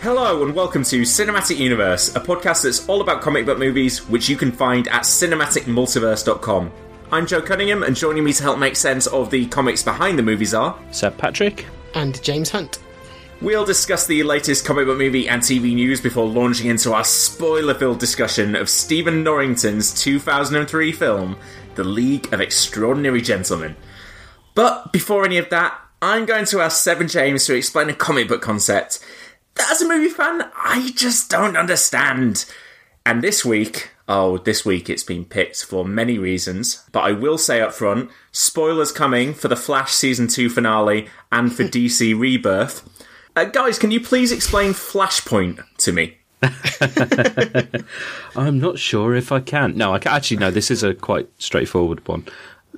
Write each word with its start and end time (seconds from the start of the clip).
Hello 0.00 0.44
and 0.44 0.54
welcome 0.54 0.84
to 0.84 1.02
Cinematic 1.02 1.58
Universe, 1.58 2.14
a 2.14 2.20
podcast 2.20 2.62
that's 2.62 2.88
all 2.88 3.00
about 3.00 3.20
comic 3.20 3.44
book 3.44 3.58
movies, 3.58 4.06
which 4.08 4.28
you 4.28 4.36
can 4.36 4.52
find 4.52 4.86
at 4.88 5.02
cinematicmultiverse.com. 5.02 6.70
I'm 7.10 7.26
Joe 7.26 7.42
Cunningham, 7.42 7.82
and 7.82 7.96
joining 7.96 8.22
me 8.22 8.32
to 8.34 8.42
help 8.42 8.58
make 8.58 8.76
sense 8.76 9.06
of 9.08 9.30
the 9.30 9.46
comics 9.46 9.82
behind 9.82 10.18
the 10.18 10.22
movies 10.22 10.54
are 10.54 10.78
Seb 10.92 11.16
Patrick. 11.18 11.66
and 11.94 12.22
James 12.22 12.50
Hunt. 12.50 12.78
We'll 13.40 13.64
discuss 13.64 14.06
the 14.06 14.22
latest 14.22 14.64
comic 14.64 14.86
book 14.86 14.98
movie 14.98 15.28
and 15.28 15.42
TV 15.42 15.74
news 15.74 16.00
before 16.00 16.26
launching 16.26 16.68
into 16.68 16.92
our 16.92 17.04
spoiler 17.04 17.74
filled 17.74 17.98
discussion 17.98 18.54
of 18.54 18.68
Stephen 18.68 19.22
Norrington's 19.24 19.92
2003 20.00 20.92
film, 20.92 21.36
The 21.74 21.84
League 21.84 22.32
of 22.32 22.40
Extraordinary 22.40 23.20
Gentlemen. 23.22 23.74
But 24.54 24.92
before 24.92 25.24
any 25.24 25.38
of 25.38 25.50
that, 25.50 25.78
I'm 26.02 26.26
going 26.26 26.44
to 26.46 26.60
ask 26.60 26.82
Seb 26.82 27.00
and 27.00 27.10
James 27.10 27.46
to 27.46 27.54
explain 27.54 27.88
a 27.88 27.94
comic 27.94 28.28
book 28.28 28.42
concept 28.42 28.98
that, 28.98 29.04
as 29.70 29.82
a 29.82 29.88
movie 29.88 30.08
fan, 30.08 30.50
I 30.56 30.92
just 30.94 31.30
don't 31.30 31.56
understand. 31.56 32.44
And 33.04 33.22
this 33.22 33.44
week, 33.44 33.90
oh, 34.08 34.38
this 34.38 34.64
week 34.64 34.90
it's 34.90 35.02
been 35.04 35.24
picked 35.24 35.64
for 35.64 35.84
many 35.84 36.18
reasons, 36.18 36.84
but 36.92 37.00
I 37.00 37.12
will 37.12 37.38
say 37.38 37.60
up 37.60 37.72
front 37.72 38.10
spoilers 38.32 38.92
coming 38.92 39.34
for 39.34 39.48
the 39.48 39.56
Flash 39.56 39.92
Season 39.92 40.28
2 40.28 40.50
finale 40.50 41.08
and 41.32 41.54
for 41.54 41.64
DC 41.64 42.18
Rebirth. 42.18 42.88
Uh, 43.36 43.44
guys, 43.44 43.78
can 43.78 43.90
you 43.90 44.00
please 44.00 44.32
explain 44.32 44.72
Flashpoint 44.72 45.64
to 45.78 45.92
me? 45.92 46.18
I'm 48.36 48.58
not 48.58 48.78
sure 48.78 49.14
if 49.14 49.32
I 49.32 49.40
can. 49.40 49.76
No, 49.76 49.94
I 49.94 49.98
can. 49.98 50.12
Actually, 50.12 50.38
no, 50.38 50.50
this 50.50 50.70
is 50.70 50.82
a 50.82 50.94
quite 50.94 51.28
straightforward 51.38 52.06
one. 52.06 52.26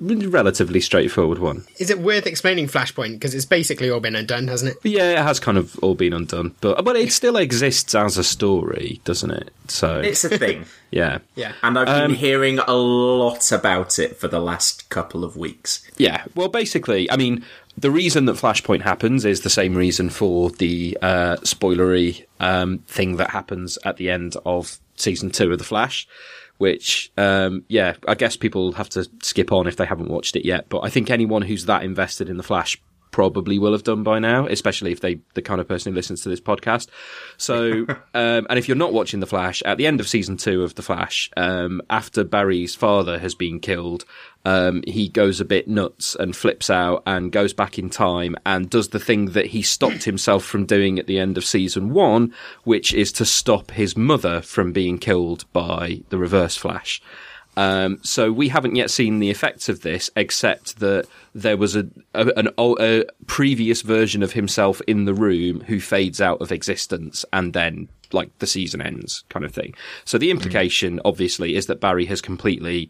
Relatively 0.01 0.81
straightforward 0.81 1.37
one. 1.37 1.63
Is 1.77 1.91
it 1.91 1.99
worth 1.99 2.25
explaining 2.25 2.67
Flashpoint? 2.67 3.13
Because 3.13 3.35
it's 3.35 3.45
basically 3.45 3.89
all 3.91 3.99
been 3.99 4.15
undone, 4.15 4.47
hasn't 4.47 4.71
it? 4.71 4.77
Yeah, 4.83 5.11
it 5.11 5.19
has 5.19 5.39
kind 5.39 5.59
of 5.59 5.77
all 5.79 5.93
been 5.93 6.11
undone. 6.13 6.55
But 6.59 6.83
but 6.83 6.95
it 6.95 7.11
still 7.11 7.37
exists 7.37 7.93
as 7.93 8.17
a 8.17 8.23
story, 8.23 8.99
doesn't 9.05 9.29
it? 9.31 9.53
So 9.67 9.99
It's 9.99 10.23
a 10.23 10.37
thing. 10.37 10.65
yeah. 10.91 11.19
Yeah. 11.35 11.53
And 11.61 11.77
I've 11.77 11.85
been 11.85 12.11
Um, 12.11 12.13
hearing 12.15 12.57
a 12.59 12.73
lot 12.73 13.51
about 13.51 13.99
it 13.99 14.17
for 14.17 14.27
the 14.27 14.39
last 14.39 14.89
couple 14.89 15.23
of 15.23 15.37
weeks. 15.37 15.87
Yeah, 15.97 16.23
well, 16.35 16.47
basically, 16.49 17.09
I 17.11 17.15
mean, 17.15 17.45
the 17.77 17.91
reason 17.91 18.25
that 18.25 18.35
Flashpoint 18.37 18.81
happens 18.81 19.23
is 19.23 19.41
the 19.41 19.49
same 19.51 19.75
reason 19.75 20.09
for 20.09 20.49
the 20.49 20.97
uh, 21.01 21.35
spoilery 21.37 22.25
um, 22.39 22.79
thing 22.87 23.17
that 23.17 23.29
happens 23.29 23.77
at 23.85 23.97
the 23.97 24.09
end 24.09 24.35
of 24.45 24.79
season 24.95 25.29
two 25.29 25.51
of 25.51 25.59
The 25.59 25.63
Flash. 25.63 26.07
Which, 26.61 27.11
um, 27.17 27.63
yeah, 27.69 27.95
I 28.07 28.13
guess 28.13 28.37
people 28.37 28.73
have 28.73 28.87
to 28.89 29.09
skip 29.23 29.51
on 29.51 29.65
if 29.65 29.77
they 29.77 29.85
haven't 29.87 30.11
watched 30.11 30.35
it 30.35 30.45
yet. 30.45 30.69
But 30.69 30.81
I 30.81 30.91
think 30.91 31.09
anyone 31.09 31.41
who's 31.41 31.65
that 31.65 31.81
invested 31.81 32.29
in 32.29 32.37
The 32.37 32.43
Flash 32.43 32.79
probably 33.11 33.59
will 33.59 33.73
have 33.73 33.83
done 33.83 34.03
by 34.03 34.19
now, 34.19 34.47
especially 34.47 34.91
if 34.91 35.01
they 35.01 35.19
the 35.33 35.41
kind 35.41 35.61
of 35.61 35.67
person 35.67 35.91
who 35.91 35.95
listens 35.95 36.21
to 36.23 36.29
this 36.29 36.41
podcast. 36.41 36.87
So, 37.37 37.85
um, 38.13 38.47
and 38.49 38.57
if 38.57 38.67
you're 38.67 38.77
not 38.77 38.93
watching 38.93 39.19
The 39.19 39.27
Flash, 39.27 39.61
at 39.63 39.77
the 39.77 39.85
end 39.85 39.99
of 39.99 40.07
season 40.07 40.37
two 40.37 40.63
of 40.63 40.75
The 40.75 40.81
Flash, 40.81 41.29
um, 41.37 41.81
after 41.89 42.23
Barry's 42.23 42.75
father 42.75 43.19
has 43.19 43.35
been 43.35 43.59
killed, 43.59 44.05
um, 44.43 44.81
he 44.87 45.07
goes 45.07 45.39
a 45.39 45.45
bit 45.45 45.67
nuts 45.67 46.15
and 46.15 46.35
flips 46.35 46.69
out 46.69 47.03
and 47.05 47.31
goes 47.31 47.53
back 47.53 47.77
in 47.77 47.89
time 47.89 48.35
and 48.45 48.69
does 48.69 48.89
the 48.89 48.99
thing 48.99 49.27
that 49.27 49.47
he 49.47 49.61
stopped 49.61 50.03
himself 50.03 50.43
from 50.43 50.65
doing 50.65 50.97
at 50.97 51.07
the 51.07 51.19
end 51.19 51.37
of 51.37 51.45
season 51.45 51.93
one, 51.93 52.33
which 52.63 52.93
is 52.93 53.11
to 53.13 53.25
stop 53.25 53.71
his 53.71 53.95
mother 53.95 54.41
from 54.41 54.71
being 54.71 54.97
killed 54.97 55.45
by 55.53 56.01
the 56.09 56.17
Reverse 56.17 56.57
Flash. 56.57 57.01
Um, 57.57 57.99
so 58.01 58.31
we 58.31 58.47
haven't 58.47 58.75
yet 58.75 58.89
seen 58.89 59.19
the 59.19 59.29
effects 59.29 59.69
of 59.69 59.81
this, 59.81 60.09
except 60.15 60.79
that 60.79 61.05
there 61.35 61.57
was 61.57 61.75
a, 61.75 61.85
a 62.13 62.27
an 62.37 62.49
a 62.57 63.05
previous 63.27 63.81
version 63.81 64.23
of 64.23 64.33
himself 64.33 64.81
in 64.87 65.05
the 65.05 65.13
room 65.13 65.61
who 65.61 65.79
fades 65.79 66.21
out 66.21 66.41
of 66.41 66.51
existence, 66.51 67.25
and 67.33 67.53
then 67.53 67.89
like 68.13 68.37
the 68.39 68.47
season 68.47 68.81
ends, 68.81 69.23
kind 69.29 69.45
of 69.45 69.53
thing. 69.53 69.73
So 70.05 70.17
the 70.17 70.31
implication, 70.31 70.99
obviously, 71.05 71.55
is 71.55 71.65
that 71.67 71.81
Barry 71.81 72.05
has 72.05 72.21
completely 72.21 72.89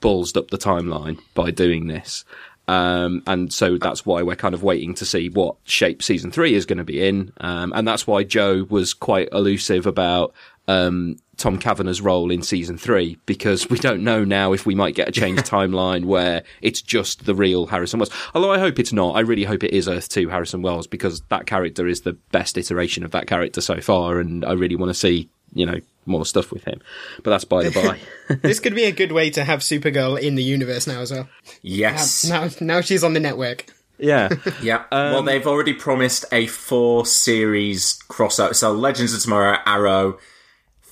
ballsed 0.00 0.36
up 0.36 0.50
the 0.50 0.58
timeline 0.58 1.18
by 1.34 1.50
doing 1.50 1.86
this. 1.86 2.24
Um, 2.68 3.22
and 3.26 3.52
so 3.52 3.76
that's 3.76 4.06
why 4.06 4.22
we're 4.22 4.36
kind 4.36 4.54
of 4.54 4.62
waiting 4.62 4.94
to 4.94 5.04
see 5.04 5.28
what 5.28 5.56
shape 5.64 6.02
season 6.02 6.30
three 6.30 6.54
is 6.54 6.64
going 6.64 6.78
to 6.78 6.84
be 6.84 7.06
in. 7.06 7.32
Um, 7.40 7.72
and 7.74 7.86
that's 7.86 8.06
why 8.06 8.22
Joe 8.24 8.66
was 8.70 8.94
quite 8.94 9.28
elusive 9.32 9.86
about, 9.86 10.32
um, 10.68 11.18
Tom 11.36 11.58
Cavanagh's 11.58 12.00
role 12.00 12.30
in 12.30 12.42
season 12.42 12.76
three, 12.76 13.18
because 13.26 13.68
we 13.70 13.78
don't 13.78 14.04
know 14.04 14.24
now 14.24 14.52
if 14.52 14.66
we 14.66 14.74
might 14.74 14.94
get 14.94 15.08
a 15.08 15.12
changed 15.12 15.44
timeline 15.46 16.04
where 16.04 16.42
it's 16.60 16.82
just 16.82 17.24
the 17.24 17.34
real 17.34 17.66
Harrison 17.66 17.98
Wells. 17.98 18.10
Although 18.34 18.52
I 18.52 18.58
hope 18.58 18.78
it's 18.78 18.92
not. 18.92 19.16
I 19.16 19.20
really 19.20 19.44
hope 19.44 19.64
it 19.64 19.72
is 19.72 19.88
Earth 19.88 20.08
2 20.08 20.28
Harrison 20.28 20.62
Wells, 20.62 20.86
because 20.86 21.22
that 21.30 21.46
character 21.46 21.86
is 21.86 22.02
the 22.02 22.12
best 22.32 22.56
iteration 22.58 23.04
of 23.04 23.10
that 23.12 23.26
character 23.26 23.60
so 23.60 23.80
far, 23.80 24.20
and 24.20 24.44
I 24.44 24.52
really 24.52 24.76
want 24.76 24.90
to 24.90 24.94
see, 24.94 25.28
you 25.54 25.66
know, 25.66 25.80
more 26.04 26.26
stuff 26.26 26.52
with 26.52 26.64
him. 26.64 26.80
But 27.22 27.30
that's 27.30 27.44
by 27.44 27.68
the 27.68 27.70
by. 28.28 28.34
this 28.42 28.60
could 28.60 28.74
be 28.74 28.84
a 28.84 28.92
good 28.92 29.12
way 29.12 29.30
to 29.30 29.44
have 29.44 29.60
Supergirl 29.60 30.20
in 30.20 30.34
the 30.34 30.42
universe 30.42 30.86
now 30.86 31.00
as 31.00 31.10
well. 31.12 31.28
Yes. 31.62 32.24
Now, 32.24 32.48
now 32.60 32.80
she's 32.80 33.02
on 33.04 33.14
the 33.14 33.20
network. 33.20 33.66
yeah. 33.98 34.28
Yeah. 34.60 34.84
Um, 34.90 35.12
well, 35.12 35.22
they've 35.22 35.46
already 35.46 35.74
promised 35.74 36.24
a 36.32 36.46
four 36.46 37.06
series 37.06 37.98
crossover. 38.08 38.54
So 38.54 38.72
Legends 38.72 39.14
of 39.14 39.22
Tomorrow, 39.22 39.58
Arrow, 39.64 40.18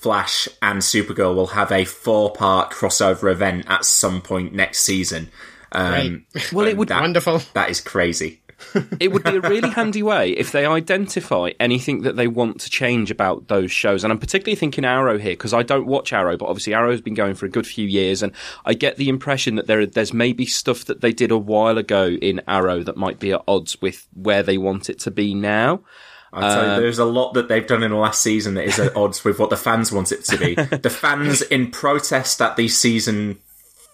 Flash, 0.01 0.47
and 0.63 0.79
Supergirl 0.81 1.35
will 1.35 1.47
have 1.47 1.71
a 1.71 1.85
four 1.85 2.31
part 2.31 2.71
crossover 2.71 3.31
event 3.31 3.65
at 3.67 3.85
some 3.85 4.19
point 4.21 4.51
next 4.53 4.79
season. 4.79 5.29
Um, 5.71 6.25
Well, 6.51 6.65
it 6.67 6.75
would 6.75 6.87
that- 6.89 7.01
Wonderful. 7.01 7.41
That 7.53 7.69
is 7.69 7.79
crazy. 7.79 8.39
it 8.99 9.11
would 9.11 9.23
be 9.23 9.37
a 9.37 9.41
really 9.41 9.69
handy 9.79 10.03
way 10.03 10.31
if 10.31 10.51
they 10.51 10.65
identify 10.67 11.49
anything 11.59 12.01
that 12.01 12.15
they 12.15 12.27
want 12.27 12.59
to 12.61 12.69
change 12.69 13.09
about 13.09 13.47
those 13.47 13.71
shows. 13.71 14.03
And 14.03 14.11
I'm 14.13 14.19
particularly 14.19 14.55
thinking 14.55 14.85
Arrow 14.85 15.17
here 15.17 15.31
because 15.33 15.53
I 15.53 15.63
don't 15.63 15.87
watch 15.87 16.13
Arrow, 16.13 16.37
but 16.37 16.45
obviously 16.47 16.73
Arrow's 16.73 17.01
been 17.01 17.13
going 17.15 17.33
for 17.35 17.45
a 17.45 17.49
good 17.49 17.65
few 17.65 17.87
years, 17.87 18.21
and 18.21 18.31
I 18.65 18.73
get 18.75 18.97
the 18.97 19.09
impression 19.09 19.55
that 19.55 19.65
there 19.67 19.85
there's 19.85 20.13
maybe 20.13 20.45
stuff 20.45 20.85
that 20.85 21.01
they 21.01 21.11
did 21.11 21.31
a 21.31 21.37
while 21.37 21.77
ago 21.77 22.07
in 22.09 22.41
Arrow 22.47 22.83
that 22.83 22.97
might 22.97 23.19
be 23.19 23.31
at 23.33 23.41
odds 23.47 23.81
with 23.81 24.07
where 24.13 24.43
they 24.43 24.57
want 24.57 24.89
it 24.89 24.99
to 24.99 25.11
be 25.11 25.33
now. 25.33 25.81
Tell 26.33 26.43
Um, 26.43 26.75
you, 26.75 26.81
there's 26.81 26.99
a 26.99 27.05
lot 27.05 27.33
that 27.33 27.47
they've 27.49 27.65
done 27.67 27.83
in 27.83 27.91
the 27.91 27.97
last 27.97 28.21
season 28.21 28.53
that 28.55 28.63
is 28.65 28.79
at 28.79 28.95
odds 28.95 29.23
with 29.23 29.37
what 29.39 29.49
the 29.49 29.57
fans 29.57 29.91
want 29.91 30.11
it 30.11 30.23
to 30.25 30.37
be. 30.37 30.55
the 30.55 30.89
fans 30.89 31.41
in 31.41 31.71
protest 31.71 32.41
at 32.41 32.55
the 32.55 32.67
season 32.67 33.39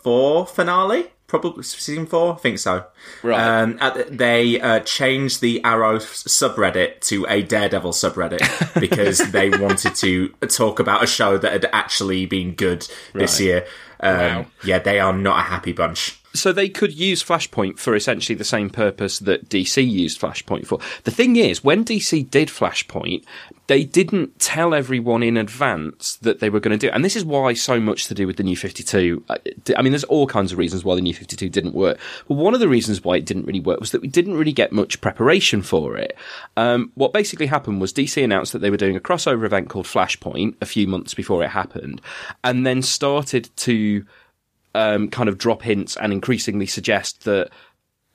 four 0.04 0.46
finale, 0.46 1.08
probably 1.26 1.64
season 1.64 2.06
four, 2.06 2.34
I 2.36 2.38
think 2.38 2.60
so. 2.60 2.86
Right. 3.24 3.40
Um, 3.62 3.78
at, 3.82 4.16
they 4.18 4.62
uh, 4.62 4.80
changed 4.82 5.42
the 5.42 5.64
Arrow 5.64 5.98
subreddit 5.98 7.02
to 7.08 7.26
a 7.28 7.42
Daredevil 7.42 7.92
subreddit 7.92 8.80
because 8.80 9.18
they 9.32 9.50
wanted 9.50 9.96
to 9.96 10.30
talk 10.48 10.80
about 10.80 11.04
a 11.04 11.08
show 11.08 11.38
that 11.38 11.52
had 11.52 11.66
actually 11.74 12.26
been 12.28 12.54
good 12.54 12.88
this 13.14 13.40
Right. 13.40 13.46
year. 13.46 13.66
Um, 14.00 14.18
Wow. 14.18 14.46
Yeah, 14.64 14.80
they 14.80 15.00
are 15.00 15.14
not 15.14 15.40
a 15.40 15.44
happy 15.44 15.74
bunch. 15.74 16.22
So 16.38 16.52
they 16.52 16.70
could 16.70 16.94
use 16.94 17.24
Flashpoint 17.24 17.80
for 17.80 17.96
essentially 17.96 18.36
the 18.36 18.44
same 18.44 18.70
purpose 18.70 19.20
that 19.20 19.50
DC 19.50 19.88
used 19.88 20.20
Flashpoint 20.20 20.68
for. 20.68 20.80
The 21.04 21.12
thing 21.12 21.36
is, 21.36 21.64
when 21.64 21.84
DC 21.84 22.30
did 22.30 22.50
Flashpoint, 22.50 23.24
they 23.68 23.84
didn't 23.84 24.40
tell 24.40 24.74
everyone 24.74 25.24
in 25.24 25.38
advance 25.38 26.16
that 26.18 26.40
they 26.40 26.50
were 26.50 26.60
going 26.60 26.78
to 26.78 26.78
do 26.78 26.88
it. 26.88 26.94
And 26.94 27.04
this 27.04 27.16
is 27.16 27.26
why 27.26 27.54
so 27.54 27.80
much 27.80 28.08
to 28.08 28.14
do 28.14 28.26
with 28.26 28.38
the 28.38 28.44
New 28.44 28.56
52. 28.56 29.24
uh, 29.30 29.38
I 29.76 29.82
mean, 29.82 29.92
there's 29.92 30.06
all 30.06 30.26
kinds 30.26 30.52
of 30.52 30.58
reasons 30.58 30.86
why 30.86 30.96
the 30.96 31.02
New 31.02 31.14
52 31.14 31.50
didn't 31.50 31.76
work. 31.76 32.00
But 32.28 32.36
one 32.36 32.54
of 32.54 32.60
the 32.60 32.70
reasons 32.70 33.04
why 33.04 33.18
it 33.18 33.26
didn't 33.26 33.46
really 33.46 33.60
work 33.60 33.80
was 33.80 33.92
that 33.92 34.02
we 34.02 34.08
didn't 34.08 34.38
really 34.38 34.54
get 34.54 34.72
much 34.72 35.02
preparation 35.02 35.62
for 35.62 35.98
it. 35.98 36.18
Um, 36.56 36.92
what 36.96 37.14
basically 37.14 37.48
happened 37.48 37.82
was 37.82 37.92
DC 37.92 38.24
announced 38.24 38.54
that 38.54 38.60
they 38.60 38.70
were 38.70 38.78
doing 38.78 38.96
a 38.96 39.02
crossover 39.02 39.46
event 39.46 39.70
called 39.70 39.86
Flashpoint 39.86 40.56
a 40.62 40.66
few 40.66 40.88
months 40.88 41.14
before 41.14 41.44
it 41.44 41.50
happened, 41.50 42.02
and 42.44 42.66
then 42.66 42.82
started 42.82 43.50
to 43.58 44.06
um, 44.78 45.10
kind 45.10 45.28
of 45.28 45.38
drop 45.40 45.64
hints 45.64 45.98
and 45.98 46.14
increasingly 46.14 46.68
suggest 46.68 47.26
that 47.26 47.50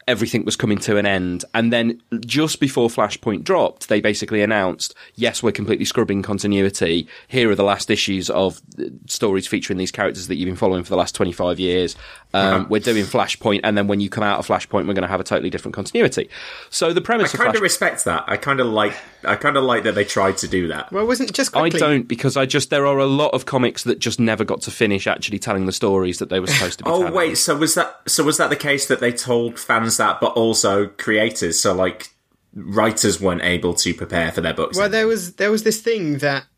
everything 0.09 0.45
was 0.45 0.57
coming 0.57 0.79
to 0.79 0.97
an 0.97 1.07
end. 1.07 1.45
And 1.55 1.73
then 1.73 2.01
just 2.21 2.61
before 2.61 2.89
Flashpoint 2.89 3.45
dropped, 3.45 3.89
they 3.89 4.01
basically 4.01 4.43
announced, 4.43 4.95
yes, 5.15 5.43
we're 5.43 5.53
completely 5.53 5.85
scrubbing 5.85 6.23
continuity. 6.23 7.07
Here 7.29 7.51
are 7.51 7.55
the 7.55 7.65
last 7.65 7.91
issues 7.91 8.31
of 8.31 8.61
uh, 8.79 8.85
stories 9.07 9.47
featuring 9.47 9.79
these 9.79 9.93
characters 9.93 10.29
that 10.29 10.37
you've 10.37 10.47
been 10.47 10.57
following 10.57 10.85
for 10.85 10.91
the 10.91 10.97
last 10.97 11.15
25 11.15 11.59
years. 11.61 11.97
Um, 12.35 12.67
We're 12.69 12.81
doing 12.81 13.05
Flashpoint. 13.05 13.61
And 13.63 13.77
then 13.77 13.87
when 13.89 14.01
you 14.01 14.09
come 14.09 14.25
out 14.25 14.39
of 14.39 14.47
Flashpoint, 14.47 14.87
we're 14.87 14.95
going 14.95 15.03
to 15.03 15.09
have 15.09 15.21
a 15.21 15.25
totally 15.25 15.51
different 15.51 15.75
continuity. 15.75 16.31
So 16.71 16.93
the 16.93 17.01
premise 17.01 17.35
I 17.35 17.39
kind 17.39 17.51
Flashpoint. 17.51 17.57
of 17.57 17.63
respect 17.63 18.05
that. 18.07 18.25
I 18.27 18.37
kind 18.37 18.61
of 18.61 18.67
like. 18.69 18.95
I 19.25 19.37
kind 19.37 19.57
of 19.57 19.65
like 19.65 19.85
that 19.85 19.95
they 19.95 20.05
tried 20.05 20.39
to 20.39 20.49
do 20.49 20.69
that. 20.69 20.91
Well, 20.91 21.07
wasn't 21.07 21.33
just 21.33 21.57
I 21.57 21.69
don't 21.69 22.09
because 22.09 22.37
I 22.37 22.47
just 22.47 22.71
there 22.71 22.87
are 22.87 22.99
a 22.99 23.07
lot 23.07 23.35
of 23.35 23.47
comics 23.47 23.85
that 23.85 23.99
just 23.99 24.19
never 24.19 24.45
got 24.45 24.63
to 24.63 24.71
finish 24.71 25.07
actually 25.07 25.39
telling 25.39 25.67
the 25.67 25.73
stories 25.73 26.19
that 26.19 26.29
they 26.29 26.41
were 26.41 26.47
supposed 26.47 26.79
to 26.79 26.85
be. 26.85 26.91
Oh 26.93 26.99
telling. 27.01 27.15
wait, 27.15 27.35
so 27.39 27.57
was 27.57 27.75
that 27.75 28.01
so 28.07 28.25
was 28.25 28.39
that 28.39 28.51
the 28.51 28.57
case 28.57 28.87
that 28.89 29.01
they 29.01 29.13
told 29.13 29.59
fans 29.61 29.97
that, 29.99 30.21
but 30.21 30.33
also 30.33 30.87
creators? 30.89 31.61
So 31.61 31.73
like 31.73 32.09
writers 32.55 33.21
weren't 33.21 33.43
able 33.43 33.75
to 33.75 33.95
prepare 33.95 34.33
for 34.33 34.41
their 34.41 34.55
books. 34.55 34.77
Well, 34.77 34.89
there 34.89 35.07
was 35.07 35.35
there 35.35 35.51
was 35.51 35.63
this 35.63 35.81
thing 35.81 36.19
that 36.19 36.43
it 36.43 36.52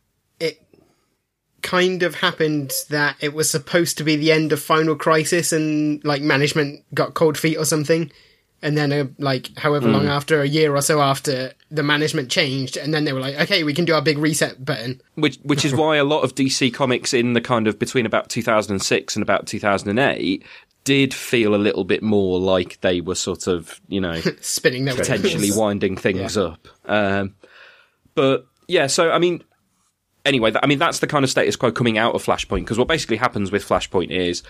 kind 1.65 2.05
of 2.05 2.15
happened 2.15 2.73
that 2.91 3.17
it 3.21 3.35
was 3.35 3.51
supposed 3.51 3.99
to 3.99 4.05
be 4.05 4.15
the 4.15 4.31
end 4.31 4.53
of 4.53 4.63
Final 4.63 4.95
Crisis, 4.95 5.53
and 5.53 6.05
like 6.05 6.23
management 6.23 6.85
got 6.95 7.15
cold 7.15 7.37
feet 7.37 7.57
or 7.57 7.65
something, 7.65 8.13
and 8.63 8.79
then 8.79 8.93
uh, 8.93 9.07
like 9.19 9.57
however 9.59 9.89
long 9.89 10.07
after 10.07 10.41
a 10.41 10.47
year 10.47 10.75
or 10.77 10.81
so 10.81 11.01
after 11.01 11.53
the 11.71 11.83
management 11.83 12.31
changed, 12.31 12.77
and 12.77 12.95
then 12.95 13.05
they 13.05 13.13
were 13.13 13.21
like, 13.21 13.35
okay, 13.41 13.65
we 13.65 13.75
can 13.75 13.85
do 13.85 13.95
our 13.95 14.03
big 14.03 14.19
reset 14.19 14.65
button. 14.65 15.01
which 15.17 15.39
which 15.43 15.65
is 15.65 15.75
why 15.75 15.97
a 15.97 16.05
lot 16.05 16.23
of 16.23 16.35
DC 16.37 16.73
comics 16.73 17.13
in 17.13 17.33
the 17.33 17.41
kind 17.41 17.67
of 17.67 17.79
between 17.79 18.07
about 18.07 18.29
2006 18.29 19.17
and 19.17 19.23
about 19.23 19.47
2008 19.47 20.45
did 20.85 21.15
feel 21.15 21.55
a 21.55 21.57
little 21.57 21.85
bit 21.85 22.03
more 22.03 22.39
like 22.39 22.79
they 22.83 23.01
were 23.01 23.15
sort 23.15 23.47
of 23.47 23.81
you 23.89 24.01
know 24.01 24.21
Spinning 24.41 24.85
their 24.85 24.95
potentially 24.95 25.47
wheels. 25.47 25.57
winding 25.57 25.97
things 25.97 26.37
up. 26.37 26.69
Um, 26.85 27.35
but 28.15 28.47
yeah, 28.69 28.87
so 28.87 29.11
I 29.11 29.19
mean, 29.19 29.43
anyway, 30.25 30.53
I 30.63 30.67
mean 30.67 30.79
that's 30.79 30.99
the 31.01 31.07
kind 31.07 31.25
of 31.25 31.31
status 31.31 31.57
quo 31.57 31.73
coming 31.73 31.99
out 31.99 32.15
of 32.15 32.25
Flashpoint 32.25 32.61
because 32.61 32.79
what 32.79 32.89
basically 32.89 33.17
happens 33.17 33.51
with 33.53 33.65
Flashpoint 33.67 34.11
is 34.11 34.43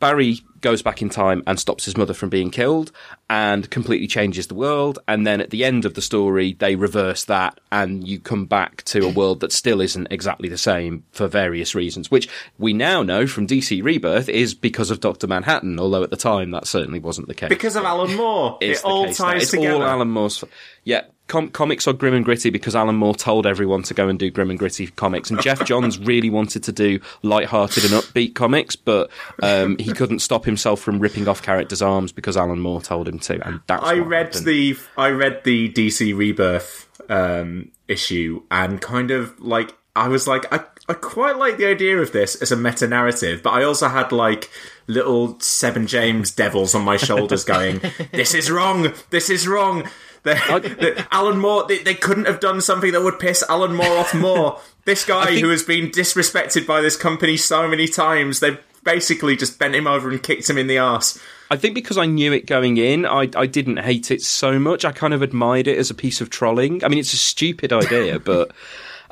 Barry 0.00 0.40
goes 0.60 0.82
back 0.82 1.02
in 1.02 1.08
time 1.08 1.44
and 1.46 1.58
stops 1.58 1.84
his 1.84 1.96
mother 1.96 2.12
from 2.14 2.28
being 2.28 2.50
killed 2.50 2.90
and 3.30 3.70
completely 3.70 4.08
changes 4.08 4.48
the 4.48 4.54
world. 4.54 4.98
And 5.06 5.24
then 5.24 5.40
at 5.40 5.50
the 5.50 5.64
end 5.64 5.84
of 5.84 5.94
the 5.94 6.02
story, 6.02 6.54
they 6.58 6.74
reverse 6.74 7.24
that 7.26 7.60
and 7.70 8.06
you 8.06 8.18
come 8.18 8.46
back 8.46 8.82
to 8.86 9.06
a 9.06 9.08
world 9.08 9.38
that 9.40 9.52
still 9.52 9.80
isn't 9.80 10.08
exactly 10.10 10.48
the 10.48 10.58
same 10.58 11.04
for 11.12 11.28
various 11.28 11.76
reasons, 11.76 12.10
which 12.10 12.28
we 12.58 12.72
now 12.72 13.04
know 13.04 13.28
from 13.28 13.46
DC 13.46 13.84
Rebirth 13.84 14.28
is 14.28 14.52
because 14.52 14.90
of 14.90 14.98
Dr. 14.98 15.28
Manhattan, 15.28 15.78
although 15.78 16.02
at 16.02 16.10
the 16.10 16.16
time 16.16 16.50
that 16.50 16.66
certainly 16.66 16.98
wasn't 16.98 17.28
the 17.28 17.34
case. 17.34 17.48
because 17.48 17.76
of 17.76 17.84
Alan 17.84 18.16
Moore. 18.16 18.58
It's 18.60 18.80
it 18.80 18.84
all 18.84 19.06
ties 19.12 19.42
it's 19.42 19.52
together. 19.52 19.76
all 19.76 19.84
Alan 19.84 20.10
Moore's. 20.10 20.42
f- 20.42 20.50
Yeah, 20.82 21.02
com- 21.28 21.48
comics 21.48 21.86
are 21.88 21.92
grim 21.92 22.14
and 22.14 22.24
gritty 22.24 22.50
because 22.50 22.74
Alan 22.74 22.96
Moore 22.96 23.14
told 23.14 23.46
everyone 23.46 23.82
to 23.84 23.94
go 23.94 24.08
and 24.08 24.18
do 24.18 24.30
grim 24.30 24.50
and 24.50 24.58
gritty 24.58 24.86
comics, 24.88 25.30
and 25.30 25.40
Geoff 25.40 25.64
Johns 25.64 25.98
really 25.98 26.30
wanted 26.30 26.62
to 26.64 26.72
do 26.72 27.00
light-hearted 27.22 27.84
and 27.84 27.92
upbeat 27.92 28.34
comics, 28.34 28.76
but 28.76 29.10
um, 29.42 29.76
he 29.78 29.92
couldn't 29.92 30.20
stop 30.20 30.44
himself 30.44 30.80
from 30.80 30.98
ripping 30.98 31.28
off 31.28 31.42
characters' 31.42 31.82
arms 31.82 32.12
because 32.12 32.36
Alan 32.36 32.60
Moore 32.60 32.80
told 32.80 33.08
him 33.08 33.18
to, 33.20 33.46
and 33.46 33.60
that's. 33.66 33.84
I 33.84 33.98
read 33.98 34.26
happened. 34.26 34.46
the 34.46 34.76
I 34.96 35.10
read 35.10 35.44
the 35.44 35.72
DC 35.72 36.16
Rebirth 36.16 36.88
um, 37.08 37.70
issue 37.88 38.42
and 38.50 38.80
kind 38.80 39.10
of 39.10 39.38
like 39.40 39.74
I 39.96 40.08
was 40.08 40.26
like 40.26 40.52
I 40.52 40.64
I 40.88 40.94
quite 40.94 41.36
like 41.36 41.56
the 41.56 41.66
idea 41.66 41.98
of 41.98 42.12
this 42.12 42.34
as 42.36 42.52
a 42.52 42.56
meta 42.56 42.86
narrative, 42.86 43.42
but 43.42 43.50
I 43.50 43.64
also 43.64 43.88
had 43.88 44.12
like 44.12 44.50
little 44.86 45.38
Seb 45.40 45.76
and 45.76 45.88
James 45.88 46.30
devils 46.30 46.74
on 46.74 46.82
my 46.82 46.96
shoulders 46.96 47.44
going, 47.44 47.80
"This 48.12 48.34
is 48.34 48.50
wrong. 48.50 48.92
This 49.10 49.30
is 49.30 49.48
wrong." 49.48 49.88
They, 50.24 50.34
they- 50.58 51.04
Alan 51.12 51.38
Moore, 51.38 51.66
they, 51.68 51.78
they 51.78 51.94
couldn't 51.94 52.26
have 52.26 52.40
done 52.40 52.60
something 52.60 52.92
that 52.92 53.02
would 53.02 53.18
piss 53.18 53.44
Alan 53.48 53.74
Moore 53.74 53.98
off 53.98 54.14
more. 54.14 54.60
This 54.86 55.06
guy 55.06 55.24
think- 55.26 55.40
who 55.40 55.48
has 55.48 55.62
been 55.62 55.90
disrespected 55.90 56.66
by 56.66 56.82
this 56.82 56.94
company 56.94 57.38
so 57.38 57.66
many 57.66 57.88
times, 57.88 58.40
they've 58.40 58.58
basically 58.84 59.34
just 59.34 59.58
bent 59.58 59.74
him 59.74 59.86
over 59.86 60.10
and 60.10 60.22
kicked 60.22 60.50
him 60.50 60.58
in 60.58 60.66
the 60.66 60.76
ass. 60.76 61.18
I 61.50 61.56
think 61.56 61.74
because 61.74 61.96
I 61.96 62.04
knew 62.04 62.34
it 62.34 62.44
going 62.44 62.76
in, 62.76 63.06
I, 63.06 63.30
I 63.34 63.46
didn't 63.46 63.78
hate 63.78 64.10
it 64.10 64.20
so 64.20 64.58
much. 64.58 64.84
I 64.84 64.92
kind 64.92 65.14
of 65.14 65.22
admired 65.22 65.68
it 65.68 65.78
as 65.78 65.88
a 65.88 65.94
piece 65.94 66.20
of 66.20 66.28
trolling. 66.28 66.84
I 66.84 66.88
mean, 66.88 66.98
it's 66.98 67.14
a 67.14 67.18
stupid 67.18 67.72
idea, 67.72 68.18
but. 68.18 68.50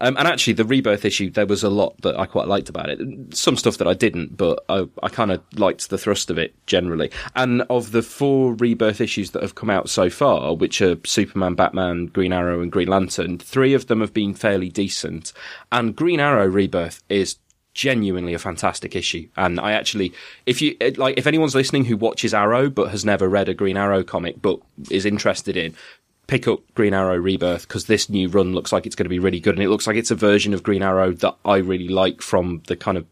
Um, 0.02 0.16
and 0.18 0.26
actually, 0.26 0.54
the 0.54 0.64
rebirth 0.64 1.04
issue, 1.04 1.30
there 1.30 1.46
was 1.46 1.62
a 1.62 1.70
lot 1.70 1.94
that 2.02 2.18
I 2.18 2.26
quite 2.26 2.48
liked 2.48 2.68
about 2.68 2.90
it. 2.90 2.98
Some 3.34 3.56
stuff 3.56 3.78
that 3.78 3.86
I 3.86 3.94
didn't, 3.94 4.36
but 4.36 4.64
I, 4.68 4.88
I 5.00 5.08
kind 5.08 5.30
of 5.30 5.40
liked 5.54 5.88
the 5.90 5.96
thrust 5.96 6.28
of 6.28 6.38
it 6.38 6.54
generally. 6.66 7.10
And 7.36 7.62
of 7.70 7.92
the 7.92 8.02
four 8.02 8.54
rebirth 8.54 9.00
issues 9.00 9.30
that 9.30 9.42
have 9.42 9.54
come 9.54 9.70
out 9.70 9.88
so 9.88 10.10
far, 10.10 10.54
which 10.54 10.82
are 10.82 10.96
Superman, 11.06 11.54
Batman, 11.54 12.06
Green 12.06 12.32
Arrow, 12.32 12.60
and 12.60 12.72
Green 12.72 12.88
Lantern, 12.88 13.38
three 13.38 13.74
of 13.74 13.86
them 13.86 14.00
have 14.00 14.12
been 14.12 14.34
fairly 14.34 14.68
decent. 14.68 15.32
And 15.70 15.94
Green 15.94 16.18
Arrow 16.18 16.46
rebirth 16.46 17.02
is 17.08 17.36
genuinely 17.74 18.34
a 18.34 18.38
fantastic 18.38 18.94
issue. 18.96 19.28
And 19.36 19.58
I 19.58 19.72
actually, 19.72 20.12
if 20.46 20.60
you 20.60 20.76
like, 20.96 21.16
if 21.16 21.26
anyone's 21.26 21.54
listening 21.54 21.84
who 21.84 21.96
watches 21.96 22.34
Arrow 22.34 22.68
but 22.68 22.90
has 22.90 23.04
never 23.04 23.28
read 23.28 23.48
a 23.48 23.54
Green 23.54 23.76
Arrow 23.76 24.02
comic 24.02 24.42
but 24.42 24.58
is 24.90 25.06
interested 25.06 25.56
in, 25.56 25.74
pick 26.26 26.46
up 26.48 26.60
Green 26.74 26.94
Arrow 26.94 27.16
Rebirth 27.16 27.66
because 27.66 27.86
this 27.86 28.08
new 28.08 28.28
run 28.28 28.52
looks 28.54 28.72
like 28.72 28.86
it's 28.86 28.96
going 28.96 29.04
to 29.04 29.10
be 29.10 29.18
really 29.18 29.40
good, 29.40 29.54
and 29.54 29.62
it 29.62 29.68
looks 29.68 29.86
like 29.86 29.96
it's 29.96 30.10
a 30.10 30.16
version 30.16 30.54
of 30.54 30.62
Green 30.62 30.82
Arrow 30.82 31.12
that 31.12 31.36
I 31.44 31.56
really 31.56 31.88
like 31.88 32.22
from 32.22 32.62
the 32.66 32.76
kind 32.76 32.98
of 32.98 33.06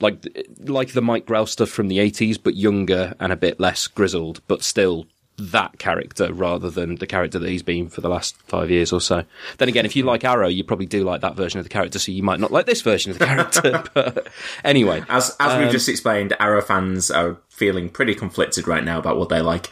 like 0.00 0.26
like 0.60 0.92
the 0.92 1.02
Mike 1.02 1.26
Grell 1.26 1.46
stuff 1.46 1.70
from 1.70 1.88
the 1.88 1.98
eighties, 1.98 2.38
but 2.38 2.56
younger 2.56 3.14
and 3.20 3.32
a 3.32 3.36
bit 3.36 3.58
less 3.60 3.86
grizzled, 3.86 4.40
but 4.46 4.62
still 4.62 5.06
that 5.38 5.78
character 5.78 6.32
rather 6.32 6.70
than 6.70 6.94
the 6.94 7.06
character 7.06 7.38
that 7.38 7.48
he's 7.48 7.62
been 7.62 7.90
for 7.90 8.00
the 8.00 8.08
last 8.08 8.36
five 8.44 8.70
years 8.70 8.90
or 8.90 9.02
so. 9.02 9.22
Then 9.58 9.68
again, 9.68 9.84
if 9.84 9.94
you 9.94 10.02
like 10.02 10.24
Arrow, 10.24 10.48
you 10.48 10.64
probably 10.64 10.86
do 10.86 11.04
like 11.04 11.20
that 11.20 11.36
version 11.36 11.58
of 11.58 11.64
the 11.66 11.70
character, 11.70 11.98
so 11.98 12.10
you 12.10 12.22
might 12.22 12.40
not 12.40 12.50
like 12.52 12.64
this 12.64 12.80
version 12.80 13.12
of 13.12 13.18
the 13.18 13.26
character. 13.26 13.84
but 13.94 14.28
anyway, 14.64 15.04
As 15.08 15.36
as 15.38 15.52
Um, 15.52 15.60
we've 15.60 15.70
just 15.70 15.88
explained, 15.88 16.34
Arrow 16.40 16.62
fans 16.62 17.10
are 17.10 17.36
feeling 17.56 17.88
pretty 17.88 18.14
conflicted 18.14 18.68
right 18.68 18.84
now 18.84 18.98
about 18.98 19.16
what 19.16 19.28
they 19.28 19.40
like. 19.40 19.70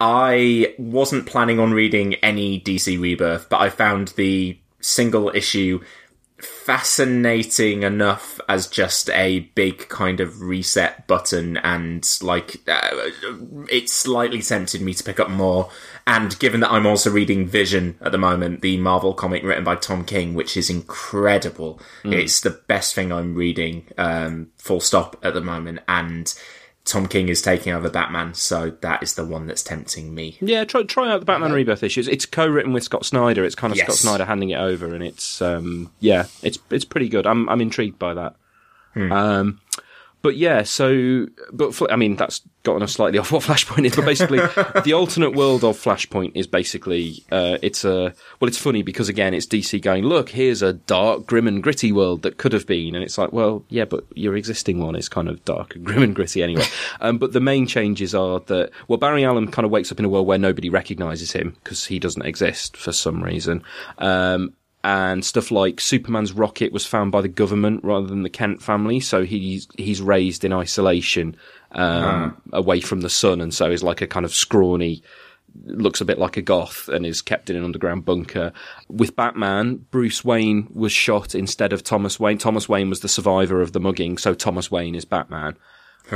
I 0.00 0.74
wasn't 0.78 1.26
planning 1.26 1.60
on 1.60 1.72
reading 1.72 2.14
any 2.14 2.60
DC 2.60 3.00
Rebirth, 3.00 3.48
but 3.48 3.60
I 3.60 3.70
found 3.70 4.08
the 4.08 4.58
single 4.80 5.30
issue 5.30 5.80
fascinating 6.42 7.82
enough 7.82 8.40
as 8.48 8.66
just 8.66 9.10
a 9.10 9.40
big 9.54 9.88
kind 9.88 10.20
of 10.20 10.40
reset 10.40 11.06
button 11.06 11.56
and 11.58 12.18
like 12.22 12.56
uh, 12.66 12.90
it 13.68 13.90
slightly 13.90 14.40
tempted 14.40 14.80
me 14.80 14.94
to 14.94 15.04
pick 15.04 15.20
up 15.20 15.28
more. 15.28 15.70
And 16.06 16.38
given 16.38 16.60
that 16.60 16.72
I'm 16.72 16.86
also 16.86 17.10
reading 17.10 17.46
Vision 17.46 17.98
at 18.00 18.12
the 18.12 18.18
moment 18.18 18.62
the 18.62 18.78
Marvel 18.78 19.14
comic 19.14 19.42
written 19.42 19.64
by 19.64 19.76
Tom 19.76 20.04
King 20.04 20.34
which 20.34 20.56
is 20.56 20.70
incredible 20.70 21.80
it's 22.04 22.40
the 22.40 22.50
best 22.50 22.94
thing 22.94 23.12
I'm 23.12 23.34
reading 23.34 23.86
um, 23.98 24.48
full 24.56 24.80
stop 24.80 25.16
at 25.22 25.34
the 25.34 25.40
moment. 25.40 25.80
And 25.88 26.32
Tom 26.90 27.06
King 27.06 27.28
is 27.28 27.40
taking 27.40 27.72
over 27.72 27.88
Batman 27.88 28.34
so 28.34 28.70
that 28.80 29.02
is 29.02 29.14
the 29.14 29.24
one 29.24 29.46
that's 29.46 29.62
tempting 29.62 30.12
me 30.14 30.36
Yeah, 30.40 30.64
try 30.64 30.82
try 30.82 31.10
out 31.10 31.20
the 31.20 31.26
Batman 31.26 31.52
Rebirth 31.52 31.82
issues. 31.84 32.08
It's 32.08 32.26
co-written 32.26 32.72
with 32.72 32.82
Scott 32.82 33.06
Snyder. 33.06 33.44
It's 33.44 33.54
kind 33.54 33.72
of 33.72 33.76
Yes. 33.76 33.86
Scott 33.86 33.96
Snyder 33.96 34.24
handing 34.24 34.50
it 34.50 34.58
over, 34.58 34.92
and 34.94 35.04
it's 35.04 35.40
um, 35.40 35.92
yeah, 36.00 36.26
it's 36.42 36.58
it's 36.70 36.84
pretty 36.84 37.08
good. 37.08 37.26
I'm 37.26 37.48
I'm 37.48 37.60
intrigued 37.60 37.98
by 37.98 38.14
that. 38.14 38.34
Um, 38.96 39.60
but 40.22 40.36
yeah, 40.36 40.62
so 40.62 41.26
but 41.52 41.80
I 41.90 41.96
mean 41.96 42.16
that's 42.16 42.42
gotten 42.62 42.82
us 42.82 42.92
slightly 42.92 43.18
off 43.20 43.32
what 43.32 43.42
Flashpoint 43.42 43.86
is, 43.86 43.96
but 43.96 44.04
basically 44.04 44.38
the 44.84 44.92
alternate 44.92 45.34
world 45.34 45.64
of 45.64 45.76
Flashpoint 45.76 46.32
is 46.34 46.46
basically 46.46 47.24
uh, 47.32 47.58
it's 47.62 47.84
a 47.84 48.12
well, 48.40 48.48
it's 48.48 48.58
funny 48.58 48.82
because 48.82 49.08
again 49.08 49.32
it's 49.34 49.46
DC 49.46 49.80
going 49.80 50.04
look 50.04 50.30
here's 50.30 50.62
a 50.62 50.74
dark, 50.74 51.26
grim 51.26 51.46
and 51.46 51.62
gritty 51.62 51.92
world 51.92 52.22
that 52.22 52.36
could 52.36 52.52
have 52.52 52.66
been, 52.66 52.94
and 52.94 53.02
it's 53.02 53.18
like 53.18 53.32
well 53.32 53.64
yeah, 53.68 53.84
but 53.84 54.04
your 54.14 54.36
existing 54.36 54.80
one 54.80 54.94
is 54.94 55.08
kind 55.08 55.28
of 55.28 55.44
dark 55.44 55.74
and 55.74 55.84
grim 55.86 56.02
and 56.02 56.14
gritty 56.14 56.42
anyway. 56.42 56.64
um, 57.00 57.18
but 57.18 57.32
the 57.32 57.40
main 57.40 57.66
changes 57.66 58.14
are 58.14 58.40
that 58.40 58.70
well 58.88 58.98
Barry 58.98 59.24
Allen 59.24 59.50
kind 59.50 59.64
of 59.64 59.70
wakes 59.70 59.90
up 59.90 59.98
in 59.98 60.04
a 60.04 60.08
world 60.08 60.26
where 60.26 60.38
nobody 60.38 60.68
recognizes 60.68 61.32
him 61.32 61.56
because 61.62 61.86
he 61.86 61.98
doesn't 61.98 62.26
exist 62.26 62.76
for 62.76 62.92
some 62.92 63.22
reason. 63.22 63.62
Um, 63.98 64.52
and 64.82 65.24
stuff 65.24 65.50
like 65.50 65.80
Superman's 65.80 66.32
rocket 66.32 66.72
was 66.72 66.86
found 66.86 67.12
by 67.12 67.20
the 67.20 67.28
government 67.28 67.84
rather 67.84 68.06
than 68.06 68.22
the 68.22 68.30
Kent 68.30 68.62
family, 68.62 69.00
so 69.00 69.24
he's 69.24 69.68
he's 69.76 70.00
raised 70.00 70.44
in 70.44 70.52
isolation, 70.52 71.36
um, 71.72 72.40
away 72.52 72.80
from 72.80 73.02
the 73.02 73.10
sun, 73.10 73.40
and 73.40 73.52
so 73.52 73.70
is 73.70 73.82
like 73.82 74.00
a 74.00 74.06
kind 74.06 74.24
of 74.24 74.34
scrawny, 74.34 75.02
looks 75.64 76.00
a 76.00 76.06
bit 76.06 76.18
like 76.18 76.38
a 76.38 76.42
goth, 76.42 76.88
and 76.88 77.04
is 77.04 77.20
kept 77.20 77.50
in 77.50 77.56
an 77.56 77.64
underground 77.64 78.06
bunker. 78.06 78.52
With 78.88 79.16
Batman, 79.16 79.84
Bruce 79.90 80.24
Wayne 80.24 80.68
was 80.72 80.92
shot 80.92 81.34
instead 81.34 81.74
of 81.74 81.84
Thomas 81.84 82.18
Wayne. 82.18 82.38
Thomas 82.38 82.68
Wayne 82.68 82.88
was 82.88 83.00
the 83.00 83.08
survivor 83.08 83.60
of 83.60 83.72
the 83.72 83.80
mugging, 83.80 84.16
so 84.16 84.32
Thomas 84.32 84.70
Wayne 84.70 84.94
is 84.94 85.04
Batman. 85.04 85.56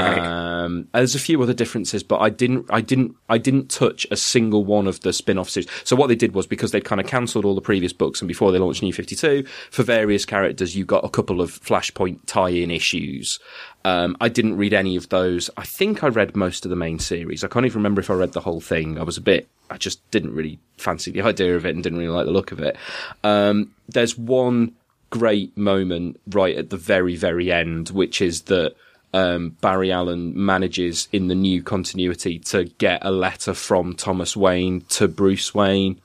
Um, 0.02 0.88
there's 0.92 1.14
a 1.14 1.20
few 1.20 1.42
other 1.42 1.54
differences, 1.54 2.02
but 2.02 2.20
I 2.20 2.30
didn't, 2.30 2.66
I 2.70 2.80
didn't, 2.80 3.16
I 3.28 3.38
didn't 3.38 3.70
touch 3.70 4.06
a 4.10 4.16
single 4.16 4.64
one 4.64 4.86
of 4.86 5.00
the 5.00 5.12
spin-off 5.12 5.50
series. 5.50 5.68
So 5.84 5.96
what 5.96 6.08
they 6.08 6.14
did 6.14 6.34
was 6.34 6.46
because 6.46 6.72
they'd 6.72 6.84
kind 6.84 7.00
of 7.00 7.06
cancelled 7.06 7.44
all 7.44 7.54
the 7.54 7.60
previous 7.60 7.92
books, 7.92 8.20
and 8.20 8.28
before 8.28 8.52
they 8.52 8.58
launched 8.58 8.82
New 8.82 8.92
Fifty 8.92 9.16
Two, 9.16 9.44
for 9.70 9.82
various 9.82 10.24
characters, 10.24 10.76
you 10.76 10.84
got 10.84 11.04
a 11.04 11.08
couple 11.08 11.40
of 11.40 11.50
Flashpoint 11.50 12.20
tie-in 12.26 12.70
issues. 12.70 13.38
Um, 13.84 14.16
I 14.20 14.28
didn't 14.28 14.56
read 14.56 14.72
any 14.72 14.96
of 14.96 15.10
those. 15.10 15.50
I 15.56 15.64
think 15.64 16.02
I 16.02 16.08
read 16.08 16.34
most 16.34 16.64
of 16.64 16.70
the 16.70 16.76
main 16.76 16.98
series. 16.98 17.44
I 17.44 17.48
can't 17.48 17.66
even 17.66 17.78
remember 17.78 18.00
if 18.00 18.10
I 18.10 18.14
read 18.14 18.32
the 18.32 18.40
whole 18.40 18.60
thing. 18.60 18.98
I 18.98 19.02
was 19.02 19.18
a 19.18 19.22
bit, 19.22 19.48
I 19.70 19.76
just 19.76 20.08
didn't 20.10 20.34
really 20.34 20.58
fancy 20.78 21.10
the 21.10 21.22
idea 21.32 21.54
of 21.56 21.66
it 21.66 21.74
and 21.74 21.82
didn't 21.82 21.98
really 21.98 22.10
like 22.10 22.26
the 22.26 22.32
look 22.32 22.52
of 22.52 22.60
it. 22.60 22.76
Um, 23.22 23.74
there's 23.88 24.16
one 24.16 24.74
great 25.10 25.56
moment 25.56 26.18
right 26.28 26.56
at 26.56 26.70
the 26.70 26.76
very, 26.76 27.14
very 27.14 27.52
end, 27.52 27.90
which 27.90 28.20
is 28.20 28.42
that 28.42 28.74
um, 29.14 29.50
Barry 29.61 29.92
Allen 29.92 30.33
manages 30.35 31.06
in 31.12 31.28
the 31.28 31.37
new 31.37 31.62
continuity 31.62 32.40
to 32.40 32.64
get 32.64 32.99
a 33.04 33.12
letter 33.12 33.54
from 33.54 33.94
Thomas 33.94 34.37
Wayne 34.37 34.80
to 34.88 35.06
Bruce 35.06 35.54
Wayne. 35.54 36.00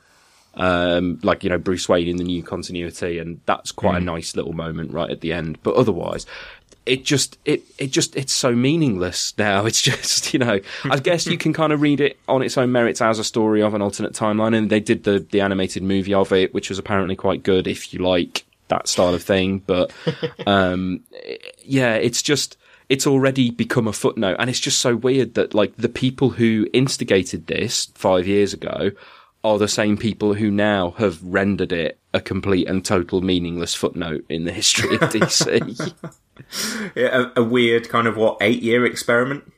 Um, 0.54 1.20
like, 1.24 1.44
you 1.44 1.50
know, 1.50 1.58
Bruce 1.58 1.90
Wayne 1.90 2.08
in 2.08 2.18
the 2.18 2.24
new 2.24 2.44
continuity. 2.44 3.18
And 3.18 3.42
that's 3.48 3.72
quite 3.72 3.98
a 3.98 4.06
nice 4.06 4.36
little 4.36 4.54
moment 4.54 4.94
right 4.94 5.10
at 5.10 5.22
the 5.22 5.34
end. 5.34 5.58
But 5.64 5.74
otherwise, 5.74 6.28
it 6.86 7.04
just, 7.04 7.40
it, 7.46 7.64
it 7.80 7.88
just, 7.88 8.16
it's 8.16 8.34
so 8.34 8.52
meaningless 8.52 9.34
now. 9.40 9.66
It's 9.70 9.82
just, 9.82 10.32
you 10.32 10.40
know, 10.40 10.60
I 10.84 11.00
guess 11.00 11.26
you 11.26 11.38
can 11.38 11.52
kind 11.52 11.74
of 11.74 11.82
read 11.82 12.02
it 12.02 12.20
on 12.28 12.44
its 12.44 12.60
own 12.60 12.72
merits 12.72 13.02
as 13.02 13.18
a 13.18 13.24
story 13.24 13.64
of 13.64 13.74
an 13.74 13.82
alternate 13.82 14.14
timeline. 14.14 14.56
And 14.56 14.70
they 14.70 14.80
did 14.80 15.04
the, 15.04 15.26
the 15.32 15.42
animated 15.42 15.82
movie 15.82 16.14
of 16.14 16.32
it, 16.32 16.54
which 16.54 16.70
was 16.70 16.78
apparently 16.78 17.16
quite 17.16 17.42
good 17.42 17.66
if 17.66 17.92
you 17.92 18.02
like 18.02 18.46
that 18.68 18.88
style 18.88 19.16
of 19.16 19.24
thing. 19.24 19.64
But, 19.66 19.92
um, 20.46 21.02
yeah, 21.64 21.96
it's 21.96 22.22
just, 22.22 22.59
it's 22.90 23.06
already 23.08 23.52
become 23.52 23.88
a 23.88 23.94
footnote. 23.94 24.36
And 24.40 24.50
it's 24.50 24.60
just 24.60 24.80
so 24.80 24.96
weird 24.96 25.36
that 25.36 25.54
like 25.54 25.76
the 25.78 25.90
people 25.90 26.32
who 26.32 26.68
instigated 26.74 27.48
this 27.48 27.86
five 27.96 28.28
years 28.28 28.54
ago 28.54 28.92
are 29.44 29.58
the 29.58 29.68
same 29.68 29.96
people 29.96 30.34
who 30.34 30.52
now 30.52 30.92
have 30.98 31.22
rendered 31.24 31.72
it 31.72 31.98
a 32.14 32.20
complete 32.20 32.68
and 32.68 32.84
total 32.84 33.22
meaningless 33.22 33.74
footnote 33.76 34.26
in 34.28 34.44
the 34.46 34.52
history 34.52 34.96
of 34.96 35.02
DC. 35.02 35.94
Yeah, 36.96 37.26
a, 37.36 37.42
a 37.42 37.44
weird 37.44 37.90
kind 37.90 38.08
of 38.08 38.16
what 38.16 38.38
eight 38.42 38.62
year 38.64 38.86
experiment 38.86 39.52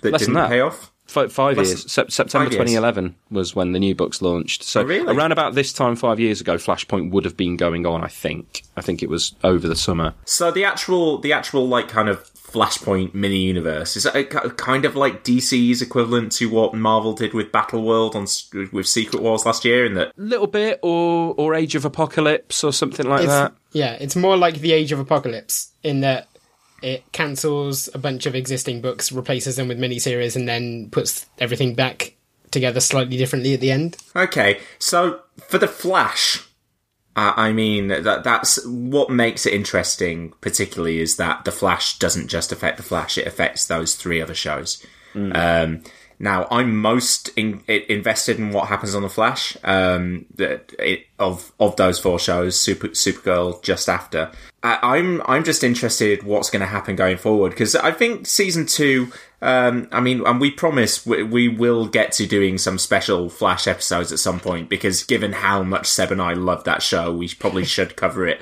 that 0.00 0.10
Less 0.12 0.20
didn't 0.22 0.34
that. 0.34 0.48
pay 0.48 0.58
off. 0.60 0.90
Five, 1.06 1.32
five 1.32 1.56
Less- 1.56 1.68
years. 1.68 1.92
Sep- 1.92 2.10
September 2.10 2.46
five 2.46 2.52
years. 2.54 2.70
2011 2.72 3.14
was 3.30 3.54
when 3.54 3.70
the 3.72 3.78
new 3.78 3.94
books 3.94 4.20
launched. 4.20 4.64
So 4.64 4.80
Oh, 4.80 4.84
really? 4.84 5.14
around 5.14 5.30
about 5.30 5.54
this 5.54 5.72
time, 5.72 5.94
five 5.94 6.18
years 6.18 6.40
ago, 6.40 6.56
Flashpoint 6.56 7.12
would 7.12 7.24
have 7.24 7.36
been 7.36 7.56
going 7.56 7.86
on. 7.86 8.02
I 8.02 8.08
think. 8.08 8.62
I 8.76 8.80
think 8.80 9.00
it 9.02 9.08
was 9.08 9.34
over 9.44 9.68
the 9.68 9.76
summer. 9.76 10.14
So 10.24 10.50
the 10.50 10.64
actual, 10.64 11.18
the 11.18 11.32
actual 11.32 11.68
like 11.68 11.86
kind 11.88 12.08
of 12.08 12.28
Flashpoint 12.52 13.14
mini 13.14 13.38
universe 13.38 13.96
is 13.96 14.02
that 14.02 14.14
a 14.14 14.24
kind 14.24 14.84
of 14.84 14.94
like 14.94 15.24
DC's 15.24 15.80
equivalent 15.80 16.32
to 16.32 16.50
what 16.50 16.74
Marvel 16.74 17.14
did 17.14 17.32
with 17.32 17.50
Battle 17.50 17.82
World 17.82 18.14
on 18.14 18.26
with 18.72 18.86
Secret 18.86 19.22
Wars 19.22 19.46
last 19.46 19.64
year, 19.64 19.86
in 19.86 19.94
that 19.94 20.12
little 20.18 20.46
bit, 20.46 20.78
or 20.82 21.34
or 21.38 21.54
Age 21.54 21.74
of 21.74 21.84
Apocalypse, 21.84 22.62
or 22.62 22.72
something 22.72 23.06
like 23.06 23.22
It's, 23.22 23.28
that. 23.32 23.52
yeah, 23.72 23.94
it's 23.94 24.16
more 24.16 24.36
like 24.36 24.60
the 24.60 24.72
Age 24.72 24.92
of 24.92 24.98
Apocalypse 24.98 25.72
in 25.82 26.00
that 26.00 26.28
it 26.82 27.10
cancels 27.12 27.88
a 27.94 27.98
bunch 27.98 28.26
of 28.26 28.34
existing 28.34 28.80
books, 28.82 29.12
replaces 29.12 29.56
them 29.56 29.68
with 29.68 29.78
miniseries, 29.78 30.36
and 30.36 30.48
then 30.48 30.90
puts 30.90 31.26
everything 31.38 31.74
back 31.74 32.16
together 32.50 32.80
slightly 32.80 33.16
differently 33.16 33.54
at 33.54 33.60
the 33.60 33.70
end. 33.70 33.96
Okay, 34.14 34.60
so 34.78 35.20
for 35.48 35.58
the 35.58 35.68
Flash, 35.68 36.46
uh, 37.14 37.32
I 37.36 37.52
mean 37.52 37.88
that 37.88 38.24
that's 38.24 38.64
what 38.66 39.10
makes 39.10 39.46
it 39.46 39.52
interesting. 39.52 40.32
Particularly 40.40 41.00
is 41.00 41.16
that 41.16 41.44
the 41.44 41.52
Flash 41.52 41.98
doesn't 41.98 42.28
just 42.28 42.52
affect 42.52 42.76
the 42.78 42.82
Flash; 42.82 43.18
it 43.18 43.26
affects 43.26 43.66
those 43.66 43.94
three 43.94 44.20
other 44.20 44.34
shows. 44.34 44.84
Um, 45.32 45.82
now, 46.18 46.46
I'm 46.50 46.76
most 46.76 47.28
in, 47.36 47.62
invested 47.68 48.38
in 48.38 48.52
what 48.52 48.68
happens 48.68 48.94
on 48.94 49.02
the 49.02 49.08
Flash. 49.08 49.56
Um, 49.64 50.26
it, 50.38 51.06
of 51.18 51.52
of 51.58 51.76
those 51.76 51.98
four 51.98 52.18
shows, 52.18 52.58
Super 52.58 52.88
Supergirl 52.88 53.62
just 53.62 53.88
after. 53.88 54.30
I, 54.62 54.78
I'm 54.82 55.22
I'm 55.26 55.44
just 55.44 55.64
interested 55.64 56.22
what's 56.22 56.50
going 56.50 56.60
to 56.60 56.66
happen 56.66 56.96
going 56.96 57.16
forward 57.16 57.50
because 57.50 57.74
I 57.76 57.92
think 57.92 58.26
season 58.26 58.66
two. 58.66 59.12
Um, 59.40 59.88
I 59.90 60.00
mean, 60.00 60.24
and 60.24 60.40
we 60.40 60.52
promise 60.52 61.04
we, 61.04 61.24
we 61.24 61.48
will 61.48 61.86
get 61.88 62.12
to 62.12 62.26
doing 62.26 62.58
some 62.58 62.78
special 62.78 63.28
Flash 63.28 63.66
episodes 63.66 64.12
at 64.12 64.20
some 64.20 64.38
point 64.38 64.68
because 64.68 65.02
given 65.02 65.32
how 65.32 65.64
much 65.64 65.88
Seb 65.88 66.12
and 66.12 66.22
I 66.22 66.34
love 66.34 66.62
that 66.64 66.80
show, 66.80 67.12
we 67.12 67.28
probably 67.28 67.64
should 67.64 67.96
cover 67.96 68.26
it 68.26 68.40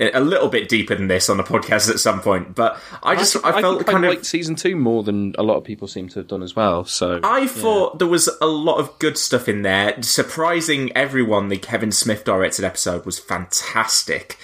a 0.00 0.20
little 0.20 0.48
bit 0.48 0.68
deeper 0.68 0.94
than 0.94 1.08
this 1.08 1.28
on 1.28 1.36
the 1.36 1.42
podcast 1.42 1.90
at 1.90 1.98
some 1.98 2.20
point. 2.20 2.54
But 2.54 2.80
I 3.02 3.16
just 3.16 3.36
I, 3.44 3.60
felt 3.60 3.80
I 3.80 3.92
kind 3.92 4.04
of 4.04 4.10
liked 4.10 4.26
season 4.26 4.54
two 4.54 4.76
more 4.76 5.02
than 5.02 5.34
a 5.38 5.42
lot 5.42 5.56
of 5.56 5.64
people 5.64 5.88
seem 5.88 6.08
to 6.10 6.20
have 6.20 6.28
done 6.28 6.42
as 6.42 6.54
well. 6.54 6.84
So 6.84 7.20
I 7.22 7.46
thought 7.46 7.98
there 7.98 8.08
was 8.08 8.28
a 8.40 8.46
lot 8.46 8.78
of 8.78 8.96
good 8.98 9.18
stuff 9.18 9.48
in 9.48 9.62
there. 9.62 10.00
Surprising 10.02 10.92
everyone, 10.96 11.48
the 11.48 11.58
Kevin 11.58 11.92
Smith 11.92 12.24
directed 12.24 12.64
episode 12.64 13.04
was 13.04 13.18
fantastic. 13.18 14.38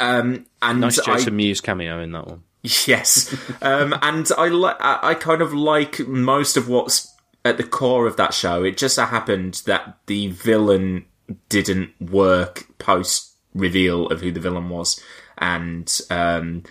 Um, 0.00 0.46
and 0.62 0.80
nice 0.80 0.98
I, 0.98 1.16
Jason 1.16 1.36
Mewes 1.36 1.60
cameo 1.60 2.00
in 2.00 2.12
that 2.12 2.26
one. 2.26 2.42
yes, 2.62 3.34
um, 3.62 3.94
and 4.02 4.28
I 4.36 4.48
li- 4.48 4.74
I 4.80 5.10
I 5.10 5.14
kind 5.14 5.42
of 5.42 5.52
like 5.54 6.00
most 6.00 6.56
of 6.56 6.68
what's 6.68 7.14
at 7.44 7.58
the 7.58 7.64
core 7.64 8.06
of 8.06 8.16
that 8.16 8.34
show. 8.34 8.64
It 8.64 8.76
just 8.76 8.98
happened 8.98 9.62
that 9.66 9.98
the 10.06 10.28
villain 10.28 11.04
didn't 11.48 11.92
work 12.00 12.66
post 12.78 13.35
reveal 13.56 14.06
of 14.08 14.20
who 14.20 14.30
the 14.30 14.40
villain 14.40 14.68
was, 14.68 15.02
and 15.38 16.00
um, 16.10 16.62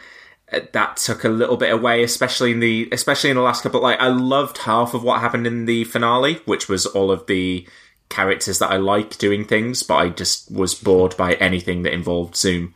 that 0.72 0.98
took 0.98 1.24
a 1.24 1.30
little 1.30 1.58
bit 1.58 1.74
away, 1.74 2.04
especially 2.04 2.52
in 2.52 2.60
the 2.60 2.88
especially 2.92 3.30
in 3.30 3.36
the 3.36 3.42
last 3.42 3.64
couple. 3.64 3.82
Like 3.82 4.00
I 4.00 4.08
loved 4.08 4.60
half 4.60 4.94
of 4.94 5.04
what 5.04 5.22
happened 5.22 5.48
in 5.48 5.66
the 5.66 5.84
finale, 5.86 6.36
which 6.46 6.70
was 6.70 6.86
all 6.86 7.12
of 7.12 7.26
the 7.28 7.68
characters 8.10 8.60
that 8.60 8.72
I 8.72 8.78
like 8.78 9.18
doing 9.18 9.46
things, 9.46 9.84
but 9.84 9.96
I 9.96 10.10
just 10.10 10.52
was 10.52 10.76
bored 10.76 11.18
by 11.18 11.34
anything 11.34 11.82
that 11.84 11.94
involved 11.94 12.36
Zoom. 12.36 12.74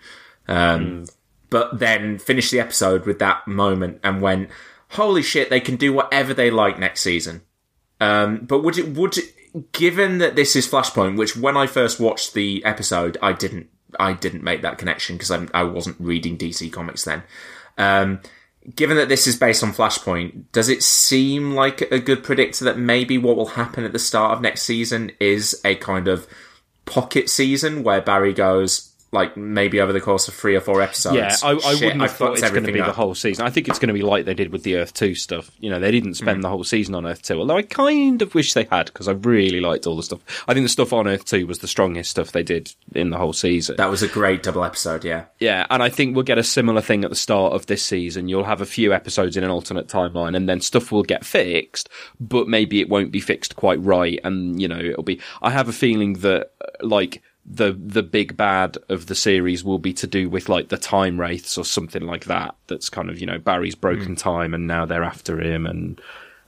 Um, 0.47 1.05
But 1.51 1.79
then 1.79 2.19
finished 2.19 2.51
the 2.51 2.59
episode 2.59 3.05
with 3.05 3.19
that 3.19 3.47
moment 3.47 3.99
and 4.03 4.21
went, 4.21 4.49
"Holy 4.89 5.23
shit! 5.23 5.49
They 5.49 5.59
can 5.59 5.77
do 5.77 5.93
whatever 5.93 6.33
they 6.33 6.51
like 6.51 6.77
next 6.79 7.01
season." 7.01 7.41
Um, 7.99 8.45
but 8.47 8.63
would 8.63 8.77
it 8.77 8.89
would 8.89 9.17
it, 9.17 9.71
given 9.71 10.19
that 10.19 10.35
this 10.35 10.55
is 10.55 10.67
Flashpoint, 10.67 11.17
which 11.17 11.35
when 11.35 11.57
I 11.57 11.67
first 11.67 11.99
watched 11.99 12.33
the 12.33 12.63
episode, 12.63 13.17
I 13.21 13.33
didn't 13.33 13.69
I 13.99 14.13
didn't 14.13 14.43
make 14.43 14.61
that 14.61 14.77
connection 14.77 15.17
because 15.17 15.31
I 15.31 15.63
wasn't 15.63 15.97
reading 15.99 16.37
DC 16.37 16.71
comics 16.71 17.05
then. 17.05 17.23
Um, 17.77 18.19
given 18.75 18.97
that 18.97 19.09
this 19.09 19.27
is 19.27 19.37
based 19.37 19.63
on 19.63 19.73
Flashpoint, 19.73 20.43
does 20.51 20.69
it 20.69 20.83
seem 20.83 21.53
like 21.53 21.81
a 21.81 21.99
good 21.99 22.23
predictor 22.23 22.65
that 22.65 22.77
maybe 22.77 23.17
what 23.17 23.37
will 23.37 23.47
happen 23.47 23.83
at 23.83 23.93
the 23.93 23.99
start 23.99 24.33
of 24.33 24.41
next 24.41 24.63
season 24.63 25.11
is 25.19 25.59
a 25.63 25.75
kind 25.75 26.07
of 26.07 26.27
pocket 26.85 27.29
season 27.29 27.83
where 27.83 28.01
Barry 28.01 28.33
goes 28.33 28.88
like 29.11 29.35
maybe 29.35 29.81
over 29.81 29.91
the 29.91 30.01
course 30.01 30.27
of 30.27 30.33
three 30.35 30.55
or 30.55 30.61
four 30.61 30.81
episodes? 30.81 31.15
Yeah, 31.15 31.35
I, 31.43 31.53
I 31.53 31.57
shit, 31.75 31.81
wouldn't 31.81 32.01
have 32.01 32.11
fucked 32.11 32.17
thought 32.17 32.31
it's 32.33 32.41
going 32.41 32.53
to 32.53 32.57
everything 32.59 32.73
be 32.75 32.81
the 32.81 32.91
whole 32.93 33.15
season. 33.15 33.45
I 33.45 33.49
think 33.49 33.67
it's 33.67 33.79
going 33.79 33.87
to 33.87 33.93
be 33.93 34.01
like 34.01 34.25
they 34.25 34.33
did 34.33 34.51
with 34.51 34.63
the 34.63 34.75
Earth 34.75 34.93
2 34.93 35.15
stuff. 35.15 35.49
You 35.59 35.69
know, 35.69 35.79
they 35.79 35.91
didn't 35.91 36.13
spend 36.15 36.39
Mm. 36.39 36.41
the 36.43 36.49
whole 36.49 36.63
season 36.63 36.93
on 36.95 37.05
Earth 37.05 37.21
2, 37.23 37.39
although 37.39 37.57
I 37.57 37.63
kind 37.63 38.21
of 38.21 38.35
wish 38.35 38.53
they 38.53 38.65
had 38.65 38.85
because 38.87 39.07
I 39.07 39.13
really 39.13 39.59
liked 39.59 39.87
all 39.87 39.95
the 39.95 40.03
stuff. 40.03 40.19
I 40.47 40.53
think 40.53 40.63
the 40.65 40.69
stuff 40.69 40.93
on 40.93 41.07
Earth 41.07 41.25
2 41.25 41.47
was 41.47 41.59
the 41.59 41.67
strongest 41.67 42.11
stuff 42.11 42.31
they 42.31 42.43
did 42.43 42.71
in 42.93 43.09
the 43.09 43.17
whole 43.17 43.33
season. 43.33 43.77
That 43.77 43.89
was 43.89 44.03
a 44.03 44.07
great 44.07 44.43
double 44.43 44.63
episode. 44.63 45.03
Yeah. 45.03 45.25
Yeah, 45.39 45.65
and 45.69 45.81
I 45.81 45.89
think 45.89 46.15
we'll 46.15 46.23
get 46.23 46.37
a 46.37 46.43
similar 46.43 46.81
thing 46.81 47.03
at 47.03 47.09
the 47.09 47.15
start 47.15 47.53
of 47.53 47.65
this 47.65 47.83
season. 47.83 48.27
You'll 48.29 48.43
have 48.43 48.61
a 48.61 48.65
few 48.65 48.93
episodes 48.93 49.35
in 49.37 49.43
an 49.43 49.49
alternate 49.49 49.87
timeline, 49.87 50.35
and 50.35 50.47
then 50.47 50.61
stuff 50.61 50.91
will 50.91 51.03
get 51.03 51.25
fixed, 51.25 51.89
but 52.19 52.47
maybe 52.47 52.79
it 52.79 52.89
won't 52.89 53.11
be 53.11 53.19
fixed 53.19 53.55
quite 53.55 53.81
right. 53.83 54.19
And 54.23 54.61
you 54.61 54.67
know, 54.67 54.79
it'll 54.79 55.03
be. 55.03 55.19
I 55.41 55.49
have 55.49 55.67
a 55.67 55.73
feeling 55.73 56.13
that 56.19 56.51
like 56.81 57.21
the 57.49 57.71
the 57.73 58.03
big 58.03 58.37
bad 58.37 58.77
of 58.89 59.07
the 59.07 59.15
series 59.15 59.63
will 59.63 59.79
be 59.79 59.93
to 59.93 60.07
do 60.07 60.29
with 60.29 60.49
like 60.49 60.69
the 60.69 60.77
time 60.77 61.19
wraiths 61.19 61.57
or 61.57 61.65
something 61.65 62.03
like 62.03 62.25
that. 62.25 62.55
That's 62.67 62.89
kind 62.89 63.09
of 63.09 63.19
you 63.19 63.25
know 63.25 63.39
Barry's 63.39 63.75
broken 63.75 64.15
time, 64.15 64.53
and 64.53 64.67
now 64.67 64.85
they're 64.85 65.03
after 65.03 65.41
him 65.41 65.65
and. 65.65 65.99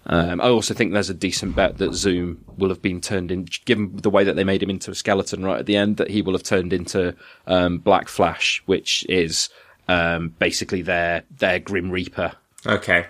Um, 0.07 0.41
I 0.41 0.45
also 0.45 0.73
think 0.73 0.93
there's 0.93 1.11
a 1.11 1.13
decent 1.13 1.55
bet 1.55 1.77
that 1.77 1.93
Zoom 1.93 2.43
will 2.57 2.69
have 2.69 2.81
been 2.81 3.01
turned 3.01 3.31
in, 3.31 3.47
given 3.65 3.95
the 3.97 4.09
way 4.09 4.23
that 4.23 4.35
they 4.35 4.43
made 4.43 4.63
him 4.63 4.71
into 4.71 4.89
a 4.89 4.95
skeleton 4.95 5.45
right 5.45 5.59
at 5.59 5.67
the 5.67 5.75
end, 5.75 5.97
that 5.97 6.09
he 6.09 6.23
will 6.23 6.33
have 6.33 6.41
turned 6.41 6.73
into 6.73 7.15
um, 7.45 7.77
Black 7.77 8.07
Flash, 8.07 8.63
which 8.65 9.05
is 9.07 9.49
um, 9.87 10.29
basically 10.39 10.81
their 10.81 11.23
their 11.29 11.59
Grim 11.59 11.91
Reaper. 11.91 12.33
Okay. 12.65 13.05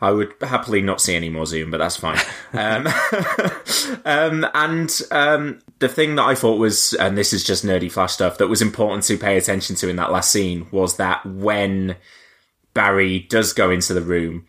I 0.00 0.10
would 0.10 0.34
happily 0.42 0.82
not 0.82 1.00
see 1.00 1.16
any 1.16 1.30
more 1.30 1.46
Zoom, 1.46 1.70
but 1.70 1.78
that's 1.78 1.96
fine. 1.96 2.18
um, 2.52 2.86
um, 4.04 4.46
and 4.54 5.02
um, 5.10 5.58
the 5.78 5.88
thing 5.88 6.14
that 6.16 6.24
I 6.24 6.34
thought 6.34 6.58
was, 6.58 6.94
and 6.94 7.18
this 7.18 7.32
is 7.32 7.44
just 7.44 7.64
nerdy 7.64 7.90
Flash 7.90 8.12
stuff, 8.12 8.38
that 8.38 8.48
was 8.48 8.62
important 8.62 9.04
to 9.04 9.18
pay 9.18 9.36
attention 9.36 9.76
to 9.76 9.88
in 9.88 9.96
that 9.96 10.12
last 10.12 10.32
scene 10.32 10.66
was 10.70 10.96
that 10.96 11.24
when 11.26 11.96
Barry 12.72 13.20
does 13.20 13.52
go 13.52 13.70
into 13.70 13.92
the 13.92 14.02
room, 14.02 14.46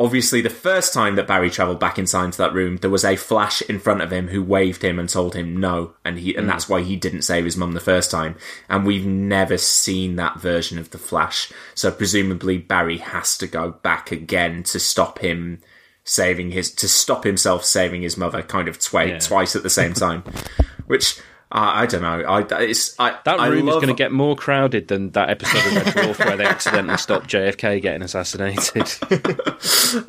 obviously 0.00 0.40
the 0.40 0.48
first 0.48 0.94
time 0.94 1.16
that 1.16 1.26
Barry 1.26 1.50
travelled 1.50 1.80
back 1.80 1.98
inside 1.98 2.26
into 2.26 2.38
that 2.38 2.54
room, 2.54 2.78
there 2.78 2.90
was 2.90 3.04
a 3.04 3.16
flash 3.16 3.60
in 3.62 3.78
front 3.78 4.00
of 4.00 4.12
him 4.12 4.28
who 4.28 4.42
waved 4.42 4.82
him 4.82 4.98
and 4.98 5.08
told 5.08 5.34
him 5.34 5.56
no, 5.56 5.94
and 6.04 6.18
he 6.18 6.34
and 6.34 6.44
hmm. 6.44 6.50
that's 6.50 6.68
why 6.68 6.82
he 6.82 6.96
didn't 6.96 7.22
save 7.22 7.44
his 7.44 7.56
mum 7.56 7.72
the 7.72 7.80
first 7.80 8.10
time. 8.10 8.36
And 8.68 8.86
we've 8.86 9.06
never 9.06 9.58
seen 9.58 10.16
that 10.16 10.40
version 10.40 10.78
of 10.78 10.90
the 10.90 10.98
Flash, 10.98 11.52
so 11.74 11.90
presumably 11.90 12.58
Barry 12.58 12.98
has 12.98 13.36
to 13.38 13.46
go 13.46 13.72
back 13.72 14.10
again 14.12 14.62
to 14.64 14.80
stop 14.80 15.18
him 15.18 15.60
saving 16.08 16.50
his 16.50 16.70
to 16.72 16.88
stop 16.88 17.24
himself 17.24 17.64
saving 17.64 18.02
his 18.02 18.16
mother, 18.16 18.42
kind 18.42 18.68
of 18.68 18.78
twi- 18.78 19.04
Yeah. 19.04 19.18
twice 19.18 19.54
at 19.54 19.62
the 19.62 19.70
same 19.70 19.92
time, 20.04 20.22
which. 20.86 21.18
I 21.50 21.84
I 21.84 21.86
don't 21.86 22.02
know. 22.02 22.20
I 22.28 22.40
it's 22.60 22.94
I, 23.00 23.16
That 23.24 23.40
I 23.40 23.46
room 23.46 23.70
is 23.70 23.74
going 23.76 23.88
to 23.88 23.94
get 23.94 24.12
more 24.12 24.36
crowded 24.36 24.88
than 24.88 25.12
that 25.12 25.30
episode 25.30 25.64
of 25.66 25.74
Red 25.76 25.94
Dwarf 25.94 26.18
where 26.26 26.36
they 26.36 26.44
accidentally 26.44 26.98
stopped 26.98 27.26
JFK 27.26 27.80
getting 27.80 28.02
assassinated. 28.02 28.86
Oh, 30.06 30.06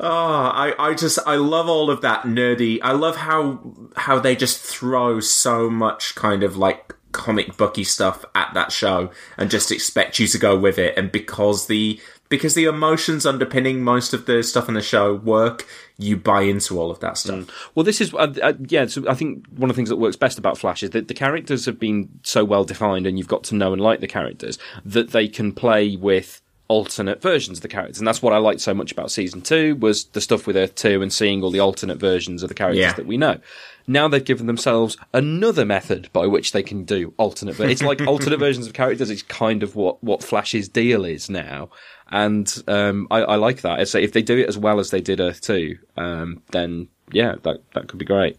I, 0.54 0.74
I 0.78 0.92
just 0.94 1.18
I 1.26 1.36
love 1.36 1.66
all 1.66 1.90
of 1.90 2.02
that 2.02 2.24
nerdy. 2.24 2.78
I 2.82 2.92
love 2.92 3.16
how 3.16 3.60
how 3.96 4.18
they 4.18 4.36
just 4.36 4.60
throw 4.60 5.20
so 5.20 5.70
much 5.70 6.14
kind 6.14 6.42
of 6.42 6.58
like 6.58 6.94
comic 7.12 7.56
booky 7.56 7.84
stuff 7.84 8.22
at 8.34 8.52
that 8.52 8.70
show 8.70 9.10
and 9.38 9.50
just 9.50 9.72
expect 9.72 10.18
you 10.18 10.26
to 10.28 10.38
go 10.38 10.58
with 10.58 10.78
it. 10.78 10.96
And 10.98 11.10
because 11.10 11.68
the 11.68 11.98
because 12.28 12.54
the 12.54 12.64
emotions 12.66 13.24
underpinning 13.26 13.82
most 13.82 14.12
of 14.12 14.26
the 14.26 14.42
stuff 14.42 14.68
in 14.68 14.74
the 14.74 14.82
show 14.82 15.14
work, 15.14 15.66
you 16.00 16.16
buy 16.16 16.42
into 16.42 16.80
all 16.80 16.90
of 16.90 16.98
that 17.00 17.18
stuff. 17.18 17.48
Well, 17.74 17.84
this 17.84 18.00
is 18.00 18.12
uh, 18.14 18.32
uh, 18.42 18.54
yeah. 18.66 18.86
So 18.86 19.08
I 19.08 19.14
think 19.14 19.46
one 19.56 19.68
of 19.70 19.76
the 19.76 19.78
things 19.78 19.90
that 19.90 19.96
works 19.96 20.16
best 20.16 20.38
about 20.38 20.58
Flash 20.58 20.82
is 20.82 20.90
that 20.90 21.08
the 21.08 21.14
characters 21.14 21.66
have 21.66 21.78
been 21.78 22.08
so 22.22 22.44
well 22.44 22.64
defined, 22.64 23.06
and 23.06 23.18
you've 23.18 23.28
got 23.28 23.44
to 23.44 23.54
know 23.54 23.72
and 23.72 23.80
like 23.82 24.00
the 24.00 24.08
characters 24.08 24.58
that 24.84 25.10
they 25.10 25.28
can 25.28 25.52
play 25.52 25.96
with 25.96 26.40
alternate 26.68 27.20
versions 27.20 27.58
of 27.58 27.62
the 27.62 27.68
characters, 27.68 27.98
and 27.98 28.06
that's 28.06 28.22
what 28.22 28.32
I 28.32 28.38
liked 28.38 28.60
so 28.60 28.72
much 28.72 28.92
about 28.92 29.10
season 29.10 29.42
two 29.42 29.74
was 29.76 30.04
the 30.06 30.20
stuff 30.20 30.46
with 30.46 30.56
Earth 30.56 30.74
two 30.76 31.02
and 31.02 31.12
seeing 31.12 31.42
all 31.42 31.50
the 31.50 31.58
alternate 31.60 31.98
versions 31.98 32.42
of 32.44 32.48
the 32.48 32.54
characters 32.54 32.78
Yeah. 32.80 32.92
that 32.92 33.06
we 33.06 33.16
know. 33.16 33.38
Now 33.88 34.06
they've 34.06 34.24
given 34.24 34.46
themselves 34.46 34.96
another 35.12 35.64
method 35.64 36.08
by 36.12 36.28
which 36.28 36.52
they 36.52 36.62
can 36.62 36.84
do 36.84 37.12
alternate. 37.16 37.56
ver- 37.56 37.66
It's 37.68 37.82
like 37.82 38.00
alternate 38.06 38.38
versions 38.38 38.68
of 38.68 38.72
characters. 38.72 39.10
It's 39.10 39.22
kind 39.22 39.64
of 39.64 39.74
what 39.74 40.02
what 40.04 40.22
Flash's 40.22 40.68
deal 40.68 41.04
is 41.04 41.28
now, 41.28 41.70
and 42.10 42.62
um, 42.66 43.06
I, 43.10 43.20
I 43.20 43.36
like 43.36 43.62
that. 43.62 43.86
So 43.88 43.98
if 43.98 44.12
they 44.12 44.22
do 44.22 44.38
it 44.38 44.48
as 44.48 44.58
well 44.58 44.80
as 44.80 44.90
they 44.90 45.00
did 45.00 45.20
Earth 45.20 45.40
two, 45.40 45.78
um, 45.96 46.42
then 46.52 46.88
yeah, 47.12 47.36
that 47.42 47.62
that 47.74 47.88
could 47.88 47.98
be 47.98 48.04
great. 48.04 48.38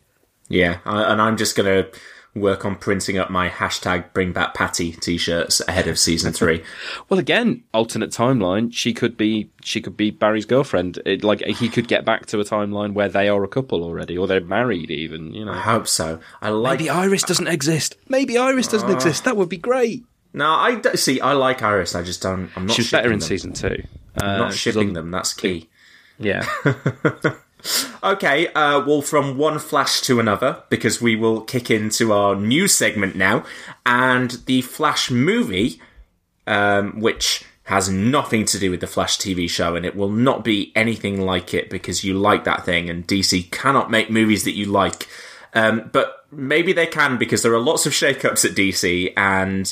Yeah, 0.49 0.79
I, 0.85 1.11
and 1.11 1.21
I'm 1.21 1.37
just 1.37 1.55
gonna 1.55 1.87
work 2.33 2.63
on 2.63 2.75
printing 2.77 3.17
up 3.17 3.29
my 3.29 3.49
hashtag 3.49 4.13
Bring 4.13 4.31
Back 4.31 4.53
Patty 4.53 4.93
t-shirts 4.93 5.61
ahead 5.67 5.87
of 5.87 5.99
season 5.99 6.33
three. 6.33 6.63
Well, 7.09 7.19
again, 7.19 7.63
alternate 7.73 8.11
timeline. 8.11 8.73
She 8.73 8.93
could 8.93 9.17
be 9.17 9.51
she 9.63 9.81
could 9.81 9.97
be 9.97 10.11
Barry's 10.11 10.45
girlfriend. 10.45 10.99
It, 11.05 11.25
like 11.25 11.41
he 11.41 11.67
could 11.67 11.89
get 11.89 12.05
back 12.05 12.25
to 12.27 12.39
a 12.39 12.45
timeline 12.45 12.93
where 12.93 13.09
they 13.09 13.27
are 13.27 13.43
a 13.43 13.49
couple 13.49 13.83
already, 13.83 14.17
or 14.17 14.27
they're 14.27 14.39
married 14.39 14.89
even. 14.89 15.33
You 15.33 15.43
know. 15.43 15.51
I 15.51 15.59
hope 15.59 15.89
so. 15.89 16.19
I 16.41 16.49
like 16.49 16.79
maybe 16.79 16.89
Iris 16.89 17.23
doesn't 17.23 17.47
exist. 17.47 17.97
Maybe 18.07 18.37
Iris 18.37 18.67
doesn't 18.67 18.89
exist. 18.89 19.25
That 19.25 19.35
would 19.35 19.49
be 19.49 19.57
great. 19.57 20.05
No, 20.33 20.49
I 20.51 20.75
d- 20.75 20.97
see. 20.97 21.19
I 21.21 21.33
like 21.33 21.61
Iris. 21.61 21.95
I 21.95 22.03
just 22.03 22.21
don't. 22.21 22.49
I'm 22.55 22.65
not. 22.67 22.75
She 22.75 22.81
was 22.81 22.91
better 22.91 23.11
in 23.11 23.19
them. 23.19 23.27
season 23.27 23.53
two. 23.53 23.83
Uh, 24.15 24.37
not 24.37 24.51
she's 24.53 24.59
shipping 24.59 24.89
on- 24.89 24.93
them. 24.93 25.11
That's 25.11 25.33
key. 25.33 25.69
Yeah. 26.19 26.45
Okay, 28.03 28.47
uh, 28.53 28.83
well, 28.85 29.03
from 29.03 29.37
one 29.37 29.59
Flash 29.59 30.01
to 30.01 30.19
another, 30.19 30.63
because 30.69 30.99
we 30.99 31.15
will 31.15 31.41
kick 31.41 31.69
into 31.69 32.11
our 32.11 32.35
new 32.35 32.67
segment 32.67 33.15
now, 33.15 33.43
and 33.85 34.31
the 34.47 34.63
Flash 34.63 35.11
movie, 35.11 35.79
um, 36.47 36.99
which 36.99 37.43
has 37.65 37.87
nothing 37.87 38.45
to 38.45 38.57
do 38.57 38.71
with 38.71 38.79
the 38.81 38.87
Flash 38.87 39.17
TV 39.19 39.47
show, 39.47 39.75
and 39.75 39.85
it 39.85 39.95
will 39.95 40.09
not 40.09 40.43
be 40.43 40.71
anything 40.75 41.21
like 41.21 41.53
it 41.53 41.69
because 41.69 42.03
you 42.03 42.15
like 42.15 42.43
that 42.45 42.65
thing, 42.65 42.89
and 42.89 43.07
DC 43.07 43.51
cannot 43.51 43.91
make 43.91 44.09
movies 44.09 44.43
that 44.45 44.55
you 44.55 44.65
like. 44.65 45.07
Um, 45.53 45.89
but 45.93 46.25
maybe 46.31 46.73
they 46.73 46.87
can 46.87 47.19
because 47.19 47.43
there 47.43 47.53
are 47.53 47.59
lots 47.59 47.85
of 47.85 47.93
shakeups 47.93 48.43
at 48.43 48.55
DC, 48.55 49.13
and 49.15 49.71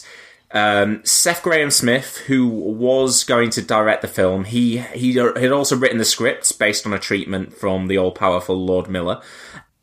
um, 0.51 1.01
Seth 1.05 1.43
Grahame-Smith, 1.43 2.17
who 2.27 2.47
was 2.47 3.23
going 3.23 3.51
to 3.51 3.61
direct 3.61 4.01
the 4.01 4.07
film, 4.07 4.45
he 4.45 4.77
he 4.77 5.13
had 5.13 5.51
also 5.51 5.77
written 5.77 5.99
the 5.99 6.05
script 6.05 6.57
based 6.57 6.85
on 6.85 6.93
a 6.93 6.99
treatment 6.99 7.53
from 7.53 7.87
the 7.87 7.97
all 7.97 8.11
powerful 8.11 8.55
Lord 8.55 8.89
Miller. 8.89 9.21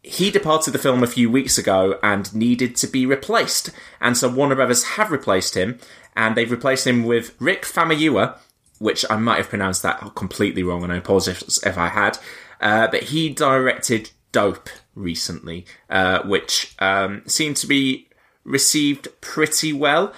He 0.03 0.31
departed 0.31 0.73
the 0.73 0.79
film 0.79 1.03
a 1.03 1.09
few 1.09 1.31
weeks 1.31 1.59
ago 1.59 1.99
and 2.03 2.33
needed 2.35 2.77
to 2.77 2.87
be 2.87 3.07
replaced, 3.07 3.71
and 4.01 4.17
so 4.17 4.29
Warner 4.29 4.55
Brothers 4.55 4.85
have 4.85 5.11
replaced 5.11 5.57
him, 5.57 5.79
and 6.17 6.37
they've 6.37 6.51
replaced 6.51 6.87
him 6.87 7.05
with 7.05 7.35
Rick 7.41 7.63
Famuyiwa, 7.63 8.39
which 8.79 9.05
I 9.11 9.17
might 9.17 9.39
have 9.39 9.49
pronounced 9.49 9.83
that 9.83 10.15
completely 10.15 10.63
wrong, 10.63 10.83
and 10.83 10.93
I 10.93 10.97
apologize 10.97 11.61
if 11.65 11.79
I 11.79 11.89
had. 11.89 12.19
Uh, 12.61 12.89
but 12.89 13.05
he 13.05 13.29
directed 13.29 14.11
Dope 14.33 14.69
recently, 14.95 15.67
uh, 15.91 16.23
which 16.23 16.75
um, 16.79 17.23
seemed 17.27 17.57
to 17.59 17.67
be 17.67 18.09
received 18.45 19.09
pretty 19.21 19.73
well. 19.73 20.13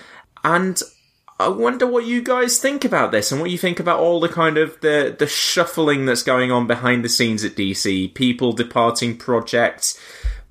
And 0.45 0.81
I 1.41 1.49
wonder 1.49 1.87
what 1.87 2.05
you 2.05 2.21
guys 2.21 2.59
think 2.59 2.85
about 2.85 3.13
this 3.13 3.31
and 3.31 3.41
what 3.41 3.51
you 3.51 3.59
think 3.59 3.79
about 3.79 4.01
all 4.01 4.19
the 4.19 4.29
kind 4.29 4.59
of 4.59 4.81
the 4.81 5.15
the 5.17 5.27
shuffling 5.27 6.05
that's 6.05 6.23
going 6.23 6.51
on 6.51 6.67
behind 6.67 7.05
the 7.05 7.09
scenes 7.09 7.45
at 7.45 7.55
DC, 7.55 8.13
people 8.15 8.53
departing 8.53 9.17
projects, 9.17 9.99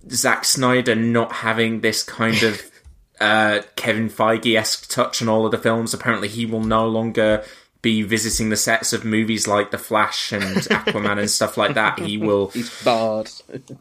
Zack 0.09 0.45
Snyder 0.45 0.95
not 0.95 1.31
having 1.31 1.81
this 1.81 2.03
kind 2.03 2.41
of 2.43 2.61
uh, 3.19 3.61
Kevin 3.75 4.09
Feige 4.09 4.57
esque 4.57 4.89
touch 4.89 5.21
on 5.21 5.27
all 5.27 5.45
of 5.45 5.51
the 5.51 5.57
films. 5.57 5.93
Apparently, 5.93 6.29
he 6.29 6.45
will 6.45 6.63
no 6.63 6.87
longer 6.87 7.43
be 7.81 8.01
visiting 8.01 8.49
the 8.49 8.57
sets 8.57 8.93
of 8.93 9.05
movies 9.05 9.47
like 9.47 9.71
The 9.71 9.77
Flash 9.77 10.31
and 10.31 10.43
Aquaman 10.55 11.19
and 11.19 11.29
stuff 11.29 11.57
like 11.57 11.75
that. 11.75 11.99
He 11.99 12.17
will 12.17 12.47
He's 12.51 12.83
barred. 12.83 13.31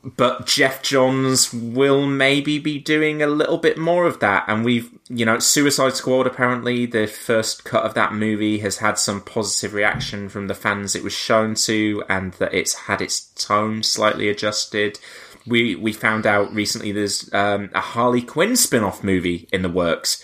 but 0.04 0.46
Geoff 0.46 0.82
Johns 0.82 1.52
will 1.52 2.06
maybe 2.06 2.58
be 2.58 2.78
doing 2.78 3.22
a 3.22 3.26
little 3.26 3.58
bit 3.58 3.78
more 3.78 4.06
of 4.06 4.20
that. 4.20 4.44
And 4.48 4.64
we've, 4.64 4.90
you 5.08 5.24
know, 5.24 5.38
Suicide 5.38 5.94
Squad, 5.94 6.26
apparently, 6.26 6.86
the 6.86 7.06
first 7.06 7.64
cut 7.64 7.84
of 7.84 7.94
that 7.94 8.12
movie 8.12 8.58
has 8.58 8.78
had 8.78 8.98
some 8.98 9.20
positive 9.22 9.72
reaction 9.72 10.28
from 10.28 10.46
the 10.48 10.54
fans 10.54 10.94
it 10.94 11.02
was 11.02 11.12
shown 11.14 11.54
to, 11.54 12.04
and 12.08 12.32
that 12.34 12.54
it's 12.54 12.74
had 12.74 13.00
its 13.00 13.20
tone 13.34 13.82
slightly 13.82 14.28
adjusted. 14.28 14.98
We, 15.46 15.74
we 15.76 15.92
found 15.92 16.26
out 16.26 16.52
recently 16.52 16.90
there's 16.92 17.32
um, 17.32 17.70
a 17.72 17.80
Harley 17.80 18.22
Quinn 18.22 18.56
spin 18.56 18.82
off 18.82 19.04
movie 19.04 19.48
in 19.52 19.62
the 19.62 19.68
works. 19.68 20.22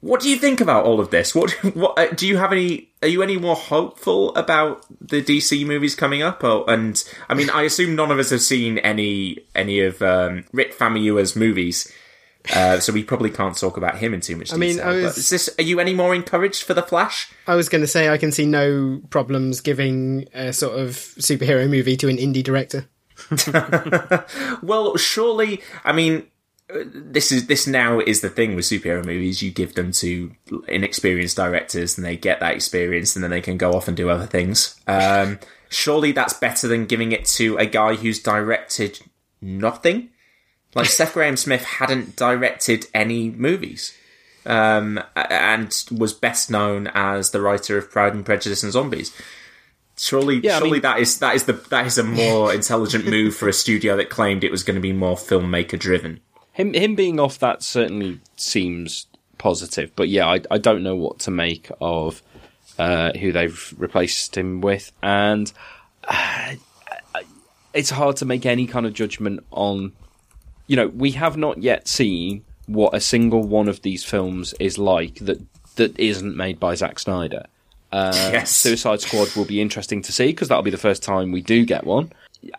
What 0.00 0.20
do 0.20 0.28
you 0.28 0.36
think 0.36 0.60
about 0.60 0.84
all 0.84 1.00
of 1.00 1.10
this? 1.10 1.34
What, 1.34 1.50
what 1.74 1.98
uh, 1.98 2.08
do 2.14 2.26
you 2.26 2.36
have 2.36 2.52
any? 2.52 2.90
Are 3.02 3.08
you 3.08 3.22
any 3.22 3.36
more 3.38 3.56
hopeful 3.56 4.34
about 4.36 4.84
the 5.00 5.22
DC 5.22 5.66
movies 5.66 5.94
coming 5.94 6.22
up? 6.22 6.44
Or, 6.44 6.68
and 6.70 7.02
I 7.28 7.34
mean, 7.34 7.50
I 7.50 7.62
assume 7.62 7.94
none 7.96 8.10
of 8.10 8.18
us 8.18 8.30
have 8.30 8.42
seen 8.42 8.78
any 8.78 9.38
any 9.54 9.80
of 9.80 10.02
um, 10.02 10.44
Rick 10.52 10.76
Famuyiwa's 10.78 11.34
movies, 11.34 11.90
uh, 12.54 12.78
so 12.78 12.92
we 12.92 13.02
probably 13.02 13.30
can't 13.30 13.56
talk 13.56 13.76
about 13.76 13.96
him 13.98 14.12
in 14.14 14.20
too 14.20 14.36
much 14.36 14.52
I 14.52 14.56
detail. 14.58 14.76
mean, 14.76 14.80
I 14.80 15.02
was- 15.06 15.18
is 15.18 15.30
this? 15.30 15.50
Are 15.58 15.62
you 15.62 15.80
any 15.80 15.94
more 15.94 16.14
encouraged 16.14 16.62
for 16.64 16.74
the 16.74 16.82
Flash? 16.82 17.30
I 17.46 17.54
was 17.54 17.68
going 17.68 17.82
to 17.82 17.88
say 17.88 18.08
I 18.08 18.18
can 18.18 18.32
see 18.32 18.46
no 18.46 19.00
problems 19.10 19.60
giving 19.60 20.26
a 20.34 20.52
sort 20.52 20.78
of 20.78 20.90
superhero 20.90 21.68
movie 21.70 21.96
to 21.96 22.08
an 22.08 22.18
indie 22.18 22.44
director. 22.44 22.86
Well, 24.62 24.96
surely, 24.96 25.62
I 25.84 25.92
mean, 25.92 26.26
this 26.68 27.30
is 27.30 27.46
this 27.46 27.66
now 27.66 28.00
is 28.00 28.20
the 28.22 28.28
thing 28.30 28.56
with 28.56 28.64
superhero 28.64 29.04
movies. 29.04 29.42
You 29.42 29.50
give 29.50 29.74
them 29.74 29.92
to 29.92 30.32
inexperienced 30.68 31.36
directors, 31.36 31.96
and 31.96 32.04
they 32.04 32.16
get 32.16 32.40
that 32.40 32.54
experience, 32.54 33.14
and 33.14 33.22
then 33.22 33.30
they 33.30 33.40
can 33.40 33.56
go 33.56 33.72
off 33.72 33.88
and 33.88 33.96
do 33.96 34.10
other 34.10 34.26
things. 34.26 34.78
Um, 34.86 35.38
surely 35.68 36.12
that's 36.12 36.34
better 36.34 36.66
than 36.68 36.86
giving 36.86 37.12
it 37.12 37.24
to 37.26 37.56
a 37.58 37.66
guy 37.66 37.94
who's 37.94 38.20
directed 38.20 39.00
nothing. 39.40 40.10
Like 40.74 40.86
Seth 40.86 41.14
Grahame-Smith 41.14 41.62
hadn't 41.64 42.16
directed 42.16 42.86
any 42.92 43.30
movies, 43.30 43.96
um, 44.44 45.00
and 45.14 45.72
was 45.96 46.12
best 46.12 46.50
known 46.50 46.88
as 46.94 47.30
the 47.30 47.40
writer 47.40 47.78
of 47.78 47.90
Pride 47.90 48.12
and 48.14 48.24
Prejudice 48.26 48.62
and 48.64 48.72
Zombies. 48.72 49.12
Surely, 49.98 50.40
Yeah, 50.40 50.56
I 50.56 50.58
surely 50.58 50.72
mean- 50.72 50.82
that 50.82 50.98
is 50.98 51.18
that 51.20 51.36
is 51.36 51.44
the 51.44 51.54
that 51.70 51.86
is 51.86 51.96
a 51.96 52.02
more 52.04 52.52
intelligent 52.54 53.06
move 53.06 53.36
for 53.36 53.48
a 53.48 53.52
studio 53.52 53.96
that 53.96 54.10
claimed 54.10 54.42
it 54.44 54.50
was 54.50 54.62
going 54.64 54.74
to 54.74 54.80
be 54.80 54.92
more 54.92 55.16
filmmaker 55.16 55.78
driven. 55.78 56.20
Him 56.56 56.72
him 56.72 56.94
being 56.94 57.20
off 57.20 57.38
that 57.40 57.62
certainly 57.62 58.18
seems 58.36 59.06
positive, 59.36 59.90
but 59.94 60.08
yeah, 60.08 60.26
I 60.26 60.40
I 60.50 60.58
don't 60.58 60.82
know 60.82 60.96
what 60.96 61.18
to 61.20 61.30
make 61.30 61.70
of 61.80 62.22
uh, 62.78 63.12
who 63.12 63.30
they've 63.30 63.74
replaced 63.76 64.36
him 64.36 64.60
with, 64.62 64.90
and 65.02 65.52
uh, 66.08 66.54
it's 67.74 67.90
hard 67.90 68.16
to 68.16 68.24
make 68.24 68.46
any 68.46 68.66
kind 68.66 68.86
of 68.86 68.94
judgment 68.94 69.44
on. 69.50 69.92
You 70.66 70.76
know, 70.76 70.88
we 70.88 71.10
have 71.12 71.36
not 71.36 71.58
yet 71.62 71.86
seen 71.88 72.42
what 72.66 72.94
a 72.94 73.00
single 73.00 73.42
one 73.42 73.68
of 73.68 73.82
these 73.82 74.02
films 74.02 74.54
is 74.58 74.78
like 74.78 75.16
that 75.16 75.40
that 75.76 75.98
isn't 75.98 76.36
made 76.36 76.58
by 76.58 76.74
Zack 76.74 76.98
Snyder. 76.98 77.44
Uh, 77.92 78.30
Yes. 78.32 78.50
Suicide 78.50 79.00
Squad 79.02 79.34
will 79.36 79.44
be 79.44 79.60
interesting 79.60 80.00
to 80.02 80.10
see 80.12 80.28
because 80.28 80.48
that'll 80.48 80.62
be 80.64 80.70
the 80.70 80.78
first 80.78 81.02
time 81.02 81.32
we 81.32 81.42
do 81.42 81.64
get 81.66 81.84
one. 81.84 82.12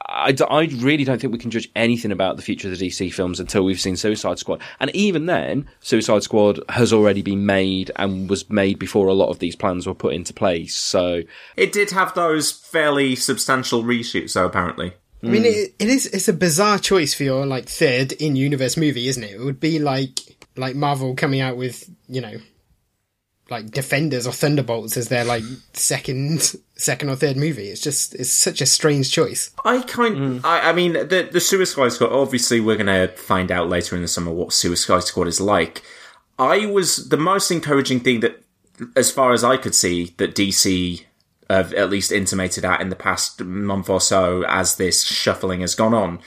I, 0.06 0.32
d- 0.32 0.44
I 0.50 0.64
really 0.78 1.04
don't 1.04 1.20
think 1.20 1.32
we 1.34 1.40
can 1.40 1.52
judge 1.52 1.70
anything 1.76 2.12
about 2.12 2.36
the 2.36 2.42
future 2.42 2.70
of 2.70 2.78
the 2.78 2.88
DC 2.88 3.14
films 3.14 3.40
until 3.40 3.64
we've 3.64 3.80
seen 3.80 3.96
Suicide 3.96 4.40
Squad. 4.40 4.62
And 4.80 4.90
even 4.96 5.26
then, 5.26 5.70
Suicide 5.80 6.24
Squad 6.24 6.60
has 6.70 6.92
already 6.92 7.22
been 7.22 7.46
made 7.46 7.92
and 7.96 8.30
was 8.30 8.50
made 8.50 8.80
before 8.80 9.08
a 9.08 9.14
lot 9.14 9.30
of 9.30 9.40
these 9.40 9.56
plans 9.56 9.88
were 9.88 9.94
put 9.94 10.14
into 10.14 10.34
place. 10.34 10.76
So 10.76 11.24
It 11.56 11.72
did 11.72 11.92
have 11.92 12.14
those 12.14 12.52
fairly 12.52 13.16
substantial 13.16 13.84
reshoots, 13.84 14.34
though, 14.34 14.46
apparently. 14.46 14.94
I 15.24 15.28
mean, 15.28 15.42
hmm. 15.42 15.48
it, 15.48 15.76
it 15.80 15.90
is 15.90 16.06
it's 16.08 16.28
a 16.28 16.34
bizarre 16.34 16.78
choice 16.78 17.14
for 17.14 17.24
your 17.24 17.46
like 17.46 17.68
third 17.68 18.12
in 18.14 18.36
universe 18.36 18.78
movie, 18.78 19.08
isn't 19.08 19.24
it? 19.24 19.32
It 19.32 19.44
would 19.44 19.60
be 19.60 19.80
like 19.80 20.20
like 20.56 20.76
Marvel 20.76 21.16
coming 21.16 21.42
out 21.42 21.58
with 21.58 21.90
you 22.08 22.22
know 22.22 22.38
like 23.50 23.72
Defenders 23.72 24.28
or 24.28 24.34
Thunderbolts 24.34 24.98
as 24.98 25.10
their 25.10 25.24
like 25.24 25.44
second 25.74 26.56
second 26.76 27.10
or 27.10 27.16
third 27.16 27.38
movie. 27.38 27.70
It's 27.70 27.82
just 27.82 28.16
it's 28.16 28.30
such 28.32 28.62
a 28.62 28.66
strange 28.66 29.12
choice. 29.12 29.52
I 29.64 29.82
kind, 29.82 30.18
hmm. 30.18 30.46
I, 30.46 30.70
I 30.70 30.74
mean, 30.74 30.94
the 30.94 31.30
the 31.32 31.40
Suicide 31.40 31.92
Squad. 31.92 32.12
Obviously, 32.12 32.60
we're 32.60 32.78
gonna 32.78 33.10
find 33.10 33.52
out 33.52 33.70
later 33.70 33.96
in 33.96 34.02
the 34.02 34.08
summer 34.08 34.32
what 34.32 34.54
Suicide 34.54 35.04
Squad 35.04 35.28
is 35.28 35.42
like. 35.42 35.84
I 36.40 36.66
was 36.68 37.10
the 37.10 37.18
most 37.18 37.50
encouraging 37.50 38.02
thing 38.02 38.20
that, 38.20 38.44
as 38.96 39.12
far 39.12 39.34
as 39.34 39.44
I 39.44 39.58
could 39.58 39.74
see, 39.74 40.14
that 40.18 40.36
DC 40.36 41.04
have 41.50 41.74
at 41.74 41.90
least 41.90 42.12
intimated 42.12 42.66
at 42.66 42.82
in 42.82 42.90
the 42.90 42.96
past 42.96 43.42
month 43.42 43.90
or 43.90 44.02
so, 44.02 44.44
as 44.48 44.76
this 44.76 45.04
shuffling 45.04 45.62
has 45.62 45.76
gone 45.76 45.94
on, 45.94 46.20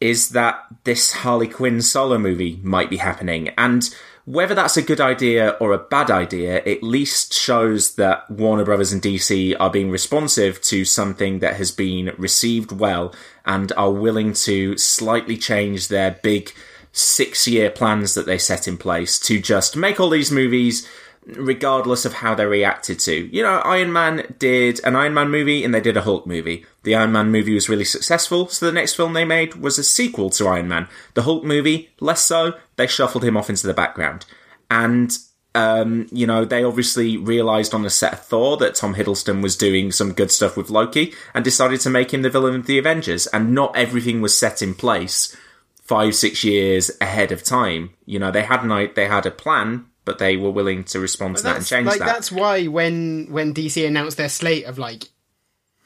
is 0.00 0.30
that 0.30 0.64
this 0.84 1.12
Harley 1.12 1.48
Quinn 1.48 1.82
solo 1.82 2.18
movie 2.18 2.58
might 2.62 2.90
be 2.90 2.96
happening, 2.96 3.50
and 3.50 3.94
whether 4.24 4.54
that's 4.54 4.76
a 4.76 4.82
good 4.82 5.00
idea 5.00 5.50
or 5.60 5.72
a 5.72 5.78
bad 5.78 6.10
idea, 6.10 6.62
at 6.64 6.82
least 6.82 7.34
shows 7.34 7.96
that 7.96 8.30
Warner 8.30 8.64
Brothers 8.64 8.92
and 8.92 9.02
DC 9.02 9.56
are 9.58 9.70
being 9.70 9.90
responsive 9.90 10.60
to 10.62 10.84
something 10.84 11.40
that 11.40 11.56
has 11.56 11.72
been 11.72 12.14
received 12.16 12.72
well 12.72 13.12
and 13.44 13.72
are 13.72 13.90
willing 13.90 14.32
to 14.32 14.78
slightly 14.78 15.36
change 15.36 15.88
their 15.88 16.12
big 16.22 16.52
six 16.92 17.48
year 17.48 17.70
plans 17.70 18.14
that 18.14 18.26
they 18.26 18.38
set 18.38 18.68
in 18.68 18.76
place 18.76 19.18
to 19.18 19.40
just 19.40 19.76
make 19.76 19.98
all 19.98 20.10
these 20.10 20.30
movies 20.30 20.86
regardless 21.26 22.04
of 22.04 22.14
how 22.14 22.34
they're 22.34 22.48
reacted 22.48 22.98
to. 23.00 23.34
You 23.34 23.42
know, 23.42 23.58
Iron 23.60 23.92
Man 23.92 24.34
did 24.38 24.80
an 24.84 24.96
Iron 24.96 25.14
Man 25.14 25.30
movie 25.30 25.64
and 25.64 25.74
they 25.74 25.80
did 25.80 25.96
a 25.96 26.02
Hulk 26.02 26.26
movie. 26.26 26.64
The 26.84 26.94
Iron 26.94 27.12
Man 27.12 27.30
movie 27.30 27.54
was 27.54 27.68
really 27.68 27.84
successful, 27.84 28.48
so 28.48 28.66
the 28.66 28.72
next 28.72 28.94
film 28.94 29.12
they 29.12 29.24
made 29.24 29.54
was 29.54 29.78
a 29.78 29.84
sequel 29.84 30.30
to 30.30 30.48
Iron 30.48 30.68
Man. 30.68 30.88
The 31.14 31.22
Hulk 31.22 31.44
movie, 31.44 31.90
less 32.00 32.22
so, 32.22 32.54
they 32.76 32.86
shuffled 32.86 33.24
him 33.24 33.36
off 33.36 33.50
into 33.50 33.66
the 33.66 33.74
background. 33.74 34.26
And 34.70 35.16
um, 35.54 36.06
you 36.10 36.26
know, 36.26 36.44
they 36.44 36.64
obviously 36.64 37.16
realized 37.16 37.74
on 37.74 37.82
the 37.82 37.90
set 37.90 38.14
of 38.14 38.20
Thor 38.20 38.56
that 38.58 38.74
Tom 38.74 38.94
Hiddleston 38.94 39.42
was 39.42 39.56
doing 39.56 39.92
some 39.92 40.14
good 40.14 40.30
stuff 40.30 40.56
with 40.56 40.70
Loki 40.70 41.12
and 41.34 41.44
decided 41.44 41.80
to 41.80 41.90
make 41.90 42.12
him 42.12 42.22
the 42.22 42.30
villain 42.30 42.54
of 42.54 42.66
the 42.66 42.78
Avengers. 42.78 43.26
And 43.28 43.54
not 43.54 43.76
everything 43.76 44.22
was 44.22 44.36
set 44.36 44.62
in 44.62 44.74
place 44.74 45.36
five, 45.82 46.14
six 46.14 46.42
years 46.42 46.90
ahead 47.00 47.32
of 47.32 47.42
time. 47.42 47.90
You 48.06 48.18
know, 48.18 48.30
they 48.30 48.42
had 48.42 48.64
an, 48.64 48.90
they 48.94 49.06
had 49.06 49.26
a 49.26 49.30
plan, 49.30 49.86
but 50.06 50.18
they 50.18 50.36
were 50.36 50.50
willing 50.50 50.84
to 50.84 51.00
respond 51.00 51.36
to 51.36 51.42
that 51.42 51.56
and 51.56 51.66
change 51.66 51.86
like 51.86 51.98
that. 51.98 52.06
that's 52.06 52.32
why 52.32 52.66
when 52.66 53.26
when 53.30 53.52
DC 53.52 53.86
announced 53.86 54.16
their 54.16 54.28
slate 54.28 54.64
of 54.64 54.78
like 54.78 55.08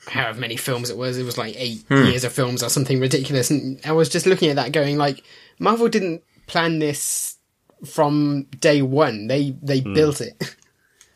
however 0.06 0.40
many 0.40 0.56
films 0.56 0.90
it 0.90 0.96
was, 0.96 1.18
it 1.18 1.24
was 1.24 1.38
like 1.38 1.54
eight 1.58 1.84
Hmm. 1.88 2.06
years 2.06 2.24
of 2.24 2.32
films 2.32 2.62
or 2.62 2.68
something 2.68 3.00
ridiculous, 3.00 3.50
and 3.50 3.80
I 3.84 3.92
was 3.92 4.08
just 4.08 4.26
looking 4.26 4.48
at 4.50 4.56
that 4.56 4.72
going 4.72 4.96
like 4.98 5.22
Marvel 5.58 5.88
didn't 5.88 6.22
plan 6.46 6.78
this 6.78 7.36
from 7.84 8.44
day 8.60 8.82
one. 8.82 9.26
They 9.26 9.54
they 9.62 9.80
Hmm. 9.80 9.94
built 9.94 10.20
it. 10.20 10.56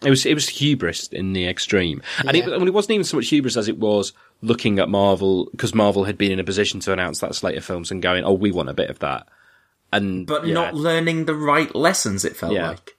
It 0.02 0.08
was 0.08 0.24
it 0.24 0.32
was 0.32 0.48
hubris 0.48 1.08
in 1.08 1.34
the 1.34 1.46
extreme, 1.46 2.00
and 2.26 2.34
it, 2.34 2.44
I 2.48 2.56
mean, 2.56 2.68
it 2.68 2.72
wasn't 2.72 2.92
even 2.92 3.04
so 3.04 3.18
much 3.18 3.28
hubris 3.28 3.58
as 3.58 3.68
it 3.68 3.76
was 3.76 4.14
looking 4.40 4.78
at 4.78 4.88
Marvel 4.88 5.50
because 5.50 5.74
Marvel 5.74 6.04
had 6.04 6.16
been 6.16 6.32
in 6.32 6.40
a 6.40 6.44
position 6.44 6.80
to 6.80 6.92
announce 6.94 7.18
that 7.20 7.34
slate 7.34 7.58
of 7.58 7.66
films 7.66 7.90
and 7.90 8.00
going, 8.00 8.24
"Oh, 8.24 8.32
we 8.32 8.50
want 8.50 8.70
a 8.70 8.72
bit 8.72 8.88
of 8.88 9.00
that," 9.00 9.28
and 9.92 10.26
but 10.26 10.46
yeah. 10.46 10.54
not 10.54 10.74
learning 10.74 11.26
the 11.26 11.34
right 11.34 11.74
lessons. 11.74 12.24
It 12.24 12.34
felt 12.34 12.54
Yeah. 12.54 12.68
like. 12.70 12.96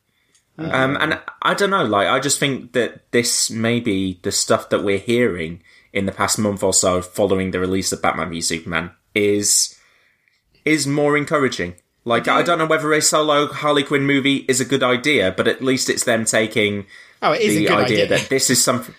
Um, 0.60 0.96
and 1.02 1.20
I 1.42 1.56
don't 1.56 1.72
know, 1.72 1.86
like, 1.86 2.08
I 2.08 2.20
just 2.20 2.38
think 2.38 2.74
that 2.74 3.12
this 3.12 3.50
may 3.50 3.80
be 3.80 4.20
the 4.22 4.32
stuff 4.32 4.70
that 4.70 4.84
we're 4.84 5.00
hearing 5.00 5.64
in 5.94 6.06
the 6.06 6.12
past 6.12 6.40
month 6.40 6.64
or 6.64 6.74
so 6.74 7.02
following 7.02 7.52
the 7.52 7.60
release 7.60 7.92
of 7.92 8.02
Batman 8.02 8.30
v 8.30 8.42
Superman 8.42 8.92
is, 9.14 9.78
is 10.66 10.88
more 10.88 11.18
encouraging. 11.18 11.76
Like, 12.04 12.28
I 12.28 12.42
don't 12.42 12.58
know 12.58 12.66
whether 12.66 12.92
a 12.94 13.02
solo 13.02 13.48
Harley 13.48 13.84
Quinn 13.84 14.06
movie 14.06 14.38
is 14.48 14.60
a 14.60 14.66
good 14.66 14.82
idea, 14.84 15.32
but 15.36 15.48
at 15.48 15.62
least 15.62 15.90
it's 15.90 16.04
them 16.04 16.26
taking 16.26 16.86
Oh, 17.22 17.34
it 17.34 17.42
is 17.42 17.56
the 17.56 17.66
a 17.66 17.70
good 17.70 17.78
idea, 17.86 18.06
idea. 18.06 18.18
that 18.18 18.30
this 18.30 18.50
is 18.50 18.64
something. 18.64 18.96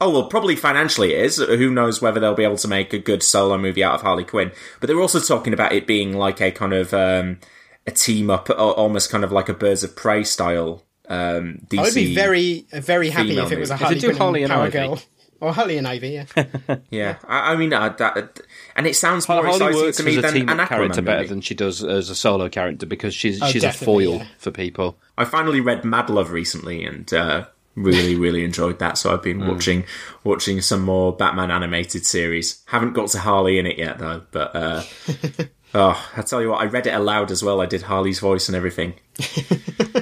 Oh 0.00 0.10
well, 0.10 0.26
probably 0.26 0.56
financially 0.56 1.14
it 1.14 1.24
is. 1.24 1.36
Who 1.38 1.70
knows 1.70 2.02
whether 2.02 2.20
they'll 2.20 2.34
be 2.34 2.44
able 2.44 2.56
to 2.58 2.68
make 2.68 2.92
a 2.92 2.98
good 2.98 3.22
solo 3.22 3.56
movie 3.56 3.82
out 3.84 3.94
of 3.94 4.02
Harley 4.02 4.24
Quinn? 4.24 4.50
But 4.80 4.88
they 4.88 4.94
were 4.94 5.00
also 5.00 5.20
talking 5.20 5.54
about 5.54 5.72
it 5.72 5.86
being 5.86 6.12
like 6.14 6.40
a 6.42 6.50
kind 6.50 6.74
of 6.74 6.92
um, 6.92 7.38
a 7.86 7.92
team 7.92 8.28
up, 8.28 8.50
almost 8.50 9.10
kind 9.10 9.24
of 9.24 9.32
like 9.32 9.48
a 9.48 9.54
Birds 9.54 9.84
of 9.84 9.96
Prey 9.96 10.24
style. 10.24 10.82
Um, 11.08 11.60
DC. 11.68 11.78
I 11.78 11.82
would 11.82 11.94
be 11.94 12.14
very 12.14 12.66
very 12.72 13.08
happy 13.08 13.38
if 13.38 13.50
it 13.52 13.58
was 13.58 13.70
a. 13.70 13.76
Harley 13.76 13.96
If 13.96 14.02
they 14.02 14.08
do 14.08 14.12
Quinn 14.12 14.20
Harley 14.20 14.42
and 14.42 14.52
Power 14.52 14.64
Ivy. 14.64 14.72
Girl 14.72 15.00
or 15.42 15.52
Harley 15.52 15.76
and 15.76 15.86
Ivy. 15.88 16.08
Yeah, 16.36 16.76
yeah. 16.90 17.16
I, 17.26 17.52
I 17.52 17.56
mean, 17.56 17.72
uh, 17.72 17.88
that, 17.98 18.40
and 18.76 18.86
it 18.86 18.94
sounds 18.96 19.28
more 19.28 19.42
Harley 19.42 19.56
exciting 19.56 19.76
works 19.80 19.96
to 19.98 20.02
me 20.04 20.12
as 20.12 20.18
a 20.18 20.22
than 20.22 20.32
team 20.34 20.48
an 20.48 20.66
character 20.66 21.02
Aquaman 21.02 21.04
better 21.04 21.26
than 21.26 21.40
she 21.40 21.54
does 21.54 21.82
as 21.84 22.08
a 22.10 22.14
solo 22.14 22.48
character 22.48 22.86
because 22.86 23.14
she's 23.14 23.42
Oh, 23.42 23.46
she's 23.46 23.64
a 23.64 23.72
foil 23.72 24.18
yeah. 24.18 24.26
for 24.38 24.50
people. 24.52 24.96
I 25.18 25.24
finally 25.24 25.60
read 25.60 25.84
Mad 25.84 26.08
Love 26.10 26.30
recently 26.30 26.84
and 26.84 27.12
uh, 27.12 27.46
really, 27.74 28.14
really 28.14 28.44
enjoyed 28.44 28.78
that. 28.78 28.96
So 28.98 29.12
I've 29.12 29.22
been 29.22 29.40
Hmm. 29.40 29.48
watching 29.48 29.84
watching 30.24 30.60
some 30.60 30.82
more 30.82 31.12
Batman 31.14 31.50
animated 31.50 32.06
series. 32.06 32.62
Haven't 32.66 32.92
got 32.92 33.08
to 33.08 33.18
Harley 33.18 33.58
in 33.58 33.66
it 33.66 33.78
yet 33.78 33.98
though. 33.98 34.22
But 34.30 34.54
uh, 34.54 34.82
oh, 35.74 36.10
I 36.16 36.22
tell 36.22 36.40
you 36.40 36.50
what, 36.50 36.60
I 36.60 36.66
read 36.66 36.86
it 36.86 36.94
aloud 36.94 37.30
as 37.32 37.42
well. 37.42 37.60
I 37.60 37.66
did 37.66 37.82
Harley's 37.82 38.20
voice 38.20 38.48
and 38.48 38.54
everything. 38.56 38.94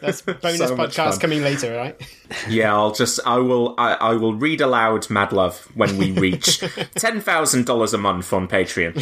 that's 0.00 0.22
bonus 0.22 0.58
So 0.58 0.76
podcast 0.76 1.20
coming 1.20 1.42
later, 1.42 1.76
right? 1.76 2.00
Yeah, 2.48 2.74
I'll 2.74 2.92
just 2.92 3.20
I 3.26 3.36
will 3.36 3.74
I, 3.76 3.92
I 3.92 4.14
will 4.14 4.34
read 4.34 4.62
aloud 4.62 5.10
Mad 5.10 5.32
Love 5.32 5.68
when 5.74 5.98
we 5.98 6.12
reach 6.12 6.60
ten 6.94 7.20
thousand 7.20 7.66
dollars 7.66 7.92
a 7.92 7.98
month 7.98 8.32
on 8.32 8.48
Patreon. 8.48 8.96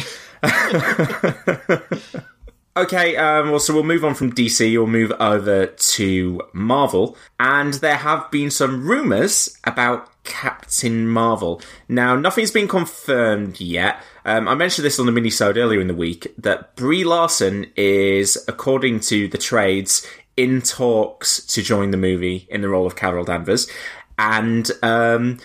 okay, 2.75 3.15
um, 3.15 3.51
well, 3.51 3.59
so 3.59 3.73
we'll 3.73 3.83
move 3.83 4.03
on 4.03 4.15
from 4.15 4.33
DC. 4.33 4.71
We'll 4.73 4.87
move 4.87 5.13
over 5.13 5.67
to 5.67 6.41
Marvel, 6.51 7.15
and 7.39 7.75
there 7.75 7.95
have 7.95 8.29
been 8.31 8.51
some 8.51 8.85
rumors 8.85 9.57
about 9.63 10.09
Captain 10.23 11.07
Marvel. 11.07 11.61
Now, 11.87 12.15
nothing's 12.15 12.51
been 12.51 12.67
confirmed 12.67 13.59
yet. 13.59 14.01
Um, 14.23 14.47
I 14.47 14.55
mentioned 14.55 14.85
this 14.85 14.99
on 14.99 15.07
the 15.07 15.11
minisode 15.11 15.57
earlier 15.57 15.81
in 15.81 15.87
the 15.87 15.95
week 15.95 16.27
that 16.37 16.75
Brie 16.75 17.03
Larson 17.03 17.71
is, 17.75 18.37
according 18.47 18.99
to 19.01 19.27
the 19.27 19.37
trades, 19.39 20.05
in 20.41 20.61
talks 20.61 21.45
to 21.45 21.61
join 21.61 21.91
the 21.91 21.97
movie 21.97 22.47
in 22.49 22.61
the 22.61 22.69
role 22.69 22.87
of 22.87 22.95
Carol 22.95 23.23
Danvers, 23.23 23.67
and 24.17 24.69
um, 24.81 25.39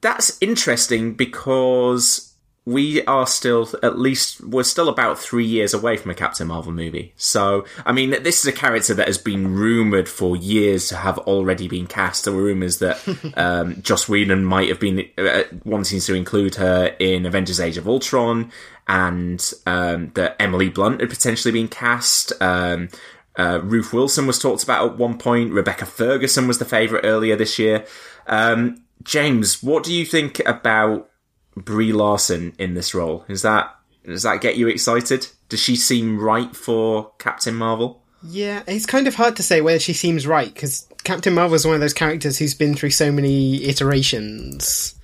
that's 0.00 0.36
interesting 0.40 1.14
because 1.14 2.30
we 2.66 3.02
are 3.06 3.26
still 3.26 3.68
at 3.82 3.98
least 3.98 4.42
we're 4.42 4.62
still 4.62 4.88
about 4.88 5.18
three 5.18 5.46
years 5.46 5.72
away 5.72 5.96
from 5.96 6.10
a 6.10 6.14
Captain 6.14 6.46
Marvel 6.46 6.72
movie. 6.72 7.14
So 7.16 7.64
I 7.86 7.92
mean, 7.92 8.10
this 8.22 8.40
is 8.40 8.46
a 8.46 8.52
character 8.52 8.94
that 8.94 9.06
has 9.06 9.18
been 9.18 9.54
rumored 9.54 10.08
for 10.08 10.36
years 10.36 10.88
to 10.88 10.96
have 10.96 11.18
already 11.18 11.68
been 11.68 11.86
cast. 11.86 12.24
There 12.24 12.34
were 12.34 12.42
rumors 12.42 12.78
that 12.78 13.00
um, 13.36 13.80
Joss 13.82 14.08
Whedon 14.08 14.44
might 14.44 14.68
have 14.68 14.78
been 14.80 15.08
uh, 15.16 15.44
wanting 15.64 16.00
to 16.00 16.14
include 16.14 16.56
her 16.56 16.94
in 16.98 17.24
Avengers: 17.24 17.60
Age 17.60 17.78
of 17.78 17.88
Ultron, 17.88 18.52
and 18.86 19.52
um, 19.66 20.10
that 20.14 20.36
Emily 20.38 20.68
Blunt 20.68 21.00
had 21.00 21.10
potentially 21.10 21.52
been 21.52 21.68
cast. 21.68 22.32
Um, 22.42 22.90
uh, 23.36 23.60
Ruth 23.62 23.92
Wilson 23.92 24.26
was 24.26 24.38
talked 24.38 24.62
about 24.62 24.90
at 24.90 24.98
one 24.98 25.18
point. 25.18 25.52
Rebecca 25.52 25.86
Ferguson 25.86 26.46
was 26.46 26.58
the 26.58 26.64
favourite 26.64 27.04
earlier 27.04 27.36
this 27.36 27.58
year. 27.58 27.86
Um, 28.26 28.84
James, 29.02 29.62
what 29.62 29.84
do 29.84 29.92
you 29.92 30.04
think 30.04 30.40
about 30.46 31.10
Brie 31.56 31.92
Larson 31.92 32.54
in 32.58 32.74
this 32.74 32.94
role? 32.94 33.24
Is 33.28 33.42
that 33.42 33.74
does 34.04 34.22
that 34.22 34.40
get 34.40 34.56
you 34.56 34.68
excited? 34.68 35.28
Does 35.48 35.60
she 35.60 35.76
seem 35.76 36.18
right 36.18 36.54
for 36.56 37.12
Captain 37.18 37.54
Marvel? 37.54 38.02
Yeah, 38.22 38.62
it's 38.66 38.86
kind 38.86 39.06
of 39.06 39.14
hard 39.14 39.36
to 39.36 39.42
say 39.42 39.60
whether 39.60 39.78
she 39.78 39.92
seems 39.92 40.26
right 40.26 40.52
because 40.52 40.86
Captain 41.04 41.34
Marvel 41.34 41.54
is 41.54 41.64
one 41.64 41.74
of 41.74 41.80
those 41.80 41.94
characters 41.94 42.38
who's 42.38 42.54
been 42.54 42.74
through 42.74 42.90
so 42.90 43.10
many 43.10 43.64
iterations. 43.64 44.94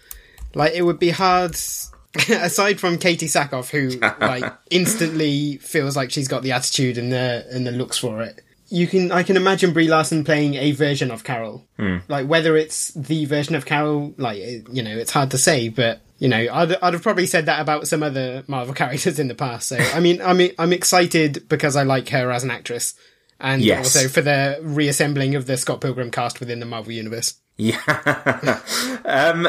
Like, 0.55 0.75
it 0.75 0.83
would 0.83 0.99
be 0.99 1.11
hard, 1.11 1.57
aside 2.31 2.81
from 2.81 2.99
Katee 2.99 3.25
Sackhoff, 3.29 3.71
who 3.71 3.99
like 4.25 4.53
instantly 4.71 5.57
feels 5.59 5.97
like 5.97 6.11
she's 6.11 6.29
got 6.29 6.43
the 6.43 6.53
attitude 6.53 6.99
and 6.99 7.13
the 7.13 7.47
and 7.51 7.67
the 7.67 7.73
looks 7.73 7.99
for 7.99 8.23
it. 8.23 8.43
You 8.69 8.89
can, 8.89 9.13
I 9.13 9.23
can 9.23 9.37
imagine 9.37 9.73
Brie 9.73 9.87
Larson 9.87 10.25
playing 10.25 10.55
a 10.55 10.73
version 10.73 11.13
of 11.13 11.23
Carol. 11.23 11.65
Hmm. 11.77 11.99
Like 12.09 12.27
whether 12.27 12.57
it's 12.57 12.89
the 12.95 13.25
version 13.25 13.55
of 13.55 13.65
Carol, 13.65 14.13
like 14.17 14.39
you 14.73 14.83
know, 14.83 14.97
it's 14.97 15.13
hard 15.13 15.31
to 15.33 15.39
say, 15.39 15.69
but. 15.69 16.01
You 16.19 16.29
know, 16.29 16.39
I'd, 16.51 16.75
I'd 16.77 16.95
have 16.95 17.03
probably 17.03 17.27
said 17.27 17.45
that 17.45 17.61
about 17.61 17.87
some 17.89 18.03
other 18.03 18.43
Marvel 18.47 18.73
characters 18.83 19.19
in 19.19 19.29
the 19.29 19.35
past. 19.35 19.69
So, 19.69 19.77
I 19.77 20.01
mean, 20.01 20.23
I'm 20.23 20.41
I'm 20.59 20.73
excited 20.73 21.47
because 21.47 21.77
I 21.77 21.83
like 21.83 22.09
her 22.09 22.31
as 22.31 22.43
an 22.43 22.51
actress, 22.51 22.95
and 23.39 23.61
Yes. 23.61 23.95
also 23.95 24.09
for 24.09 24.23
the 24.23 24.59
reassembling 24.63 25.35
of 25.35 25.45
the 25.47 25.59
Scott 25.59 25.83
Pilgrim 25.83 26.11
cast 26.11 26.41
within 26.41 26.59
the 26.59 26.65
Marvel 26.65 26.93
Universe. 26.93 27.35
Yeah. 27.57 28.61
um, 29.05 29.49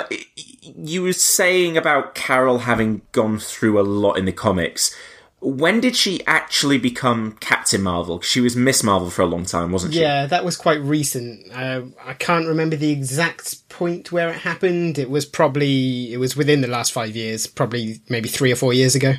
you 0.64 1.02
were 1.02 1.14
saying 1.14 1.78
about 1.78 2.16
Carol 2.16 2.60
having 2.60 3.02
gone 3.12 3.40
through 3.40 3.80
a 3.80 3.84
lot 3.84 4.18
in 4.18 4.26
the 4.26 4.32
comics. 4.32 4.96
When 5.40 5.80
did 5.82 5.96
she 5.96 6.26
actually 6.26 6.80
become 6.80 7.34
Captain 7.34 7.84
Marvel? 7.84 8.22
She 8.22 8.42
was 8.42 8.56
Miss 8.56 8.82
Marvel 8.84 9.12
for 9.12 9.22
a 9.22 9.28
long 9.28 9.46
time, 9.46 9.72
wasn't 9.72 9.94
she? 9.94 10.02
Yeah, 10.02 10.26
that 10.26 10.44
was 10.44 10.58
quite 10.58 10.82
recent. 10.82 11.52
Uh, 11.54 11.84
I 12.04 12.14
can't 12.14 12.48
remember 12.48 12.76
the 12.76 12.92
exact 12.92 13.70
point 13.70 14.12
where 14.12 14.30
it 14.30 14.38
happened. 14.38 14.98
It 14.98 15.12
was 15.12 15.26
probably 15.26 16.12
it 16.12 16.18
was 16.18 16.36
within 16.36 16.62
the 16.62 16.68
last 16.68 16.92
five 16.92 17.16
years, 17.16 17.46
probably 17.46 18.00
maybe 18.10 18.30
three 18.30 18.52
or 18.52 18.56
four 18.56 18.74
years 18.74 18.96
ago. 18.96 19.14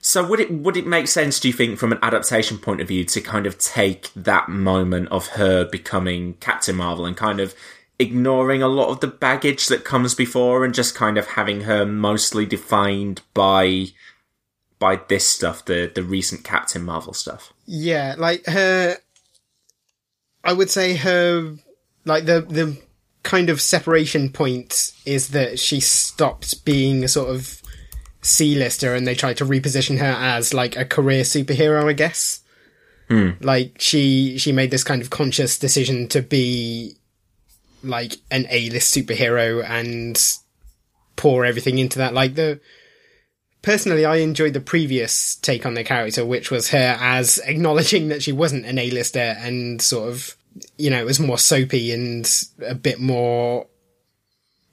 So 0.00 0.26
would 0.26 0.40
it 0.40 0.50
would 0.50 0.78
it 0.78 0.86
make 0.86 1.08
sense, 1.08 1.38
do 1.38 1.48
you 1.48 1.54
think, 1.54 1.78
from 1.78 1.92
an 1.92 1.98
adaptation 2.00 2.56
point 2.56 2.80
of 2.80 2.88
view, 2.88 3.04
to 3.04 3.20
kind 3.20 3.44
of 3.44 3.58
take 3.58 4.10
that 4.16 4.48
moment 4.48 5.08
of 5.10 5.26
her 5.28 5.66
becoming 5.66 6.34
Captain 6.40 6.74
Marvel 6.74 7.04
and 7.04 7.18
kind 7.18 7.38
of 7.38 7.54
ignoring 8.00 8.62
a 8.62 8.68
lot 8.68 8.88
of 8.88 9.00
the 9.00 9.06
baggage 9.06 9.68
that 9.68 9.84
comes 9.84 10.14
before 10.14 10.64
and 10.64 10.74
just 10.74 10.94
kind 10.94 11.18
of 11.18 11.26
having 11.28 11.62
her 11.62 11.84
mostly 11.84 12.46
defined 12.46 13.20
by 13.34 13.88
by 14.78 14.98
this 15.08 15.28
stuff, 15.28 15.64
the 15.66 15.92
the 15.94 16.02
recent 16.02 16.42
Captain 16.42 16.82
Marvel 16.82 17.12
stuff? 17.12 17.52
Yeah, 17.66 18.16
like 18.18 18.46
her. 18.46 18.96
I 20.42 20.54
would 20.54 20.70
say 20.70 20.96
her, 20.96 21.56
like 22.06 22.24
the 22.24 22.40
the 22.40 22.78
kind 23.22 23.50
of 23.50 23.60
separation 23.60 24.30
point 24.30 24.92
is 25.04 25.28
that 25.28 25.58
she 25.58 25.78
stopped 25.78 26.64
being 26.64 27.04
a 27.04 27.08
sort 27.08 27.28
of 27.28 27.60
C-lister 28.22 28.94
and 28.94 29.06
they 29.06 29.14
tried 29.14 29.36
to 29.36 29.44
reposition 29.44 29.98
her 29.98 30.16
as 30.18 30.54
like 30.54 30.76
a 30.76 30.86
career 30.86 31.22
superhero, 31.22 31.86
I 31.88 31.92
guess. 31.92 32.40
Hmm. 33.08 33.30
Like 33.40 33.76
she 33.78 34.38
she 34.38 34.52
made 34.52 34.70
this 34.70 34.84
kind 34.84 35.02
of 35.02 35.10
conscious 35.10 35.58
decision 35.58 36.08
to 36.08 36.22
be 36.22 36.96
like 37.82 38.16
an 38.30 38.46
A-list 38.50 38.94
superhero 38.94 39.64
and 39.68 40.20
pour 41.16 41.44
everything 41.44 41.78
into 41.78 41.98
that. 41.98 42.14
Like 42.14 42.34
the 42.34 42.60
personally, 43.62 44.04
I 44.04 44.16
enjoyed 44.16 44.54
the 44.54 44.60
previous 44.60 45.36
take 45.36 45.66
on 45.66 45.74
the 45.74 45.84
character, 45.84 46.24
which 46.24 46.50
was 46.50 46.70
her 46.70 46.96
as 47.00 47.38
acknowledging 47.44 48.08
that 48.08 48.22
she 48.22 48.32
wasn't 48.32 48.66
an 48.66 48.78
A-lister 48.78 49.36
and 49.38 49.80
sort 49.82 50.08
of, 50.08 50.36
you 50.78 50.90
know, 50.90 50.98
it 51.00 51.04
was 51.06 51.20
more 51.20 51.38
soapy 51.38 51.92
and 51.92 52.30
a 52.66 52.74
bit 52.74 53.00
more 53.00 53.66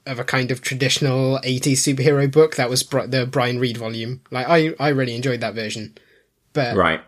of 0.06 0.18
a 0.18 0.24
kind 0.24 0.50
of 0.50 0.62
traditional 0.62 1.38
80s 1.40 1.72
superhero 1.94 2.30
book. 2.32 2.56
That 2.56 2.70
was 2.70 2.80
the 2.82 3.28
Brian 3.30 3.58
Reed 3.58 3.76
volume. 3.76 4.22
Like, 4.30 4.48
I, 4.48 4.74
I 4.80 4.88
really 4.88 5.14
enjoyed 5.14 5.40
that 5.40 5.54
version. 5.54 5.96
But 6.54 6.76
Right. 6.76 7.02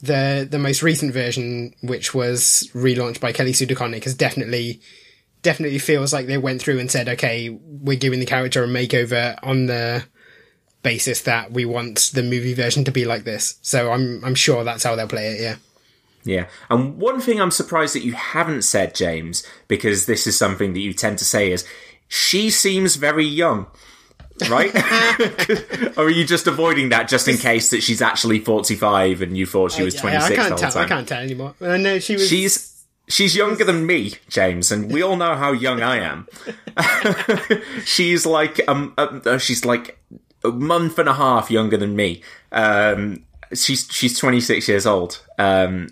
the 0.00 0.46
the 0.48 0.58
most 0.58 0.82
recent 0.84 1.12
version, 1.12 1.74
which 1.82 2.14
was 2.14 2.70
relaunched 2.74 3.18
by 3.20 3.32
Kelly 3.32 3.52
Sue 3.52 3.66
DeConnick, 3.66 4.04
has 4.04 4.14
definitely 4.14 4.80
definitely 5.48 5.78
feels 5.78 6.12
like 6.12 6.26
they 6.26 6.36
went 6.36 6.60
through 6.60 6.78
and 6.78 6.90
said, 6.90 7.08
okay, 7.08 7.48
we're 7.48 7.96
giving 7.96 8.20
the 8.20 8.26
character 8.26 8.62
a 8.62 8.66
makeover 8.68 9.38
on 9.42 9.64
the 9.64 10.04
basis 10.82 11.22
that 11.22 11.52
we 11.52 11.64
want 11.64 12.10
the 12.12 12.22
movie 12.22 12.52
version 12.52 12.84
to 12.84 12.92
be 12.92 13.06
like 13.06 13.24
this. 13.24 13.58
So 13.62 13.90
I'm 13.90 14.22
I'm 14.22 14.34
sure 14.34 14.62
that's 14.62 14.84
how 14.84 14.94
they'll 14.94 15.08
play 15.08 15.28
it. 15.28 15.40
Yeah. 15.40 15.56
Yeah. 16.24 16.48
And 16.68 16.98
one 16.98 17.22
thing 17.22 17.40
I'm 17.40 17.50
surprised 17.50 17.94
that 17.94 18.04
you 18.04 18.12
haven't 18.12 18.60
said, 18.60 18.94
James, 18.94 19.42
because 19.68 20.04
this 20.04 20.26
is 20.26 20.36
something 20.36 20.74
that 20.74 20.80
you 20.80 20.92
tend 20.92 21.16
to 21.20 21.24
say 21.24 21.50
is 21.50 21.66
she 22.08 22.50
seems 22.50 22.96
very 22.96 23.24
young. 23.24 23.68
Right? 24.50 24.72
or 25.96 26.04
are 26.04 26.10
you 26.10 26.26
just 26.26 26.46
avoiding 26.46 26.90
that 26.90 27.08
just 27.08 27.26
in 27.26 27.38
case 27.38 27.70
that 27.70 27.82
she's 27.82 28.02
actually 28.02 28.40
45 28.40 29.22
and 29.22 29.34
you 29.34 29.46
thought 29.46 29.72
she 29.72 29.82
was 29.82 29.96
I- 29.96 30.00
26 30.00 30.30
I, 30.30 30.36
can't 30.36 30.58
tell. 30.58 30.78
I 30.78 30.86
can't 30.86 31.08
tell 31.08 31.22
anymore. 31.22 31.54
Uh, 31.58 31.68
I 31.68 31.78
know 31.78 31.98
she 31.98 32.12
was. 32.14 32.28
She's 32.28 32.67
she's 33.08 33.34
younger 33.34 33.64
than 33.64 33.86
me, 33.86 34.14
James, 34.28 34.70
and 34.70 34.92
we 34.92 35.02
all 35.02 35.16
know 35.16 35.34
how 35.34 35.52
young 35.52 35.82
I 35.82 35.98
am. 35.98 36.28
she's 37.84 38.26
like 38.26 38.60
um, 38.68 38.94
uh, 38.96 39.38
she's 39.38 39.64
like 39.64 39.98
a 40.44 40.50
month 40.50 40.98
and 40.98 41.08
a 41.08 41.14
half 41.14 41.50
younger 41.50 41.76
than 41.76 41.96
me. 41.96 42.22
Um, 42.52 43.24
she's 43.54 43.88
she's 43.90 44.18
26 44.18 44.68
years 44.68 44.86
old. 44.86 45.24
Um, 45.38 45.88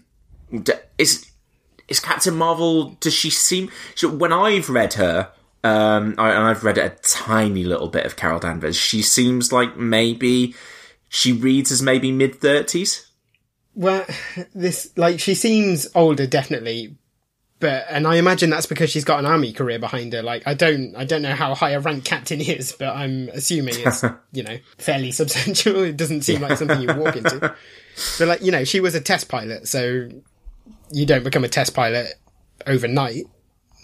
is 0.99 1.31
is 1.89 2.01
Captain 2.01 2.35
Marvel? 2.35 2.91
Does 3.01 3.15
she 3.15 3.31
seem? 3.31 3.71
So 3.95 4.09
when 4.09 4.33
I've 4.33 4.69
read 4.69 4.95
her, 4.95 5.31
um, 5.65 6.15
I, 6.19 6.31
and 6.31 6.45
I've 6.45 6.65
read 6.65 6.79
a 6.79 6.91
tiny 7.03 7.65
little 7.65 7.89
bit 7.89 8.07
of 8.07 8.17
Carol 8.17 8.41
Danvers. 8.41 8.77
She 8.77 9.03
seems 9.03 9.53
like 9.53 9.77
maybe 9.77 10.55
she 11.09 11.33
reads 11.33 11.71
as 11.73 11.83
maybe 11.83 12.13
mid 12.13 12.37
thirties. 12.37 13.11
Well, 13.75 14.07
this 14.55 14.93
like 14.97 15.21
she 15.21 15.35
seems 15.35 15.89
older, 15.95 16.27
definitely, 16.27 16.97
but 17.59 17.87
and 17.89 18.07
I 18.07 18.17
imagine 18.17 18.51
that's 18.51 18.67
because 18.67 18.91
she's 18.91 19.05
got 19.05 19.19
an 19.19 19.27
army 19.27 19.53
career 19.53 19.79
behind 19.79 20.13
her. 20.13 20.23
Like 20.23 20.43
I 20.47 20.55
don't, 20.55 20.95
I 20.95 21.05
don't 21.05 21.23
know 21.23 21.35
how 21.35 21.55
high 21.55 21.71
a 21.71 21.81
rank 21.81 22.05
captain 22.05 22.41
is, 22.41 22.73
but 22.73 22.95
I'm 22.95 23.29
assuming 23.31 23.75
it's 23.79 24.05
you 24.33 24.43
know 24.43 24.59
fairly 24.79 25.13
substantial. 25.13 25.83
It 25.85 25.97
doesn't 25.97 26.23
seem 26.23 26.43
like 26.43 26.59
something 26.59 26.81
you 26.81 26.95
walk 26.95 27.17
into. 27.17 27.55
But 28.19 28.29
like 28.29 28.43
you 28.43 28.53
know, 28.53 28.65
she 28.65 28.81
was 28.81 28.95
a 28.95 29.01
test 29.01 29.27
pilot, 29.27 29.67
so 29.67 30.11
you 30.93 31.07
don't 31.07 31.25
become 31.25 31.45
a 31.45 31.49
test 31.49 31.75
pilot 31.75 32.13
overnight. 32.67 33.25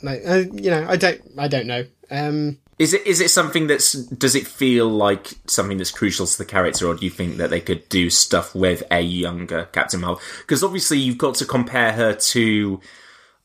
Like 0.03 0.21
uh, 0.27 0.45
you 0.53 0.71
know, 0.71 0.85
I 0.87 0.97
don't, 0.97 1.23
I 1.39 1.49
don't 1.49 1.67
know. 1.67 1.87
Um, 2.11 2.59
Is 2.79 2.93
it 2.93 3.07
is 3.07 3.23
it 3.23 3.31
something 3.31 3.69
that's 3.69 3.95
does 3.95 4.35
it 4.35 4.47
feel 4.47 4.87
like 4.87 5.29
something 5.47 5.79
that's 5.79 5.91
crucial 5.91 6.27
to 6.27 6.37
the 6.37 6.45
character, 6.45 6.87
or 6.87 6.95
do 6.95 7.07
you 7.07 7.11
think 7.11 7.39
that 7.39 7.49
they 7.49 7.63
could 7.63 7.89
do 7.89 8.11
stuff 8.11 8.55
with 8.55 8.83
a 8.91 9.01
younger 9.01 9.65
Captain 9.73 10.01
Marvel? 10.01 10.21
Because 10.41 10.63
obviously 10.63 10.99
you've 10.99 11.17
got 11.17 11.37
to 11.37 11.47
compare 11.47 11.93
her 11.93 12.13
to 12.13 12.83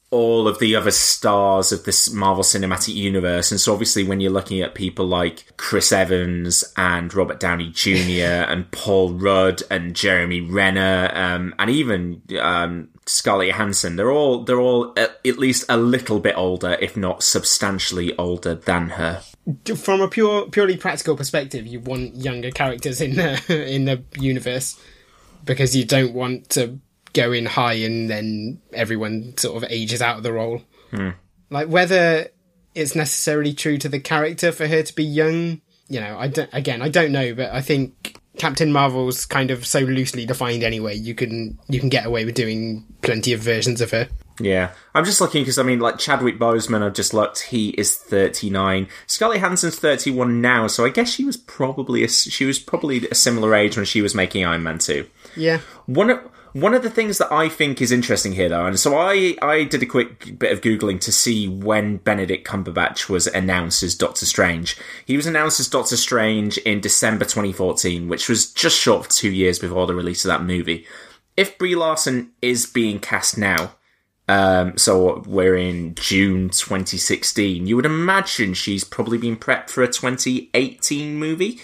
all 0.10 0.48
of 0.48 0.60
the 0.60 0.76
other 0.76 0.92
stars 0.92 1.72
of 1.72 1.84
this 1.84 2.12
Marvel 2.12 2.44
Cinematic 2.44 2.94
Universe, 2.94 3.52
and 3.52 3.60
so 3.60 3.74
obviously 3.74 4.04
when 4.04 4.22
you're 4.22 4.32
looking 4.32 4.62
at 4.62 4.74
people 4.74 5.06
like 5.06 5.54
Chris 5.58 5.92
Evans 5.92 6.64
and 6.78 7.14
Robert 7.14 7.40
Downey 7.40 7.70
Jr. 7.70 7.90
and 8.50 8.72
Paul 8.72 9.14
Rudd 9.14 9.64
and 9.70 9.96
Jeremy 9.96 10.42
Renner, 10.42 11.12
um, 11.14 11.54
and 11.60 11.70
even 11.70 12.22
um, 12.40 12.90
Scarlett 13.06 13.50
Johansson, 13.50 13.98
they're 13.98 14.12
all 14.12 14.44
they're 14.44 14.62
all 14.62 14.94
at, 14.98 15.20
at 15.26 15.38
least 15.38 15.66
a 15.68 15.78
little 15.78 16.20
bit 16.20 16.38
older, 16.38 16.78
if 16.80 16.96
not 16.96 17.24
substantially 17.24 18.18
older 18.18 18.56
than 18.56 18.92
her. 18.92 19.22
from 19.76 20.02
a 20.02 20.08
pure 20.08 20.48
purely 20.50 20.78
practical 20.78 21.18
perspective, 21.18 21.68
you 21.68 21.82
want 21.82 22.16
younger 22.16 22.52
characters 22.52 23.02
in 23.02 23.16
the 23.16 23.74
in 23.74 23.86
the 23.86 24.04
universe 24.18 24.80
because 25.44 25.76
you 25.76 25.86
don't 25.86 26.14
want 26.14 26.50
to 26.52 26.80
go 27.18 27.32
in 27.32 27.46
high 27.46 27.74
and 27.74 28.10
then 28.10 28.62
everyone 28.72 29.36
sort 29.38 29.62
of 29.62 29.70
ages 29.70 30.02
out 30.02 30.18
of 30.18 30.24
the 30.24 30.32
role. 30.32 30.62
Hmm. 30.92 31.10
Like 31.50 31.68
whether 31.68 32.30
it's 32.76 32.96
necessarily 32.96 33.54
true 33.54 33.78
to 33.80 33.90
the 33.90 34.00
character 34.00 34.52
for 34.52 34.68
her 34.68 34.84
to 34.84 34.96
be 34.96 35.04
young, 35.04 35.62
you 35.90 36.00
know, 36.00 36.18
I 36.18 36.28
don't. 36.28 36.50
Again, 36.54 36.82
I 36.82 36.90
don't 36.90 37.12
know, 37.12 37.34
but 37.34 37.52
I 37.52 37.62
think 37.62 38.20
Captain 38.38 38.72
Marvel's 38.72 39.26
kind 39.26 39.52
of 39.52 39.66
so 39.66 39.80
loosely 39.80 40.26
defined 40.26 40.64
anyway. 40.64 40.96
You 40.96 41.16
can 41.16 41.58
you 41.68 41.80
can 41.80 41.90
get 41.90 42.06
away 42.06 42.26
with 42.26 42.36
doing 42.36 42.86
plenty 43.02 43.34
of 43.34 43.40
versions 43.40 43.82
of 43.82 43.92
her. 43.92 44.08
Yeah, 44.40 44.74
I'm 44.94 45.06
just 45.06 45.20
looking 45.20 45.42
because 45.42 45.58
I 45.58 45.64
mean, 45.64 45.80
like 45.80 45.98
Chadwick 45.98 46.38
Boseman, 46.38 46.84
I've 46.84 46.94
just 46.94 47.14
looked. 47.14 47.44
He 47.44 47.70
is 47.70 47.96
39. 47.96 48.88
Scarlett 49.08 49.40
Johansson's 49.40 49.80
31 49.80 50.42
now, 50.42 50.68
so 50.68 50.86
I 50.86 50.90
guess 50.90 51.10
she 51.10 51.26
was 51.26 51.38
probably 51.38 52.04
a, 52.04 52.08
she 52.08 52.46
was 52.46 52.60
probably 52.60 53.08
a 53.10 53.16
similar 53.16 53.56
age 53.56 53.76
when 53.76 53.86
she 53.86 54.04
was 54.04 54.14
making 54.14 54.46
Iron 54.46 54.62
Man 54.62 54.78
2. 54.78 55.08
Yeah, 55.36 55.62
One 55.88 56.12
of 56.12 56.20
one 56.54 56.74
of 56.74 56.84
the 56.84 56.90
things 56.90 57.18
that 57.18 57.32
I 57.32 57.50
think 57.50 57.82
is 57.82 57.92
interesting 57.92 58.34
here, 58.34 58.50
though, 58.50 58.66
and 58.66 58.80
so 58.80 58.98
I 58.98 59.36
I 59.42 59.64
did 59.64 59.84
a 59.84 59.86
quick 59.86 60.38
bit 60.38 60.52
of 60.52 60.62
googling 60.62 61.00
to 61.02 61.12
see 61.12 61.48
when 61.48 61.98
Benedict 61.98 62.48
Cumberbatch 62.48 63.10
was 63.10 63.28
announced 63.28 63.84
as 63.84 63.96
Doctor 63.96 64.26
Strange. 64.26 64.78
He 65.06 65.16
was 65.16 65.26
announced 65.26 65.60
as 65.60 65.68
Doctor 65.68 65.98
Strange 65.98 66.58
in 66.60 66.82
December 66.82 67.26
2014, 67.26 68.08
which 68.08 68.30
was 68.30 68.52
just 68.52 68.80
short 68.80 69.06
of 69.06 69.10
two 69.10 69.32
years 69.32 69.60
before 69.60 69.88
the 69.88 69.96
release 69.96 70.26
of 70.26 70.30
that 70.30 70.44
movie. 70.44 70.86
If 71.36 71.58
Brie 71.58 71.76
Larson 71.76 72.32
is 72.42 72.66
being 72.66 73.00
cast 73.00 73.38
now, 73.38 73.74
um, 74.28 74.78
so 74.78 75.24
we're 75.26 75.56
in 75.56 75.96
June 75.96 76.50
2016. 76.50 77.68
You 77.68 77.76
would 77.76 77.86
imagine 77.86 78.54
she's 78.54 78.84
probably 78.84 79.18
been 79.18 79.38
prepped 79.38 79.70
for 79.70 79.84
a 79.84 79.88
2018 79.88 81.16
movie, 81.16 81.60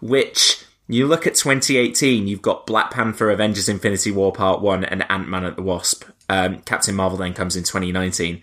which 0.00 0.65
you 0.88 1.06
look 1.06 1.26
at 1.26 1.34
2018, 1.34 2.26
you've 2.28 2.42
got 2.42 2.66
Black 2.66 2.90
Panther, 2.90 3.30
Avengers 3.30 3.68
Infinity 3.68 4.10
War 4.12 4.32
Part 4.32 4.60
1, 4.60 4.84
and 4.84 5.04
Ant-Man 5.10 5.44
at 5.44 5.56
the 5.56 5.62
Wasp. 5.62 6.04
Um, 6.28 6.60
Captain 6.60 6.94
Marvel 6.94 7.18
then 7.18 7.34
comes 7.34 7.56
in 7.56 7.64
2019. 7.64 8.42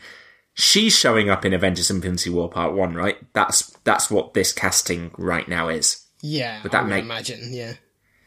She's 0.55 0.95
showing 0.95 1.29
up 1.29 1.45
in 1.45 1.53
Avengers 1.53 1.89
Infinity 1.89 2.29
War 2.29 2.49
Part 2.49 2.73
1, 2.73 2.93
right? 2.93 3.17
That's, 3.33 3.71
that's 3.83 4.11
what 4.11 4.33
this 4.33 4.51
casting 4.51 5.11
right 5.17 5.47
now 5.47 5.67
is. 5.69 6.05
yeah. 6.21 6.61
Would 6.63 6.71
that 6.73 6.83
I 6.83 6.87
make- 6.87 7.03
imagine? 7.03 7.51
Yeah. 7.53 7.73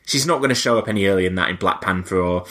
She's 0.07 0.27
not 0.27 0.39
going 0.39 0.51
to 0.51 0.55
show 0.55 0.79
up 0.79 0.89
any 0.89 1.07
earlier 1.07 1.29
than 1.29 1.35
that 1.37 1.51
in 1.51 1.57
Black 1.57 1.81
Panther 1.81 2.19
or, 2.21 2.45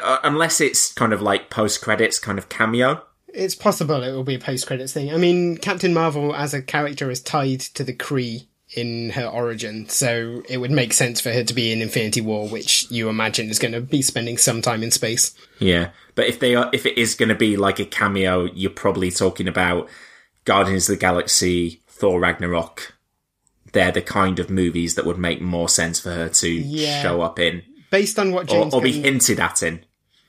uh, 0.00 0.18
unless 0.24 0.60
it's 0.60 0.92
kind 0.92 1.12
of 1.12 1.22
like 1.22 1.48
post-credits 1.50 2.18
kind 2.18 2.38
of 2.38 2.48
cameo. 2.48 3.02
It's 3.34 3.54
possible 3.54 4.02
it 4.02 4.12
will 4.12 4.24
be 4.24 4.34
a 4.34 4.38
post 4.38 4.66
credits 4.66 4.92
thing. 4.92 5.10
I 5.12 5.16
mean, 5.16 5.56
Captain 5.56 5.94
Marvel 5.94 6.34
as 6.36 6.52
a 6.52 6.60
character 6.60 7.10
is 7.10 7.20
tied 7.22 7.60
to 7.60 7.82
the 7.82 7.94
Kree 7.94 8.46
in 8.74 9.10
her 9.10 9.26
origin, 9.26 9.88
so 9.88 10.42
it 10.48 10.58
would 10.58 10.70
make 10.70 10.92
sense 10.92 11.20
for 11.20 11.30
her 11.32 11.44
to 11.44 11.52
be 11.54 11.72
in 11.72 11.82
Infinity 11.82 12.20
War, 12.20 12.48
which 12.48 12.90
you 12.90 13.08
imagine 13.08 13.48
is 13.50 13.58
going 13.58 13.72
to 13.72 13.80
be 13.80 14.00
spending 14.02 14.38
some 14.38 14.62
time 14.62 14.82
in 14.82 14.90
space. 14.90 15.34
Yeah, 15.58 15.90
but 16.14 16.26
if 16.26 16.40
they 16.40 16.54
are, 16.54 16.70
if 16.72 16.86
it 16.86 16.96
is 16.98 17.14
going 17.14 17.28
to 17.28 17.34
be 17.34 17.56
like 17.56 17.78
a 17.78 17.84
cameo, 17.84 18.44
you're 18.54 18.70
probably 18.70 19.10
talking 19.10 19.46
about 19.48 19.88
Guardians 20.44 20.88
of 20.88 20.94
the 20.96 21.00
Galaxy, 21.00 21.80
Thor 21.86 22.18
Ragnarok. 22.20 22.94
They're 23.72 23.92
the 23.92 24.02
kind 24.02 24.38
of 24.38 24.50
movies 24.50 24.94
that 24.96 25.06
would 25.06 25.18
make 25.18 25.40
more 25.40 25.68
sense 25.68 25.98
for 26.00 26.10
her 26.10 26.28
to 26.28 26.48
Yeah. 26.50 27.02
show 27.02 27.22
up 27.22 27.38
in, 27.38 27.62
Based 27.90 28.18
on 28.18 28.32
what 28.32 28.44
or, 28.50 28.54
James 28.62 28.74
or 28.74 28.80
be 28.80 28.92
Gunn, 28.92 29.02
hinted 29.04 29.38
at 29.40 29.62
in. 29.62 29.84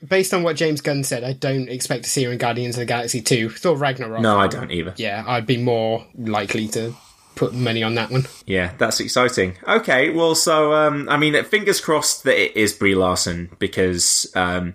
based 0.06 0.34
on 0.34 0.42
what 0.42 0.56
James 0.56 0.80
Gunn 0.82 1.02
said, 1.02 1.24
I 1.24 1.32
don't 1.32 1.68
expect 1.70 2.04
to 2.04 2.10
see 2.10 2.24
her 2.24 2.32
in 2.32 2.36
Guardians 2.38 2.76
of 2.76 2.80
the 2.80 2.84
Galaxy 2.86 3.20
2. 3.22 3.48
Thor 3.50 3.76
Ragnarok. 3.76 4.20
No, 4.20 4.38
I 4.38 4.48
don't 4.48 4.70
either. 4.70 4.92
Yeah, 4.98 5.24
I'd 5.26 5.46
be 5.46 5.56
more 5.56 6.06
likely 6.14 6.68
to 6.68 6.94
put 7.34 7.52
money 7.52 7.82
on 7.82 7.94
that 7.96 8.10
one. 8.10 8.26
Yeah, 8.46 8.72
that's 8.78 9.00
exciting. 9.00 9.56
Okay, 9.66 10.10
well, 10.10 10.34
so 10.34 10.72
um, 10.72 11.08
I 11.08 11.16
mean, 11.16 11.42
fingers 11.44 11.80
crossed 11.80 12.24
that 12.24 12.40
it 12.40 12.56
is 12.56 12.72
Brie 12.72 12.94
Larson 12.94 13.50
because 13.58 14.30
um, 14.34 14.74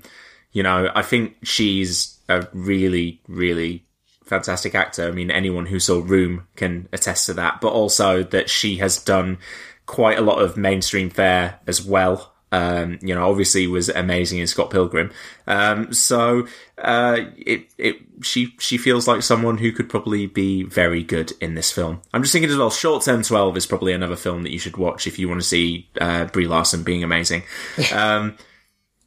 you 0.52 0.64
know 0.64 0.92
I 0.94 1.02
think 1.02 1.38
she's 1.44 2.20
a 2.30 2.48
really, 2.54 3.22
really 3.28 3.86
fantastic 4.24 4.76
actor. 4.76 5.08
I 5.08 5.12
mean, 5.12 5.32
anyone 5.32 5.66
who 5.66 5.80
saw 5.80 6.02
Room 6.02 6.48
can 6.56 6.88
attest 6.94 7.26
to 7.26 7.34
that. 7.34 7.60
But 7.60 7.74
also 7.74 8.24
that 8.24 8.50
she 8.50 8.78
has 8.78 9.04
done 9.04 9.40
quite 9.86 10.20
a 10.20 10.22
lot 10.22 10.42
of 10.42 10.56
mainstream 10.56 11.10
fare 11.10 11.60
as 11.68 11.84
well. 11.84 12.34
Um, 12.52 12.98
you 13.02 13.14
know, 13.14 13.30
obviously 13.30 13.68
was 13.68 13.90
amazing 13.90 14.40
in 14.40 14.48
Scott 14.48 14.72
Pilgrim. 14.72 15.12
Um, 15.46 15.94
so, 15.94 16.48
uh, 16.78 17.18
it, 17.38 17.68
it, 17.78 17.98
she, 18.22 18.56
she 18.60 18.78
feels 18.78 19.08
like 19.08 19.22
someone 19.22 19.58
who 19.58 19.72
could 19.72 19.90
probably 19.90 20.26
be 20.26 20.64
very 20.64 21.04
good 21.04 21.32
in 21.42 21.56
this 21.56 21.72
film. 21.72 22.02
I'm 22.14 22.24
just 22.24 22.34
thinking 22.34 22.50
as 22.50 22.58
well, 22.58 22.72
Short 22.72 23.04
Term 23.04 23.22
12 23.22 23.58
is 23.58 23.66
probably 23.66 23.94
another 23.94 24.16
film 24.16 24.44
that 24.44 24.52
you 24.52 24.60
should 24.60 24.78
watch 24.78 25.06
if 25.06 25.20
you 25.20 25.30
want 25.30 25.42
to 25.42 25.48
see, 25.48 25.90
uh, 26.02 26.26
Brie 26.26 26.48
Larson 26.48 26.84
being 26.84 27.04
amazing. 27.04 27.44
Um, 27.92 28.38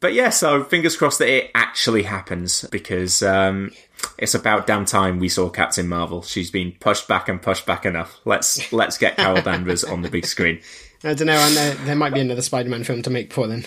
but 0.01 0.13
yeah, 0.13 0.29
so 0.29 0.65
fingers 0.65 0.97
crossed 0.97 1.19
that 1.19 1.29
it 1.29 1.49
actually 1.55 2.03
happens 2.03 2.65
because, 2.65 3.23
um, 3.23 3.71
it's 4.17 4.35
about 4.35 4.67
damn 4.67 4.83
time 4.83 5.19
we 5.19 5.29
saw 5.29 5.49
Captain 5.49 5.87
Marvel. 5.87 6.21
She's 6.21 6.51
been 6.51 6.73
pushed 6.77 7.07
back 7.07 7.29
and 7.29 7.41
pushed 7.41 7.65
back 7.65 7.85
enough. 7.85 8.19
Let's, 8.25 8.73
let's 8.73 8.97
get 8.97 9.15
Carol 9.15 9.41
Danvers 9.41 9.85
on 9.85 10.01
the 10.01 10.09
big 10.09 10.25
screen. 10.25 10.59
I 11.05 11.13
don't 11.13 11.27
know, 11.27 11.33
and 11.33 11.55
there, 11.55 11.75
there 11.75 11.95
might 11.95 12.13
be 12.13 12.21
another 12.21 12.41
Spider-Man 12.41 12.85
film 12.85 13.01
to 13.01 13.09
make 13.09 13.29
before 13.29 13.47
then. 13.47 13.65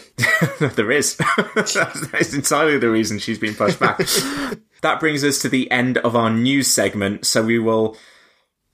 there 0.74 0.90
is. 0.90 1.16
That's 1.54 2.32
entirely 2.32 2.78
the 2.78 2.90
reason 2.90 3.18
she's 3.18 3.38
been 3.38 3.54
pushed 3.54 3.78
back. 3.78 3.98
that 4.80 5.00
brings 5.00 5.22
us 5.22 5.38
to 5.40 5.50
the 5.50 5.70
end 5.70 5.98
of 5.98 6.16
our 6.16 6.30
news 6.30 6.68
segment. 6.68 7.26
So 7.26 7.44
we 7.44 7.58
will 7.58 7.96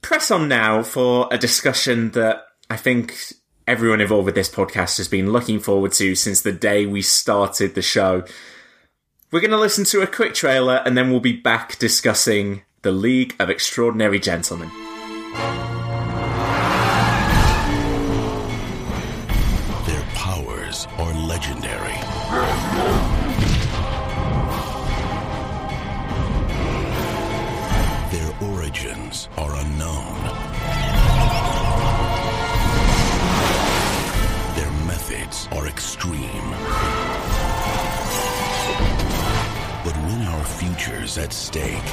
press 0.01 0.31
on 0.31 0.47
now 0.47 0.85
for 0.85 1.29
a 1.33 1.39
discussion 1.39 2.13
that 2.13 2.45
I 2.71 2.77
think 2.77 3.17
everyone 3.67 4.01
involved 4.01 4.27
with 4.27 4.37
this 4.37 4.51
podcast 4.51 4.97
has 4.99 5.09
been 5.09 5.33
looking 5.33 5.59
forward 5.59 5.93
to 5.93 6.15
since 6.15 6.43
the 6.43 6.53
day 6.53 6.87
we 6.87 7.03
started 7.03 7.75
the 7.75 7.83
show. 7.83 8.25
We're 9.33 9.41
going 9.41 9.51
to 9.51 9.59
listen 9.59 9.85
to 9.87 10.03
a 10.03 10.07
quick 10.07 10.35
trailer 10.35 10.83
and 10.85 10.97
then 10.97 11.11
we'll 11.11 11.21
be 11.21 11.37
back 11.37 11.79
discussing 11.79 12.63
the 12.83 12.93
League 12.93 13.35
of 13.41 13.51
Extraordinary 13.51 14.21
Gentlemen. 14.21 14.71
Future's 41.13 41.19
at 41.19 41.33
stake, 41.33 41.85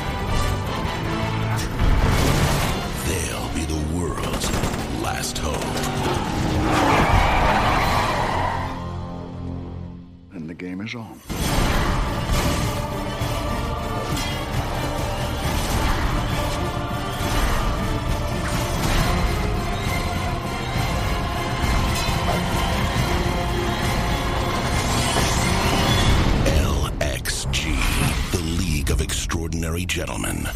they'll 3.08 3.49
be 3.53 3.65
the 3.65 3.97
world's 3.97 4.51
last 5.01 5.38
hope. 5.38 5.55
And 10.34 10.49
the 10.49 10.53
game 10.53 10.82
is 10.82 10.95
on. 10.95 11.19
Gentlemen. 29.99 30.47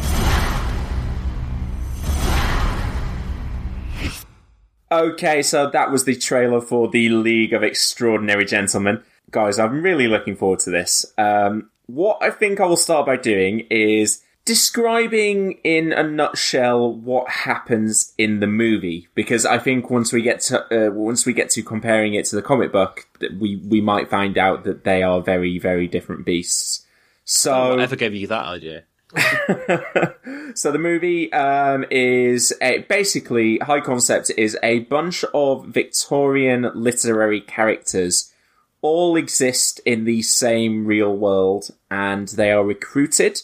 Okay, 4.90 5.42
so 5.42 5.68
that 5.68 5.90
was 5.90 6.04
the 6.04 6.16
trailer 6.16 6.62
for 6.62 6.88
the 6.88 7.10
League 7.10 7.52
of 7.52 7.62
Extraordinary 7.62 8.46
Gentlemen. 8.46 9.02
Guys, 9.30 9.58
I'm 9.58 9.82
really 9.82 10.08
looking 10.08 10.34
forward 10.34 10.60
to 10.60 10.70
this. 10.70 11.04
Um, 11.18 11.68
what 11.84 12.16
I 12.22 12.30
think 12.30 12.58
I 12.58 12.64
will 12.64 12.78
start 12.78 13.04
by 13.04 13.18
doing 13.18 13.66
is 13.68 14.22
describing 14.46 15.58
in 15.62 15.92
a 15.92 16.02
nutshell 16.02 16.94
what 16.94 17.28
happens 17.28 18.14
in 18.16 18.40
the 18.40 18.46
movie, 18.46 19.08
because 19.14 19.44
I 19.44 19.58
think 19.58 19.90
once 19.90 20.10
we 20.10 20.22
get 20.22 20.40
to 20.42 20.86
uh, 20.86 20.90
once 20.90 21.26
we 21.26 21.34
get 21.34 21.50
to 21.50 21.62
comparing 21.62 22.14
it 22.14 22.24
to 22.26 22.36
the 22.36 22.40
comic 22.40 22.72
book, 22.72 23.06
we 23.38 23.56
we 23.56 23.82
might 23.82 24.08
find 24.08 24.38
out 24.38 24.64
that 24.64 24.84
they 24.84 25.02
are 25.02 25.20
very 25.20 25.58
very 25.58 25.86
different 25.86 26.24
beasts. 26.24 26.86
So 27.26 27.70
Whatever 27.70 27.96
gave 27.96 28.14
you 28.14 28.26
that 28.28 28.46
idea? 28.46 28.84
so 30.54 30.72
the 30.72 30.78
movie 30.78 31.32
um, 31.32 31.84
is 31.90 32.52
a, 32.60 32.78
basically 32.88 33.58
high 33.58 33.80
concept 33.80 34.30
is 34.36 34.56
a 34.62 34.80
bunch 34.80 35.24
of 35.34 35.66
Victorian 35.66 36.70
literary 36.74 37.40
characters 37.40 38.32
all 38.82 39.16
exist 39.16 39.80
in 39.86 40.04
the 40.04 40.20
same 40.20 40.84
real 40.84 41.16
world, 41.16 41.70
and 41.90 42.28
they 42.28 42.52
are 42.52 42.64
recruited 42.64 43.42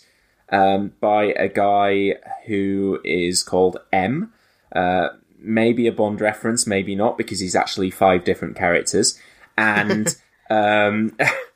um, 0.51 0.93
by 1.01 1.25
a 1.33 1.49
guy 1.49 2.15
who 2.47 3.01
is 3.05 3.43
called 3.43 3.79
M. 3.93 4.33
Uh, 4.75 5.09
maybe 5.39 5.87
a 5.87 5.93
Bond 5.93 6.21
reference, 6.21 6.67
maybe 6.67 6.95
not, 6.95 7.17
because 7.17 7.41
he's 7.41 7.57
actually 7.57 7.91
five 7.91 8.25
different 8.25 8.57
characters, 8.57 9.19
and. 9.57 10.15
um, 10.51 11.17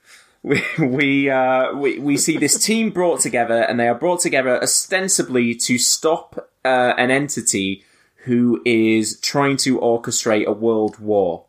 we 0.44 0.62
we 0.78 1.30
uh, 1.30 1.74
we 1.74 1.98
we 1.98 2.16
see 2.18 2.36
this 2.36 2.62
team 2.62 2.90
brought 2.90 3.20
together, 3.20 3.62
and 3.62 3.80
they 3.80 3.88
are 3.88 3.94
brought 3.94 4.20
together 4.20 4.62
ostensibly 4.62 5.54
to 5.54 5.78
stop 5.78 6.50
uh, 6.64 6.92
an 6.98 7.10
entity 7.10 7.82
who 8.24 8.60
is 8.64 9.18
trying 9.20 9.56
to 9.56 9.78
orchestrate 9.78 10.44
a 10.44 10.52
world 10.52 10.98
war 10.98 11.46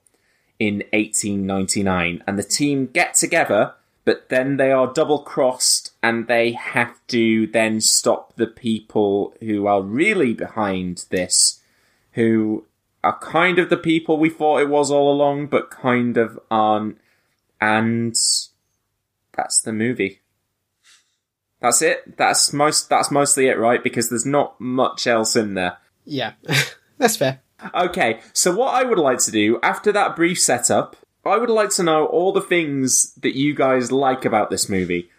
in 0.60 0.76
1899. 0.94 2.24
And 2.26 2.40
the 2.40 2.44
team 2.44 2.88
get 2.88 3.16
together, 3.16 3.74
but 4.06 4.30
then 4.30 4.56
they 4.58 4.72
are 4.72 4.92
double 4.92 5.20
crossed, 5.20 5.92
and 6.02 6.28
they 6.28 6.54
have 6.54 6.96
to 7.08 7.48
then 7.48 7.82
stop 7.82 8.38
the 8.38 8.48
people 8.48 9.34
who 9.42 9.68
are 9.68 9.82
really 9.82 10.34
behind 10.34 11.06
this, 11.10 11.62
who 12.14 12.66
are 13.04 13.20
kind 13.20 13.60
of 13.60 13.70
the 13.70 13.78
people 13.78 14.18
we 14.18 14.30
thought 14.30 14.62
it 14.62 14.70
was 14.70 14.90
all 14.90 15.12
along, 15.12 15.48
but 15.48 15.70
kind 15.70 16.16
of 16.16 16.40
aren't. 16.50 16.98
And 17.60 18.16
that's 19.36 19.62
the 19.62 19.74
movie. 19.74 20.22
That's 21.62 21.82
it. 21.82 22.18
That's 22.18 22.54
most. 22.54 22.90
That's 22.90 23.12
mostly 23.12 23.48
it, 23.48 23.58
right? 23.58 23.84
Because 23.84 24.10
there's 24.10 24.26
not 24.26 24.60
much 24.60 25.08
else 25.08 25.36
in 25.36 25.54
there. 25.54 25.78
Yeah, 26.06 26.34
that's 26.98 27.18
fair. 27.18 27.42
Okay, 27.74 28.20
so 28.34 28.56
what 28.56 28.76
I 28.76 28.84
would 28.84 29.00
like 29.00 29.20
to 29.20 29.32
do 29.32 29.60
after 29.64 29.92
that 29.92 30.16
brief 30.16 30.40
setup, 30.40 30.96
I 31.26 31.38
would 31.38 31.50
like 31.50 31.70
to 31.72 31.84
know 31.84 32.06
all 32.06 32.32
the 32.32 32.42
things 32.42 33.14
that 33.16 33.36
you 33.36 33.56
guys 33.56 33.92
like 33.92 34.26
about 34.26 34.50
this 34.50 34.70
movie. 34.70 35.10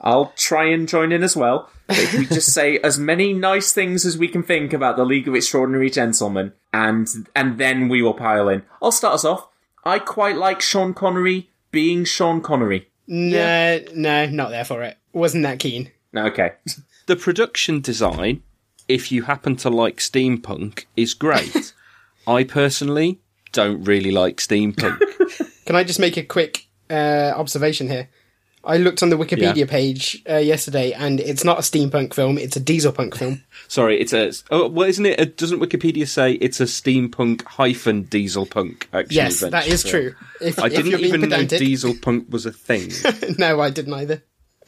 I'll 0.00 0.32
try 0.36 0.66
and 0.66 0.88
join 0.88 1.10
in 1.10 1.22
as 1.22 1.36
well. 1.36 1.70
If 1.88 2.14
we 2.14 2.26
just 2.34 2.52
say 2.52 2.78
as 2.78 2.98
many 2.98 3.32
nice 3.32 3.72
things 3.72 4.04
as 4.04 4.18
we 4.18 4.28
can 4.28 4.42
think 4.42 4.72
about 4.72 4.96
the 4.96 5.04
League 5.04 5.26
of 5.26 5.34
Extraordinary 5.34 5.90
Gentlemen, 5.90 6.52
and 6.72 7.08
and 7.34 7.58
then 7.58 7.88
we 7.88 8.02
will 8.02 8.14
pile 8.14 8.48
in. 8.48 8.62
I'll 8.82 8.92
start 8.92 9.14
us 9.14 9.24
off. 9.24 9.48
I 9.84 9.98
quite 9.98 10.36
like 10.36 10.60
Sean 10.60 10.92
Connery 10.92 11.50
being 11.70 12.04
Sean 12.04 12.40
Connery. 12.40 12.90
No, 13.08 13.80
no, 13.94 14.26
not 14.26 14.50
there 14.50 14.64
for 14.64 14.82
it. 14.82 14.98
Wasn't 15.12 15.42
that 15.42 15.58
keen. 15.58 15.90
Okay. 16.16 16.52
The 17.06 17.16
production 17.16 17.80
design, 17.80 18.42
if 18.86 19.10
you 19.10 19.22
happen 19.22 19.56
to 19.56 19.70
like 19.70 19.96
steampunk, 19.96 20.84
is 20.94 21.14
great. 21.14 21.72
I 22.26 22.44
personally 22.44 23.18
don't 23.52 23.82
really 23.84 24.10
like 24.10 24.36
steampunk. 24.36 25.00
Can 25.64 25.74
I 25.74 25.84
just 25.84 25.98
make 25.98 26.18
a 26.18 26.22
quick 26.22 26.66
uh, 26.90 27.32
observation 27.34 27.88
here? 27.88 28.10
I 28.68 28.76
looked 28.76 29.02
on 29.02 29.08
the 29.08 29.16
Wikipedia 29.16 29.66
page 29.66 30.22
uh, 30.28 30.36
yesterday, 30.36 30.92
and 30.92 31.20
it's 31.20 31.42
not 31.42 31.58
a 31.58 31.62
steampunk 31.62 32.12
film; 32.12 32.36
it's 32.36 32.54
a 32.54 32.60
diesel 32.60 32.92
punk 32.92 33.16
film. 33.16 33.42
Sorry, 33.68 33.98
it's 33.98 34.12
a. 34.12 34.30
Oh, 34.50 34.68
well, 34.68 34.86
isn't 34.86 35.06
it? 35.06 35.18
Uh, 35.18 35.24
doesn't 35.36 35.58
Wikipedia 35.58 36.06
say 36.06 36.34
it's 36.34 36.60
a 36.60 36.64
steampunk 36.64 37.42
hyphen 37.44 38.02
diesel 38.02 38.44
punk? 38.44 38.86
Action 38.92 39.16
yes, 39.16 39.40
that 39.40 39.66
is 39.66 39.82
film? 39.82 39.90
true. 39.90 40.14
If, 40.42 40.58
I 40.58 40.68
didn't 40.68 41.00
even 41.00 41.22
know 41.22 41.28
pedantic, 41.28 41.58
diesel 41.58 41.94
punk 41.94 42.26
was 42.28 42.44
a 42.44 42.52
thing, 42.52 42.92
no, 43.38 43.58
I 43.58 43.70
didn't 43.70 43.94
either. 43.94 44.22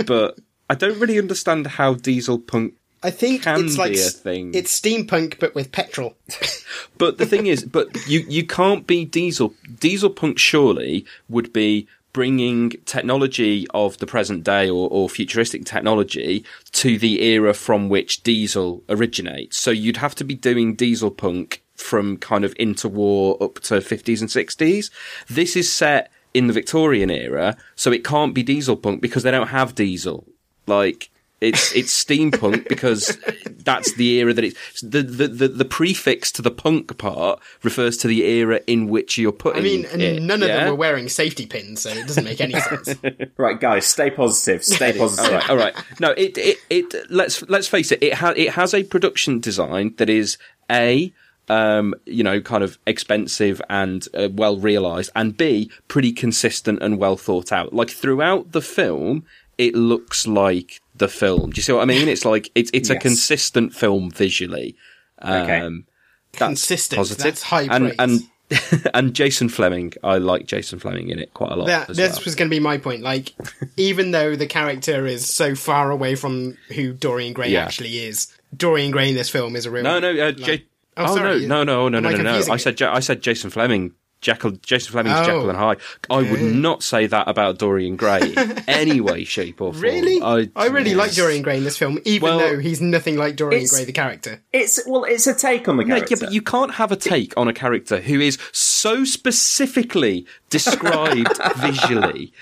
but 0.06 0.38
I 0.70 0.76
don't 0.76 0.98
really 0.98 1.18
understand 1.18 1.66
how 1.66 1.92
diesel 1.92 2.38
punk. 2.38 2.74
I 3.02 3.10
think 3.10 3.42
Can 3.42 3.64
it's 3.64 3.76
like 3.78 3.92
a 3.92 3.96
thing. 3.96 4.54
it's 4.54 4.78
steampunk, 4.78 5.38
but 5.38 5.54
with 5.54 5.72
petrol. 5.72 6.16
But 6.98 7.16
the 7.18 7.26
thing 7.26 7.46
is, 7.46 7.64
but 7.64 8.06
you 8.06 8.24
you 8.28 8.46
can't 8.46 8.86
be 8.86 9.04
diesel. 9.04 9.54
Diesel 9.80 10.10
punk 10.10 10.38
surely 10.38 11.06
would 11.28 11.52
be 11.52 11.88
bringing 12.12 12.70
technology 12.84 13.66
of 13.72 13.98
the 13.98 14.06
present 14.06 14.44
day 14.44 14.68
or, 14.68 14.88
or 14.90 15.08
futuristic 15.08 15.64
technology 15.64 16.44
to 16.72 16.98
the 16.98 17.22
era 17.22 17.54
from 17.54 17.88
which 17.88 18.22
diesel 18.22 18.82
originates. 18.88 19.56
So 19.56 19.70
you'd 19.70 19.98
have 19.98 20.14
to 20.16 20.24
be 20.24 20.34
doing 20.34 20.74
diesel 20.74 21.10
punk 21.10 21.62
from 21.74 22.16
kind 22.18 22.44
of 22.44 22.54
interwar 22.54 23.40
up 23.40 23.54
to 23.60 23.74
50s 23.74 24.20
and 24.20 24.30
60s. 24.30 24.90
This 25.28 25.56
is 25.56 25.72
set 25.72 26.10
in 26.34 26.46
the 26.46 26.52
Victorian 26.52 27.10
era, 27.10 27.56
so 27.74 27.90
it 27.90 28.04
can't 28.04 28.34
be 28.34 28.42
diesel 28.42 28.76
punk 28.76 29.00
because 29.00 29.22
they 29.22 29.30
don't 29.30 29.48
have 29.48 29.74
diesel. 29.74 30.26
Like, 30.66 31.10
it's 31.40 31.74
it's 31.74 32.04
steampunk 32.04 32.68
because 32.68 33.18
that's 33.64 33.94
the 33.94 34.18
era 34.18 34.34
that 34.34 34.44
it's 34.44 34.80
the, 34.82 35.02
the 35.02 35.28
the 35.28 35.48
the 35.48 35.64
prefix 35.64 36.30
to 36.32 36.42
the 36.42 36.50
punk 36.50 36.98
part 36.98 37.40
refers 37.62 37.96
to 37.98 38.08
the 38.08 38.24
era 38.24 38.60
in 38.66 38.88
which 38.88 39.16
you're 39.16 39.32
putting. 39.32 39.60
I 39.60 39.64
mean, 39.64 39.86
and 39.86 40.02
it, 40.02 40.22
none 40.22 40.42
of 40.42 40.48
yeah? 40.48 40.58
them 40.58 40.68
were 40.68 40.74
wearing 40.74 41.08
safety 41.08 41.46
pins, 41.46 41.82
so 41.82 41.90
it 41.90 42.06
doesn't 42.06 42.24
make 42.24 42.40
any 42.40 42.58
sense. 42.60 42.94
Right, 43.36 43.58
guys, 43.58 43.86
stay 43.86 44.10
positive. 44.10 44.62
Stay 44.64 44.96
positive. 44.96 45.32
all 45.32 45.38
right, 45.38 45.50
all 45.50 45.56
right. 45.56 45.74
No, 45.98 46.10
it, 46.10 46.36
it, 46.36 46.58
it, 46.68 47.10
let's, 47.10 47.42
let's 47.48 47.68
face 47.68 47.90
it, 47.90 48.02
it 48.02 48.14
has, 48.14 48.36
it 48.36 48.50
has 48.50 48.74
a 48.74 48.82
production 48.82 49.40
design 49.40 49.94
that 49.96 50.10
is 50.10 50.36
A, 50.70 51.12
um, 51.48 51.94
you 52.04 52.22
know, 52.22 52.40
kind 52.40 52.62
of 52.62 52.78
expensive 52.86 53.62
and 53.70 54.06
uh, 54.14 54.28
well 54.32 54.58
realized, 54.58 55.10
and 55.14 55.36
B, 55.36 55.70
pretty 55.88 56.12
consistent 56.12 56.82
and 56.82 56.98
well 56.98 57.16
thought 57.16 57.50
out. 57.50 57.72
Like 57.72 57.90
throughout 57.90 58.52
the 58.52 58.62
film, 58.62 59.24
it 59.56 59.74
looks 59.74 60.26
like 60.26 60.79
the 61.00 61.08
film. 61.08 61.50
Do 61.50 61.56
you 61.58 61.62
see 61.62 61.72
what 61.72 61.82
I 61.82 61.86
mean? 61.86 62.06
It's 62.08 62.24
like, 62.24 62.50
it's, 62.54 62.70
it's 62.72 62.88
a 62.90 62.96
consistent 62.96 63.74
film 63.74 64.10
visually. 64.12 64.76
Okay. 65.20 65.58
Um, 65.60 65.84
that's 66.32 66.38
Consistent, 66.38 66.98
positive. 66.98 67.24
that's 67.24 67.42
high 67.42 67.62
and, 67.62 67.96
praise. 67.96 67.96
and, 67.98 68.90
and 68.94 69.14
Jason 69.14 69.48
Flemyng, 69.48 69.96
I 70.04 70.18
like 70.18 70.46
Jason 70.46 70.78
Flemyng 70.78 71.10
in 71.10 71.18
it 71.18 71.34
quite 71.34 71.50
a 71.52 71.56
lot. 71.56 71.66
that 71.66 71.88
this 71.88 72.12
well. 72.16 72.22
was 72.24 72.34
going 72.36 72.48
to 72.48 72.54
be 72.54 72.60
my 72.60 72.78
point. 72.78 73.02
Like, 73.02 73.32
even 73.76 74.12
though 74.12 74.36
the 74.36 74.46
character 74.46 75.06
is 75.06 75.28
so 75.28 75.54
far 75.56 75.90
away 75.90 76.14
from 76.14 76.56
who 76.74 76.92
Dorian 76.92 77.32
Gray 77.32 77.48
Yeah. 77.50 77.64
actually 77.64 77.98
is, 77.98 78.32
Dorian 78.56 78.92
Gray 78.92 79.08
in 79.10 79.16
this 79.16 79.28
film 79.28 79.56
is 79.56 79.66
a 79.66 79.70
real. 79.72 79.82
No, 79.82 79.98
no, 79.98 80.10
uh, 80.10 80.26
like- 80.26 80.36
J- 80.36 80.66
Oh, 80.96 81.04
oh, 81.12 81.16
sorry. 81.16 81.46
no, 81.46 81.62
no, 81.62 81.88
no, 81.88 82.00
no, 82.00 82.08
Am 82.08 82.16
no, 82.16 82.22
no, 82.22 82.40
no. 82.42 82.52
I 82.52 82.56
said, 82.58 82.78
Ja- 82.78 82.92
I 82.92 83.00
said 83.00 83.22
Jason 83.22 83.50
Flemyng. 83.50 83.92
Jekyll, 84.20 84.52
Jason 84.62 84.92
Flemyng's 84.92 85.20
Oh. 85.20 85.24
Jekyll 85.24 85.48
and 85.48 85.58
Hyde. 85.58 85.78
I 86.10 86.22
would 86.30 86.42
not 86.42 86.82
say 86.82 87.06
that 87.06 87.26
about 87.28 87.58
Dorian 87.58 87.96
Gray 87.96 88.20
in 88.36 88.58
any 88.68 89.00
way, 89.00 89.24
shape, 89.24 89.60
or 89.60 89.72
form. 89.72 89.82
Really? 89.82 90.20
I, 90.22 90.50
I, 90.54 90.66
really 90.66 90.94
like 90.94 91.12
Dorian 91.14 91.42
Gray 91.42 91.56
in 91.56 91.64
this 91.64 91.78
film, 91.78 91.98
even 92.04 92.28
Well, 92.28 92.38
though 92.38 92.58
he's 92.58 92.80
nothing 92.82 93.16
like 93.16 93.36
Dorian 93.36 93.66
Gray 93.66 93.84
the 93.84 93.92
character. 93.92 94.42
It's 94.52 94.78
well, 94.86 95.04
it's 95.04 95.26
a 95.26 95.34
take 95.34 95.68
on 95.68 95.76
the 95.78 95.84
No, 95.84 95.94
character. 95.94 96.14
yeah, 96.14 96.20
but 96.26 96.32
you 96.32 96.42
can't 96.42 96.74
have 96.74 96.92
a 96.92 96.96
take 96.96 97.32
on 97.36 97.48
a 97.48 97.52
character 97.54 98.00
who 98.00 98.20
is 98.20 98.38
so 98.52 99.04
specifically 99.04 100.26
described 100.50 101.40
visually, 101.56 102.32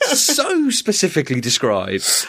so 0.00 0.70
specifically 0.70 1.40
described, 1.40 2.26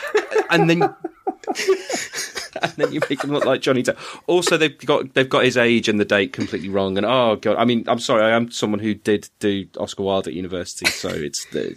and 0.49 0.69
then 0.69 0.81
and 2.61 2.71
then 2.77 2.91
you 2.91 2.99
make 3.09 3.23
him 3.23 3.31
look 3.31 3.45
like 3.45 3.61
Johnny 3.61 3.83
Depp. 3.83 3.97
Also, 4.27 4.57
they've 4.57 4.77
got 4.79 5.13
they've 5.13 5.29
got 5.29 5.43
his 5.43 5.57
age 5.57 5.87
and 5.87 5.99
the 5.99 6.05
date 6.05 6.33
completely 6.33 6.69
wrong. 6.69 6.97
And 6.97 7.05
oh 7.05 7.35
god, 7.35 7.57
I 7.57 7.65
mean, 7.65 7.83
I'm 7.87 7.99
sorry, 7.99 8.23
I 8.23 8.31
am 8.31 8.51
someone 8.51 8.79
who 8.79 8.93
did 8.93 9.29
do 9.39 9.67
Oscar 9.77 10.03
Wilde 10.03 10.27
at 10.27 10.33
university, 10.33 10.87
so 10.87 11.09
it's 11.09 11.45
the 11.51 11.75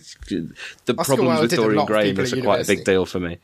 the 0.87 0.95
Oscar 0.99 1.17
problems 1.17 1.29
Wilde 1.29 1.43
with 1.43 1.57
Dorian 1.57 1.87
Gray 1.87 2.03
is 2.03 2.09
people 2.11 2.25
this 2.25 2.33
at 2.33 2.39
are 2.39 2.43
quite 2.43 2.63
a 2.63 2.67
big 2.67 2.85
deal 2.85 3.07
for 3.07 3.21
me. 3.21 3.39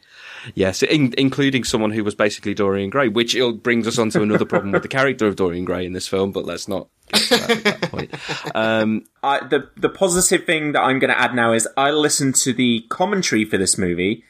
Yes, 0.54 0.82
in, 0.82 1.14
including 1.18 1.64
someone 1.64 1.90
who 1.90 2.02
was 2.02 2.14
basically 2.14 2.54
Dorian 2.54 2.90
Gray, 2.90 3.08
which 3.08 3.34
il- 3.34 3.52
brings 3.52 3.86
us 3.86 3.98
on 3.98 4.10
to 4.10 4.22
another 4.22 4.44
problem 4.44 4.72
with 4.72 4.82
the 4.82 4.88
character 4.88 5.26
of 5.26 5.36
Dorian 5.36 5.64
Gray 5.64 5.84
in 5.84 5.92
this 5.92 6.08
film. 6.08 6.32
But 6.32 6.46
let's 6.46 6.66
not 6.66 6.88
get 7.12 7.22
to 7.22 7.36
that, 7.36 7.50
at 7.50 7.64
that 7.64 7.90
point. 7.90 8.14
Um, 8.54 9.04
I, 9.22 9.46
the 9.46 9.68
the 9.76 9.88
positive 9.88 10.46
thing 10.46 10.72
that 10.72 10.80
I'm 10.80 10.98
going 10.98 11.10
to 11.10 11.18
add 11.18 11.34
now 11.34 11.52
is 11.52 11.68
I 11.76 11.90
listened 11.90 12.36
to 12.36 12.52
the 12.52 12.86
commentary 12.88 13.44
for 13.44 13.58
this 13.58 13.76
movie, 13.76 14.24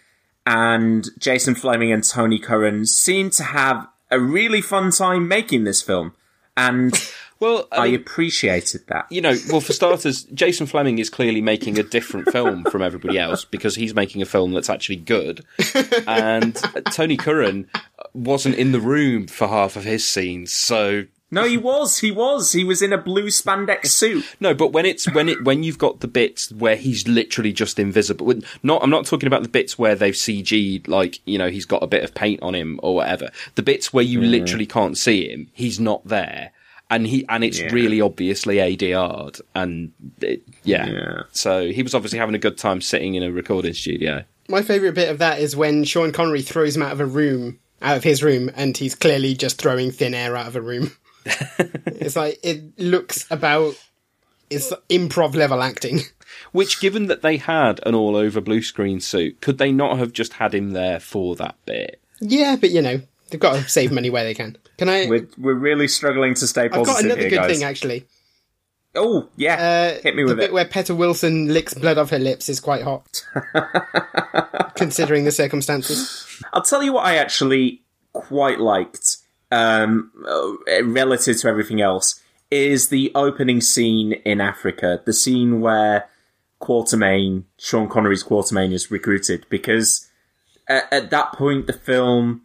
and 0.47 1.09
Jason 1.18 1.55
Flemyng 1.55 1.93
and 1.93 2.05
Tony 2.05 2.38
Curran 2.38 2.86
seem 2.86 3.30
to 3.30 3.43
have 3.43 3.86
a 4.11 4.18
really 4.18 4.61
fun 4.61 4.91
time 4.91 5.28
making 5.28 5.64
this 5.64 5.82
film, 5.82 6.14
and 6.57 6.93
well, 7.41 7.68
I 7.72 7.76
I 7.76 7.86
mean, 7.86 7.95
appreciated 7.97 8.86
that. 8.88 9.07
you 9.11 9.20
know, 9.20 9.36
well, 9.51 9.61
for 9.61 9.72
starters, 9.72 10.24
Jason 10.24 10.66
Flemyng 10.66 10.99
is 10.99 11.09
clearly 11.11 11.41
making 11.41 11.78
a 11.78 11.82
different 11.82 12.30
film 12.30 12.64
from 12.64 12.82
everybody 12.82 13.18
else 13.18 13.45
because 13.45 13.76
he's 13.76 13.95
making 13.95 14.22
a 14.22 14.26
film 14.26 14.53
that's 14.53 14.70
actually 14.70 14.97
good. 14.97 15.45
And 16.07 16.55
Tony 16.93 17.16
Curran 17.16 17.68
wasn't 18.12 18.57
in 18.57 18.72
the 18.72 18.80
room 18.80 19.26
for 19.26 19.47
half 19.49 19.76
of 19.76 19.84
his 19.84 20.07
scenes, 20.07 20.53
so 20.53 21.05
No, 21.32 21.44
he 21.44 21.56
was, 21.56 21.98
he 21.98 22.10
was, 22.10 22.52
he 22.52 22.64
was 22.64 22.82
in 22.82 22.92
a 22.92 22.98
blue 22.98 23.28
spandex 23.28 23.86
suit. 23.86 24.24
no. 24.40 24.52
But 24.52 24.72
when 24.72 24.84
it's 24.84 25.10
when 25.12 25.28
it 25.28 25.44
when 25.44 25.62
you've 25.62 25.78
got 25.78 26.00
the 26.00 26.08
bits 26.08 26.50
where 26.50 26.76
he's 26.76 27.06
literally 27.06 27.52
just 27.52 27.78
invisible, 27.78 28.32
not 28.62 28.82
I'm 28.82 28.90
not 28.90 29.06
talking 29.06 29.28
about 29.28 29.42
the 29.42 29.48
bits 29.48 29.78
where 29.78 29.94
they've 29.94 30.14
CG'd 30.14 30.88
like 30.88 31.20
you 31.26 31.38
know 31.38 31.48
he's 31.48 31.66
got 31.66 31.82
a 31.82 31.86
bit 31.86 32.02
of 32.02 32.14
paint 32.14 32.42
on 32.42 32.54
him 32.54 32.80
or 32.82 32.94
whatever. 32.96 33.30
The 33.54 33.62
bits 33.62 33.92
where 33.92 34.04
you 34.04 34.20
mm-hmm. 34.20 34.30
literally 34.30 34.66
can't 34.66 34.98
see 34.98 35.30
him, 35.30 35.48
he's 35.52 35.78
not 35.78 36.04
there. 36.06 36.52
And 36.92 37.06
he 37.06 37.24
and 37.28 37.44
it's 37.44 37.60
Yeah. 37.60 37.72
really 37.72 38.00
obviously 38.00 38.56
ADR'd, 38.56 39.40
and 39.54 39.92
it, 40.20 40.42
yeah. 40.64 40.86
Yeah. 40.86 41.22
So 41.30 41.70
he 41.70 41.84
was 41.84 41.94
obviously 41.94 42.18
having 42.18 42.34
a 42.34 42.38
good 42.38 42.58
time 42.58 42.80
sitting 42.80 43.14
in 43.14 43.22
a 43.22 43.30
recording 43.30 43.74
studio. 43.74 44.24
My 44.48 44.62
favourite 44.62 44.96
bit 44.96 45.08
of 45.08 45.18
that 45.18 45.38
is 45.38 45.54
when 45.54 45.84
Sean 45.84 46.10
Connery 46.10 46.42
throws 46.42 46.74
him 46.74 46.82
out 46.82 46.90
of 46.90 46.98
a 46.98 47.06
room, 47.06 47.60
out 47.80 47.96
of 47.96 48.02
his 48.02 48.24
room, 48.24 48.50
and 48.56 48.76
he's 48.76 48.96
clearly 48.96 49.36
just 49.36 49.58
throwing 49.58 49.92
thin 49.92 50.12
air 50.14 50.36
out 50.36 50.48
of 50.48 50.56
a 50.56 50.60
room. 50.60 50.90
it's 51.86 52.16
like, 52.16 52.38
it 52.42 52.78
looks 52.78 53.26
about, 53.30 53.74
it's 54.48 54.72
improv 54.88 55.34
level 55.34 55.62
acting. 55.62 56.00
Which, 56.52 56.80
given 56.80 57.06
that 57.06 57.22
they 57.22 57.36
had 57.36 57.80
an 57.84 57.94
all-over 57.94 58.40
blue 58.40 58.62
screen 58.62 59.00
suit, 59.00 59.40
could 59.40 59.58
they 59.58 59.72
not 59.72 59.98
have 59.98 60.12
just 60.12 60.34
had 60.34 60.54
him 60.54 60.70
there 60.70 61.00
for 61.00 61.36
that 61.36 61.56
bit? 61.66 62.00
Yeah, 62.20 62.56
but 62.60 62.70
you 62.70 62.82
know, 62.82 63.00
they've 63.30 63.40
got 63.40 63.54
to 63.54 63.68
save 63.68 63.92
money 63.92 64.10
where 64.10 64.24
they 64.24 64.34
can. 64.34 64.56
Can 64.78 64.88
I? 64.88 65.06
We're, 65.08 65.28
we're 65.36 65.54
really 65.54 65.88
struggling 65.88 66.34
to 66.34 66.46
stay 66.46 66.68
positive. 66.68 66.80
I've 66.80 66.86
positive 66.86 66.96
got 66.96 67.04
another 67.04 67.20
here, 67.20 67.30
good 67.30 67.36
guys. 67.36 67.56
thing 67.58 67.64
actually. 67.64 68.06
Oh, 68.94 69.28
yeah, 69.36 69.54
Uh, 69.98 70.02
hit 70.02 70.16
me 70.16 70.24
with 70.24 70.30
the 70.30 70.34
with 70.36 70.44
bit 70.46 70.52
where 70.52 70.64
Peta 70.64 70.94
Wilson 70.94 71.52
licks 71.54 71.74
blood 71.74 71.96
off 71.96 72.10
her 72.10 72.18
lips 72.18 72.48
is 72.48 72.58
quite 72.58 72.82
hot, 72.82 73.24
considering 74.74 75.24
the 75.24 75.30
circumstances. 75.30 76.26
I'll 76.52 76.62
tell 76.62 76.82
you 76.82 76.92
what 76.92 77.06
I 77.06 77.16
actually 77.16 77.82
quite 78.12 78.58
liked, 78.58 79.18
um, 79.51 80.12
uh, 80.26 80.84
relative 80.84 81.40
to 81.40 81.48
everything 81.48 81.80
else, 81.80 82.20
is 82.51 82.88
the 82.88 83.12
opening 83.14 83.61
scene 83.61 84.12
in 84.24 84.40
Africa. 84.40 85.03
The 85.05 85.12
scene 85.12 85.61
where 85.61 86.09
Quatermain, 86.61 87.44
Sean 87.59 87.88
Connery's 87.88 88.24
Quatermain, 88.24 88.72
is 88.72 88.90
recruited 88.90 89.46
because 89.48 90.11
at, 90.68 90.92
at 90.92 91.11
that 91.11 91.32
point 91.32 91.66
the 91.66 91.72
film. 91.72 92.42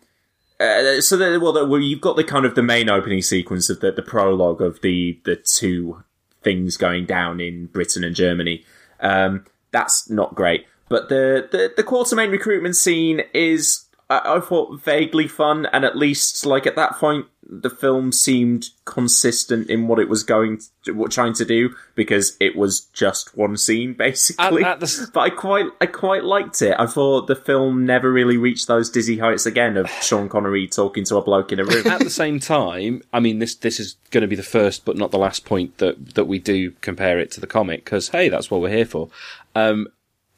Uh, 0.58 1.02
so 1.02 1.18
that 1.18 1.42
well, 1.42 1.52
the, 1.52 1.66
well, 1.66 1.82
you've 1.82 2.02
got 2.02 2.16
the 2.16 2.24
kind 2.24 2.46
of 2.46 2.56
the 2.56 2.64
main 2.64 2.90
opening 2.90 3.22
sequence 3.22 3.70
of 3.70 3.82
the, 3.82 3.92
the 3.92 4.02
prologue 4.02 4.62
of 4.62 4.82
the 4.82 5.20
the 5.26 5.36
two 5.36 6.04
things 6.44 6.78
going 6.78 7.06
down 7.06 7.42
in 7.42 7.66
Britain 7.68 8.04
and 8.04 8.16
Germany. 8.16 8.64
Um, 9.02 9.46
that's 9.72 10.10
not 10.10 10.34
great, 10.34 10.66
but 10.88 11.10
the 11.10 11.50
the, 11.52 11.74
the 11.76 11.84
Quatermain 11.84 12.32
recruitment 12.32 12.78
scene 12.78 13.22
is 13.34 13.85
I, 14.10 14.36
I 14.36 14.40
thought 14.40 14.82
vaguely 14.82 15.28
fun, 15.28 15.68
and 15.72 15.86
at 15.86 15.98
least 15.98 16.46
like 16.46 16.66
at 16.66 16.76
that 16.76 16.94
point 16.94 17.26
the 17.48 17.70
film 17.70 18.12
seemed 18.12 18.70
consistent 18.86 19.70
in 19.70 19.88
what 19.88 20.00
it 20.00 20.10
was 20.10 20.24
going 20.24 20.60
to, 20.84 20.94
what 20.94 21.12
trying 21.12 21.34
to 21.34 21.46
do 21.46 21.76
because 21.94 22.36
it 22.40 22.56
was 22.56 22.82
just 22.86 23.38
one 23.38 23.56
scene 23.56 23.94
basically. 23.98 24.64
At- 24.64 24.74
at 24.74 24.80
the 24.80 25.10
but 25.14 25.20
I 25.22 25.30
quite 25.30 25.68
I 25.80 25.86
quite 25.86 26.24
liked 26.24 26.62
it. 26.62 26.76
I 26.80 26.88
thought 26.88 27.28
the 27.28 27.36
film 27.36 27.86
never 27.86 28.12
really 28.12 28.38
reached 28.38 28.68
those 28.68 28.90
dizzy 28.90 29.20
heights 29.20 29.46
again 29.46 29.78
of 29.78 29.90
Sean 30.02 30.30
Connery 30.30 30.68
talking 30.68 31.04
to 31.06 31.18
a 31.18 31.22
bloke 31.24 31.52
in 31.52 31.60
a 31.60 31.66
room. 31.66 31.86
At 31.88 32.00
the 32.00 32.10
same 32.10 32.40
time, 32.40 33.04
I 33.14 33.20
mean, 33.20 33.40
this 33.40 33.56
this 33.56 33.80
is 33.80 33.96
going 34.12 34.22
to 34.22 34.28
be 34.28 34.36
the 34.36 34.44
first 34.44 34.86
but 34.86 34.98
not 34.98 35.12
the 35.12 35.20
last 35.20 35.46
point 35.46 35.78
that 35.78 36.16
that 36.16 36.26
we 36.26 36.40
do 36.40 36.72
compare 36.82 37.20
it 37.20 37.32
to 37.32 37.42
the 37.42 37.48
comic 37.48 37.86
because 37.86 38.10
hey, 38.10 38.30
that's 38.30 38.50
what 38.50 38.62
we're 38.62 38.70
here 38.70 38.86
for. 38.86 39.10
Um, 39.54 39.88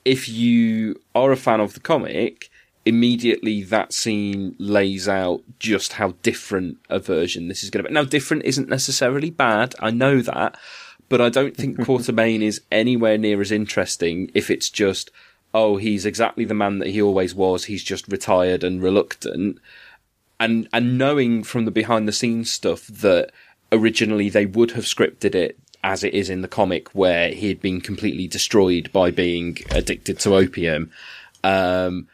if 0.04 0.30
you 0.30 1.02
are 1.16 1.32
a 1.32 1.38
fan 1.38 1.60
of 1.60 1.74
the 1.74 1.80
comic, 1.82 2.50
immediately 2.88 3.64
that 3.64 3.92
scene 3.92 4.56
lays 4.58 5.10
out 5.10 5.44
just 5.60 5.94
how 5.94 6.14
different 6.24 6.78
a 6.90 7.00
version 7.00 7.50
this 7.50 7.62
is 7.62 7.70
going 7.70 7.84
to 7.84 7.90
be. 7.90 7.94
Now, 7.94 8.06
different 8.06 8.46
isn't 8.46 8.70
necessarily 8.70 9.30
bad. 9.30 9.76
I 9.80 9.92
know 9.92 10.22
that, 10.22 10.58
but 11.10 11.20
I 11.20 11.28
don't 11.28 11.56
think 11.56 11.78
Quatermain 11.80 12.42
is 12.52 12.62
anywhere 12.72 13.18
near 13.18 13.42
as 13.42 13.52
interesting 13.52 14.32
if 14.34 14.50
it's 14.50 14.70
just. 14.70 15.12
oh, 15.54 15.78
he's 15.78 16.06
exactly 16.06 16.46
the 16.46 16.54
man 16.54 16.80
that 16.80 16.90
he 16.90 17.02
always 17.02 17.36
was. 17.36 17.66
He's 17.66 17.84
just 17.84 18.08
retired 18.08 18.64
and 18.64 18.82
reluctant. 18.82 19.60
And, 20.40 20.70
and 20.72 20.98
knowing 20.98 21.44
from 21.44 21.66
the 21.66 21.72
behind 21.72 22.08
the 22.08 22.12
scenes 22.14 22.52
stuff 22.52 22.86
that 22.88 23.32
originally 23.72 24.30
they 24.30 24.46
would 24.46 24.72
have 24.72 24.86
scripted 24.86 25.36
it 25.36 25.58
as 25.84 26.04
it 26.04 26.14
is 26.14 26.30
in 26.30 26.42
the 26.42 26.48
comic 26.48 26.90
where 26.94 27.30
he 27.30 27.48
had 27.48 27.60
been 27.60 27.82
completely 27.82 28.28
destroyed 28.28 28.92
by 28.92 29.12
being 29.12 29.58
addicted 29.72 30.20
to 30.20 30.36
opium. 30.36 30.92
Um, 31.44 32.08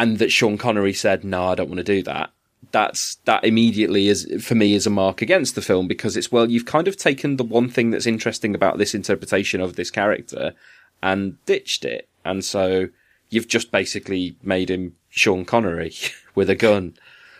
and 0.00 0.18
that 0.18 0.32
Sean 0.32 0.56
Connery 0.56 0.94
said, 0.94 1.24
no, 1.24 1.48
I 1.48 1.54
don't 1.54 1.68
want 1.68 1.76
to 1.76 1.84
do 1.84 2.02
that. 2.04 2.30
That's, 2.72 3.16
that 3.26 3.44
immediately 3.44 4.08
is, 4.08 4.26
for 4.42 4.54
me, 4.54 4.72
is 4.72 4.86
a 4.86 4.90
mark 4.90 5.20
against 5.20 5.54
the 5.54 5.60
film 5.60 5.88
because 5.88 6.16
it's, 6.16 6.32
well, 6.32 6.50
you've 6.50 6.64
kind 6.64 6.88
of 6.88 6.96
taken 6.96 7.36
the 7.36 7.44
one 7.44 7.68
thing 7.68 7.90
that's 7.90 8.06
interesting 8.06 8.54
about 8.54 8.78
this 8.78 8.94
interpretation 8.94 9.60
of 9.60 9.76
this 9.76 9.90
character 9.90 10.54
and 11.02 11.36
ditched 11.44 11.84
it. 11.84 12.08
And 12.24 12.42
so 12.42 12.88
you've 13.28 13.46
just 13.46 13.70
basically 13.70 14.36
made 14.42 14.70
him 14.70 14.96
Sean 15.10 15.44
Connery 15.44 15.92
with 16.34 16.48
a 16.48 16.54
gun, 16.54 16.94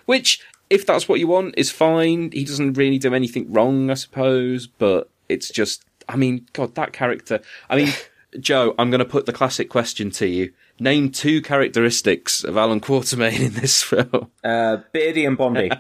which, 0.05 0.43
if 0.69 0.85
that's 0.85 1.09
what 1.09 1.19
you 1.19 1.29
want, 1.29 1.55
is 1.57 1.71
fine. 1.71 2.31
He 2.31 2.45
doesn't 2.45 2.75
really 2.75 2.99
do 2.99 3.15
anything 3.15 3.51
wrong, 3.51 3.89
I 3.91 3.95
suppose, 3.95 4.67
but 4.67 5.09
it's 5.31 5.49
just, 5.49 5.83
I 6.11 6.17
mean, 6.17 6.47
God, 6.53 6.75
that 6.75 6.93
character. 6.93 7.41
I 7.71 7.77
mean, 7.77 7.95
Joe, 8.39 8.75
I'm 8.79 8.91
going 8.91 8.99
to 8.99 9.07
put 9.07 9.25
the 9.25 9.33
classic 9.33 9.71
question 9.71 10.11
to 10.11 10.27
you. 10.27 10.53
Name 10.81 11.11
two 11.11 11.43
characteristics 11.43 12.43
of 12.43 12.57
Alan 12.57 12.81
Quatermain 12.81 13.39
in 13.39 13.53
this 13.53 13.83
film. 13.85 14.31
Uh, 14.43 14.79
Beardy 14.93 15.27
and 15.27 15.37
Bondy. 15.37 15.71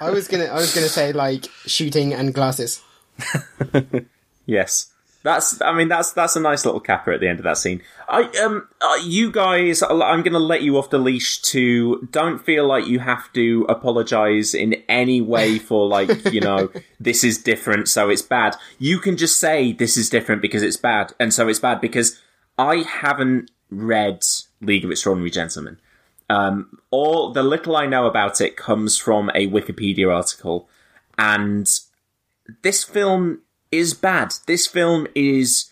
I 0.00 0.10
was 0.10 0.28
gonna, 0.28 0.44
I 0.44 0.54
was 0.54 0.72
gonna 0.72 0.88
say 0.88 1.12
like 1.12 1.46
shooting 1.66 2.14
and 2.14 2.32
glasses. 2.32 2.80
yes. 4.46 4.92
That's, 5.24 5.60
I 5.62 5.72
mean, 5.72 5.88
that's 5.88 6.12
that's 6.12 6.34
a 6.34 6.40
nice 6.40 6.64
little 6.64 6.80
capper 6.80 7.12
at 7.12 7.20
the 7.20 7.28
end 7.28 7.38
of 7.38 7.44
that 7.44 7.56
scene. 7.56 7.82
I, 8.08 8.24
um, 8.42 8.68
uh, 8.80 8.98
you 9.04 9.30
guys, 9.30 9.80
I'm 9.82 10.22
going 10.22 10.32
to 10.32 10.38
let 10.38 10.62
you 10.62 10.76
off 10.78 10.90
the 10.90 10.98
leash 10.98 11.40
to 11.42 12.08
don't 12.10 12.44
feel 12.44 12.66
like 12.66 12.86
you 12.86 12.98
have 12.98 13.32
to 13.34 13.64
apologize 13.68 14.52
in 14.52 14.74
any 14.88 15.20
way 15.20 15.58
for 15.58 15.86
like, 15.86 16.32
you 16.32 16.40
know, 16.40 16.70
this 17.00 17.22
is 17.22 17.38
different, 17.38 17.88
so 17.88 18.10
it's 18.10 18.22
bad. 18.22 18.56
You 18.78 18.98
can 18.98 19.16
just 19.16 19.38
say 19.38 19.72
this 19.72 19.96
is 19.96 20.10
different 20.10 20.42
because 20.42 20.62
it's 20.62 20.76
bad, 20.76 21.14
and 21.20 21.32
so 21.32 21.46
it's 21.46 21.60
bad 21.60 21.80
because 21.80 22.20
I 22.58 22.76
haven't 22.82 23.50
read 23.70 24.22
League 24.60 24.84
of 24.84 24.90
Extraordinary 24.90 25.30
Gentlemen. 25.30 25.78
Um, 26.28 26.78
all 26.90 27.32
the 27.32 27.42
little 27.42 27.76
I 27.76 27.86
know 27.86 28.06
about 28.06 28.40
it 28.40 28.56
comes 28.56 28.96
from 28.96 29.30
a 29.34 29.48
Wikipedia 29.48 30.14
article, 30.14 30.68
and 31.18 31.68
this 32.62 32.84
film 32.84 33.42
is 33.70 33.94
bad. 33.94 34.34
This 34.46 34.66
film 34.66 35.06
is 35.14 35.70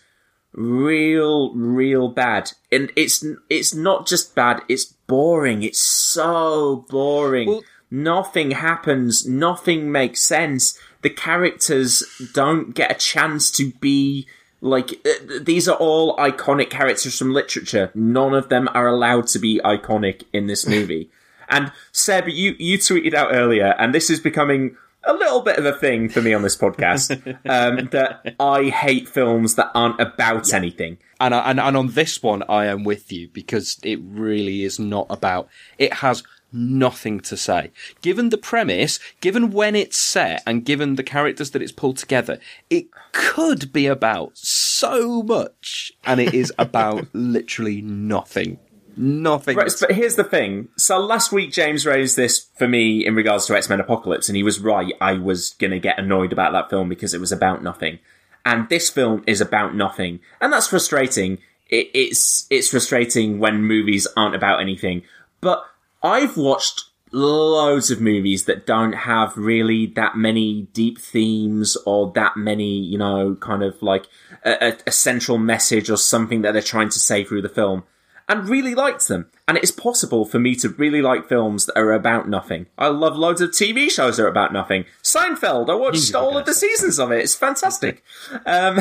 real, 0.53 1.53
real 1.55 2.09
bad, 2.09 2.51
and 2.71 2.91
it's 2.95 3.25
it's 3.49 3.73
not 3.73 4.07
just 4.07 4.35
bad. 4.35 4.61
It's 4.67 4.85
boring. 4.85 5.63
It's 5.63 5.79
so 5.79 6.85
boring. 6.89 7.49
Well- 7.49 7.63
nothing 7.89 8.51
happens. 8.51 9.25
Nothing 9.27 9.91
makes 9.91 10.21
sense. 10.21 10.77
The 11.01 11.09
characters 11.09 12.03
don't 12.33 12.75
get 12.75 12.91
a 12.91 12.95
chance 12.95 13.51
to 13.51 13.71
be 13.81 14.27
like 14.61 15.05
uh, 15.05 15.39
these 15.41 15.67
are 15.67 15.75
all 15.75 16.15
iconic 16.17 16.69
characters 16.69 17.17
from 17.17 17.33
literature. 17.33 17.91
None 17.93 18.33
of 18.33 18.49
them 18.49 18.69
are 18.73 18.87
allowed 18.87 19.27
to 19.27 19.39
be 19.39 19.59
iconic 19.65 20.23
in 20.31 20.47
this 20.47 20.67
movie. 20.67 21.09
and 21.49 21.71
Seb, 21.91 22.27
you 22.29 22.55
you 22.57 22.77
tweeted 22.77 23.13
out 23.13 23.33
earlier, 23.33 23.75
and 23.77 23.93
this 23.93 24.09
is 24.09 24.19
becoming 24.19 24.77
a 25.03 25.13
little 25.13 25.41
bit 25.41 25.57
of 25.57 25.65
a 25.65 25.73
thing 25.73 26.09
for 26.09 26.21
me 26.21 26.31
on 26.33 26.43
this 26.43 26.55
podcast 26.55 27.11
um, 27.49 27.89
that 27.91 28.35
I 28.39 28.65
hate 28.65 29.09
films 29.09 29.55
that 29.55 29.71
aren't 29.73 29.99
about 29.99 30.53
anything. 30.53 30.99
And, 31.19 31.33
and 31.33 31.59
and 31.59 31.75
on 31.75 31.87
this 31.89 32.21
one, 32.21 32.43
I 32.47 32.65
am 32.65 32.83
with 32.83 33.11
you 33.11 33.27
because 33.27 33.79
it 33.83 33.99
really 34.03 34.63
is 34.63 34.79
not 34.79 35.07
about. 35.09 35.49
It 35.77 35.93
has 35.95 36.23
nothing 36.51 37.19
to 37.21 37.37
say. 37.37 37.71
Given 38.01 38.29
the 38.29 38.37
premise, 38.37 38.99
given 39.19 39.51
when 39.51 39.75
it's 39.75 39.97
set, 39.97 40.43
and 40.45 40.65
given 40.65 40.95
the 40.95 41.03
characters 41.03 41.51
that 41.51 41.61
it's 41.61 41.71
pulled 41.71 41.97
together, 41.97 42.39
it 42.69 42.87
could 43.11 43.71
be 43.73 43.87
about 43.87 44.37
so 44.37 45.23
much, 45.23 45.91
and 46.05 46.19
it 46.19 46.33
is 46.33 46.53
about 46.59 47.07
literally 47.13 47.81
nothing. 47.81 48.59
Nothing. 48.97 49.55
Right, 49.55 49.71
but 49.79 49.91
here's 49.93 50.15
the 50.15 50.23
thing. 50.23 50.67
So 50.77 50.99
last 50.99 51.31
week, 51.31 51.51
James 51.51 51.85
raised 51.85 52.17
this 52.17 52.47
for 52.57 52.67
me 52.67 53.05
in 53.05 53.15
regards 53.15 53.45
to 53.45 53.55
X 53.55 53.69
Men 53.69 53.79
Apocalypse, 53.79 54.27
and 54.27 54.35
he 54.35 54.43
was 54.43 54.59
right. 54.59 54.93
I 54.99 55.13
was 55.13 55.51
going 55.51 55.71
to 55.71 55.79
get 55.79 55.97
annoyed 55.97 56.33
about 56.33 56.51
that 56.53 56.69
film 56.69 56.89
because 56.89 57.13
it 57.13 57.19
was 57.19 57.31
about 57.31 57.63
nothing. 57.63 57.99
And 58.45 58.67
this 58.69 58.89
film 58.89 59.23
is 59.27 59.39
about 59.39 59.75
nothing. 59.75 60.19
And 60.41 60.51
that's 60.51 60.67
frustrating. 60.67 61.37
It, 61.69 61.89
it's, 61.93 62.47
it's 62.49 62.69
frustrating 62.69 63.39
when 63.39 63.63
movies 63.63 64.07
aren't 64.17 64.35
about 64.35 64.59
anything. 64.59 65.03
But 65.41 65.63
I've 66.03 66.37
watched 66.37 66.85
loads 67.11 67.91
of 67.91 67.99
movies 67.99 68.45
that 68.45 68.65
don't 68.65 68.93
have 68.93 69.35
really 69.35 69.85
that 69.85 70.15
many 70.15 70.63
deep 70.73 70.97
themes 70.97 71.77
or 71.85 72.11
that 72.13 72.37
many, 72.37 72.79
you 72.79 72.97
know, 72.97 73.35
kind 73.35 73.63
of 73.63 73.81
like 73.81 74.05
a, 74.45 74.77
a, 74.87 74.91
central 74.91 75.37
message 75.37 75.89
or 75.89 75.97
something 75.97 76.41
that 76.41 76.53
they're 76.53 76.61
trying 76.61 76.89
to 76.89 76.99
say 76.99 77.23
through 77.23 77.41
the 77.41 77.49
film 77.49 77.83
and 78.29 78.47
really 78.47 78.73
liked 78.73 79.09
them. 79.09 79.29
And 79.47 79.57
it 79.57 79.63
is 79.63 79.71
possible 79.73 80.23
for 80.23 80.39
me 80.39 80.55
to 80.55 80.69
really 80.69 81.01
like 81.01 81.27
films 81.27 81.65
that 81.65 81.77
are 81.77 81.91
about 81.91 82.29
nothing. 82.29 82.67
I 82.77 82.87
love 82.87 83.17
loads 83.17 83.41
of 83.41 83.49
TV 83.49 83.91
shows 83.91 84.15
that 84.15 84.23
are 84.23 84.29
about 84.29 84.53
nothing. 84.53 84.85
Seinfeld, 85.03 85.69
I 85.69 85.75
watched 85.75 86.15
all 86.15 86.37
of 86.37 86.45
the 86.45 86.53
seasons 86.53 86.97
of 86.97 87.11
it. 87.11 87.19
It's 87.19 87.35
fantastic. 87.35 88.03
um, 88.45 88.79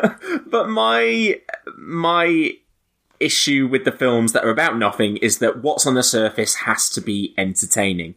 but 0.46 0.68
my 0.68 1.40
my 1.76 2.52
issue 3.22 3.68
with 3.68 3.84
the 3.84 3.92
films 3.92 4.32
that 4.32 4.44
are 4.44 4.50
about 4.50 4.76
nothing 4.76 5.16
is 5.18 5.38
that 5.38 5.62
what's 5.62 5.86
on 5.86 5.94
the 5.94 6.02
surface 6.02 6.54
has 6.66 6.88
to 6.90 7.00
be 7.00 7.34
entertaining. 7.38 8.14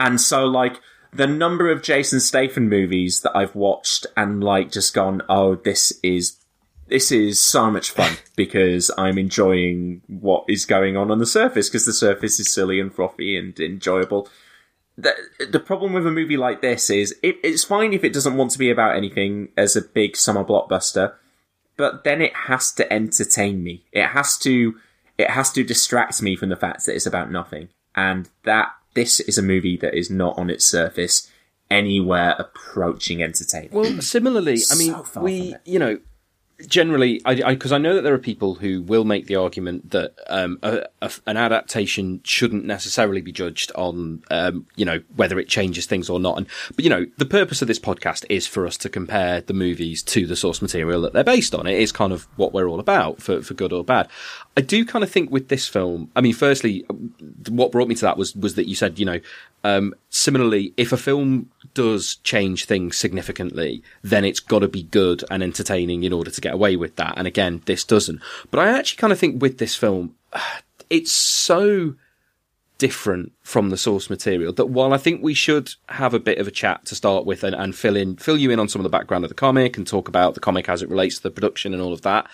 And 0.00 0.20
so, 0.20 0.44
like, 0.44 0.80
the 1.12 1.26
number 1.26 1.70
of 1.70 1.82
Jason 1.82 2.20
Statham 2.20 2.68
movies 2.68 3.20
that 3.22 3.36
I've 3.36 3.54
watched 3.54 4.06
and, 4.16 4.42
like, 4.42 4.70
just 4.70 4.94
gone, 4.94 5.22
oh, 5.28 5.56
this 5.56 5.92
is 6.02 6.36
this 6.88 7.12
is 7.12 7.38
so 7.38 7.70
much 7.70 7.90
fun 7.90 8.16
because 8.36 8.90
I'm 8.96 9.18
enjoying 9.18 10.02
what 10.06 10.44
is 10.48 10.64
going 10.64 10.96
on 10.96 11.10
on 11.10 11.18
the 11.18 11.26
surface 11.26 11.68
because 11.68 11.86
the 11.86 11.92
surface 11.92 12.40
is 12.40 12.52
silly 12.52 12.80
and 12.80 12.94
frothy 12.94 13.36
and 13.36 13.58
enjoyable. 13.60 14.28
The, 14.96 15.14
the 15.48 15.60
problem 15.60 15.92
with 15.92 16.06
a 16.06 16.10
movie 16.10 16.36
like 16.36 16.60
this 16.60 16.90
is 16.90 17.14
it, 17.22 17.36
it's 17.44 17.62
fine 17.62 17.92
if 17.92 18.02
it 18.02 18.12
doesn't 18.12 18.36
want 18.36 18.50
to 18.52 18.58
be 18.58 18.70
about 18.70 18.96
anything 18.96 19.50
as 19.56 19.76
a 19.76 19.82
big 19.82 20.16
summer 20.16 20.42
blockbuster, 20.42 21.14
but 21.78 22.04
then 22.04 22.20
it 22.20 22.34
has 22.34 22.70
to 22.72 22.92
entertain 22.92 23.64
me. 23.64 23.84
It 23.92 24.08
has 24.08 24.36
to 24.38 24.74
it 25.16 25.30
has 25.30 25.50
to 25.52 25.64
distract 25.64 26.20
me 26.20 26.36
from 26.36 26.50
the 26.50 26.56
fact 26.56 26.84
that 26.84 26.94
it's 26.94 27.06
about 27.06 27.32
nothing. 27.32 27.68
And 27.96 28.28
that 28.44 28.68
this 28.94 29.20
is 29.20 29.38
a 29.38 29.42
movie 29.42 29.76
that 29.78 29.94
is 29.94 30.10
not 30.10 30.36
on 30.36 30.50
its 30.50 30.64
surface 30.64 31.30
anywhere 31.70 32.36
approaching 32.38 33.22
entertaining. 33.22 33.70
Well, 33.72 34.00
similarly, 34.00 34.58
I 34.70 34.74
mean, 34.76 34.94
So 35.04 35.20
we, 35.20 35.54
you 35.64 35.78
know, 35.78 35.98
generally, 36.66 37.20
I 37.24 37.54
because 37.54 37.72
I, 37.72 37.78
know 37.78 37.94
that 37.94 38.02
there 38.02 38.14
are 38.14 38.18
people 38.18 38.56
who 38.56 38.82
will 38.82 39.04
make 39.04 39.26
the 39.26 39.36
argument 39.36 39.90
that 39.90 40.14
um, 40.28 40.58
a, 40.62 40.86
a, 41.00 41.10
an 41.26 41.36
adaptation 41.36 42.20
shouldn't 42.24 42.64
necessarily 42.64 43.20
be 43.20 43.32
judged 43.32 43.70
on, 43.74 44.22
um, 44.30 44.66
you 44.74 44.84
know, 44.84 45.00
whether 45.14 45.38
it 45.38 45.48
changes 45.48 45.86
things 45.86 46.10
or 46.10 46.18
not. 46.18 46.36
And 46.36 46.46
but 46.74 46.84
you 46.84 46.90
know, 46.90 47.06
the 47.16 47.26
purpose 47.26 47.62
of 47.62 47.68
this 47.68 47.78
podcast 47.78 48.24
is 48.28 48.46
for 48.46 48.66
us 48.66 48.76
to 48.78 48.88
compare 48.88 49.40
the 49.40 49.54
movies 49.54 50.02
to 50.04 50.26
the 50.26 50.36
source 50.36 50.60
material 50.60 51.00
that 51.02 51.12
they're 51.12 51.24
based 51.24 51.54
on. 51.54 51.66
It 51.66 51.78
is 51.78 51.92
kind 51.92 52.12
of 52.12 52.26
what 52.36 52.52
we're 52.52 52.68
all 52.68 52.80
about, 52.80 53.22
for 53.22 53.42
for 53.42 53.54
good 53.54 53.72
or 53.72 53.84
bad. 53.84 54.08
I 54.58 54.60
do 54.60 54.84
kind 54.84 55.04
of 55.04 55.10
think 55.10 55.30
with 55.30 55.46
this 55.46 55.68
film. 55.68 56.10
I 56.16 56.20
mean, 56.20 56.34
firstly, 56.34 56.84
what 57.48 57.70
brought 57.70 57.86
me 57.86 57.94
to 57.94 58.00
that 58.00 58.18
was 58.18 58.34
was 58.34 58.56
that 58.56 58.66
you 58.66 58.74
said, 58.74 58.98
you 58.98 59.06
know, 59.06 59.20
um, 59.62 59.94
similarly, 60.10 60.74
if 60.76 60.90
a 60.90 60.96
film 60.96 61.48
does 61.74 62.16
change 62.24 62.64
things 62.64 62.96
significantly, 62.96 63.84
then 64.02 64.24
it's 64.24 64.40
got 64.40 64.58
to 64.58 64.66
be 64.66 64.82
good 64.82 65.22
and 65.30 65.44
entertaining 65.44 66.02
in 66.02 66.12
order 66.12 66.32
to 66.32 66.40
get 66.40 66.54
away 66.54 66.74
with 66.74 66.96
that. 66.96 67.14
And 67.16 67.28
again, 67.28 67.62
this 67.66 67.84
doesn't. 67.84 68.20
But 68.50 68.58
I 68.58 68.76
actually 68.76 68.96
kind 68.96 69.12
of 69.12 69.18
think 69.20 69.40
with 69.40 69.58
this 69.58 69.76
film, 69.76 70.16
it's 70.90 71.12
so 71.12 71.94
different 72.78 73.30
from 73.42 73.70
the 73.70 73.76
source 73.76 74.10
material 74.10 74.52
that 74.54 74.66
while 74.66 74.92
I 74.92 74.98
think 74.98 75.22
we 75.22 75.34
should 75.34 75.74
have 75.88 76.14
a 76.14 76.20
bit 76.20 76.38
of 76.38 76.48
a 76.48 76.52
chat 76.52 76.84
to 76.86 76.96
start 76.96 77.26
with 77.26 77.44
and, 77.44 77.54
and 77.54 77.76
fill 77.76 77.94
in, 77.94 78.16
fill 78.16 78.36
you 78.36 78.50
in 78.50 78.58
on 78.58 78.68
some 78.68 78.80
of 78.80 78.84
the 78.84 78.88
background 78.88 79.24
of 79.24 79.28
the 79.28 79.36
comic 79.36 79.76
and 79.76 79.86
talk 79.86 80.08
about 80.08 80.34
the 80.34 80.40
comic 80.40 80.68
as 80.68 80.82
it 80.82 80.90
relates 80.90 81.18
to 81.18 81.22
the 81.22 81.30
production 81.30 81.72
and 81.74 81.80
all 81.80 81.92
of 81.92 82.02
that. 82.02 82.26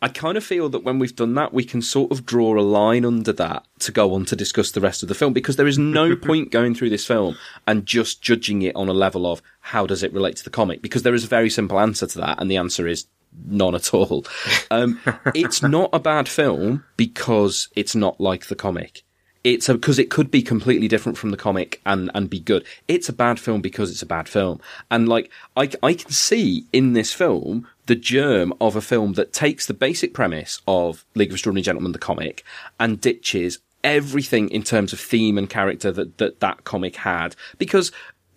I 0.00 0.08
kind 0.08 0.36
of 0.36 0.44
feel 0.44 0.68
that 0.68 0.84
when 0.84 0.98
we've 0.98 1.14
done 1.14 1.34
that, 1.34 1.52
we 1.52 1.64
can 1.64 1.82
sort 1.82 2.12
of 2.12 2.24
draw 2.24 2.58
a 2.58 2.62
line 2.62 3.04
under 3.04 3.32
that 3.32 3.66
to 3.80 3.92
go 3.92 4.14
on 4.14 4.24
to 4.26 4.36
discuss 4.36 4.70
the 4.70 4.80
rest 4.80 5.02
of 5.02 5.08
the 5.08 5.14
film 5.14 5.32
because 5.32 5.56
there 5.56 5.66
is 5.66 5.78
no 5.78 6.14
point 6.28 6.52
going 6.52 6.74
through 6.74 6.90
this 6.90 7.06
film 7.06 7.36
and 7.66 7.86
just 7.86 8.22
judging 8.22 8.62
it 8.62 8.76
on 8.76 8.88
a 8.88 8.92
level 8.92 9.26
of 9.26 9.42
how 9.60 9.86
does 9.86 10.02
it 10.02 10.12
relate 10.12 10.36
to 10.36 10.44
the 10.44 10.50
comic 10.50 10.82
because 10.82 11.02
there 11.02 11.14
is 11.14 11.24
a 11.24 11.28
very 11.28 11.50
simple 11.50 11.80
answer 11.80 12.06
to 12.06 12.18
that 12.18 12.40
and 12.40 12.50
the 12.50 12.56
answer 12.56 12.86
is 12.86 13.06
none 13.46 13.74
at 13.74 13.92
all. 13.92 14.24
Um, 14.70 15.00
it's 15.34 15.62
not 15.62 15.90
a 15.92 15.98
bad 15.98 16.28
film 16.28 16.84
because 16.96 17.68
it's 17.74 17.94
not 17.94 18.20
like 18.20 18.46
the 18.46 18.56
comic. 18.56 19.02
It's 19.44 19.68
because 19.68 19.98
it 19.98 20.10
could 20.10 20.30
be 20.30 20.42
completely 20.42 20.88
different 20.88 21.16
from 21.16 21.30
the 21.30 21.36
comic 21.36 21.80
and 21.86 22.10
and 22.14 22.28
be 22.28 22.40
good. 22.40 22.64
It's 22.86 23.08
a 23.08 23.12
bad 23.12 23.38
film 23.38 23.60
because 23.60 23.90
it's 23.90 24.02
a 24.02 24.06
bad 24.06 24.28
film, 24.28 24.60
and 24.90 25.08
like 25.08 25.30
I 25.56 25.70
I 25.82 25.94
can 25.94 26.10
see 26.10 26.64
in 26.72 26.92
this 26.92 27.12
film 27.12 27.66
the 27.86 27.94
germ 27.94 28.52
of 28.60 28.76
a 28.76 28.80
film 28.80 29.14
that 29.14 29.32
takes 29.32 29.66
the 29.66 29.74
basic 29.74 30.12
premise 30.12 30.60
of 30.66 31.04
League 31.14 31.30
of 31.30 31.34
Extraordinary 31.34 31.62
Gentlemen, 31.62 31.92
the 31.92 31.98
comic, 31.98 32.44
and 32.78 33.00
ditches 33.00 33.58
everything 33.84 34.48
in 34.50 34.62
terms 34.62 34.92
of 34.92 35.00
theme 35.00 35.38
and 35.38 35.48
character 35.48 35.92
that 35.92 36.18
that, 36.18 36.40
that 36.40 36.64
comic 36.64 36.96
had 36.96 37.36
because 37.58 37.92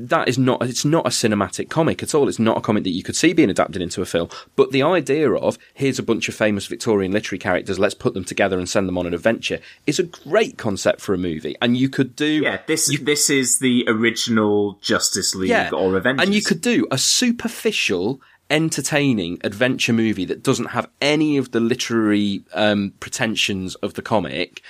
that 0.10 0.28
is 0.28 0.38
not 0.38 0.62
it's 0.64 0.84
not 0.86 1.06
a 1.06 1.10
cinematic 1.10 1.70
comic 1.70 2.02
at 2.02 2.16
all 2.16 2.28
it's 2.28 2.40
not 2.40 2.58
a 2.58 2.62
comic 2.62 2.84
that 2.84 2.90
you 2.92 3.04
could 3.04 3.16
see 3.16 3.34
being 3.34 3.50
adapted 3.50 3.82
into 3.82 4.02
a 4.02 4.06
film 4.06 4.28
but 4.56 4.72
the 4.72 4.82
idea 4.82 5.32
of 5.32 5.58
here's 5.74 6.00
a 6.00 6.04
bunch 6.04 6.28
of 6.30 6.36
famous 6.36 6.66
victorian 6.68 7.12
literary 7.12 7.40
characters 7.40 7.78
let's 7.80 7.94
put 7.94 8.14
them 8.14 8.24
together 8.26 8.58
and 8.58 8.68
send 8.70 8.88
them 8.88 8.98
on 8.98 9.06
an 9.06 9.14
adventure 9.14 9.60
is 9.86 10.00
a 10.00 10.04
great 10.04 10.58
concept 10.58 11.02
for 11.02 11.14
a 11.14 11.18
movie 11.18 11.56
and 11.62 11.78
you 11.78 11.90
could 11.90 12.16
do 12.16 12.42
Yeah, 12.44 12.60
this 12.68 12.98
this 13.02 13.30
is 13.30 13.60
the 13.60 13.86
original 13.88 14.78
Justice 14.82 15.36
League 15.36 15.74
or 15.74 15.96
Avengers. 15.98 16.26
and 16.26 16.34
you 16.36 16.42
could 16.42 16.62
do 16.62 16.88
a 16.92 16.98
superficial, 16.98 18.22
entertaining 18.50 19.40
adventure 19.44 19.94
movie 19.94 20.26
that 20.26 20.44
doesn't 20.44 20.68
have 20.68 20.88
any 21.02 21.38
of 21.38 21.52
the 21.52 21.60
literary 21.60 22.44
um, 22.54 22.94
pretensions 23.00 23.76
of 23.76 23.94
the 23.96 24.02
comic. 24.02 24.62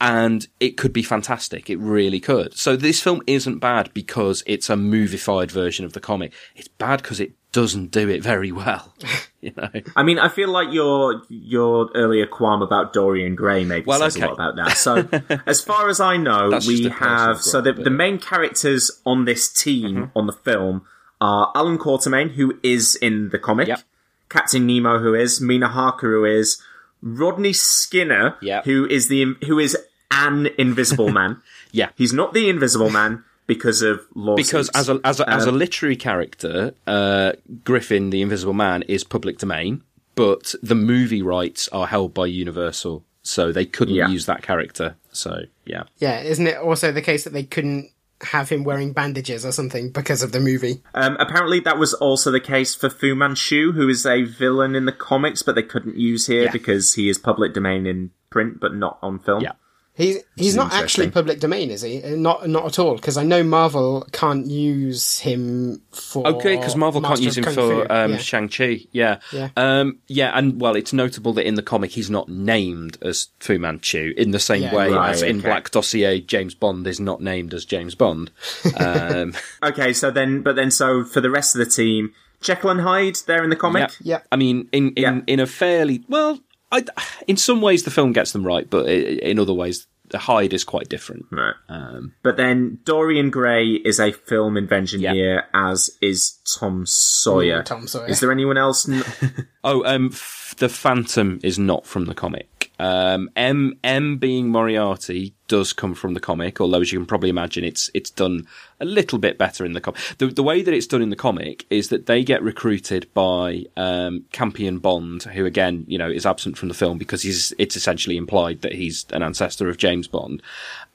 And 0.00 0.46
it 0.60 0.76
could 0.76 0.92
be 0.92 1.02
fantastic. 1.02 1.70
It 1.70 1.78
really 1.78 2.20
could. 2.20 2.54
So 2.58 2.76
this 2.76 3.00
film 3.00 3.22
isn't 3.26 3.58
bad 3.60 3.92
because 3.94 4.42
it's 4.46 4.68
a 4.68 4.74
movified 4.74 5.50
version 5.50 5.84
of 5.84 5.92
the 5.92 6.00
comic. 6.00 6.32
It's 6.56 6.68
bad 6.68 7.00
because 7.00 7.20
it 7.20 7.32
doesn't 7.52 7.90
do 7.92 8.08
it 8.08 8.22
very 8.22 8.50
well. 8.52 8.92
you 9.40 9.52
know. 9.56 9.68
I 9.96 10.02
mean, 10.02 10.18
I 10.18 10.28
feel 10.28 10.48
like 10.50 10.72
your 10.72 11.22
your 11.28 11.88
earlier 11.94 12.26
qualm 12.26 12.60
about 12.60 12.92
Dorian 12.92 13.34
Gray 13.36 13.64
maybe 13.64 13.86
Well, 13.86 14.00
says 14.00 14.16
okay. 14.16 14.26
a 14.26 14.28
lot 14.28 14.34
about 14.34 14.56
that. 14.56 14.76
So, 14.76 15.08
as 15.46 15.62
far 15.62 15.88
as 15.88 16.00
I 16.00 16.16
know, 16.16 16.50
That's 16.50 16.66
we 16.66 16.82
just 16.82 16.88
a 16.88 16.90
personal 16.98 17.16
have 17.26 17.40
so 17.40 17.60
the, 17.60 17.72
the 17.72 17.90
main 17.90 18.18
characters 18.18 18.90
on 19.06 19.24
this 19.24 19.50
team 19.50 19.94
Mm-hmm. 19.96 20.18
on 20.18 20.26
the 20.26 20.32
film 20.32 20.82
are 21.20 21.52
Alan 21.54 21.78
Quatermain, 21.78 22.32
who 22.32 22.58
is 22.62 22.96
in 22.96 23.28
the 23.30 23.38
comic, 23.38 23.68
Yep. 23.68 23.80
Captain 24.28 24.66
Nemo, 24.66 24.98
who 24.98 25.14
is 25.14 25.40
Mina 25.40 25.68
Harker, 25.68 26.10
who 26.10 26.24
is 26.24 26.60
Rodney 27.04 27.52
Skinner, 27.52 28.36
Yep. 28.42 28.64
who 28.64 28.86
is 28.86 29.08
the 29.08 29.34
who 29.46 29.58
is 29.58 29.76
an 30.10 30.48
Invisible 30.58 31.10
Man. 31.10 31.40
Yeah. 31.72 31.88
He's 31.96 32.12
not 32.12 32.32
the 32.34 32.48
Invisible 32.48 32.88
Man 32.90 33.24
because 33.48 33.82
of 33.82 34.00
lawsuits. 34.14 34.48
Because 34.48 34.68
as 34.70 34.88
a 34.88 35.00
as 35.04 35.18
a, 35.20 35.28
as 35.28 35.44
a 35.44 35.48
Um, 35.50 35.58
literary 35.58 35.96
character, 35.96 36.72
uh, 36.86 37.32
Griffin, 37.64 38.10
the 38.10 38.22
Invisible 38.22 38.52
Man, 38.54 38.82
is 38.82 39.02
public 39.02 39.38
domain, 39.38 39.82
but 40.14 40.54
the 40.62 40.76
movie 40.76 41.20
rights 41.20 41.68
are 41.72 41.88
held 41.88 42.14
by 42.14 42.26
Universal, 42.26 43.04
so 43.24 43.50
they 43.50 43.64
couldn't 43.66 43.96
Yeah. 43.96 44.08
use 44.08 44.26
that 44.26 44.42
character. 44.42 44.94
So 45.10 45.42
yeah, 45.66 45.82
Yeah, 45.98 46.20
isn't 46.22 46.46
it 46.46 46.56
also 46.58 46.92
the 46.92 47.02
case 47.02 47.24
that 47.24 47.32
they 47.32 47.42
couldn't 47.42 47.90
have 48.24 48.48
him 48.48 48.64
wearing 48.64 48.92
bandages 48.92 49.44
or 49.44 49.52
something 49.52 49.90
because 49.90 50.22
of 50.22 50.32
the 50.32 50.40
movie? 50.40 50.82
Um, 50.94 51.16
apparently, 51.18 51.60
that 51.60 51.78
was 51.78 51.94
also 51.94 52.30
the 52.30 52.40
case 52.40 52.74
for 52.74 52.88
Fu 52.90 53.14
Manchu, 53.14 53.72
who 53.72 53.88
is 53.88 54.04
a 54.06 54.22
villain 54.24 54.74
in 54.74 54.84
the 54.84 54.92
comics, 54.92 55.42
but 55.42 55.54
they 55.54 55.62
couldn't 55.62 55.96
use 55.96 56.26
here 56.26 56.44
Yeah. 56.44 56.52
because 56.52 56.94
he 56.94 57.08
is 57.08 57.18
public 57.18 57.52
domain 57.54 57.86
in 57.86 58.10
print, 58.30 58.58
but 58.60 58.74
not 58.74 58.98
on 59.02 59.18
film. 59.18 59.42
Yeah. 59.42 59.52
He's 59.96 60.18
he's 60.34 60.56
not 60.56 60.72
actually 60.72 61.08
public 61.10 61.38
domain, 61.38 61.70
is 61.70 61.82
he? 61.82 62.02
Uh, 62.02 62.16
Not 62.16 62.48
not 62.48 62.64
at 62.66 62.78
all. 62.80 62.96
Because 62.96 63.16
I 63.16 63.22
know 63.22 63.44
Marvel 63.44 64.04
can't 64.10 64.44
use 64.46 65.20
him 65.20 65.82
for. 65.92 66.26
Okay, 66.26 66.56
because 66.56 66.74
Marvel 66.74 67.00
can't 67.00 67.20
use 67.20 67.38
him 67.38 67.44
Kung 67.44 67.54
for 67.54 67.92
um, 67.92 68.12
yeah. 68.12 68.16
Shang 68.16 68.48
Chi. 68.48 68.80
Yeah, 68.90 69.20
Yeah. 69.32 69.50
um, 69.56 69.98
yeah, 70.08 70.32
and 70.36 70.60
well, 70.60 70.74
it's 70.74 70.92
notable 70.92 71.32
that 71.34 71.46
in 71.46 71.54
the 71.54 71.62
comic 71.62 71.92
he's 71.92 72.10
not 72.10 72.28
named 72.28 72.98
as 73.02 73.28
Fu 73.38 73.56
Manchu 73.60 74.12
in 74.16 74.32
the 74.32 74.40
same 74.40 74.62
Yeah. 74.62 74.74
way 74.74 74.90
Right, 74.90 75.10
as 75.10 75.22
in. 75.22 75.40
Black 75.40 75.70
Dossier, 75.70 76.20
James 76.20 76.54
Bond 76.56 76.86
is 76.88 76.98
not 76.98 77.20
named 77.20 77.54
as 77.54 77.64
James 77.64 77.94
Bond. 77.94 78.32
Um, 78.76 79.34
Okay, 79.62 79.92
so 79.92 80.10
then, 80.10 80.42
but 80.42 80.56
then, 80.56 80.70
so 80.72 81.04
for 81.04 81.20
the 81.20 81.30
rest 81.30 81.54
of 81.54 81.60
the 81.60 81.70
team, 81.70 82.12
Jekyll 82.40 82.70
and 82.70 82.80
Hyde, 82.80 83.16
they're 83.26 83.44
in 83.44 83.50
the 83.50 83.56
comic. 83.56 83.92
Yeah. 84.00 84.20
I 84.32 84.36
mean, 84.36 84.68
in 84.72 84.88
in, 84.90 85.02
Yeah. 85.02 85.20
in 85.28 85.38
a 85.40 85.46
fairly 85.46 86.02
well, 86.08 86.40
I, 86.78 86.84
in 87.26 87.36
some 87.36 87.60
ways 87.60 87.82
the 87.84 87.90
film 87.90 88.12
gets 88.12 88.32
them 88.32 88.44
right, 88.46 88.68
but 88.68 88.86
i- 88.86 88.90
in 89.30 89.38
other 89.38 89.54
ways 89.54 89.86
the 90.10 90.18
Hyde 90.18 90.52
is 90.52 90.64
quite 90.64 90.88
different. 90.88 91.24
Right. 91.30 91.54
Um, 91.68 92.12
But 92.22 92.36
then 92.36 92.78
Dorian 92.84 93.30
Gray 93.30 93.68
is 93.70 93.98
a 93.98 94.12
film 94.12 94.56
invention 94.56 95.00
Yeah. 95.00 95.14
here, 95.14 95.44
as 95.54 95.90
is 96.02 96.38
Tom 96.58 96.84
Sawyer. 96.86 97.60
Ooh, 97.60 97.62
Tom 97.62 97.86
Sawyer. 97.88 98.06
Is 98.08 98.20
there 98.20 98.30
anyone 98.30 98.58
else? 98.58 98.86
N- 98.88 99.02
Oh, 99.64 99.82
um, 99.84 100.10
f- 100.12 100.54
the 100.58 100.68
Phantom 100.68 101.40
is 101.42 101.58
not 101.58 101.86
from 101.86 102.04
the 102.04 102.14
comic. 102.14 102.70
Um, 102.78 103.30
M 103.36 103.78
M 103.84 104.18
being 104.18 104.48
Moriarty 104.48 105.32
does 105.46 105.72
come 105.72 105.94
from 105.94 106.14
the 106.14 106.20
comic, 106.20 106.60
although 106.60 106.80
as 106.80 106.92
you 106.92 106.98
can 106.98 107.06
probably 107.06 107.30
imagine, 107.30 107.62
it's 107.62 107.88
it's 107.94 108.10
done 108.10 108.48
a 108.80 108.84
little 108.84 109.18
bit 109.18 109.38
better 109.38 109.64
in 109.64 109.74
the 109.74 109.80
comic. 109.80 110.00
The 110.18 110.26
the 110.26 110.42
way 110.42 110.60
that 110.60 110.74
it's 110.74 110.88
done 110.88 111.00
in 111.00 111.10
the 111.10 111.16
comic 111.16 111.64
is 111.70 111.88
that 111.90 112.06
they 112.06 112.24
get 112.24 112.42
recruited 112.42 113.06
by 113.14 113.64
um, 113.76 114.24
Campion 114.32 114.80
Bond, 114.80 115.22
who 115.22 115.46
again, 115.46 115.84
you 115.86 115.98
know, 115.98 116.10
is 116.10 116.26
absent 116.26 116.58
from 116.58 116.68
the 116.68 116.74
film 116.74 116.98
because 116.98 117.22
he's 117.22 117.52
it's 117.58 117.76
essentially 117.76 118.16
implied 118.16 118.62
that 118.62 118.72
he's 118.72 119.06
an 119.12 119.22
ancestor 119.22 119.68
of 119.68 119.78
James 119.78 120.08
Bond. 120.08 120.42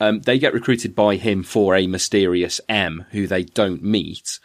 Um, 0.01 0.19
they 0.19 0.37
get 0.37 0.53
recruited 0.53 0.95
by 0.95 1.15
him 1.15 1.43
for 1.43 1.75
a 1.75 1.87
mysterious 1.87 2.59
M 2.67 3.05
who 3.11 3.25
they 3.25 3.43
don't 3.43 3.81
meet. 3.81 4.39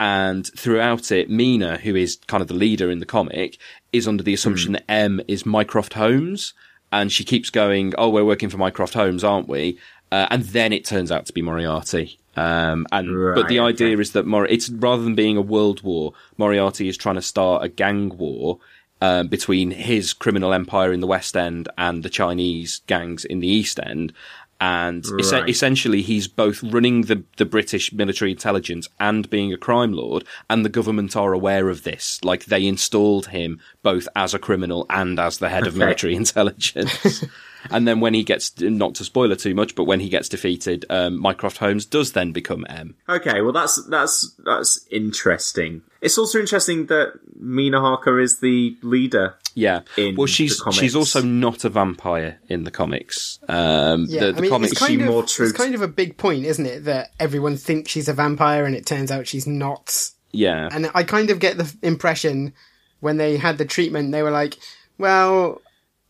And 0.00 0.46
throughout 0.56 1.12
it, 1.12 1.28
Mina, 1.28 1.76
who 1.76 1.94
is 1.94 2.16
kind 2.26 2.40
of 2.40 2.48
the 2.48 2.54
leader 2.54 2.90
in 2.90 3.00
the 3.00 3.06
comic, 3.06 3.58
is 3.92 4.08
under 4.08 4.22
the 4.22 4.32
assumption 4.32 4.72
that 4.72 4.90
M 4.90 5.20
is 5.28 5.44
Mycroft 5.44 5.92
Holmes. 5.92 6.54
And 6.90 7.12
she 7.12 7.22
keeps 7.22 7.50
going, 7.50 7.92
Oh, 7.98 8.08
we're 8.08 8.24
working 8.24 8.48
for 8.48 8.56
Mycroft 8.56 8.94
Holmes, 8.94 9.22
aren't 9.22 9.46
we? 9.46 9.78
Uh, 10.10 10.26
and 10.30 10.42
then 10.44 10.72
it 10.72 10.86
turns 10.86 11.12
out 11.12 11.26
to 11.26 11.34
be 11.34 11.42
Moriarty. 11.42 12.18
Um, 12.34 12.86
and, 12.90 13.34
but 13.34 13.48
the 13.48 13.58
idea 13.58 13.92
okay. 13.92 14.00
is 14.00 14.12
that 14.12 14.26
Mor- 14.26 14.46
it's 14.46 14.70
rather 14.70 15.02
than 15.02 15.14
being 15.14 15.36
a 15.36 15.42
world 15.42 15.82
war, 15.82 16.14
Moriarty 16.38 16.88
is 16.88 16.96
trying 16.96 17.16
to 17.16 17.22
start 17.22 17.62
a 17.62 17.68
gang 17.68 18.16
war, 18.16 18.58
um, 19.02 19.28
between 19.28 19.70
his 19.70 20.12
criminal 20.12 20.52
empire 20.52 20.92
in 20.92 21.00
the 21.00 21.06
West 21.06 21.36
End 21.36 21.68
and 21.78 22.02
the 22.02 22.10
Chinese 22.10 22.82
gangs 22.86 23.24
in 23.24 23.40
the 23.40 23.48
East 23.48 23.80
End. 23.82 24.12
And 24.60 25.04
es- 25.18 25.32
essentially, 25.32 26.02
he's 26.02 26.28
both 26.28 26.62
running 26.62 27.02
the, 27.02 27.24
the 27.38 27.46
British 27.46 27.92
military 27.92 28.30
intelligence 28.30 28.88
and 28.98 29.28
being 29.30 29.52
a 29.52 29.56
crime 29.56 29.92
lord, 29.92 30.24
and 30.50 30.64
the 30.64 30.68
government 30.68 31.16
are 31.16 31.32
aware 31.32 31.70
of 31.70 31.82
this. 31.82 32.22
Like, 32.22 32.44
they 32.44 32.66
installed 32.66 33.28
him 33.28 33.60
both 33.82 34.06
as 34.14 34.34
a 34.34 34.38
criminal 34.38 34.84
and 34.90 35.18
as 35.18 35.38
the 35.38 35.48
head 35.48 35.66
of 35.66 35.76
military 35.76 36.14
intelligence. 36.24 37.24
and 37.70 37.88
then 37.88 38.00
when 38.00 38.12
he 38.12 38.22
gets, 38.22 38.60
not 38.60 38.94
to 38.96 39.04
spoil 39.04 39.32
it 39.32 39.38
too 39.38 39.54
much, 39.54 39.74
but 39.74 39.84
when 39.84 40.00
he 40.00 40.10
gets 40.10 40.28
defeated, 40.28 40.84
um, 40.90 41.18
Mycroft 41.18 41.56
Holmes 41.58 41.86
does 41.86 42.12
then 42.12 42.32
become 42.32 42.66
M. 42.68 42.96
okay, 43.08 43.40
well 43.40 43.52
that's 43.52 43.82
that's 43.88 44.34
that's 44.44 44.86
interesting. 44.90 45.82
It's 46.00 46.16
also 46.16 46.38
interesting 46.38 46.86
that 46.86 47.12
Mina 47.38 47.80
Harker 47.80 48.18
is 48.18 48.40
the 48.40 48.76
leader. 48.82 49.34
Yeah. 49.54 49.80
in 49.96 50.16
well, 50.16 50.26
the 50.26 50.32
she's 50.32 50.60
comics. 50.60 50.78
she's 50.78 50.96
also 50.96 51.22
not 51.22 51.64
a 51.64 51.68
vampire 51.68 52.40
in 52.48 52.64
the 52.64 52.70
comics. 52.70 53.38
Um, 53.48 54.06
Yeah, 54.08 54.26
the, 54.26 54.32
the 54.32 54.38
I 54.38 54.40
mean, 54.40 54.50
comics 54.50 54.72
it's 54.72 54.80
kind 54.80 54.90
she 54.90 55.00
of 55.02 55.10
more 55.10 55.24
it's 55.24 55.52
kind 55.52 55.74
of 55.74 55.82
a 55.82 55.88
big 55.88 56.16
point, 56.16 56.46
isn't 56.46 56.66
it? 56.66 56.84
That 56.84 57.10
everyone 57.18 57.56
thinks 57.56 57.90
she's 57.90 58.08
a 58.08 58.14
vampire, 58.14 58.64
and 58.64 58.74
it 58.74 58.86
turns 58.86 59.10
out 59.10 59.26
she's 59.26 59.46
not. 59.46 60.10
yeah. 60.32 60.68
And 60.72 60.90
I 60.94 61.02
kind 61.02 61.30
of 61.30 61.38
get 61.38 61.58
the 61.58 61.74
impression 61.82 62.54
when 63.00 63.16
they 63.16 63.36
had 63.36 63.58
the 63.58 63.64
treatment, 63.64 64.12
they 64.12 64.22
were 64.22 64.30
like, 64.30 64.56
"Well, 64.98 65.60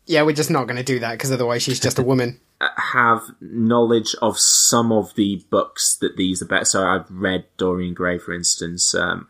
yeah, 0.05 0.23
we're 0.23 0.35
just 0.35 0.51
not 0.51 0.65
going 0.65 0.77
to 0.77 0.83
do 0.83 0.99
that 0.99 1.13
because 1.13 1.31
otherwise 1.31 1.63
she's 1.63 1.79
just 1.79 1.99
a 1.99 2.03
woman." 2.03 2.39
have 2.77 3.21
knowledge 3.39 4.15
of 4.21 4.37
some 4.37 4.91
of 4.91 5.15
the 5.15 5.43
books 5.49 5.95
that 5.95 6.15
these 6.17 6.41
are 6.41 6.45
better. 6.45 6.65
So 6.65 6.85
I've 6.85 7.09
read 7.09 7.45
Dorian 7.57 7.93
Gray, 7.93 8.17
for 8.17 8.33
instance. 8.33 8.93
Um, 8.93 9.27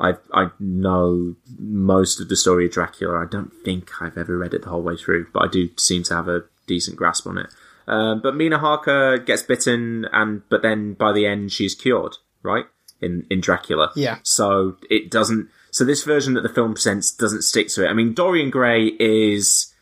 I 0.00 0.14
I 0.32 0.50
know 0.58 1.36
most 1.58 2.20
of 2.20 2.28
the 2.28 2.36
story 2.36 2.66
of 2.66 2.72
Dracula. 2.72 3.22
I 3.22 3.26
don't 3.30 3.52
think 3.64 3.90
I've 4.00 4.16
ever 4.16 4.36
read 4.38 4.54
it 4.54 4.62
the 4.62 4.70
whole 4.70 4.82
way 4.82 4.96
through, 4.96 5.26
but 5.32 5.42
I 5.44 5.48
do 5.48 5.68
seem 5.76 6.02
to 6.04 6.14
have 6.14 6.28
a 6.28 6.44
decent 6.66 6.96
grasp 6.96 7.26
on 7.26 7.38
it. 7.38 7.48
Um, 7.86 8.20
but 8.22 8.36
Mina 8.36 8.58
Harker 8.58 9.18
gets 9.18 9.42
bitten, 9.42 10.06
and 10.12 10.42
but 10.48 10.62
then 10.62 10.94
by 10.94 11.12
the 11.12 11.26
end 11.26 11.52
she's 11.52 11.74
cured, 11.74 12.16
right? 12.42 12.66
In 13.00 13.26
in 13.30 13.40
Dracula. 13.40 13.90
Yeah. 13.96 14.18
So 14.22 14.76
it 14.88 15.10
doesn't. 15.10 15.48
So 15.70 15.84
this 15.84 16.02
version 16.04 16.34
that 16.34 16.42
the 16.42 16.48
film 16.48 16.74
presents 16.74 17.10
doesn't 17.12 17.42
stick 17.42 17.68
to 17.68 17.84
it. 17.84 17.88
I 17.88 17.92
mean, 17.92 18.14
Dorian 18.14 18.50
Gray 18.50 18.86
is. 18.98 19.74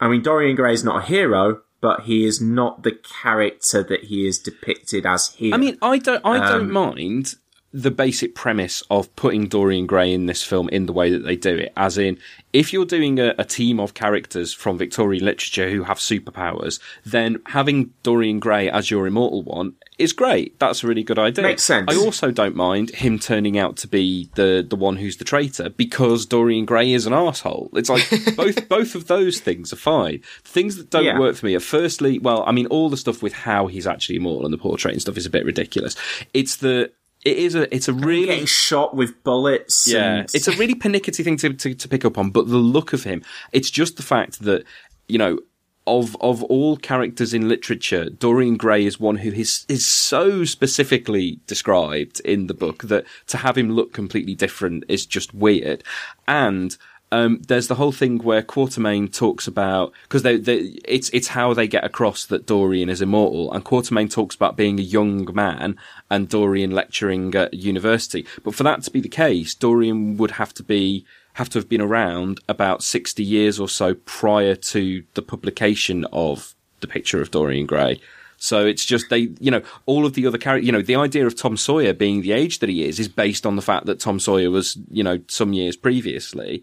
I 0.00 0.08
mean, 0.08 0.22
Dorian 0.22 0.56
Gray 0.56 0.72
is 0.74 0.84
not 0.84 1.02
a 1.02 1.06
hero, 1.06 1.62
but 1.80 2.00
he 2.02 2.24
is 2.24 2.40
not 2.40 2.82
the 2.82 2.92
character 3.22 3.82
that 3.82 4.04
he 4.04 4.26
is 4.26 4.38
depicted 4.38 5.06
as 5.06 5.32
here. 5.34 5.54
I 5.54 5.56
mean, 5.56 5.78
I 5.80 5.98
don't, 5.98 6.20
I 6.24 6.38
don't 6.50 6.62
Um, 6.62 6.72
mind 6.72 7.34
the 7.76 7.90
basic 7.90 8.36
premise 8.36 8.84
of 8.88 9.14
putting 9.16 9.48
Dorian 9.48 9.84
Gray 9.86 10.12
in 10.12 10.26
this 10.26 10.44
film 10.44 10.68
in 10.68 10.86
the 10.86 10.92
way 10.92 11.10
that 11.10 11.24
they 11.24 11.34
do 11.34 11.56
it. 11.56 11.72
As 11.76 11.98
in, 11.98 12.18
if 12.52 12.72
you're 12.72 12.84
doing 12.84 13.18
a, 13.18 13.34
a 13.36 13.44
team 13.44 13.80
of 13.80 13.94
characters 13.94 14.54
from 14.54 14.78
Victorian 14.78 15.24
literature 15.24 15.68
who 15.68 15.82
have 15.82 15.98
superpowers, 15.98 16.78
then 17.04 17.42
having 17.46 17.92
Dorian 18.04 18.38
Gray 18.38 18.70
as 18.70 18.92
your 18.92 19.08
immortal 19.08 19.42
one 19.42 19.74
is 19.98 20.12
great. 20.12 20.56
That's 20.60 20.84
a 20.84 20.86
really 20.86 21.02
good 21.02 21.18
idea. 21.18 21.42
Makes 21.42 21.64
sense. 21.64 21.92
I 21.92 21.96
also 21.96 22.30
don't 22.30 22.54
mind 22.54 22.90
him 22.90 23.18
turning 23.18 23.58
out 23.58 23.76
to 23.78 23.88
be 23.88 24.30
the 24.36 24.64
the 24.68 24.76
one 24.76 24.96
who's 24.96 25.16
the 25.16 25.24
traitor 25.24 25.68
because 25.68 26.26
Dorian 26.26 26.66
Gray 26.66 26.92
is 26.92 27.06
an 27.06 27.12
asshole. 27.12 27.70
It's 27.72 27.88
like 27.90 28.08
both 28.36 28.68
both 28.68 28.94
of 28.94 29.08
those 29.08 29.40
things 29.40 29.72
are 29.72 29.76
fine. 29.76 30.20
Things 30.44 30.76
that 30.76 30.90
don't 30.90 31.04
Yeah. 31.04 31.18
work 31.18 31.34
for 31.34 31.46
me 31.46 31.56
are 31.56 31.60
firstly, 31.60 32.20
well, 32.20 32.44
I 32.46 32.52
mean, 32.52 32.66
all 32.66 32.88
the 32.88 32.96
stuff 32.96 33.20
with 33.20 33.32
how 33.32 33.66
he's 33.66 33.86
actually 33.88 34.14
immortal 34.16 34.44
and 34.44 34.52
the 34.54 34.58
portrait 34.58 34.92
and 34.92 35.00
stuff 35.00 35.16
is 35.16 35.26
a 35.26 35.30
bit 35.30 35.44
ridiculous. 35.44 35.96
It's 36.32 36.54
the 36.56 36.92
it 37.24 37.36
is 37.38 37.54
a 37.54 37.74
it's 37.74 37.88
a 37.88 37.92
really 37.92 38.26
Getting 38.26 38.46
shot 38.46 38.94
with 38.94 39.22
bullets. 39.24 39.86
yeah, 39.86 40.16
and- 40.16 40.28
it's 40.34 40.48
a 40.48 40.52
really 40.56 40.74
pernickety 40.74 41.22
thing 41.22 41.36
to, 41.38 41.52
to, 41.54 41.74
to 41.74 41.88
pick 41.88 42.04
up 42.04 42.18
on, 42.18 42.30
but 42.30 42.48
the 42.48 42.56
look 42.56 42.92
of 42.92 43.04
him, 43.04 43.22
it's 43.52 43.70
just 43.70 43.96
the 43.96 44.02
fact 44.02 44.40
that, 44.40 44.64
you 45.08 45.18
know, 45.18 45.38
of 45.86 46.16
of 46.22 46.42
all 46.44 46.76
characters 46.78 47.34
in 47.34 47.46
literature, 47.48 48.08
Dorian 48.08 48.56
Gray 48.56 48.86
is 48.86 48.98
one 48.98 49.16
who 49.16 49.30
is 49.30 49.66
is 49.68 49.86
so 49.86 50.44
specifically 50.44 51.40
described 51.46 52.20
in 52.20 52.46
the 52.46 52.54
book 52.54 52.84
that 52.84 53.04
to 53.26 53.36
have 53.38 53.58
him 53.58 53.70
look 53.70 53.92
completely 53.92 54.34
different 54.34 54.84
is 54.88 55.04
just 55.04 55.34
weird. 55.34 55.82
And 56.26 56.76
um, 57.14 57.40
there's 57.46 57.68
the 57.68 57.76
whole 57.76 57.92
thing 57.92 58.18
where 58.18 58.42
Quatermain 58.42 59.12
talks 59.12 59.46
about 59.46 59.92
because 60.02 60.22
they, 60.22 60.36
they, 60.36 60.58
it's 60.84 61.10
it's 61.10 61.28
how 61.28 61.54
they 61.54 61.68
get 61.68 61.84
across 61.84 62.26
that 62.26 62.46
Dorian 62.46 62.88
is 62.88 63.00
immortal, 63.00 63.52
and 63.52 63.64
Quatermain 63.64 64.10
talks 64.10 64.34
about 64.34 64.56
being 64.56 64.80
a 64.80 64.82
young 64.82 65.32
man 65.32 65.76
and 66.10 66.28
Dorian 66.28 66.72
lecturing 66.72 67.32
at 67.36 67.54
university. 67.54 68.26
But 68.42 68.56
for 68.56 68.64
that 68.64 68.82
to 68.82 68.90
be 68.90 69.00
the 69.00 69.08
case, 69.08 69.54
Dorian 69.54 70.16
would 70.16 70.32
have 70.32 70.52
to 70.54 70.64
be 70.64 71.06
have 71.34 71.48
to 71.50 71.58
have 71.58 71.68
been 71.68 71.80
around 71.80 72.40
about 72.48 72.82
sixty 72.82 73.22
years 73.22 73.60
or 73.60 73.68
so 73.68 73.94
prior 73.94 74.56
to 74.56 75.04
the 75.14 75.22
publication 75.22 76.04
of 76.12 76.54
the 76.80 76.88
picture 76.88 77.22
of 77.22 77.30
Dorian 77.30 77.66
Gray. 77.66 78.00
So 78.36 78.66
it's 78.66 78.84
just 78.84 79.08
they, 79.08 79.30
you 79.40 79.50
know, 79.50 79.62
all 79.86 80.04
of 80.04 80.14
the 80.14 80.26
other 80.26 80.38
characters, 80.38 80.66
you 80.66 80.72
know, 80.72 80.82
the 80.82 80.96
idea 80.96 81.26
of 81.26 81.36
Tom 81.36 81.56
Sawyer 81.56 81.94
being 81.94 82.20
the 82.20 82.32
age 82.32 82.58
that 82.58 82.68
he 82.68 82.84
is 82.84 82.98
is 82.98 83.08
based 83.08 83.46
on 83.46 83.56
the 83.56 83.62
fact 83.62 83.86
that 83.86 84.00
Tom 84.00 84.18
Sawyer 84.18 84.50
was, 84.50 84.76
you 84.90 85.04
know, 85.04 85.20
some 85.28 85.52
years 85.52 85.76
previously. 85.76 86.62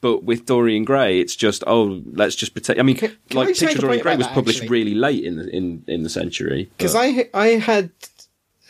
But 0.00 0.24
with 0.24 0.46
Dorian 0.46 0.84
Gray, 0.84 1.20
it's 1.20 1.36
just 1.36 1.62
oh, 1.66 2.02
let's 2.12 2.34
just 2.34 2.52
pretend. 2.52 2.80
I 2.80 2.82
mean, 2.82 2.96
can 2.96 3.10
I 3.32 3.34
like 3.34 3.48
make 3.48 3.58
Picture 3.58 3.78
Dorian 3.78 4.02
Gray 4.02 4.16
was 4.16 4.26
that, 4.26 4.34
published 4.34 4.62
actually? 4.62 4.70
really 4.70 4.94
late 4.94 5.24
in 5.24 5.36
the 5.36 5.48
in 5.54 5.84
in 5.86 6.02
the 6.02 6.08
century. 6.08 6.70
Because 6.76 6.94
I 6.94 7.28
I 7.34 7.46
had 7.48 7.90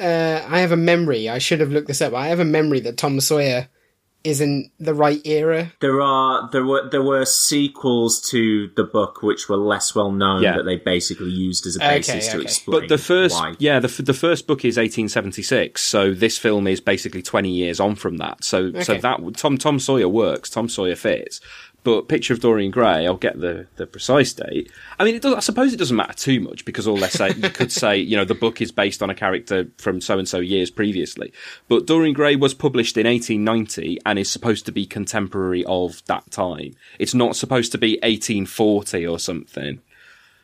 uh, 0.00 0.44
I 0.48 0.60
have 0.60 0.72
a 0.72 0.76
memory. 0.76 1.28
I 1.28 1.38
should 1.38 1.60
have 1.60 1.70
looked 1.70 1.88
this 1.88 2.00
up. 2.00 2.14
I 2.14 2.28
have 2.28 2.40
a 2.40 2.44
memory 2.44 2.80
that 2.80 2.96
Tom 2.96 3.20
Sawyer 3.20 3.68
is 4.22 4.40
in 4.40 4.70
the 4.78 4.92
right 4.92 5.20
era. 5.26 5.72
There 5.80 6.00
are 6.02 6.48
there 6.52 6.64
were 6.64 6.88
there 6.90 7.02
were 7.02 7.24
sequels 7.24 8.20
to 8.30 8.70
the 8.76 8.84
book 8.84 9.22
which 9.22 9.48
were 9.48 9.56
less 9.56 9.94
well 9.94 10.12
known 10.12 10.42
Yeah. 10.42 10.56
that 10.56 10.64
they 10.64 10.76
basically 10.76 11.30
used 11.30 11.66
as 11.66 11.76
a 11.76 11.84
Okay, 11.84 11.96
basis 11.98 12.28
to 12.28 12.36
okay. 12.36 12.42
explain. 12.44 12.80
But 12.80 12.88
the 12.88 12.98
first, 12.98 13.34
why. 13.36 13.54
yeah, 13.58 13.78
the 13.80 13.88
the 14.02 14.12
first 14.14 14.46
book 14.46 14.64
is 14.64 14.76
1876, 14.76 15.82
so 15.82 16.12
this 16.12 16.38
film 16.38 16.66
is 16.66 16.80
basically 16.80 17.22
20 17.22 17.50
years 17.50 17.80
on 17.80 17.94
from 17.94 18.18
that. 18.18 18.44
So 18.44 18.72
so 18.82 18.94
that 18.98 19.20
Tom 19.36 19.56
Tom 19.58 19.78
Sawyer 19.78 20.08
works, 20.08 20.50
Tom 20.50 20.68
Sawyer 20.68 20.96
fits. 20.96 21.40
But 21.82 22.08
Picture 22.08 22.34
of 22.34 22.40
Dorian 22.40 22.70
Gray, 22.70 23.06
I'll 23.06 23.16
get 23.16 23.40
the, 23.40 23.66
the 23.76 23.86
precise 23.86 24.32
date. 24.34 24.70
I 24.98 25.04
mean, 25.04 25.14
it 25.14 25.22
does, 25.22 25.34
I 25.34 25.40
suppose 25.40 25.72
it 25.72 25.78
doesn't 25.78 25.96
matter 25.96 26.12
too 26.12 26.40
much 26.40 26.64
because 26.66 26.86
all 26.86 26.96
they 26.96 27.08
say 27.08 27.32
you 27.34 27.48
could 27.48 27.72
say, 27.72 27.96
you 27.96 28.16
know, 28.16 28.24
the 28.24 28.34
book 28.34 28.60
is 28.60 28.70
based 28.70 29.02
on 29.02 29.08
a 29.08 29.14
character 29.14 29.68
from 29.78 30.00
so 30.00 30.18
and 30.18 30.28
so 30.28 30.40
years 30.40 30.70
previously. 30.70 31.32
But 31.68 31.86
Dorian 31.86 32.12
Gray 32.12 32.36
was 32.36 32.52
published 32.52 32.98
in 32.98 33.06
1890 33.06 33.98
and 34.04 34.18
is 34.18 34.30
supposed 34.30 34.66
to 34.66 34.72
be 34.72 34.84
contemporary 34.84 35.64
of 35.64 36.04
that 36.06 36.30
time. 36.30 36.74
It's 36.98 37.14
not 37.14 37.36
supposed 37.36 37.72
to 37.72 37.78
be 37.78 37.94
1840 38.02 39.06
or 39.06 39.18
something. 39.18 39.80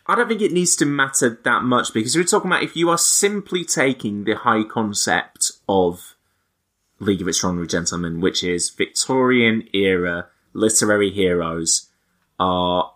I 0.07 0.15
don't 0.15 0.29
think 0.29 0.41
it 0.41 0.53
needs 0.53 0.77
to 0.77 0.87
matter 0.87 1.39
that 1.45 1.65
much 1.65 1.93
because 1.93 2.17
we're 2.17 2.25
talking 2.25 2.51
about 2.51 2.63
if 2.63 2.77
you 2.77 2.89
are 2.89 2.99
simply 2.99 3.65
taking 3.65 4.25
the 4.25 4.37
high 4.37 4.63
concept 4.63 5.53
of 5.69 6.17
League 7.01 7.21
of 7.21 7.29
Extraordinary 7.29 7.67
Gentlemen, 7.67 8.21
which 8.21 8.43
is 8.43 8.71
Victorian 8.71 9.69
era 9.75 10.29
literary 10.57 11.11
heroes, 11.11 11.89
are 12.41 12.93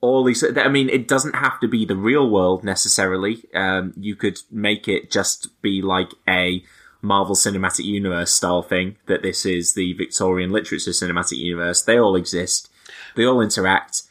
all 0.00 0.24
these. 0.24 0.44
I 0.56 0.68
mean, 0.68 0.88
it 0.88 1.08
doesn't 1.08 1.36
have 1.36 1.58
to 1.60 1.68
be 1.68 1.84
the 1.84 1.96
real 1.96 2.28
world 2.28 2.62
necessarily. 2.64 3.44
Um, 3.54 3.92
you 3.96 4.16
could 4.16 4.38
make 4.50 4.86
it 4.88 5.10
just 5.10 5.60
be 5.62 5.80
like 5.82 6.10
a 6.28 6.62
Marvel 7.00 7.34
Cinematic 7.34 7.84
Universe 7.84 8.34
style 8.34 8.62
thing. 8.62 8.96
That 9.06 9.22
this 9.22 9.46
is 9.46 9.74
the 9.74 9.92
Victorian 9.94 10.50
literature 10.52 10.90
cinematic 10.90 11.38
universe. 11.38 11.82
They 11.82 11.98
all 11.98 12.16
exist. 12.16 12.70
They 13.16 13.24
all 13.24 13.40
interact. 13.40 14.02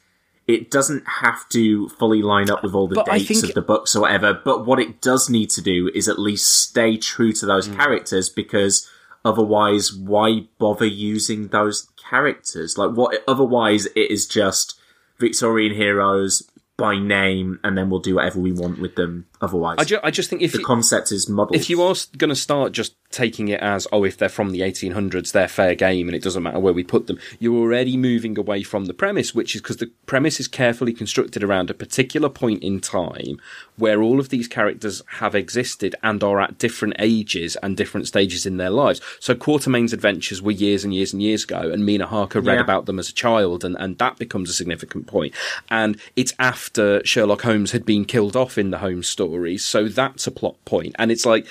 It 0.46 0.70
doesn't 0.70 1.04
have 1.22 1.48
to 1.50 1.88
fully 1.90 2.22
line 2.22 2.50
up 2.50 2.64
with 2.64 2.74
all 2.74 2.88
the 2.90 2.96
But 2.96 3.06
dates 3.06 3.28
think- 3.28 3.44
of 3.46 3.54
the 3.54 3.62
books 3.62 3.96
or 3.96 4.02
whatever. 4.02 4.34
But 4.34 4.66
what 4.66 4.80
it 4.80 5.00
does 5.02 5.30
need 5.30 5.50
to 5.52 5.62
do 5.62 5.90
is 5.96 6.10
at 6.10 6.20
least 6.20 6.52
stay 6.52 6.98
true 6.98 7.32
to 7.34 7.46
Mm. 7.46 7.48
those 7.48 7.68
characters 7.70 8.30
because 8.30 8.90
otherwise, 9.26 9.94
why 9.94 10.48
bother 10.60 10.86
using 10.86 11.48
those 11.50 11.90
characters? 12.10 12.78
Like, 12.78 12.92
what? 12.92 13.24
Otherwise, 13.28 13.86
it 13.88 14.12
is 14.12 14.28
just 14.28 14.80
Victorian 15.20 15.74
heroes 15.76 16.50
by 16.76 16.98
name, 16.98 17.60
and 17.64 17.78
then 17.78 17.90
we'll 17.90 18.00
do 18.00 18.16
whatever 18.16 18.40
we 18.40 18.52
want 18.52 18.80
with 18.80 18.96
them. 18.96 19.26
Otherwise, 19.42 19.78
I, 19.80 19.84
ju- 19.84 20.00
I 20.04 20.10
just 20.12 20.30
think 20.30 20.42
if 20.42 20.52
the 20.54 20.60
you- 20.60 20.66
concept 20.66 21.12
is 21.12 21.30
models. 21.30 21.56
if 21.62 21.70
you 21.70 21.82
are 21.84 21.96
going 22.18 22.30
to 22.30 22.36
start 22.36 22.72
just 22.72 22.96
taking 23.14 23.48
it 23.48 23.62
as 23.62 23.88
oh 23.94 24.04
if 24.04 24.18
they're 24.18 24.28
from 24.28 24.52
the 24.52 24.60
1800s 24.62 25.32
they're 25.32 25.48
fair 25.48 25.76
game 25.76 26.08
and 26.10 26.16
it 26.16 26.22
doesn't 26.24 26.44
matter 26.44 26.60
where 26.60 26.74
we 26.74 26.84
put 26.84 27.08
them. 27.08 27.18
You're 27.40 27.56
already 27.56 27.96
moving 27.96 28.38
away 28.38 28.64
from 28.64 28.86
the 28.86 28.94
premise 28.94 29.34
which 29.34 29.56
is 29.56 29.62
because 29.62 29.78
the 29.78 29.92
premise 30.06 30.40
is 30.40 30.48
carefully 30.48 30.92
constructed 30.92 31.44
around 31.44 31.70
a 31.70 31.74
particular 31.74 32.28
point 32.28 32.62
in 32.64 32.80
time 32.82 33.40
where 33.78 34.02
all 34.02 34.20
of 34.20 34.30
these 34.30 34.48
characters 34.48 35.02
have 35.20 35.34
existed 35.36 35.96
and 36.04 36.24
are 36.24 36.42
at 36.42 36.58
different 36.58 36.96
ages 37.00 37.56
and 37.64 37.78
different 37.78 38.08
stages 38.08 38.46
in 38.46 38.58
their 38.58 38.70
lives. 38.70 39.00
So 39.20 39.34
Quatermain's 39.36 39.94
adventures 39.94 40.42
were 40.42 40.52
years 40.52 40.84
and 40.84 40.94
years 40.94 41.14
and 41.14 41.22
years 41.22 41.44
ago 41.44 41.72
and 41.72 41.86
Mina 41.86 42.08
Harker 42.08 42.42
read 42.42 42.56
Yeah. 42.56 42.62
about 42.62 42.86
them 42.86 43.00
as 43.00 43.10
a 43.10 43.14
child 43.14 43.64
and, 43.64 43.76
and 43.80 43.98
that 44.00 44.18
becomes 44.18 44.50
a 44.50 44.54
significant 44.54 45.08
point. 45.08 45.34
And 45.70 46.00
it's 46.16 46.34
after 46.40 47.04
Sherlock 47.06 47.42
Holmes 47.44 47.72
had 47.72 47.86
been 47.86 48.06
killed 48.06 48.36
off 48.36 48.58
in 48.58 48.72
the 48.72 48.80
Holmes 48.80 49.08
stories 49.08 49.64
so 49.64 49.88
that's 49.88 50.28
a 50.28 50.32
plot 50.32 50.56
point. 50.66 50.96
And 51.00 51.12
it's 51.12 51.26
like 51.26 51.46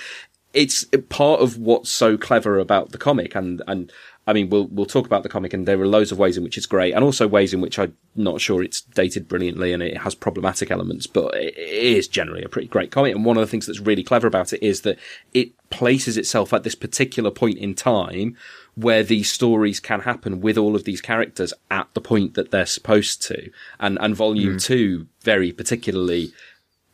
it's 0.55 0.85
part 1.09 1.41
of 1.41 1.59
what's 1.59 1.91
so 1.91 2.17
clever 2.17 2.59
about 2.59 2.93
the 2.93 2.99
comic 2.99 3.35
and 3.35 3.63
and 3.67 3.93
I 4.27 4.33
mean 4.33 4.51
we'll 4.51 4.67
we'll 4.67 4.87
talk 4.87 5.07
about 5.07 5.23
the 5.23 5.29
comic 5.29 5.53
and 5.53 5.67
there 5.67 5.81
are 5.81 5.87
loads 5.87 6.13
of 6.13 6.19
ways 6.19 6.37
in 6.37 6.45
which 6.45 6.57
it's 6.57 6.67
great 6.67 6.95
and 6.95 7.03
also 7.03 7.27
ways 7.27 7.55
in 7.55 7.61
which 7.61 7.79
I'm 7.79 7.97
not 8.15 8.41
sure 8.41 8.63
it's 8.63 8.83
dated 8.83 9.29
brilliantly 9.29 9.73
and 9.73 9.83
it 9.83 9.99
has 9.99 10.15
problematic 10.15 10.71
elements 10.71 11.07
but 11.07 11.35
it 11.35 11.57
is 11.57 12.07
generally 12.07 12.45
a 12.45 12.49
pretty 12.49 12.69
great 12.69 12.91
comic 12.91 13.15
and 13.15 13.25
one 13.25 13.37
of 13.37 13.41
the 13.41 13.47
things 13.47 13.67
that's 13.67 13.81
really 13.81 14.05
clever 14.05 14.27
about 14.27 14.53
it 14.53 14.63
is 14.63 14.83
that 14.83 14.99
it 15.33 15.53
places 15.71 16.17
itself 16.17 16.53
at 16.53 16.65
this 16.65 16.75
particular 16.75 17.31
point 17.31 17.59
in 17.59 17.75
time 17.75 18.37
where 18.75 19.03
these 19.03 19.31
stories 19.31 19.81
can 19.81 20.01
happen 20.01 20.41
with 20.41 20.57
all 20.57 20.77
of 20.77 20.85
these 20.85 21.01
characters 21.01 21.53
at 21.71 21.89
the 21.95 22.01
point 22.01 22.35
that 22.35 22.51
they're 22.51 22.67
supposed 22.67 23.23
to 23.23 23.51
and 23.81 23.99
and 24.01 24.15
volume 24.15 24.57
mm. 24.57 24.63
2 24.63 25.07
very 25.23 25.53
particularly 25.53 26.33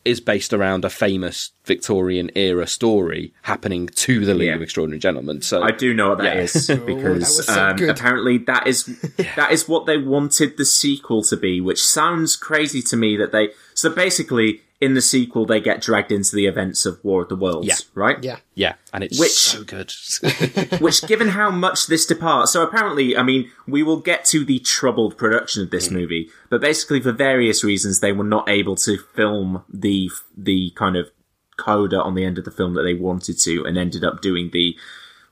is 0.09 0.19
based 0.19 0.53
around 0.53 0.83
a 0.83 0.89
famous 0.89 1.51
Victorian 1.65 2.31
era 2.35 2.65
story 2.67 3.33
happening 3.43 3.87
to 3.87 4.25
the 4.25 4.33
League 4.33 4.47
Yeah. 4.47 4.55
of 4.55 4.61
Extraordinary 4.61 4.99
Gentlemen. 4.99 5.41
So 5.41 5.61
I 5.61 5.71
do 5.71 5.93
know 5.93 6.09
what 6.09 6.17
that 6.19 6.35
Yeah. 6.35 6.41
is 6.43 6.67
because 6.85 7.19
was 7.19 7.45
so 7.45 7.53
um, 7.69 7.89
apparently 7.89 8.39
that 8.39 8.67
is 8.67 8.85
that 9.35 9.51
is 9.51 9.67
what 9.67 9.85
they 9.85 9.97
wanted 9.97 10.57
the 10.57 10.65
sequel 10.65 11.21
to 11.23 11.37
be, 11.37 11.61
which 11.61 11.83
sounds 11.83 12.35
crazy 12.35 12.81
to 12.83 12.97
me. 12.97 13.15
That 13.17 13.31
they 13.31 13.49
so 13.73 13.89
basically 13.89 14.61
in 14.81 14.93
the 14.93 15.01
sequel 15.01 15.45
they 15.45 15.59
get 15.59 15.81
dragged 15.81 16.09
into 16.11 16.35
the 16.35 16.45
events 16.45 16.85
of 16.85 17.03
War 17.03 17.23
of 17.23 17.29
the 17.29 17.35
Worlds, 17.35 17.67
Yeah. 17.67 17.75
right? 17.95 18.23
Yeah. 18.23 18.37
Yeah, 18.55 18.75
and 18.93 19.03
it's 19.03 19.19
Which- 19.19 19.31
so 19.31 19.63
good. 19.63 19.91
Which, 20.81 21.01
given 21.05 21.29
how 21.29 21.51
much 21.51 21.87
this 21.87 22.05
departs, 22.05 22.51
so 22.53 22.63
apparently, 22.63 23.15
I 23.17 23.23
mean, 23.23 23.51
we 23.67 23.83
will 23.83 23.99
get 23.99 24.23
to 24.25 24.45
the 24.45 24.59
troubled 24.59 25.17
production 25.17 25.63
of 25.63 25.69
this 25.71 25.91
movie, 25.91 26.29
but 26.49 26.61
basically, 26.61 27.01
for 27.01 27.11
various 27.11 27.63
reasons, 27.63 27.99
they 27.99 28.11
were 28.13 28.23
not 28.23 28.47
able 28.49 28.75
to 28.77 28.97
film 29.15 29.63
the 29.71 30.09
the 30.37 30.71
kind 30.75 30.95
of 30.95 31.09
coda 31.57 32.01
on 32.01 32.15
the 32.15 32.23
end 32.23 32.37
of 32.37 32.45
the 32.45 32.51
film 32.51 32.73
that 32.75 32.83
they 32.83 32.93
wanted 32.93 33.37
to, 33.39 33.65
and 33.65 33.77
ended 33.77 34.03
up 34.05 34.21
doing 34.21 34.49
the 34.53 34.75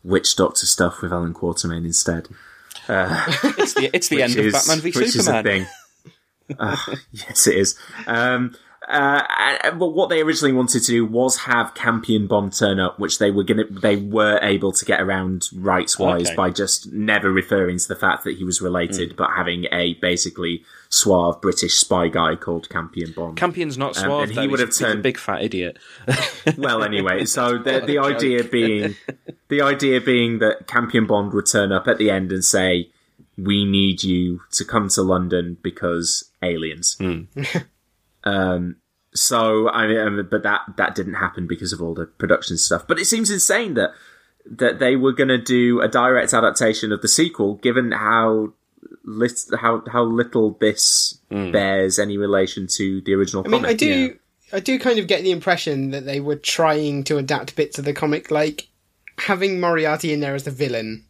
witch 0.03 0.35
doctor 0.35 0.65
stuff 0.65 1.01
with 1.01 1.11
Alan 1.13 1.33
Quatermain 1.33 1.85
instead. 1.85 2.27
it's 2.89 3.73
the 3.73 3.89
it's 3.93 4.07
the 4.09 4.21
end 4.23 4.35
which 4.35 4.45
of 4.47 4.51
Batman 4.53 4.79
v 4.81 4.91
which 4.91 5.09
Superman. 5.09 5.45
Is 5.47 5.61
a 5.61 5.65
thing. 6.47 6.55
Uh, 6.59 6.77
yes, 7.11 7.47
it 7.47 7.55
is. 7.57 7.77
Um, 8.07 8.55
uh, 8.87 9.71
but 9.71 9.87
what 9.89 10.09
they 10.09 10.21
originally 10.21 10.53
wanted 10.53 10.79
to 10.81 10.87
do 10.91 11.05
was 11.05 11.39
have 11.39 11.73
Campion 11.73 12.25
Bond 12.27 12.53
turn 12.53 12.79
up, 12.79 12.99
which 12.99 13.19
they 13.19 13.31
were 13.31 13.43
gonna, 13.43 13.65
they 13.69 13.97
were 13.97 14.39
able 14.41 14.71
to 14.71 14.85
get 14.85 15.01
around 15.01 15.49
rights 15.53 15.99
wise 15.99 16.27
Okay. 16.27 16.35
by 16.35 16.49
just 16.51 16.91
never 16.93 17.31
referring 17.31 17.77
to 17.79 17.87
the 17.87 17.95
fact 17.95 18.23
that 18.23 18.37
he 18.37 18.43
was 18.43 18.61
related, 18.61 19.11
Hmm. 19.11 19.15
but 19.17 19.29
having 19.35 19.65
a 19.71 19.95
basically 19.95 20.63
suave 20.89 21.41
British 21.41 21.73
spy 21.75 22.07
guy 22.07 22.35
called 22.35 22.69
Campion 22.69 23.11
Bond. 23.15 23.35
Campion's 23.37 23.77
not 23.77 23.97
Um, 23.97 24.03
suave. 24.05 24.21
and 24.23 24.31
he 24.31 24.35
though. 24.37 24.47
would 24.51 24.59
have 24.61 24.69
He's 24.69 24.81
a- 24.81 24.85
a 24.85 24.87
turned- 24.91 25.03
big 25.03 25.17
fat 25.17 25.43
idiot. 25.43 25.77
well, 26.57 26.81
anyway, 26.83 27.25
so 27.25 27.57
the 27.63 27.81
the 27.85 27.97
idea 27.97 28.43
being 28.45 28.95
the 29.49 29.61
idea 29.61 29.99
being 29.99 30.39
that 30.39 30.67
Campion 30.67 31.05
Bond 31.05 31.33
would 31.33 31.45
turn 31.45 31.71
up 31.73 31.87
at 31.87 31.97
the 31.97 32.09
end 32.09 32.31
and 32.31 32.43
say, 32.45 32.89
"We 33.37 33.65
need 33.65 34.03
you 34.03 34.41
to 34.51 34.63
come 34.63 34.87
to 34.89 35.01
London 35.01 35.57
because 35.61 36.31
aliens." 36.41 36.97
Um, 38.27 38.75
So 39.13 39.69
I 39.69 39.87
mean, 39.87 39.97
um, 39.97 40.27
but 40.29 40.43
that 40.43 40.61
that 40.77 40.95
didn't 40.95 41.15
happen 41.15 41.47
because 41.47 41.73
of 41.73 41.81
all 41.81 41.93
the 41.93 42.05
production 42.05 42.57
stuff. 42.57 42.85
But 42.87 42.99
it 42.99 43.05
seems 43.05 43.31
insane 43.31 43.73
that 43.75 43.91
that 44.49 44.79
they 44.79 44.95
were 44.95 45.11
going 45.13 45.27
to 45.29 45.37
do 45.37 45.81
a 45.81 45.87
direct 45.87 46.33
adaptation 46.33 46.91
of 46.91 47.01
the 47.01 47.07
sequel, 47.07 47.55
given 47.55 47.91
how 47.91 48.53
lit- 49.03 49.49
how 49.59 49.83
how 49.91 50.03
little 50.03 50.57
this 50.59 51.19
bears 51.51 51.99
any 51.99 52.17
relation 52.17 52.67
to 52.77 53.01
the 53.01 53.13
original. 53.13 53.43
I 53.45 53.49
mean, 53.49 53.61
comic. 53.61 53.69
I 53.69 53.73
do, 53.77 54.17
I 54.53 54.59
do 54.59 54.79
kind 54.79 54.99
of 54.99 55.07
get 55.07 55.23
the 55.23 55.31
impression 55.31 55.91
that 55.91 56.05
they 56.05 56.19
were 56.19 56.35
trying 56.37 57.03
to 57.05 57.17
adapt 57.17 57.55
bits 57.55 57.79
of 57.79 57.85
the 57.85 57.93
comic, 57.93 58.31
like 58.31 58.67
having 59.17 59.59
Moriarty 59.59 60.13
in 60.13 60.19
there 60.19 60.35
as 60.35 60.43
the 60.43 60.51
villain. 60.51 61.05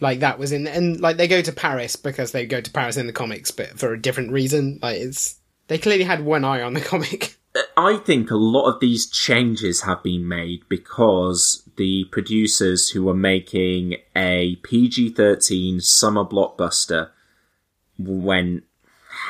Like 0.00 0.20
that 0.20 0.38
was 0.38 0.52
in, 0.52 0.68
and 0.68 1.00
like 1.00 1.16
they 1.16 1.26
go 1.26 1.42
to 1.42 1.52
Paris 1.52 1.96
because 1.96 2.30
they 2.30 2.46
go 2.46 2.60
to 2.60 2.70
Paris 2.70 2.96
in 2.96 3.08
the 3.08 3.12
comics, 3.12 3.50
but 3.50 3.78
for 3.78 3.92
a 3.92 4.00
different 4.00 4.30
reason. 4.30 4.78
Like 4.80 4.98
it's 4.98 5.39
they 5.70 5.78
clearly 5.78 6.02
had 6.02 6.24
one 6.24 6.44
eye 6.44 6.60
on 6.60 6.74
the 6.74 6.80
comic. 6.92 7.36
Uh, 7.54 7.60
I 7.76 7.96
think 7.96 8.30
a 8.30 8.36
lot 8.36 8.68
of 8.68 8.80
these 8.80 9.08
changes 9.08 9.82
have 9.82 10.02
been 10.02 10.26
made 10.26 10.68
because 10.68 11.62
the 11.76 12.06
producers 12.10 12.90
who 12.90 13.04
were 13.04 13.14
making 13.14 13.94
a 14.16 14.56
PG 14.64 15.10
13 15.10 15.80
summer 15.80 16.24
blockbuster 16.24 17.10
went, 17.98 18.64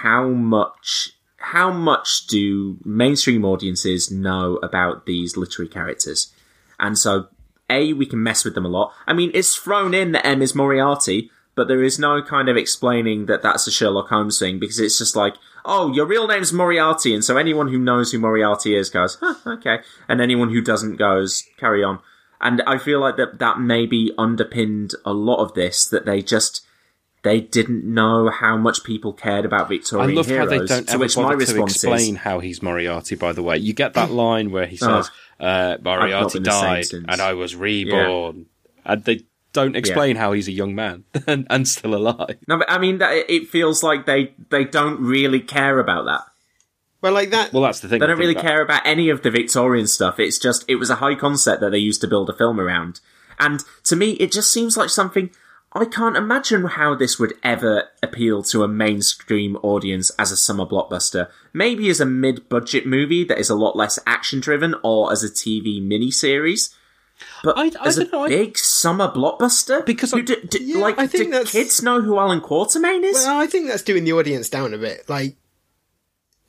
how 0.00 0.28
much, 0.28 1.12
how 1.36 1.70
much 1.70 2.26
do 2.26 2.78
mainstream 2.86 3.44
audiences 3.44 4.10
know 4.10 4.56
about 4.62 5.04
these 5.04 5.36
literary 5.36 5.68
characters? 5.68 6.32
And 6.78 6.96
so, 6.96 7.28
A, 7.68 7.92
we 7.92 8.06
can 8.06 8.22
mess 8.22 8.46
with 8.46 8.54
them 8.54 8.64
a 8.64 8.70
lot. 8.70 8.94
I 9.06 9.12
mean, 9.12 9.30
it's 9.34 9.56
thrown 9.56 9.92
in 9.92 10.12
that 10.12 10.24
M 10.24 10.40
is 10.40 10.54
Moriarty, 10.54 11.30
but 11.54 11.68
there 11.68 11.82
is 11.82 11.98
no 11.98 12.22
kind 12.22 12.48
of 12.48 12.56
explaining 12.56 13.26
that 13.26 13.42
that's 13.42 13.66
a 13.66 13.70
Sherlock 13.70 14.08
Holmes 14.08 14.38
thing 14.38 14.58
because 14.58 14.80
it's 14.80 14.96
just 14.96 15.14
like, 15.14 15.34
oh, 15.64 15.92
your 15.92 16.06
real 16.06 16.26
name's 16.26 16.52
Moriarty, 16.52 17.14
and 17.14 17.24
so 17.24 17.36
anyone 17.36 17.68
who 17.68 17.78
knows 17.78 18.12
who 18.12 18.18
Moriarty 18.18 18.76
is 18.76 18.90
goes, 18.90 19.18
huh, 19.20 19.34
okay, 19.46 19.78
and 20.08 20.20
anyone 20.20 20.50
who 20.50 20.60
doesn't 20.60 20.96
goes, 20.96 21.44
carry 21.58 21.82
on. 21.82 22.00
And 22.40 22.62
I 22.66 22.78
feel 22.78 23.00
like 23.00 23.16
that 23.16 23.38
that 23.38 23.60
maybe 23.60 24.12
underpinned 24.16 24.94
a 25.04 25.12
lot 25.12 25.42
of 25.42 25.54
this 25.54 25.86
that 25.86 26.06
they 26.06 26.22
just 26.22 26.64
they 27.22 27.40
didn't 27.40 27.84
know 27.84 28.30
how 28.30 28.56
much 28.56 28.82
people 28.82 29.12
cared 29.12 29.44
about 29.44 29.66
I 29.66 29.68
Victorian 29.68 30.14
love 30.14 30.26
how 30.26 30.32
heroes. 30.32 30.48
they 30.48 30.58
don't 30.58 30.86
to 30.86 30.94
ever 30.94 31.00
which 31.00 31.16
my 31.16 31.22
bother 31.24 31.44
to 31.44 31.62
explain 31.62 32.14
is, 32.14 32.20
how 32.20 32.40
he's 32.40 32.62
Moriarty. 32.62 33.14
By 33.14 33.32
the 33.32 33.42
way, 33.42 33.58
you 33.58 33.74
get 33.74 33.94
that 33.94 34.10
line 34.10 34.50
where 34.50 34.66
he 34.66 34.76
says, 34.76 35.10
uh, 35.38 35.76
"Moriarty 35.82 36.38
been 36.38 36.44
the 36.44 36.82
same 36.82 37.00
died, 37.00 37.12
and 37.12 37.20
I 37.20 37.34
was 37.34 37.54
reborn," 37.54 38.46
and 38.84 39.04
they 39.04 39.20
don't 39.52 39.76
explain 39.76 40.16
how 40.16 40.32
he's 40.32 40.48
a 40.48 40.52
young 40.52 40.74
man 40.74 41.04
and, 41.26 41.46
and 41.50 41.66
still 41.66 41.94
alive. 41.94 42.36
no, 42.46 42.58
but 42.58 42.70
I 42.70 42.78
mean 42.78 42.98
that 42.98 43.30
it 43.30 43.48
feels 43.48 43.82
like 43.82 44.06
they 44.06 44.34
they 44.50 44.64
don't 44.64 45.00
really 45.00 45.40
care 45.40 45.78
about 45.78 46.04
that. 46.04 46.22
Well, 47.02 47.14
like 47.14 47.30
that. 47.30 47.52
Well, 47.52 47.62
that's 47.62 47.80
the 47.80 47.88
thing. 47.88 48.00
They 48.00 48.06
don't 48.06 48.18
really 48.18 48.34
that- 48.34 48.42
care 48.42 48.62
about 48.62 48.86
any 48.86 49.08
of 49.08 49.22
the 49.22 49.30
Victorian 49.30 49.86
stuff. 49.86 50.18
It's 50.18 50.38
just 50.38 50.64
it 50.68 50.76
was 50.76 50.90
a 50.90 50.96
high 50.96 51.14
concept 51.14 51.60
that 51.62 51.70
they 51.70 51.78
used 51.78 52.00
to 52.02 52.08
build 52.08 52.28
a 52.28 52.36
film 52.36 52.60
around. 52.60 53.00
And 53.38 53.64
to 53.84 53.96
me, 53.96 54.12
it 54.12 54.32
just 54.32 54.52
seems 54.52 54.76
like 54.76 54.90
something 54.90 55.30
I 55.72 55.84
can't 55.84 56.16
imagine 56.16 56.64
how 56.64 56.96
this 56.96 57.18
would 57.18 57.34
ever 57.44 57.84
appeal 58.02 58.42
to 58.44 58.64
a 58.64 58.68
mainstream 58.68 59.56
audience 59.62 60.10
as 60.18 60.32
a 60.32 60.36
summer 60.36 60.66
blockbuster. 60.66 61.28
Maybe 61.52 61.88
as 61.88 62.00
a 62.00 62.06
mid-budget 62.06 62.86
movie 62.86 63.22
that 63.24 63.38
is 63.38 63.48
a 63.50 63.54
lot 63.54 63.76
less 63.76 63.98
action-driven, 64.04 64.74
or 64.82 65.12
as 65.12 65.22
a 65.22 65.28
TV 65.28 65.80
miniseries. 65.80 66.74
But 67.42 67.56
I- 67.58 67.70
I 67.80 67.86
as 67.86 67.98
a 67.98 68.04
don't 68.04 68.12
know, 68.12 68.24
I- 68.24 68.28
big 68.28 68.58
summer 68.58 69.08
blockbuster, 69.08 69.84
Because 69.86 70.10
do, 70.12 70.22
do- 70.22 70.58
Yeah, 70.62 70.78
like, 70.78 70.98
I 70.98 71.06
think 71.06 71.32
do 71.32 71.44
kids 71.44 71.82
know 71.82 72.00
who 72.00 72.18
Alan 72.18 72.40
Quatermain 72.40 73.02
is? 73.04 73.14
Well, 73.14 73.38
I 73.40 73.46
think 73.46 73.68
that's 73.68 73.82
doing 73.82 74.04
the 74.04 74.12
audience 74.12 74.48
down 74.48 74.74
a 74.74 74.78
bit. 74.78 75.08
Like, 75.08 75.36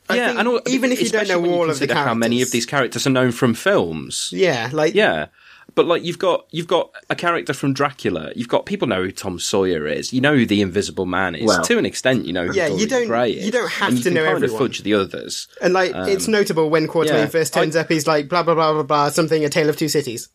I 0.09 0.15
yeah, 0.15 0.27
think 0.27 0.39
and 0.39 0.47
all, 0.49 0.61
even 0.67 0.91
if 0.91 1.01
you 1.01 1.09
don't 1.09 1.27
know 1.27 1.45
all 1.53 1.69
of 1.69 1.79
the 1.79 1.87
characters, 1.87 2.05
how 2.07 2.13
many 2.13 2.41
of 2.41 2.51
these 2.51 2.65
characters 2.65 3.07
are 3.07 3.11
known 3.11 3.31
from 3.31 3.53
films. 3.53 4.29
yeah, 4.33 4.69
like 4.73 4.93
Yeah. 4.93 5.27
But 5.73 5.87
like 5.87 6.03
you've 6.03 6.19
got 6.19 6.47
you've 6.51 6.67
got 6.67 6.91
a 7.09 7.15
character 7.15 7.53
from 7.53 7.71
Dracula. 7.73 8.33
You've 8.35 8.49
got 8.49 8.65
people 8.65 8.89
know 8.89 9.03
who 9.03 9.11
Tom 9.11 9.39
Sawyer 9.39 9.87
is. 9.87 10.11
You 10.11 10.19
know 10.19 10.35
who 10.35 10.45
the 10.45 10.61
Invisible 10.61 11.05
Man 11.05 11.33
is. 11.33 11.45
Well- 11.47 11.63
to 11.63 11.77
an 11.77 11.85
extent, 11.85 12.25
you 12.25 12.33
know 12.33 12.47
who 12.47 12.53
Yeah, 12.53 12.67
you 12.67 12.85
don't- 12.87 13.07
Gray 13.07 13.31
is. 13.31 13.45
you 13.45 13.53
don't 13.53 13.69
have 13.71 13.93
you 13.93 14.03
to 14.03 14.11
know 14.11 14.25
kind 14.25 14.35
everyone. 14.43 14.55
Of 14.61 14.67
fudge 14.67 14.83
the 14.83 14.95
others. 14.95 15.47
And 15.61 15.73
like, 15.73 15.93
it's 15.95 16.27
notable 16.27 16.69
when 16.69 16.89
Quatermain 16.89 17.11
Um, 17.11 17.15
yeah, 17.19 17.25
first 17.27 17.53
turns 17.53 17.77
I- 17.77 17.81
up, 17.81 17.89
he's 17.89 18.05
like, 18.05 18.27
blah, 18.27 18.43
blah, 18.43 18.53
blah, 18.55 18.73
blah, 18.73 18.83
blah, 18.83 19.09
something, 19.11 19.45
a 19.45 19.49
tale 19.49 19.69
of 19.69 19.77
two 19.77 19.87
cities. 19.87 20.27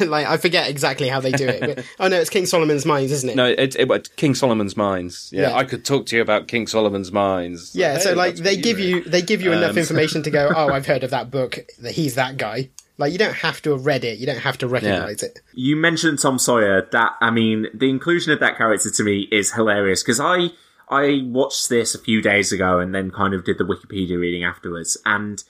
like, 0.00 0.26
I 0.26 0.36
forget 0.36 0.68
exactly 0.68 1.08
how 1.08 1.20
they 1.20 1.32
do 1.32 1.46
it. 1.48 1.60
But, 1.60 1.84
oh 2.00 2.08
no, 2.08 2.20
it's 2.20 2.30
King 2.30 2.46
Solomon's 2.46 2.84
Mines, 2.86 3.10
isn't 3.12 3.28
it? 3.30 3.36
No, 3.36 3.46
it's 3.46 3.76
it, 3.76 3.90
it 3.90 4.16
King 4.16 4.34
Solomon's 4.34 4.76
Mines. 4.76 5.30
Yeah, 5.32 5.50
Yeah. 5.50 5.56
I 5.56 5.64
could 5.64 5.84
talk 5.84 6.06
to 6.06 6.16
you 6.16 6.22
about 6.22 6.48
King 6.48 6.66
Solomon's 6.66 7.12
Mines. 7.12 7.72
Yeah, 7.74 7.98
so 7.98 8.10
Hey, 8.10 8.14
like, 8.16 8.36
they 8.36 8.56
give 8.56 8.76
read. 8.78 8.86
you, 8.86 9.04
they 9.04 9.22
give 9.22 9.42
you 9.42 9.52
enough 9.52 9.72
Um, 9.72 9.78
information 9.84 10.22
to 10.24 10.30
go, 10.30 10.50
oh, 10.54 10.68
I've 10.72 10.86
heard 10.86 11.04
of 11.04 11.10
that 11.10 11.30
book, 11.30 11.58
that 11.80 11.92
he's 11.92 12.14
that 12.16 12.36
guy. 12.36 12.70
Like, 12.98 13.12
you 13.12 13.18
don't 13.18 13.34
have 13.36 13.60
to 13.62 13.70
have 13.72 13.86
read 13.86 14.04
it, 14.04 14.18
you 14.18 14.26
don't 14.26 14.38
have 14.40 14.58
to 14.58 14.68
recognize 14.68 15.22
it. 15.22 15.40
you 15.54 15.76
mentioned 15.76 16.18
Tom 16.20 16.38
Sawyer. 16.38 16.86
That 16.92 17.12
I 17.20 17.30
mean, 17.30 17.66
the 17.74 17.88
inclusion 17.88 18.32
of 18.32 18.40
that 18.40 18.56
character 18.56 18.90
to 18.90 19.02
me 19.02 19.28
is 19.32 19.52
hilarious 19.52 20.02
because 20.02 20.20
I 20.20 20.50
I 20.88 21.22
watched 21.24 21.68
this 21.70 21.94
a 21.94 21.98
few 21.98 22.20
days 22.20 22.52
ago 22.52 22.78
and 22.78 22.94
then 22.94 23.10
kind 23.10 23.32
of 23.32 23.44
did 23.44 23.56
the 23.58 23.64
Wikipedia 23.64 24.20
reading 24.20 24.44
afterwards, 24.44 24.96
and 25.06 25.42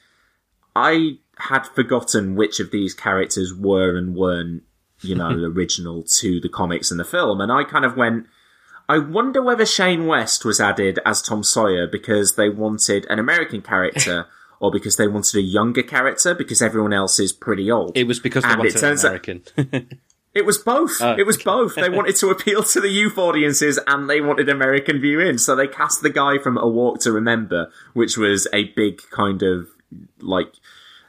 I 0.75 1.19
had 1.39 1.67
forgotten 1.67 2.35
which 2.37 2.61
of 2.61 2.71
these 2.71 2.95
characters 2.95 3.53
were 3.55 3.97
and 3.97 4.15
weren't, 4.15 4.63
you 5.01 5.15
know, 5.15 5.31
original 5.55 6.03
to 6.21 6.41
the 6.41 6.49
comics 6.49 6.91
and 6.91 7.01
the 7.01 7.05
film, 7.05 7.41
and 7.41 7.51
I 7.53 7.65
kind 7.65 7.85
of 7.85 7.97
went. 7.97 8.27
I 8.89 8.99
wonder 8.99 9.41
whether 9.43 9.65
Shane 9.65 10.07
West 10.07 10.45
was 10.45 10.61
added 10.61 10.99
as 11.07 11.23
Tom 11.23 11.43
Sawyer 11.43 11.87
because 11.87 12.35
they 12.35 12.49
wanted 12.51 13.07
an 13.09 13.19
American 13.19 13.63
character. 13.63 14.27
Or 14.61 14.71
because 14.71 14.97
they 14.97 15.09
wanted 15.09 15.35
a 15.35 15.43
younger 15.43 15.83
character, 15.83 16.37
because 16.37 16.63
everyone 16.63 16.93
else 16.93 17.19
is 17.19 17.33
pretty 17.33 17.69
old. 17.69 17.99
It 17.99 18.07
was 18.07 18.21
because 18.21 18.45
they 18.45 18.51
And 18.51 18.59
wanted 18.59 18.77
it 18.77 18.79
turns 18.79 19.03
an 19.03 19.15
out- 19.17 19.29
American. 19.29 19.89
It 20.35 20.47
was 20.47 20.57
both. 20.57 21.03
Oh, 21.03 21.17
it 21.19 21.27
was 21.27 21.37
both. 21.43 21.75
They 21.75 21.89
wanted 21.91 22.15
to 22.15 22.29
appeal 22.31 22.63
to 22.63 22.81
the 22.81 22.89
youth 22.89 23.19
audiences 23.19 23.81
and 23.89 24.09
they 24.09 24.21
wanted 24.21 24.49
American 24.49 25.01
viewing. 25.01 25.39
So 25.39 25.57
they 25.57 25.67
cast 25.67 26.03
the 26.03 26.11
guy 26.11 26.39
from 26.39 26.57
A 26.59 26.69
Walk 26.69 27.01
to 27.01 27.11
Remember, 27.11 27.73
which 27.93 28.17
was 28.17 28.47
a 28.53 28.67
big 28.77 29.01
kind 29.11 29.43
of 29.43 29.67
like 30.21 30.55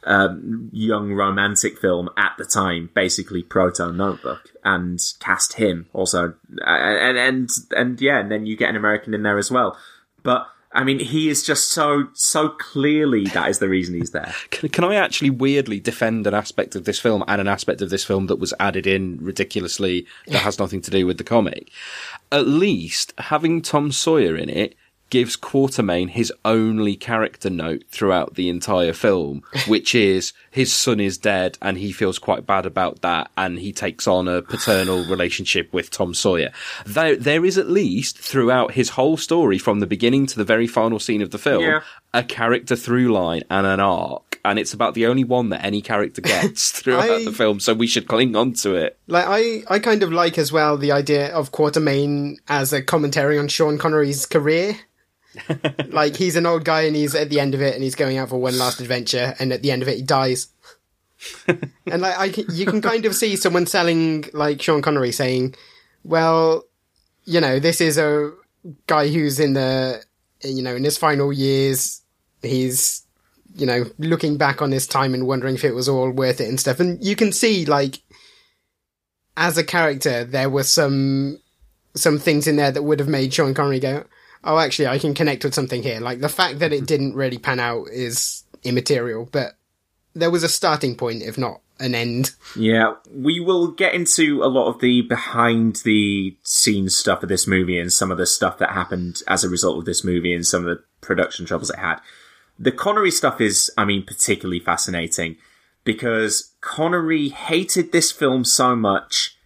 um, 0.05 0.69
young 0.71 1.13
romantic 1.13 1.79
film 1.79 2.09
at 2.17 2.33
the 2.37 2.45
time, 2.45 2.89
basically 2.93 3.43
proto 3.43 3.91
Notebook, 3.91 4.51
and 4.63 4.99
cast 5.19 5.53
him 5.53 5.87
also. 5.93 6.35
And 6.65 7.17
and 7.17 7.49
and 7.75 8.01
yeah, 8.01 8.19
and 8.19 8.31
then 8.31 8.45
you 8.45 8.57
get 8.57 8.69
an 8.69 8.75
American 8.75 9.13
in 9.13 9.23
there 9.23 9.37
as 9.37 9.51
well. 9.51 9.77
But 10.23 10.47
I 10.73 10.83
mean, 10.83 10.99
he 10.99 11.29
is 11.29 11.43
just 11.43 11.69
so 11.69 12.07
so 12.13 12.49
clearly 12.49 13.25
that 13.25 13.49
is 13.49 13.59
the 13.59 13.69
reason 13.69 13.95
he's 13.95 14.11
there. 14.11 14.33
can, 14.49 14.69
can 14.69 14.83
I 14.83 14.95
actually 14.95 15.29
weirdly 15.29 15.79
defend 15.79 16.25
an 16.27 16.33
aspect 16.33 16.75
of 16.75 16.85
this 16.85 16.99
film 16.99 17.23
and 17.27 17.39
an 17.39 17.47
aspect 17.47 17.81
of 17.81 17.89
this 17.89 18.03
film 18.03 18.27
that 18.27 18.37
was 18.37 18.53
added 18.59 18.87
in 18.87 19.17
ridiculously 19.17 20.05
that 20.27 20.39
has 20.39 20.59
nothing 20.59 20.81
to 20.81 20.91
do 20.91 21.05
with 21.05 21.17
the 21.17 21.23
comic? 21.23 21.71
At 22.31 22.47
least 22.47 23.13
having 23.17 23.61
Tom 23.61 23.91
Sawyer 23.91 24.35
in 24.35 24.49
it 24.49 24.75
gives 25.13 25.37
Quatermain 25.37 26.09
his 26.09 26.33
only 26.43 26.95
character 26.95 27.47
note 27.47 27.83
throughout 27.87 28.33
the 28.33 28.49
entire 28.49 28.93
film, 28.93 29.43
which 29.67 29.93
is 29.93 30.33
his 30.49 30.73
son 30.73 30.99
is 30.99 31.19
dead 31.19 31.55
and 31.61 31.77
he 31.77 31.91
feels 31.91 32.17
quite 32.17 32.47
bad 32.47 32.65
about 32.65 33.01
that 33.03 33.29
and 33.37 33.59
he 33.59 33.71
takes 33.71 34.07
on 34.07 34.27
a 34.27 34.41
paternal 34.41 35.05
relationship 35.09 35.71
with 35.71 35.91
Tom 35.91 36.15
Sawyer. 36.15 36.51
There, 36.87 37.15
there 37.15 37.45
is 37.45 37.59
at 37.59 37.69
least 37.69 38.17
throughout 38.17 38.71
his 38.71 38.89
whole 38.89 39.15
story 39.15 39.59
from 39.59 39.81
the 39.81 39.85
beginning 39.85 40.25
to 40.25 40.35
the 40.35 40.43
very 40.43 40.65
final 40.65 40.97
scene 40.99 41.21
of 41.21 41.29
the 41.29 41.37
film, 41.37 41.61
Yeah. 41.63 41.81
a 42.11 42.23
character 42.23 42.75
through 42.75 43.13
line 43.13 43.43
and 43.51 43.67
an 43.67 43.79
arc. 43.79 44.39
And 44.43 44.57
it's 44.57 44.73
about 44.73 44.95
the 44.95 45.05
only 45.05 45.23
one 45.23 45.49
that 45.49 45.63
any 45.63 45.81
character 45.83 46.21
gets 46.33 46.71
throughout 46.71 47.07
I- 47.11 47.23
the 47.23 47.31
film, 47.31 47.59
so 47.59 47.75
we 47.75 47.85
should 47.85 48.07
cling 48.07 48.35
on 48.35 48.53
to 48.63 48.73
it. 48.73 48.97
Like, 49.05 49.25
I, 49.27 49.61
I 49.69 49.77
kind 49.77 50.01
of 50.01 50.11
like 50.11 50.39
as 50.39 50.51
well 50.51 50.75
the 50.75 50.91
idea 50.91 51.31
of 51.35 51.51
Quatermain 51.51 52.37
as 52.47 52.73
a 52.73 52.81
commentary 52.81 53.37
on 53.37 53.47
Sean 53.47 53.77
Connery's 53.77 54.25
career. 54.25 54.75
Like, 55.87 56.15
he's 56.15 56.35
an 56.35 56.45
old 56.45 56.65
guy 56.65 56.81
and 56.81 56.95
he's 56.95 57.15
at 57.15 57.29
the 57.29 57.39
end 57.39 57.53
of 57.53 57.61
it 57.61 57.73
and 57.73 57.83
he's 57.83 57.95
going 57.95 58.17
out 58.17 58.29
for 58.29 58.39
one 58.39 58.57
last 58.57 58.79
adventure 58.79 59.35
and 59.39 59.51
at 59.51 59.61
the 59.61 59.71
end 59.71 59.81
of 59.81 59.87
it 59.87 59.97
he 59.97 60.03
dies. 60.03 60.47
and 61.47 62.01
like, 62.01 62.17
I, 62.17 62.43
you 62.51 62.65
can 62.65 62.81
kind 62.81 63.05
of 63.05 63.15
see 63.15 63.35
someone 63.35 63.65
selling, 63.65 64.25
like, 64.33 64.61
Sean 64.61 64.81
Connery 64.81 65.11
saying, 65.11 65.55
well, 66.03 66.63
you 67.25 67.39
know, 67.39 67.59
this 67.59 67.81
is 67.81 67.97
a 67.97 68.31
guy 68.87 69.07
who's 69.07 69.39
in 69.39 69.53
the, 69.53 70.03
you 70.41 70.61
know, 70.61 70.75
in 70.75 70.83
his 70.83 70.97
final 70.97 71.31
years, 71.31 72.01
he's, 72.41 73.05
you 73.55 73.65
know, 73.65 73.85
looking 73.97 74.37
back 74.37 74.61
on 74.61 74.71
his 74.71 74.87
time 74.87 75.13
and 75.13 75.27
wondering 75.27 75.55
if 75.55 75.63
it 75.63 75.75
was 75.75 75.87
all 75.87 76.09
worth 76.09 76.41
it 76.41 76.49
and 76.49 76.59
stuff. 76.59 76.79
And 76.79 77.03
you 77.03 77.15
can 77.15 77.31
see, 77.31 77.65
like, 77.65 78.01
as 79.37 79.57
a 79.57 79.63
character, 79.63 80.23
there 80.23 80.49
were 80.49 80.63
some 80.63 81.39
some 81.95 82.17
things 82.17 82.47
in 82.47 82.55
there 82.55 82.71
that 82.71 82.83
would 82.83 82.99
have 82.99 83.07
made 83.07 83.33
Sean 83.33 83.53
Connery 83.53 83.79
go, 83.79 84.05
"Oh, 84.43 84.57
actually, 84.57 84.87
I 84.87 84.99
can 84.99 85.13
connect 85.13 85.43
with 85.43 85.53
something 85.53 85.83
here." 85.83 85.99
Like 85.99 86.19
the 86.19 86.29
fact 86.29 86.59
that 86.59 86.73
it 86.73 86.77
mm-hmm. 86.77 86.85
didn't 86.85 87.15
really 87.15 87.37
pan 87.37 87.59
out 87.59 87.87
is 87.89 88.43
immaterial, 88.63 89.27
but 89.31 89.55
there 90.13 90.31
was 90.31 90.43
a 90.43 90.49
starting 90.49 90.95
point, 90.95 91.21
if 91.21 91.37
not 91.37 91.61
an 91.79 91.95
end. 91.95 92.31
Yeah, 92.55 92.95
we 93.11 93.39
will 93.39 93.67
get 93.67 93.93
into 93.93 94.43
a 94.43 94.47
lot 94.47 94.69
of 94.69 94.79
the 94.79 95.01
behind 95.01 95.77
the 95.77 96.37
scenes 96.43 96.95
stuff 96.95 97.23
of 97.23 97.29
this 97.29 97.47
movie 97.47 97.79
and 97.79 97.91
some 97.91 98.11
of 98.11 98.17
the 98.17 98.25
stuff 98.25 98.57
that 98.59 98.71
happened 98.71 99.21
as 99.27 99.43
a 99.43 99.49
result 99.49 99.79
of 99.79 99.85
this 99.85 100.03
movie 100.03 100.33
and 100.33 100.45
some 100.45 100.65
of 100.65 100.77
the 100.77 100.83
production 101.01 101.45
troubles 101.45 101.69
it 101.69 101.79
had. 101.79 101.99
the 102.59 102.71
Connery 102.71 103.11
stuff 103.11 103.41
is, 103.41 103.71
I 103.77 103.83
mean, 103.85 104.05
particularly 104.05 104.59
fascinating 104.59 105.37
because 105.83 106.53
Connery 106.61 107.29
hated 107.29 107.91
this 107.91 108.11
film 108.11 108.45
so 108.45 108.75
much 108.75 109.37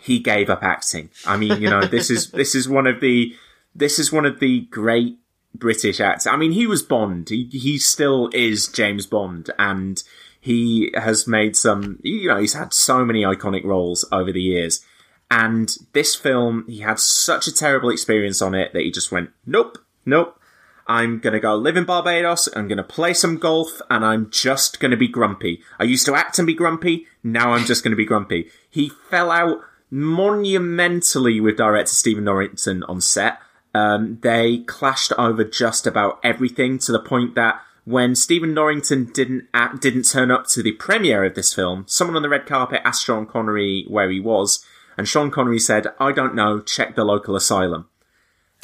he 0.00 0.18
gave 0.18 0.50
up 0.50 0.62
acting. 0.62 1.10
I 1.26 1.36
mean, 1.36 1.60
you 1.60 1.70
know, 1.70 1.86
this 1.86 2.10
is 2.10 2.30
this 2.32 2.54
is 2.54 2.68
one 2.68 2.86
of 2.86 3.00
the 3.00 3.34
this 3.74 3.98
is 3.98 4.12
one 4.12 4.26
of 4.26 4.40
the 4.40 4.62
great 4.70 5.18
British 5.54 6.00
acts. 6.00 6.26
I 6.26 6.36
mean, 6.36 6.52
he 6.52 6.66
was 6.66 6.82
Bond. 6.82 7.28
He 7.28 7.48
he 7.52 7.78
still 7.78 8.30
is 8.32 8.68
James 8.68 9.06
Bond, 9.06 9.50
and 9.58 10.02
he 10.40 10.92
has 10.94 11.26
made 11.26 11.56
some. 11.56 11.98
You 12.02 12.28
know, 12.28 12.38
he's 12.38 12.54
had 12.54 12.72
so 12.72 13.04
many 13.04 13.22
iconic 13.22 13.64
roles 13.64 14.04
over 14.12 14.32
the 14.32 14.42
years. 14.42 14.84
And 15.30 15.74
this 15.94 16.14
film, 16.14 16.64
he 16.68 16.80
had 16.80 17.00
such 17.00 17.46
a 17.46 17.52
terrible 17.52 17.90
experience 17.90 18.40
on 18.42 18.54
it 18.54 18.72
that 18.72 18.82
he 18.82 18.90
just 18.90 19.10
went, 19.10 19.30
nope, 19.46 19.78
nope. 20.04 20.38
I'm 20.86 21.18
gonna 21.18 21.40
go 21.40 21.56
live 21.56 21.76
in 21.78 21.84
Barbados, 21.84 22.48
I'm 22.54 22.68
gonna 22.68 22.84
play 22.84 23.14
some 23.14 23.38
golf, 23.38 23.80
and 23.88 24.04
I'm 24.04 24.30
just 24.30 24.80
gonna 24.80 24.98
be 24.98 25.08
grumpy. 25.08 25.62
I 25.80 25.84
used 25.84 26.04
to 26.06 26.14
act 26.14 26.38
and 26.38 26.46
be 26.46 26.54
grumpy, 26.54 27.06
now 27.22 27.52
I'm 27.52 27.64
just 27.64 27.82
gonna 27.82 27.96
be 27.96 28.04
grumpy. 28.04 28.50
He 28.68 28.90
fell 28.90 29.30
out 29.30 29.62
monumentally 29.90 31.40
with 31.40 31.56
director 31.56 31.94
Stephen 31.94 32.24
Norrington 32.24 32.82
on 32.82 33.00
set. 33.00 33.38
Um, 33.74 34.18
they 34.22 34.58
clashed 34.58 35.12
over 35.18 35.44
just 35.44 35.86
about 35.86 36.20
everything 36.22 36.78
to 36.80 36.92
the 36.92 37.00
point 37.00 37.34
that 37.34 37.60
when 37.84 38.14
Stephen 38.14 38.54
Norrington 38.54 39.10
didn't 39.12 39.48
act, 39.52 39.82
didn't 39.82 40.04
turn 40.04 40.30
up 40.30 40.46
to 40.48 40.62
the 40.62 40.72
premiere 40.72 41.24
of 41.24 41.34
this 41.34 41.52
film, 41.52 41.84
someone 41.86 42.16
on 42.16 42.22
the 42.22 42.28
red 42.28 42.46
carpet 42.46 42.80
asked 42.84 43.04
Sean 43.04 43.26
Connery 43.26 43.84
where 43.88 44.10
he 44.10 44.20
was, 44.20 44.64
and 44.96 45.08
Sean 45.08 45.30
Connery 45.30 45.58
said, 45.58 45.88
"I 45.98 46.12
don't 46.12 46.34
know. 46.34 46.60
Check 46.60 46.94
the 46.94 47.04
local 47.04 47.36
asylum." 47.36 47.88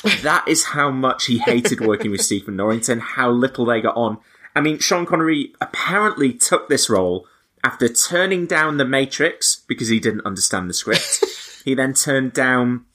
that 0.22 0.46
is 0.48 0.64
how 0.66 0.90
much 0.90 1.26
he 1.26 1.38
hated 1.38 1.80
working 1.80 2.10
with 2.10 2.22
Stephen 2.22 2.56
Norrington, 2.56 3.00
how 3.00 3.30
little 3.30 3.66
they 3.66 3.82
got 3.82 3.96
on. 3.96 4.18
I 4.56 4.60
mean, 4.60 4.78
Sean 4.78 5.04
Connery 5.04 5.52
apparently 5.60 6.32
took 6.32 6.68
this 6.68 6.88
role 6.88 7.26
after 7.62 7.88
turning 7.88 8.46
down 8.46 8.78
The 8.78 8.86
Matrix 8.86 9.62
because 9.68 9.88
he 9.88 10.00
didn't 10.00 10.24
understand 10.24 10.70
the 10.70 10.74
script. 10.74 11.24
he 11.64 11.74
then 11.74 11.92
turned 11.92 12.32
down 12.32 12.86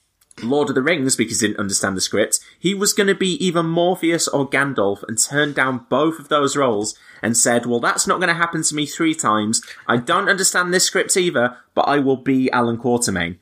Lord 0.42 0.68
of 0.68 0.74
the 0.74 0.82
Rings 0.82 1.16
because 1.16 1.40
he 1.40 1.48
didn't 1.48 1.60
understand 1.60 1.96
the 1.96 2.00
script. 2.00 2.40
He 2.58 2.74
was 2.74 2.92
going 2.92 3.06
to 3.06 3.14
be 3.14 3.34
either 3.44 3.62
Morpheus 3.62 4.28
or 4.28 4.48
Gandalf 4.48 5.02
and 5.08 5.18
turned 5.18 5.54
down 5.54 5.86
both 5.88 6.18
of 6.18 6.28
those 6.28 6.56
roles 6.56 6.94
and 7.22 7.36
said, 7.36 7.66
well, 7.66 7.80
that's 7.80 8.06
not 8.06 8.18
going 8.18 8.28
to 8.28 8.34
happen 8.34 8.62
to 8.62 8.74
me 8.74 8.86
three 8.86 9.14
times. 9.14 9.62
I 9.86 9.96
don't 9.96 10.28
understand 10.28 10.72
this 10.72 10.84
script 10.84 11.16
either, 11.16 11.56
but 11.74 11.82
I 11.82 11.98
will 11.98 12.16
be 12.16 12.50
Alan 12.50 12.78
Quatermain 12.78 13.38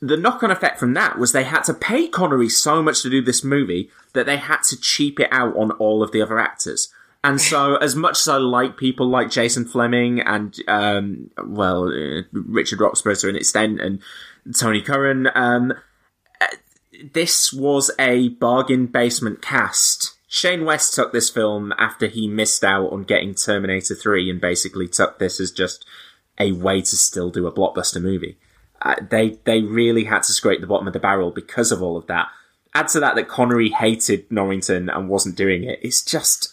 the 0.00 0.16
knock 0.16 0.42
on 0.42 0.50
effect 0.50 0.78
from 0.78 0.94
that 0.94 1.18
was 1.18 1.32
they 1.32 1.44
had 1.44 1.62
to 1.64 1.74
pay 1.74 2.08
Connery 2.08 2.48
so 2.48 2.82
much 2.82 3.02
to 3.02 3.10
do 3.10 3.20
this 3.20 3.42
movie 3.42 3.90
that 4.12 4.26
they 4.26 4.36
had 4.36 4.62
to 4.64 4.80
cheap 4.80 5.18
it 5.18 5.28
out 5.32 5.56
on 5.56 5.72
all 5.72 6.02
of 6.02 6.12
the 6.12 6.22
other 6.22 6.38
actors. 6.38 6.92
And 7.24 7.40
so, 7.40 7.76
as 7.82 7.96
much 7.96 8.20
as 8.20 8.28
I 8.28 8.36
like 8.36 8.76
people 8.76 9.08
like 9.08 9.30
Jason 9.30 9.64
Flemyng 9.64 10.22
and, 10.24 10.56
um, 10.68 11.30
well, 11.44 11.88
uh, 11.88 12.22
Richard 12.32 12.80
Roxburgh 12.80 13.18
to 13.18 13.28
an 13.28 13.36
extent 13.36 13.80
and 13.80 14.00
Tony 14.56 14.80
Curran, 14.80 15.28
um, 15.34 15.74
this 17.12 17.52
was 17.52 17.90
a 17.98 18.28
bargain 18.28 18.86
basement 18.86 19.42
cast. 19.42 20.14
Shane 20.28 20.64
West 20.64 20.94
took 20.94 21.12
this 21.12 21.30
film 21.30 21.72
after 21.78 22.06
he 22.06 22.28
missed 22.28 22.62
out 22.62 22.92
on 22.92 23.04
getting 23.04 23.34
Terminator 23.34 23.94
3 23.94 24.28
and 24.30 24.40
basically 24.40 24.86
took 24.88 25.18
this 25.18 25.40
as 25.40 25.50
just 25.50 25.86
a 26.38 26.52
way 26.52 26.80
to 26.80 26.96
still 26.96 27.30
do 27.30 27.46
a 27.46 27.52
blockbuster 27.52 28.00
movie. 28.00 28.38
Uh, 28.80 28.96
they 29.10 29.38
they 29.44 29.60
really 29.60 30.04
had 30.04 30.22
to 30.22 30.32
scrape 30.32 30.60
the 30.60 30.66
bottom 30.66 30.86
of 30.86 30.92
the 30.92 31.00
barrel 31.00 31.30
because 31.30 31.72
of 31.72 31.82
all 31.82 31.96
of 31.96 32.06
that. 32.06 32.28
Add 32.74 32.88
to 32.88 33.00
that 33.00 33.16
that 33.16 33.28
Connery 33.28 33.70
hated 33.70 34.30
Norrington 34.30 34.88
and 34.88 35.08
wasn't 35.08 35.36
doing 35.36 35.64
it. 35.64 35.80
It's 35.82 36.02
just 36.02 36.52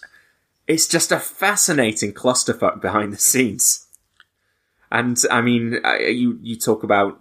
it's 0.67 0.87
just 0.87 1.11
a 1.11 1.19
fascinating 1.19 2.13
clusterfuck 2.13 2.81
behind 2.81 3.13
the 3.13 3.17
scenes. 3.17 3.85
And 4.91 5.21
I 5.29 5.41
mean, 5.41 5.79
you 5.99 6.39
you 6.41 6.57
talk 6.57 6.83
about 6.83 7.19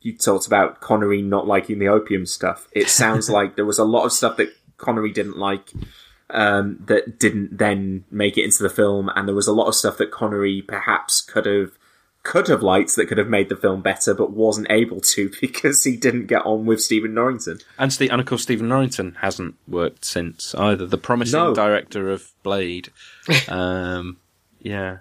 you 0.00 0.16
talked 0.16 0.46
about 0.46 0.80
Connery 0.80 1.22
not 1.22 1.46
liking 1.46 1.78
the 1.78 1.88
opium 1.88 2.26
stuff. 2.26 2.68
It 2.72 2.88
sounds 2.88 3.28
like 3.36 3.56
there 3.56 3.64
was 3.64 3.78
a 3.78 3.84
lot 3.84 4.04
of 4.04 4.12
stuff 4.12 4.36
that 4.36 4.50
Connery 4.76 5.12
didn't 5.12 5.38
like 5.38 5.72
um, 6.30 6.82
that 6.86 7.18
didn't 7.18 7.56
then 7.58 8.04
make 8.10 8.36
it 8.36 8.44
into 8.44 8.62
the 8.62 8.68
film, 8.70 9.10
and 9.14 9.26
there 9.26 9.34
was 9.34 9.48
a 9.48 9.52
lot 9.52 9.66
of 9.66 9.74
stuff 9.74 9.96
that 9.98 10.10
Connery 10.10 10.62
perhaps 10.62 11.20
could 11.20 11.46
have 11.46 11.72
could 12.24 12.48
have 12.48 12.62
liked 12.62 12.94
that 12.96 13.06
could 13.06 13.16
have 13.16 13.28
made 13.28 13.48
the 13.48 13.56
film 13.56 13.80
better, 13.80 14.12
but 14.12 14.30
wasn't 14.32 14.66
able 14.70 15.00
to 15.00 15.30
because 15.40 15.84
he 15.84 15.96
didn't 15.96 16.26
get 16.26 16.44
on 16.44 16.66
with 16.66 16.82
Stephen 16.82 17.14
Norrington. 17.14 17.58
And, 17.78 17.92
St- 17.92 18.10
and 18.10 18.20
of 18.20 18.26
course, 18.26 18.42
Stephen 18.42 18.68
Norrington 18.68 19.16
hasn't 19.22 19.54
worked 19.66 20.04
since 20.04 20.54
either. 20.56 20.84
The 20.84 20.98
promising 20.98 21.38
No. 21.40 21.54
director 21.54 22.10
of 22.10 22.30
Blade. 22.42 22.90
um, 23.48 24.18
yeah. 24.60 24.98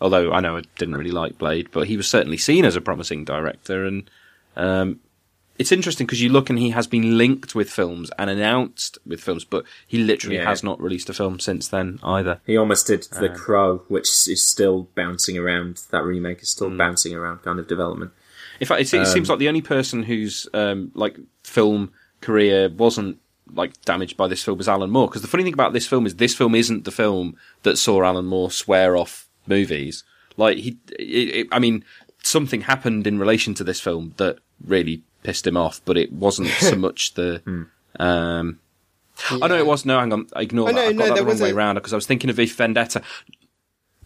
Although 0.00 0.32
I 0.32 0.40
know 0.40 0.56
I 0.56 0.62
didn't 0.78 0.96
really 0.96 1.10
like 1.10 1.36
Blade, 1.36 1.68
but 1.72 1.88
he 1.88 1.96
was 1.96 2.08
certainly 2.08 2.38
seen 2.38 2.64
as 2.64 2.74
a 2.76 2.80
promising 2.80 3.24
director. 3.24 3.84
And 3.84 4.08
um, 4.56 5.00
it's 5.58 5.70
interesting 5.70 6.06
because 6.06 6.20
you 6.22 6.30
look 6.30 6.50
and 6.50 6.58
he 6.58 6.70
has 6.70 6.86
been 6.86 7.18
linked 7.18 7.54
with 7.54 7.70
films 7.70 8.10
and 8.18 8.28
announced 8.30 8.98
with 9.06 9.20
films, 9.20 9.44
but 9.44 9.64
he 9.86 9.98
literally 9.98 10.36
Yeah. 10.36 10.48
has 10.48 10.64
not 10.64 10.80
released 10.80 11.08
a 11.10 11.12
film 11.12 11.38
since 11.38 11.68
then 11.68 11.98
either. 12.02 12.40
He 12.46 12.56
almost 12.56 12.86
did 12.86 13.02
The 13.20 13.28
Crow, 13.28 13.84
which 13.88 14.08
is 14.28 14.44
still 14.44 14.88
bouncing 14.94 15.36
around. 15.38 15.80
That 15.90 16.04
remake 16.04 16.42
is 16.42 16.50
still 16.50 16.70
bouncing 16.76 17.14
around, 17.14 17.38
kind 17.42 17.58
of 17.58 17.68
development. 17.68 18.12
In 18.60 18.66
fact, 18.66 18.80
it, 18.80 18.92
it 18.94 19.06
seems 19.06 19.28
like 19.28 19.38
the 19.38 19.48
only 19.48 19.62
person 19.62 20.04
whose 20.04 20.48
um, 20.54 20.90
like 20.94 21.18
film 21.44 21.92
career 22.20 22.68
wasn't 22.68 23.18
like 23.52 23.78
damaged 23.82 24.16
by 24.16 24.28
this 24.28 24.42
film 24.42 24.56
was 24.58 24.68
Alan 24.68 24.90
Moore. 24.90 25.08
Because 25.08 25.22
the 25.22 25.28
funny 25.28 25.44
thing 25.44 25.52
about 25.52 25.74
this 25.74 25.86
film 25.86 26.06
is 26.06 26.16
this 26.16 26.34
film 26.34 26.54
isn't 26.54 26.84
the 26.84 26.90
film 26.90 27.36
that 27.62 27.76
saw 27.76 28.02
Alan 28.02 28.24
Moore 28.24 28.50
swear 28.50 28.96
off 28.96 29.28
movies. 29.46 30.02
Like 30.38 30.58
he, 30.58 30.78
it, 30.98 31.02
it, 31.02 31.46
I 31.52 31.58
mean, 31.58 31.84
something 32.24 32.62
happened 32.62 33.06
in 33.06 33.18
relation 33.18 33.54
to 33.54 33.64
this 33.64 33.80
film 33.80 34.14
that 34.16 34.38
really 34.64 35.02
pissed 35.22 35.46
him 35.46 35.56
off, 35.56 35.80
but 35.84 35.96
it 35.96 36.12
wasn't 36.12 36.48
so 36.60 36.76
much 36.76 37.14
the. 37.14 37.42
Um, 37.98 38.58
Oh 39.30 39.36
no, 39.46 39.56
it 39.58 39.66
was 39.66 39.84
no. 39.84 39.98
Hang 40.00 40.12
on, 40.12 40.26
ignore 40.36 40.70
Oh, 40.70 40.72
that. 40.72 40.74
no, 40.74 40.80
I 40.88 40.92
got 40.92 40.98
no, 40.98 41.14
that 41.14 41.20
the 41.20 41.26
wrong 41.26 41.38
way 41.38 41.50
a- 41.50 41.54
around 41.54 41.74
because 41.76 41.92
I 41.92 41.96
was 41.96 42.06
thinking 42.06 42.30
of 42.30 42.36
V 42.36 42.46
for 42.46 42.56
Vendetta. 42.56 43.02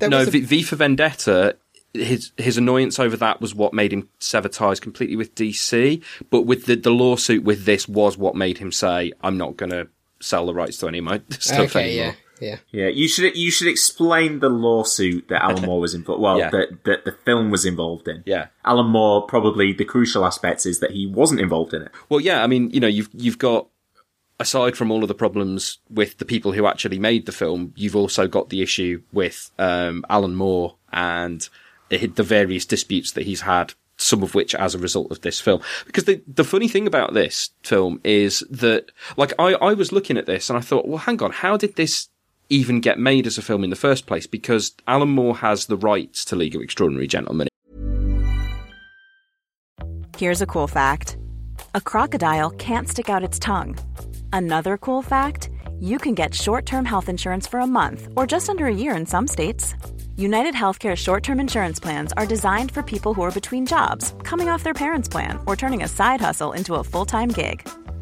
There 0.00 0.08
no, 0.10 0.22
a- 0.22 0.26
v, 0.26 0.40
v 0.40 0.62
for 0.62 0.76
Vendetta. 0.76 1.56
His 1.94 2.32
his 2.36 2.58
annoyance 2.58 2.98
over 2.98 3.16
that 3.16 3.40
was 3.40 3.54
what 3.54 3.72
made 3.72 3.92
him 3.92 4.08
sever 4.18 4.48
ties 4.48 4.80
completely 4.80 5.14
with 5.16 5.34
DC. 5.36 6.02
But 6.28 6.42
with 6.42 6.66
the 6.66 6.74
the 6.74 6.90
lawsuit 6.90 7.44
with 7.44 7.64
this 7.64 7.88
was 7.88 8.18
what 8.18 8.34
made 8.34 8.58
him 8.58 8.72
say, 8.72 9.12
"I'm 9.22 9.38
not 9.38 9.56
going 9.56 9.70
to 9.70 9.86
sell 10.20 10.44
the 10.44 10.52
rights 10.52 10.76
to 10.78 10.88
any 10.88 10.98
of 10.98 11.04
my 11.04 11.22
stuff 11.30 11.76
okay, 11.76 11.92
anymore." 12.00 12.06
yeah, 12.06 12.12
yeah. 12.40 12.56
Yeah, 12.70 12.88
you 12.88 13.08
should 13.08 13.36
you 13.36 13.50
should 13.50 13.68
explain 13.68 14.40
the 14.40 14.48
lawsuit 14.48 15.28
that 15.28 15.42
Alan 15.42 15.64
Moore 15.64 15.80
was 15.80 15.94
involved. 15.94 16.22
Well, 16.22 16.38
Yeah. 16.38 16.50
that 16.50 16.84
that 16.84 17.04
the 17.04 17.12
film 17.12 17.50
was 17.50 17.64
involved 17.64 18.08
in. 18.08 18.22
Yeah. 18.26 18.46
Alan 18.64 18.86
Moore 18.86 19.22
probably 19.26 19.72
the 19.72 19.84
crucial 19.84 20.24
aspect 20.24 20.66
is 20.66 20.80
that 20.80 20.90
he 20.92 21.06
wasn't 21.06 21.40
involved 21.40 21.72
in 21.74 21.82
it. 21.82 21.90
Well, 22.08 22.20
yeah, 22.20 22.42
I 22.42 22.46
mean, 22.46 22.70
you 22.70 22.80
know, 22.80 22.86
you've 22.88 23.08
you've 23.12 23.38
got 23.38 23.68
aside 24.38 24.76
from 24.76 24.90
all 24.90 25.02
of 25.02 25.08
the 25.08 25.14
problems 25.14 25.78
with 25.88 26.18
the 26.18 26.24
people 26.26 26.52
who 26.52 26.66
actually 26.66 26.98
made 26.98 27.24
the 27.24 27.32
film, 27.32 27.72
you've 27.74 27.96
also 27.96 28.26
got 28.28 28.50
the 28.50 28.60
issue 28.62 29.02
with 29.12 29.50
um, 29.58 30.04
Alan 30.10 30.34
Moore 30.34 30.76
and 30.92 31.48
the 31.88 32.06
the 32.06 32.22
various 32.22 32.66
disputes 32.66 33.12
that 33.12 33.24
he's 33.26 33.42
had. 33.42 33.74
Some 33.98 34.22
of 34.22 34.34
which 34.34 34.54
as 34.54 34.74
a 34.74 34.78
result 34.78 35.10
of 35.10 35.22
this 35.22 35.40
film. 35.40 35.62
Because 35.86 36.04
the, 36.04 36.20
the 36.28 36.44
funny 36.44 36.68
thing 36.68 36.86
about 36.86 37.14
this 37.14 37.48
film 37.62 37.98
is 38.04 38.40
that, 38.50 38.92
like, 39.16 39.32
I, 39.38 39.54
I 39.54 39.72
was 39.72 39.90
looking 39.90 40.18
at 40.18 40.26
this 40.26 40.50
and 40.50 40.58
I 40.58 40.60
thought, 40.60 40.86
well, 40.86 40.98
hang 40.98 41.22
on, 41.22 41.30
how 41.32 41.56
did 41.56 41.76
this 41.76 42.10
even 42.48 42.80
get 42.80 42.98
made 42.98 43.26
as 43.26 43.38
a 43.38 43.42
film 43.42 43.64
in 43.64 43.70
the 43.70 43.76
first 43.76 44.06
place? 44.06 44.26
Because 44.26 44.72
Alan 44.86 45.10
Moore 45.10 45.36
has 45.36 45.66
the 45.66 45.76
rights 45.76 46.24
to 46.26 46.36
League 46.36 46.54
of 46.54 46.62
Extraordinary 46.62 47.06
Gentlemen. 47.06 47.48
Here's 50.16 50.40
a 50.40 50.46
cool 50.46 50.66
fact 50.66 51.18
a 51.74 51.80
crocodile 51.80 52.50
can't 52.50 52.88
stick 52.88 53.10
out 53.10 53.22
its 53.22 53.38
tongue. 53.38 53.76
Another 54.32 54.78
cool 54.78 55.02
fact 55.02 55.50
you 55.78 55.98
can 55.98 56.14
get 56.14 56.34
short 56.34 56.64
term 56.64 56.84
health 56.84 57.08
insurance 57.08 57.46
for 57.46 57.60
a 57.60 57.66
month 57.66 58.08
or 58.16 58.26
just 58.26 58.48
under 58.48 58.66
a 58.66 58.74
year 58.74 58.96
in 58.96 59.06
some 59.06 59.26
states. 59.26 59.74
United 60.16 60.54
Healthcare 60.54 60.96
short 60.96 61.22
term 61.22 61.38
insurance 61.38 61.78
plans 61.78 62.12
are 62.16 62.26
designed 62.26 62.72
for 62.72 62.82
people 62.82 63.12
who 63.12 63.22
are 63.22 63.30
between 63.40 63.66
jobs, 63.66 64.14
coming 64.22 64.48
off 64.48 64.62
their 64.62 64.72
parents' 64.72 65.08
plan, 65.08 65.38
or 65.46 65.56
turning 65.56 65.82
a 65.82 65.88
side 65.88 66.20
hustle 66.20 66.52
into 66.52 66.74
a 66.76 66.84
full 66.84 67.04
time 67.04 67.28
gig. 67.28 67.68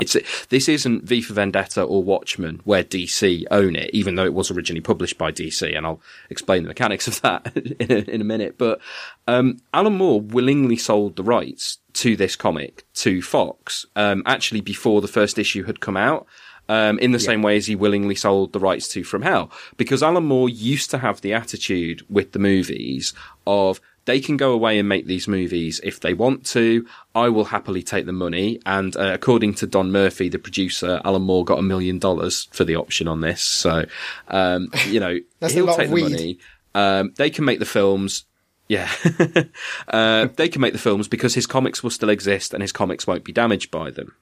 It's 0.00 0.16
this 0.48 0.68
isn't 0.68 1.04
V 1.04 1.22
for 1.22 1.34
Vendetta 1.34 1.82
or 1.82 2.02
Watchmen 2.02 2.60
where 2.64 2.82
DC 2.82 3.44
own 3.52 3.76
it, 3.76 3.90
even 3.92 4.16
though 4.16 4.24
it 4.24 4.34
was 4.34 4.50
originally 4.50 4.80
published 4.80 5.18
by 5.18 5.30
DC, 5.30 5.76
and 5.76 5.86
I'll 5.86 6.00
explain 6.30 6.64
the 6.64 6.68
mechanics 6.68 7.06
of 7.06 7.20
that 7.20 7.56
in 7.80 7.92
a, 7.92 8.10
in 8.10 8.20
a 8.20 8.24
minute. 8.24 8.58
But 8.58 8.80
um, 9.28 9.58
Alan 9.72 9.96
Moore 9.96 10.20
willingly 10.20 10.76
sold 10.76 11.14
the 11.14 11.22
rights 11.22 11.78
to 11.94 12.16
this 12.16 12.34
comic 12.34 12.84
to 12.94 13.22
Fox, 13.22 13.86
um, 13.94 14.24
actually 14.26 14.60
before 14.60 15.00
the 15.00 15.06
first 15.06 15.38
issue 15.38 15.62
had 15.64 15.80
come 15.80 15.96
out. 15.96 16.26
Um, 16.66 16.98
in 17.00 17.12
the 17.12 17.18
yeah. 17.18 17.26
same 17.26 17.42
way 17.42 17.58
as 17.58 17.66
he 17.66 17.76
willingly 17.76 18.14
sold 18.14 18.54
the 18.54 18.58
rights 18.58 18.88
to 18.88 19.04
From 19.04 19.20
Hell, 19.20 19.50
because 19.76 20.02
Alan 20.02 20.24
Moore 20.24 20.48
used 20.48 20.90
to 20.92 20.98
have 20.98 21.20
the 21.20 21.34
attitude 21.34 22.02
with 22.08 22.32
the 22.32 22.38
movies 22.38 23.12
of 23.46 23.82
they 24.06 24.20
can 24.20 24.36
go 24.36 24.52
away 24.52 24.78
and 24.78 24.88
make 24.88 25.06
these 25.06 25.26
movies 25.26 25.80
if 25.82 26.00
they 26.00 26.14
want 26.14 26.44
to. 26.46 26.86
I 27.14 27.28
will 27.28 27.46
happily 27.46 27.82
take 27.82 28.06
the 28.06 28.12
money. 28.12 28.60
And 28.66 28.96
uh, 28.96 29.12
according 29.14 29.54
to 29.54 29.66
Don 29.66 29.92
Murphy, 29.92 30.28
the 30.28 30.38
producer, 30.38 31.00
Alan 31.04 31.22
Moore 31.22 31.44
got 31.44 31.58
a 31.58 31.62
million 31.62 31.98
dollars 31.98 32.48
for 32.52 32.64
the 32.64 32.76
option 32.76 33.08
on 33.08 33.20
this. 33.20 33.40
So, 33.42 33.86
um, 34.28 34.70
you 34.86 35.00
know, 35.00 35.18
he'll 35.48 35.74
take 35.74 35.90
the 35.90 35.96
money. 35.96 36.38
Um, 36.74 37.12
they 37.16 37.30
can 37.30 37.44
make 37.44 37.60
the 37.60 37.64
films. 37.64 38.24
Yeah. 38.68 38.90
uh, 39.88 40.28
they 40.36 40.48
can 40.48 40.60
make 40.60 40.72
the 40.72 40.78
films 40.78 41.08
because 41.08 41.34
his 41.34 41.46
comics 41.46 41.82
will 41.82 41.90
still 41.90 42.10
exist 42.10 42.52
and 42.52 42.62
his 42.62 42.72
comics 42.72 43.06
won't 43.06 43.24
be 43.24 43.32
damaged 43.32 43.70
by 43.70 43.90
them. 43.90 44.14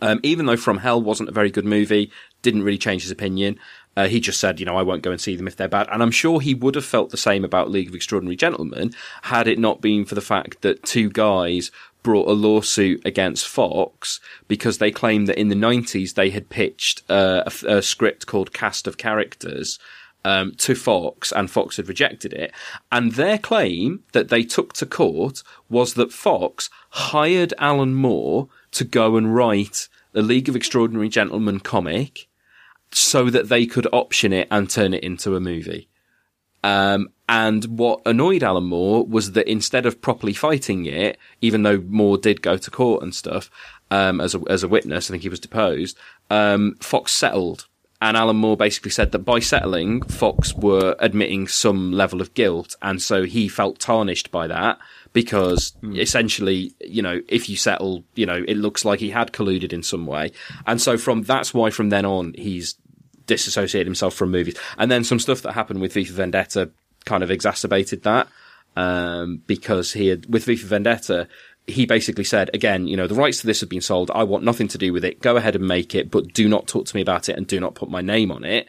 Um, 0.00 0.20
even 0.22 0.46
though 0.46 0.56
From 0.56 0.78
Hell 0.78 1.02
wasn't 1.02 1.28
a 1.28 1.32
very 1.32 1.50
good 1.50 1.64
movie, 1.64 2.10
didn't 2.40 2.62
really 2.62 2.78
change 2.78 3.02
his 3.02 3.10
opinion. 3.10 3.58
Uh, 3.96 4.08
he 4.08 4.20
just 4.20 4.40
said, 4.40 4.58
you 4.58 4.66
know, 4.66 4.76
I 4.76 4.82
won't 4.82 5.02
go 5.02 5.10
and 5.10 5.20
see 5.20 5.36
them 5.36 5.46
if 5.46 5.56
they're 5.56 5.68
bad. 5.68 5.88
And 5.92 6.02
I'm 6.02 6.10
sure 6.10 6.40
he 6.40 6.54
would 6.54 6.74
have 6.74 6.84
felt 6.84 7.10
the 7.10 7.16
same 7.16 7.44
about 7.44 7.70
League 7.70 7.88
of 7.88 7.94
Extraordinary 7.94 8.36
Gentlemen 8.36 8.94
had 9.22 9.46
it 9.46 9.58
not 9.58 9.80
been 9.80 10.04
for 10.04 10.14
the 10.14 10.20
fact 10.20 10.62
that 10.62 10.82
two 10.82 11.10
guys 11.10 11.70
brought 12.02 12.28
a 12.28 12.32
lawsuit 12.32 13.04
against 13.04 13.46
Fox 13.46 14.18
because 14.48 14.78
they 14.78 14.90
claimed 14.90 15.28
that 15.28 15.38
in 15.38 15.48
the 15.48 15.54
90s 15.54 16.14
they 16.14 16.30
had 16.30 16.48
pitched 16.48 17.02
uh, 17.08 17.44
a, 17.46 17.76
a, 17.76 17.82
script 17.82 18.26
called 18.26 18.52
Cast 18.52 18.86
of 18.86 18.98
Characters 18.98 19.78
um, 20.24 20.52
to 20.56 20.74
Fox 20.74 21.32
and 21.32 21.50
Fox 21.50 21.76
had 21.76 21.88
rejected 21.88 22.32
it. 22.32 22.52
And 22.90 23.12
their 23.12 23.38
claim 23.38 24.02
that 24.12 24.28
they 24.28 24.42
took 24.42 24.72
to 24.74 24.86
court 24.86 25.42
was 25.68 25.94
that 25.94 26.12
Fox 26.12 26.70
hired 26.90 27.54
Alan 27.58 27.94
Moore 27.94 28.48
to 28.72 28.84
go 28.84 29.16
and 29.16 29.34
write 29.34 29.88
the 30.12 30.22
League 30.22 30.48
of 30.48 30.56
Extraordinary 30.56 31.08
Gentlemen 31.08 31.60
comic 31.60 32.28
so 32.94 33.30
that 33.30 33.48
they 33.48 33.66
could 33.66 33.86
option 33.92 34.32
it 34.32 34.48
and 34.50 34.68
turn 34.68 34.94
it 34.94 35.02
into 35.02 35.36
a 35.36 35.40
movie. 35.40 35.88
Um, 36.64 37.08
and 37.28 37.64
what 37.64 38.02
annoyed 38.06 38.42
Alan 38.42 38.64
Moore 38.64 39.04
was 39.04 39.32
that 39.32 39.50
instead 39.50 39.86
of 39.86 40.00
properly 40.00 40.32
fighting 40.32 40.86
it, 40.86 41.18
even 41.40 41.62
though 41.62 41.78
Moore 41.78 42.18
did 42.18 42.42
go 42.42 42.56
to 42.56 42.70
court 42.70 43.02
and 43.02 43.14
stuff, 43.14 43.50
um, 43.90 44.20
as 44.20 44.34
a, 44.34 44.40
as 44.48 44.62
a 44.62 44.68
witness, 44.68 45.08
I 45.08 45.12
think 45.12 45.22
he 45.22 45.28
was 45.28 45.40
deposed, 45.40 45.98
um, 46.30 46.76
Fox 46.80 47.12
settled. 47.12 47.66
And 48.00 48.16
Alan 48.16 48.36
Moore 48.36 48.56
basically 48.56 48.90
said 48.90 49.12
that 49.12 49.20
by 49.20 49.38
settling, 49.38 50.02
Fox 50.02 50.54
were 50.54 50.96
admitting 50.98 51.46
some 51.46 51.92
level 51.92 52.20
of 52.20 52.34
guilt. 52.34 52.74
And 52.82 53.00
so 53.00 53.22
he 53.22 53.46
felt 53.46 53.78
tarnished 53.78 54.32
by 54.32 54.48
that 54.48 54.78
because 55.12 55.74
mm. 55.82 55.96
essentially, 55.96 56.74
you 56.80 57.00
know, 57.00 57.20
if 57.28 57.48
you 57.48 57.56
settle, 57.56 58.02
you 58.16 58.26
know, 58.26 58.44
it 58.48 58.56
looks 58.56 58.84
like 58.84 58.98
he 58.98 59.10
had 59.10 59.32
colluded 59.32 59.72
in 59.72 59.84
some 59.84 60.06
way. 60.06 60.32
And 60.66 60.80
so 60.80 60.98
from, 60.98 61.22
that's 61.22 61.54
why 61.54 61.70
from 61.70 61.90
then 61.90 62.04
on, 62.04 62.34
he's 62.34 62.74
disassociated 63.26 63.86
himself 63.86 64.14
from 64.14 64.30
movies. 64.30 64.56
And 64.78 64.90
then 64.90 65.04
some 65.04 65.18
stuff 65.18 65.42
that 65.42 65.52
happened 65.52 65.80
with 65.80 65.92
V 65.92 66.04
for 66.04 66.14
Vendetta 66.14 66.70
kind 67.04 67.22
of 67.22 67.30
exacerbated 67.30 68.02
that. 68.02 68.28
Um, 68.74 69.42
because 69.46 69.92
he 69.92 70.08
had, 70.08 70.32
with 70.32 70.44
V 70.44 70.56
for 70.56 70.66
Vendetta, 70.66 71.28
he 71.66 71.86
basically 71.86 72.24
said, 72.24 72.50
again, 72.54 72.86
you 72.86 72.96
know, 72.96 73.06
the 73.06 73.14
rights 73.14 73.40
to 73.40 73.46
this 73.46 73.60
have 73.60 73.68
been 73.68 73.80
sold. 73.80 74.10
I 74.14 74.24
want 74.24 74.44
nothing 74.44 74.68
to 74.68 74.78
do 74.78 74.92
with 74.92 75.04
it. 75.04 75.20
Go 75.20 75.36
ahead 75.36 75.54
and 75.54 75.66
make 75.66 75.94
it, 75.94 76.10
but 76.10 76.32
do 76.32 76.48
not 76.48 76.66
talk 76.66 76.86
to 76.86 76.96
me 76.96 77.02
about 77.02 77.28
it 77.28 77.36
and 77.36 77.46
do 77.46 77.60
not 77.60 77.74
put 77.74 77.90
my 77.90 78.00
name 78.00 78.32
on 78.32 78.44
it. 78.44 78.66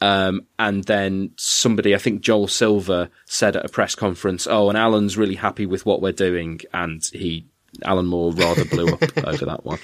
Um, 0.00 0.46
and 0.58 0.84
then 0.84 1.30
somebody, 1.36 1.94
I 1.94 1.98
think 1.98 2.20
Joel 2.20 2.48
Silver 2.48 3.08
said 3.24 3.56
at 3.56 3.64
a 3.64 3.68
press 3.68 3.94
conference, 3.94 4.46
Oh, 4.46 4.68
and 4.68 4.76
Alan's 4.76 5.16
really 5.16 5.36
happy 5.36 5.66
with 5.66 5.86
what 5.86 6.02
we're 6.02 6.12
doing. 6.12 6.60
And 6.72 7.02
he, 7.12 7.46
Alan 7.84 8.06
Moore 8.06 8.32
rather 8.32 8.64
blew 8.64 8.88
up 8.88 9.02
over 9.26 9.46
that 9.46 9.64
one. 9.64 9.78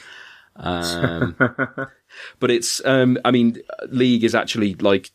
Um, 0.57 1.37
but 2.39 2.51
it's, 2.51 2.85
um, 2.85 3.19
I 3.25 3.31
mean, 3.31 3.59
League 3.89 4.25
is 4.25 4.35
actually 4.35 4.75
like 4.75 5.11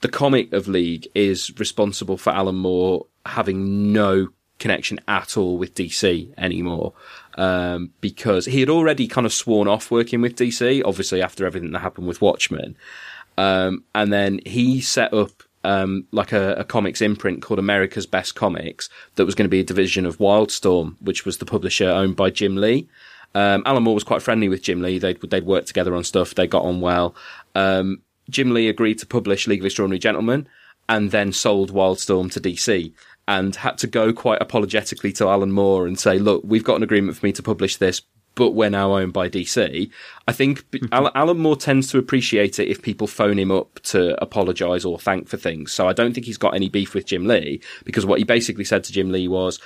the 0.00 0.08
comic 0.08 0.52
of 0.52 0.68
League 0.68 1.06
is 1.14 1.52
responsible 1.58 2.16
for 2.16 2.30
Alan 2.30 2.56
Moore 2.56 3.06
having 3.24 3.92
no 3.92 4.28
connection 4.58 5.00
at 5.08 5.36
all 5.36 5.58
with 5.58 5.74
DC 5.74 6.32
anymore. 6.38 6.92
Um, 7.34 7.90
because 8.00 8.44
he 8.44 8.60
had 8.60 8.68
already 8.68 9.08
kind 9.08 9.26
of 9.26 9.32
sworn 9.32 9.68
off 9.68 9.90
working 9.90 10.20
with 10.20 10.36
DC, 10.36 10.82
obviously 10.84 11.22
after 11.22 11.46
everything 11.46 11.72
that 11.72 11.80
happened 11.80 12.06
with 12.06 12.20
Watchmen. 12.20 12.76
Um, 13.38 13.84
and 13.94 14.12
then 14.12 14.40
he 14.44 14.80
set 14.80 15.12
up 15.14 15.42
um, 15.64 16.06
like 16.10 16.32
a, 16.32 16.54
a, 16.54 16.64
comics 16.64 17.00
imprint 17.00 17.42
called 17.42 17.58
America's 17.58 18.06
Best 18.06 18.34
Comics 18.34 18.88
that 19.14 19.24
was 19.24 19.34
going 19.34 19.44
to 19.44 19.50
be 19.50 19.60
a 19.60 19.64
division 19.64 20.06
of 20.06 20.18
Wildstorm, 20.18 20.96
which 21.00 21.24
was 21.24 21.38
the 21.38 21.44
publisher 21.44 21.88
owned 21.88 22.16
by 22.16 22.30
Jim 22.30 22.56
Lee. 22.56 22.88
Um, 23.34 23.62
Alan 23.64 23.82
Moore 23.82 23.94
was 23.94 24.04
quite 24.04 24.22
friendly 24.22 24.48
with 24.48 24.62
Jim 24.62 24.82
Lee. 24.82 24.98
They'd, 24.98 25.20
they'd 25.20 25.46
worked 25.46 25.68
together 25.68 25.94
on 25.94 26.04
stuff. 26.04 26.34
They 26.34 26.46
got 26.46 26.64
on 26.64 26.80
well. 26.80 27.14
Um, 27.54 28.02
Jim 28.28 28.52
Lee 28.52 28.68
agreed 28.68 28.98
to 28.98 29.06
publish 29.06 29.46
League 29.46 29.60
of 29.60 29.66
Extraordinary 29.66 29.98
Gentlemen 29.98 30.48
and 30.88 31.10
then 31.10 31.32
sold 31.32 31.72
Wildstorm 31.72 32.30
to 32.32 32.40
DC 32.40 32.92
and 33.28 33.54
had 33.56 33.78
to 33.78 33.86
go 33.86 34.12
quite 34.12 34.42
apologetically 34.42 35.12
to 35.12 35.28
Alan 35.28 35.52
Moore 35.52 35.86
and 35.86 35.98
say, 35.98 36.18
look, 36.18 36.42
we've 36.44 36.64
got 36.64 36.76
an 36.76 36.82
agreement 36.82 37.16
for 37.16 37.24
me 37.24 37.32
to 37.32 37.42
publish 37.42 37.76
this, 37.76 38.02
but 38.34 38.50
we're 38.50 38.70
now 38.70 38.96
owned 38.96 39.12
by 39.12 39.28
DC. 39.28 39.90
I 40.26 40.32
think 40.32 40.70
mm-hmm. 40.70 41.08
Alan 41.14 41.38
Moore 41.38 41.56
tends 41.56 41.90
to 41.90 41.98
appreciate 41.98 42.58
it 42.58 42.68
if 42.68 42.82
people 42.82 43.06
phone 43.06 43.38
him 43.38 43.50
up 43.50 43.80
to 43.80 44.20
apologize 44.22 44.84
or 44.84 44.98
thank 44.98 45.28
for 45.28 45.36
things. 45.36 45.72
So 45.72 45.88
I 45.88 45.92
don't 45.92 46.14
think 46.14 46.26
he's 46.26 46.38
got 46.38 46.54
any 46.54 46.68
beef 46.68 46.94
with 46.94 47.06
Jim 47.06 47.26
Lee 47.26 47.60
because 47.84 48.06
what 48.06 48.18
he 48.18 48.24
basically 48.24 48.64
said 48.64 48.84
to 48.84 48.92
Jim 48.92 49.12
Lee 49.12 49.28
was, 49.28 49.60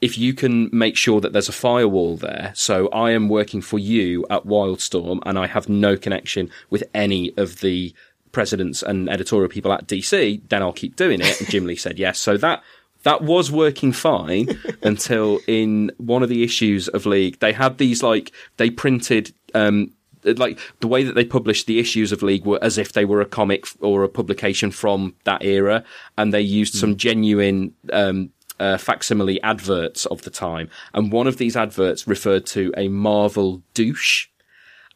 if 0.00 0.16
you 0.16 0.32
can 0.32 0.70
make 0.72 0.96
sure 0.96 1.20
that 1.20 1.32
there's 1.32 1.48
a 1.48 1.52
firewall 1.52 2.16
there, 2.16 2.52
so 2.54 2.88
I 2.88 3.10
am 3.10 3.28
working 3.28 3.60
for 3.60 3.78
you 3.78 4.24
at 4.30 4.44
Wildstorm 4.44 5.20
and 5.26 5.38
I 5.38 5.46
have 5.46 5.68
no 5.68 5.96
connection 5.96 6.50
with 6.70 6.84
any 6.94 7.32
of 7.36 7.60
the 7.60 7.92
presidents 8.30 8.82
and 8.82 9.08
editorial 9.08 9.48
people 9.48 9.72
at 9.72 9.86
DC, 9.86 10.40
then 10.48 10.62
I'll 10.62 10.72
keep 10.72 10.96
doing 10.96 11.20
it. 11.20 11.40
And 11.40 11.50
Jim 11.50 11.66
Lee 11.66 11.76
said 11.76 11.98
yes. 11.98 12.18
So 12.18 12.36
that 12.36 12.62
that 13.08 13.22
was 13.22 13.50
working 13.50 13.90
fine 13.90 14.48
until 14.82 15.40
in 15.46 15.90
one 15.96 16.22
of 16.22 16.28
the 16.28 16.42
issues 16.42 16.88
of 16.88 17.06
League, 17.06 17.38
they 17.38 17.54
had 17.54 17.78
these 17.78 18.02
like 18.02 18.32
they 18.58 18.68
printed 18.68 19.32
um 19.54 19.94
like 20.36 20.58
the 20.80 20.88
way 20.88 21.04
that 21.04 21.14
they 21.14 21.24
published 21.24 21.66
the 21.66 21.78
issues 21.78 22.12
of 22.12 22.22
League 22.22 22.44
were 22.44 22.58
as 22.60 22.76
if 22.76 22.92
they 22.92 23.06
were 23.06 23.22
a 23.22 23.24
comic 23.26 23.64
or 23.80 24.02
a 24.02 24.10
publication 24.10 24.70
from 24.70 25.14
that 25.24 25.42
era, 25.42 25.82
and 26.18 26.34
they 26.34 26.42
used 26.42 26.74
mm. 26.74 26.80
some 26.80 26.96
genuine 26.96 27.72
um, 27.94 28.30
uh, 28.60 28.76
facsimile 28.76 29.40
adverts 29.42 30.04
of 30.06 30.20
the 30.22 30.30
time, 30.30 30.68
and 30.92 31.10
one 31.10 31.26
of 31.26 31.38
these 31.38 31.56
adverts 31.56 32.06
referred 32.06 32.44
to 32.44 32.74
a 32.76 32.88
Marvel 32.88 33.62
douche. 33.72 34.26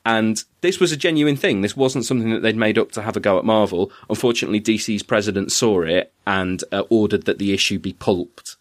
And 0.04 0.42
this 0.62 0.80
was 0.80 0.90
a 0.90 0.96
genuine 0.96 1.36
thing. 1.36 1.60
This 1.60 1.76
wasn't 1.76 2.04
something 2.04 2.30
that 2.30 2.40
they'd 2.42 2.56
made 2.56 2.78
up 2.78 2.90
to 2.92 3.02
have 3.02 3.16
a 3.16 3.20
go 3.20 3.38
at 3.38 3.44
Marvel. 3.44 3.92
Unfortunately, 4.10 4.60
DC's 4.60 5.02
president 5.02 5.52
saw 5.52 5.82
it 5.82 6.12
and 6.26 6.62
uh, 6.72 6.82
ordered 6.90 7.24
that 7.24 7.38
the 7.38 7.52
issue 7.52 7.78
be 7.78 7.92
pulped. 7.92 8.56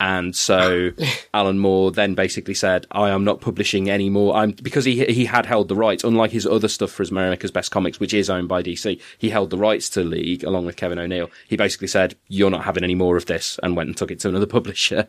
And 0.00 0.34
so 0.34 0.92
Alan 1.34 1.58
Moore 1.58 1.92
then 1.92 2.14
basically 2.14 2.54
said, 2.54 2.86
I 2.90 3.10
am 3.10 3.22
not 3.22 3.42
publishing 3.42 3.90
any 3.90 4.08
more. 4.08 4.34
I'm, 4.34 4.52
because 4.52 4.86
he, 4.86 5.04
he 5.04 5.26
had 5.26 5.44
held 5.44 5.68
the 5.68 5.76
rights, 5.76 6.02
unlike 6.02 6.30
his 6.30 6.46
other 6.46 6.68
stuff 6.68 6.90
for 6.90 7.02
his 7.02 7.10
America's 7.10 7.50
Best 7.50 7.70
Comics, 7.70 8.00
which 8.00 8.14
is 8.14 8.30
owned 8.30 8.48
by 8.48 8.62
DC. 8.62 8.98
He 9.18 9.28
held 9.28 9.50
the 9.50 9.58
rights 9.58 9.90
to 9.90 10.02
League 10.02 10.42
along 10.42 10.64
with 10.64 10.76
Kevin 10.76 10.98
O'Neill. 10.98 11.30
He 11.46 11.56
basically 11.56 11.88
said, 11.88 12.16
you're 12.28 12.50
not 12.50 12.64
having 12.64 12.82
any 12.82 12.94
more 12.94 13.18
of 13.18 13.26
this 13.26 13.60
and 13.62 13.76
went 13.76 13.88
and 13.88 13.96
took 13.96 14.10
it 14.10 14.20
to 14.20 14.28
another 14.28 14.46
publisher. 14.46 15.08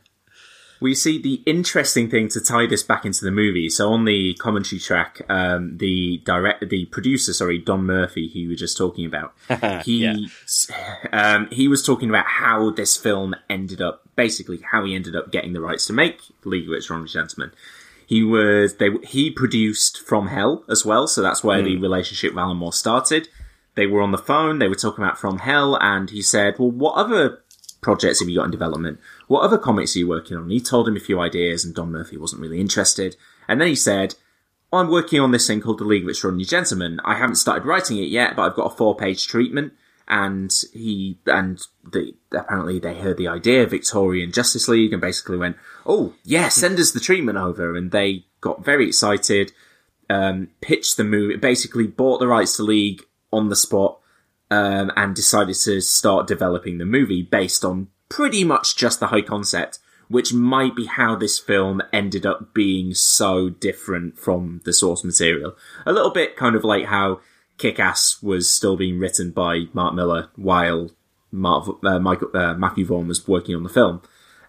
We 0.82 0.95
see 0.95 1.22
the 1.22 1.44
interesting 1.45 2.10
thing 2.10 2.28
to 2.30 2.41
tie 2.41 2.66
this 2.66 2.82
back 2.82 3.06
into 3.06 3.24
the 3.24 3.30
movie. 3.30 3.70
So 3.70 3.94
on 3.94 4.06
the 4.06 4.34
commentary 4.34 4.80
track, 4.80 5.22
um, 5.30 5.78
the 5.78 6.22
direct, 6.26 6.68
the 6.68 6.86
producer, 6.86 7.34
sorry, 7.34 7.60
Don 7.60 7.86
Murphy, 7.86 8.28
who 8.28 8.40
you 8.40 8.49
were 8.49 8.56
just 8.56 8.78
talking 8.78 9.06
about, 9.06 9.34
he, 9.86 10.28
um, 11.14 11.48
he 11.52 11.68
was 11.68 11.86
talking 11.86 12.10
about 12.10 12.26
how 12.26 12.72
this 12.72 12.98
film 12.98 13.36
ended 13.48 13.80
up, 13.80 14.02
basically 14.16 14.62
how 14.72 14.84
he 14.84 14.95
ended 14.95 15.16
up 15.16 15.32
getting 15.32 15.53
the 15.53 15.62
rights 15.62 15.86
to 15.86 15.94
make 15.94 16.20
League 16.44 16.68
of 16.68 16.74
Extraordinary 16.74 17.12
Gentlemen. 17.12 17.52
He 18.08 18.24
was, 18.24 18.78
they, 18.78 18.90
he 19.03 19.30
produced 19.30 19.99
From 19.99 20.28
Hell 20.28 20.66
as 20.68 20.84
well, 20.84 21.08
so 21.08 21.22
that's 21.22 21.44
where 21.44 21.62
the 21.62 21.78
relationship 21.78 22.34
with 22.34 22.40
Alan 22.40 22.58
Moore 22.58 22.74
started. 22.74 23.30
They 23.76 23.86
were 23.86 24.02
on 24.02 24.12
the 24.12 24.18
phone, 24.18 24.58
they 24.58 24.68
were 24.68 24.76
talking 24.76 25.03
about 25.03 25.20
From 25.20 25.40
Hell, 25.40 25.78
and 25.80 26.10
he 26.10 26.24
said, 26.24 26.58
well, 26.58 26.72
what 26.72 26.95
other 26.95 27.41
projects 27.82 28.20
have 28.20 28.30
you 28.30 28.38
got 28.38 28.45
in 28.45 28.52
development? 28.52 28.99
What 29.32 29.44
other 29.44 29.58
comics 29.58 29.95
are 29.95 29.99
you 29.99 30.10
working 30.10 30.36
on? 30.36 30.44
And 30.44 30.52
he 30.52 30.60
told 30.60 30.90
him 30.90 30.98
a 30.98 30.99
few 30.99 31.22
ideas, 31.22 31.64
and 31.64 31.74
Don 31.74 31.90
Murphy 31.90 32.18
wasn't 32.18 32.41
really 32.41 32.60
interested. 32.60 33.16
And 33.48 33.62
then 33.62 33.70
he 33.70 33.76
said, 33.76 34.16
I'm 34.74 34.91
working 34.91 35.22
on 35.22 35.32
this 35.32 35.48
thing 35.48 35.62
called 35.62 35.80
The 35.80 35.86
League 35.86 36.03
of 36.03 36.10
Extraordinary 36.10 36.44
Gentlemen. 36.44 36.99
I 37.06 37.16
haven't 37.16 37.36
started 37.36 37.66
writing 37.66 37.95
it 37.95 38.10
yet, 38.10 38.36
but 38.36 38.41
I've 38.41 38.58
got 38.58 38.74
a 38.74 38.76
four 38.76 38.94
page 38.94 39.28
treatment. 39.28 39.72
And 40.06 40.53
he, 40.74 41.18
and 41.28 41.66
the, 41.90 42.14
apparently 42.34 42.78
they 42.78 42.95
heard 42.95 43.16
the 43.16 43.30
idea, 43.30 43.66
Victorian 43.66 44.34
Justice 44.34 44.68
League, 44.68 44.91
and 44.91 45.02
basically 45.02 45.38
went, 45.38 45.56
Oh, 45.86 46.14
yeah, 46.26 46.49
send 46.49 46.78
us 46.78 46.91
the 46.91 46.99
treatment 46.99 47.38
over. 47.38 47.78
And 47.78 47.91
they 47.91 48.26
got 48.41 48.66
very 48.66 48.86
excited, 48.86 49.53
um, 50.10 50.49
pitched 50.60 50.98
the 50.98 51.06
movie, 51.06 51.38
basically 51.38 51.88
bought 51.88 52.20
the 52.20 52.28
rights 52.28 52.58
to 52.58 52.64
League 52.64 53.03
on 53.32 53.48
the 53.48 53.56
spot, 53.56 53.98
um, 54.49 54.91
and 54.98 55.16
decided 55.16 55.56
to 55.56 55.80
start 55.80 56.28
developing 56.28 56.80
the 56.80 56.86
movie 56.86 57.22
based 57.22 57.64
on 57.64 57.88
pretty 58.12 58.44
much 58.44 58.76
just 58.76 59.00
the 59.00 59.08
high 59.08 59.22
concept, 59.22 59.80
which 60.10 60.34
might 60.34 60.76
be 60.76 60.86
how 60.86 61.16
this 61.16 61.40
film 61.40 61.82
ended 61.94 62.26
up 62.26 62.54
being 62.54 62.94
so 62.94 63.50
different 63.50 64.20
from 64.20 64.62
the 64.66 64.74
source 64.74 65.04
material. 65.04 65.56
A 65.86 65.94
little 65.94 66.12
bit 66.12 66.36
kind 66.36 66.56
of 66.56 66.66
like 66.66 66.86
how 66.86 67.22
Kick-Ass 67.58 68.22
was 68.22 68.54
still 68.54 68.76
being 68.76 69.00
written 69.00 69.32
by 69.32 69.68
Mark 69.72 69.94
Millar 69.94 70.30
while 70.36 70.92
Mark, 71.32 71.70
uh, 71.84 72.00
Michael, 72.00 72.36
uh, 72.36 72.54
Matthew 72.56 72.86
Vaughn 72.86 73.08
was 73.08 73.26
working 73.28 73.56
on 73.56 73.64
the 73.64 73.70
film. 73.70 74.02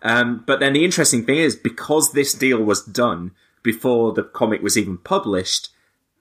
Um, 0.03 0.43
but 0.45 0.59
then 0.59 0.73
the 0.73 0.85
interesting 0.85 1.25
thing 1.25 1.39
is, 1.39 1.55
because 1.55 2.11
this 2.11 2.35
deal 2.35 2.61
was 2.65 2.83
done 2.83 3.31
before 3.63 4.13
the 4.13 4.25
comic 4.25 4.61
was 4.61 4.77
even 4.77 4.99
published, 4.99 5.69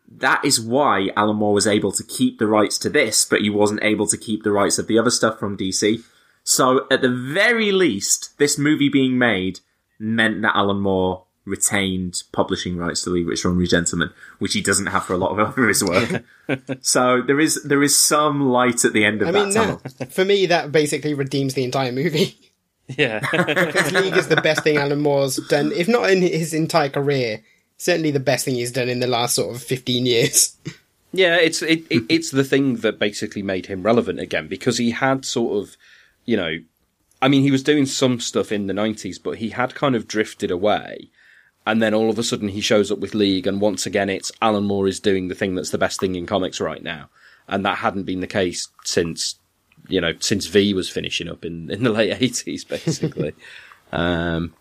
that 0.08 0.46
is 0.46 0.62
why 0.62 1.10
Alan 1.18 1.38
Moore 1.38 1.54
was 1.54 1.66
able 1.66 1.92
to 1.94 2.04
keep 2.04 2.38
the 2.38 2.46
rights 2.46 2.78
to 2.80 2.90
this, 2.90 3.26
but 3.26 3.42
he 3.42 3.50
wasn't 3.50 3.84
able 3.84 4.06
to 4.06 4.18
keep 4.18 4.44
the 4.44 4.52
rights 4.52 4.78
of 4.78 4.86
the 4.86 5.00
other 5.00 5.10
stuff 5.10 5.40
from 5.40 5.58
DC. 5.58 6.04
So 6.44 6.88
at 6.90 7.02
the 7.02 7.10
very 7.10 7.72
least, 7.72 8.38
this 8.38 8.58
movie 8.58 8.90
being 8.90 9.18
made 9.18 9.60
meant 10.00 10.42
that 10.42 10.56
Alan 10.56 10.80
Moore 10.80 11.24
retained 11.46 12.24
publishing 12.32 12.78
rights 12.78 13.04
to 13.04 13.10
League 13.10 13.26
of 13.26 13.32
Extraordinary 13.32 13.68
Gentlemen, 13.68 14.12
which 14.40 14.54
he 14.54 14.62
doesn't 14.62 14.88
have 14.88 15.06
for 15.06 15.14
a 15.14 15.18
lot 15.18 15.32
of 15.32 15.40
other 15.40 15.68
his 15.68 15.84
work. 15.84 16.24
so 16.82 17.22
there 17.22 17.40
is 17.40 17.62
there 17.64 17.84
is 17.84 18.00
some 18.00 18.50
light 18.50 18.86
at 18.86 18.94
the 18.94 19.06
end 19.06 19.22
of 19.22 19.30
I 19.30 19.32
that 19.32 19.46
mean, 19.46 19.54
tunnel. 19.54 19.82
that, 19.98 20.14
for 20.14 20.26
me, 20.26 20.46
that 20.48 20.72
basically 20.72 21.14
redeems 21.14 21.54
the 21.54 21.64
entire 21.64 21.92
movie. 21.92 22.38
Yeah. 22.98 23.20
Because 23.32 23.92
League 23.92 24.18
is 24.18 24.28
the 24.28 24.42
best 24.42 24.64
thing 24.64 24.78
Alan 24.78 25.02
Moore's 25.02 25.38
done, 25.48 25.72
if 25.72 25.88
not 25.88 26.10
in 26.10 26.22
his 26.22 26.54
entire 26.54 26.90
career, 26.90 27.42
certainly 27.78 28.12
the 28.12 28.20
best 28.20 28.46
thing 28.46 28.56
he's 28.56 28.72
done 28.72 28.90
in 28.90 29.00
the 29.00 29.08
last 29.08 29.36
sort 29.36 29.56
of 29.56 29.62
15 29.62 30.06
years. 30.06 30.58
Yeah, 31.14 31.36
it's 31.38 31.62
it, 31.62 31.84
it 31.90 32.04
it's 32.10 32.32
the 32.32 32.44
thing 32.44 32.78
that 32.78 33.00
basically 33.00 33.42
made 33.42 33.66
him 33.66 33.84
relevant 33.84 34.20
again 34.20 34.48
because 34.48 34.78
he 34.78 34.92
had 34.92 35.26
sort 35.26 35.62
of, 35.62 35.76
you 36.26 36.38
know, 36.38 36.58
I 37.22 37.28
mean, 37.28 37.44
he 37.44 37.52
was 37.52 37.64
doing 37.64 37.86
some 37.86 38.20
stuff 38.20 38.52
in 38.52 38.68
the 38.68 38.74
nineties, 38.74 39.20
but 39.20 39.38
he 39.38 39.50
had 39.50 39.76
kind 39.76 39.96
of 39.96 40.08
drifted 40.08 40.52
away, 40.52 41.10
and 41.66 41.82
then 41.82 41.94
all 41.94 42.10
of 42.10 42.18
a 42.18 42.24
sudden 42.24 42.50
he 42.50 42.62
shows 42.62 42.92
up 42.92 43.00
with 43.00 43.14
League, 43.14 43.48
and 43.48 43.62
once 43.62 43.86
again 43.86 44.10
it's 44.10 44.32
Alan 44.42 44.64
Moore 44.66 44.88
is 44.88 45.00
doing 45.00 45.28
the 45.28 45.36
thing 45.36 45.56
that's 45.56 45.70
the 45.72 45.78
best 45.78 46.00
thing 46.00 46.16
in 46.16 46.26
comics 46.26 46.60
right 46.60 46.84
now, 46.84 47.10
and 47.48 47.66
that 47.66 47.80
hadn't 47.80 48.04
been 48.04 48.22
the 48.22 48.28
case 48.28 48.68
since, 48.84 49.36
you 49.88 50.02
know, 50.02 50.14
since 50.20 50.48
V 50.48 50.74
was 50.74 50.90
finishing 50.90 51.30
up 51.30 51.46
in 51.46 51.70
in 51.70 51.84
the 51.84 51.92
late 51.92 52.18
eighties, 52.22 52.64
basically. 52.64 53.34
um, 53.92 54.54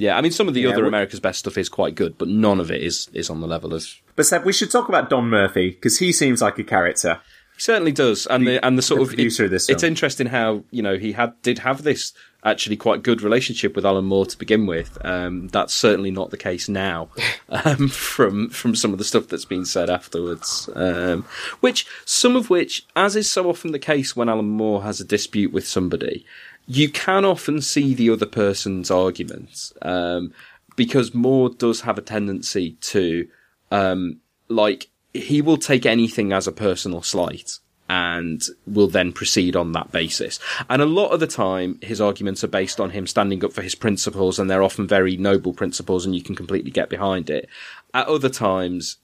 yeah, 0.00 0.16
I 0.16 0.22
mean, 0.22 0.32
some 0.32 0.48
of 0.48 0.54
the 0.54 0.62
Yeah, 0.62 0.70
other 0.70 0.86
America's 0.86 1.20
Best 1.20 1.40
stuff 1.40 1.58
is 1.58 1.68
quite 1.68 1.94
good, 1.94 2.16
but 2.16 2.26
none 2.26 2.58
of 2.58 2.70
it 2.70 2.82
is 2.82 3.08
is 3.12 3.28
on 3.28 3.40
the 3.42 3.46
level 3.46 3.74
of 3.74 3.86
But 4.16 4.24
Seb, 4.24 4.44
we 4.44 4.52
should 4.52 4.70
talk 4.70 4.88
about 4.88 5.10
Don 5.10 5.28
Murphy 5.28 5.70
because 5.70 5.98
he 5.98 6.10
seems 6.10 6.40
like 6.40 6.58
a 6.58 6.64
character. 6.64 7.20
He 7.60 7.64
certainly 7.64 7.92
does, 7.92 8.24
and 8.24 8.46
the, 8.46 8.64
and 8.64 8.78
the 8.78 8.82
sort 8.82 9.00
the 9.00 9.02
of 9.02 9.08
producer 9.10 9.44
it- 9.44 9.50
this 9.50 9.68
It's 9.68 9.82
interesting 9.82 10.28
how 10.28 10.64
you 10.70 10.80
know 10.82 10.96
he 10.96 11.12
had 11.12 11.34
did 11.42 11.58
have 11.58 11.82
this 11.82 12.14
actually 12.42 12.78
quite 12.78 13.02
good 13.02 13.20
relationship 13.20 13.76
with 13.76 13.84
Alan 13.84 14.06
Moore 14.06 14.24
to 14.24 14.38
begin 14.38 14.64
with. 14.64 14.96
Um, 15.04 15.48
that's 15.48 15.74
certainly 15.74 16.10
not 16.10 16.30
the 16.30 16.38
case 16.38 16.70
now, 16.70 17.10
um, 17.50 17.88
from 17.88 18.48
from 18.48 18.74
some 18.74 18.92
of 18.94 18.98
the 18.98 19.04
stuff 19.04 19.28
that's 19.28 19.44
been 19.44 19.66
said 19.66 19.90
afterwards. 19.90 20.70
Um, 20.74 21.26
which 21.60 21.86
some 22.06 22.34
of 22.34 22.48
which, 22.48 22.86
as 22.96 23.14
is 23.14 23.30
so 23.30 23.50
often 23.50 23.72
the 23.72 23.78
case 23.78 24.16
when 24.16 24.30
Alan 24.30 24.48
Moore 24.48 24.82
has 24.82 24.98
a 25.02 25.04
dispute 25.04 25.52
with 25.52 25.68
somebody, 25.68 26.24
you 26.66 26.88
can 26.88 27.26
often 27.26 27.60
see 27.60 27.92
the 27.92 28.08
other 28.08 28.24
person's 28.24 28.90
arguments 28.90 29.74
um, 29.82 30.32
because 30.76 31.14
Moore 31.14 31.50
does 31.50 31.82
have 31.82 31.98
a 31.98 32.02
tendency 32.02 32.78
to 32.80 33.28
um, 33.70 34.20
like 34.48 34.88
he 35.12 35.42
will 35.42 35.56
take 35.56 35.86
anything 35.86 36.32
as 36.32 36.46
a 36.46 36.52
personal 36.52 37.02
slight 37.02 37.58
and 37.88 38.44
will 38.66 38.86
then 38.86 39.12
proceed 39.12 39.56
on 39.56 39.72
that 39.72 39.90
basis. 39.90 40.38
And 40.68 40.80
a 40.80 40.86
lot 40.86 41.10
of 41.10 41.18
the 41.18 41.26
time, 41.26 41.78
his 41.82 42.00
arguments 42.00 42.44
are 42.44 42.48
based 42.48 42.78
on 42.78 42.90
him 42.90 43.06
standing 43.06 43.44
up 43.44 43.52
for 43.52 43.62
his 43.62 43.74
principles, 43.74 44.38
and 44.38 44.48
they're 44.48 44.62
often 44.62 44.86
very 44.86 45.16
noble 45.16 45.52
principles, 45.52 46.06
and 46.06 46.14
you 46.14 46.22
can 46.22 46.36
completely 46.36 46.70
get 46.70 46.88
behind 46.88 47.28
it. 47.30 47.48
At 47.92 48.06
other 48.06 48.28
times, 48.28 48.98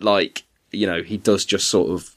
like, 0.00 0.42
you 0.72 0.88
know, 0.88 1.02
he 1.02 1.18
does 1.18 1.44
just 1.44 1.68
sort 1.68 1.90
of 1.90 2.16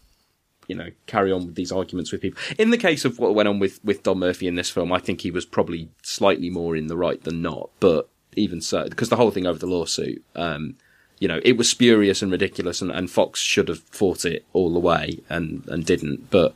you 0.67 0.75
know, 0.75 0.89
carry 1.05 1.31
on 1.31 1.45
with 1.45 1.55
these 1.55 1.71
arguments 1.71 2.11
with 2.11 2.21
people. 2.21 2.41
In 2.57 2.71
the 2.71 2.77
case 2.77 3.05
of 3.05 3.19
what 3.19 3.35
went 3.35 3.47
on 3.47 3.59
with, 3.59 3.83
with 3.83 4.03
Don 4.03 4.19
Murphy 4.19 4.47
in 4.47 4.55
this 4.55 4.69
film, 4.69 4.91
I 4.91 4.99
think 4.99 5.21
he 5.21 5.31
was 5.31 5.45
probably 5.45 5.89
slightly 6.01 6.49
more 6.49 6.75
in 6.75 6.87
the 6.87 6.97
right 6.97 7.21
than 7.23 7.41
not. 7.41 7.69
But 7.79 8.09
even 8.35 8.61
so, 8.61 8.89
because 8.89 9.09
the 9.09 9.15
whole 9.15 9.31
thing 9.31 9.45
over 9.45 9.59
the 9.59 9.67
lawsuit, 9.67 10.23
um, 10.35 10.75
you 11.19 11.27
know, 11.27 11.39
it 11.43 11.57
was 11.57 11.69
spurious 11.69 12.21
and 12.21 12.31
ridiculous, 12.31 12.81
and, 12.81 12.91
and 12.91 13.09
Fox 13.09 13.39
should 13.39 13.67
have 13.67 13.79
fought 13.79 14.25
it 14.25 14.45
all 14.53 14.73
the 14.73 14.79
way 14.79 15.19
and, 15.29 15.65
and 15.67 15.85
didn't. 15.85 16.29
But, 16.29 16.55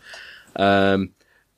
um, 0.55 1.11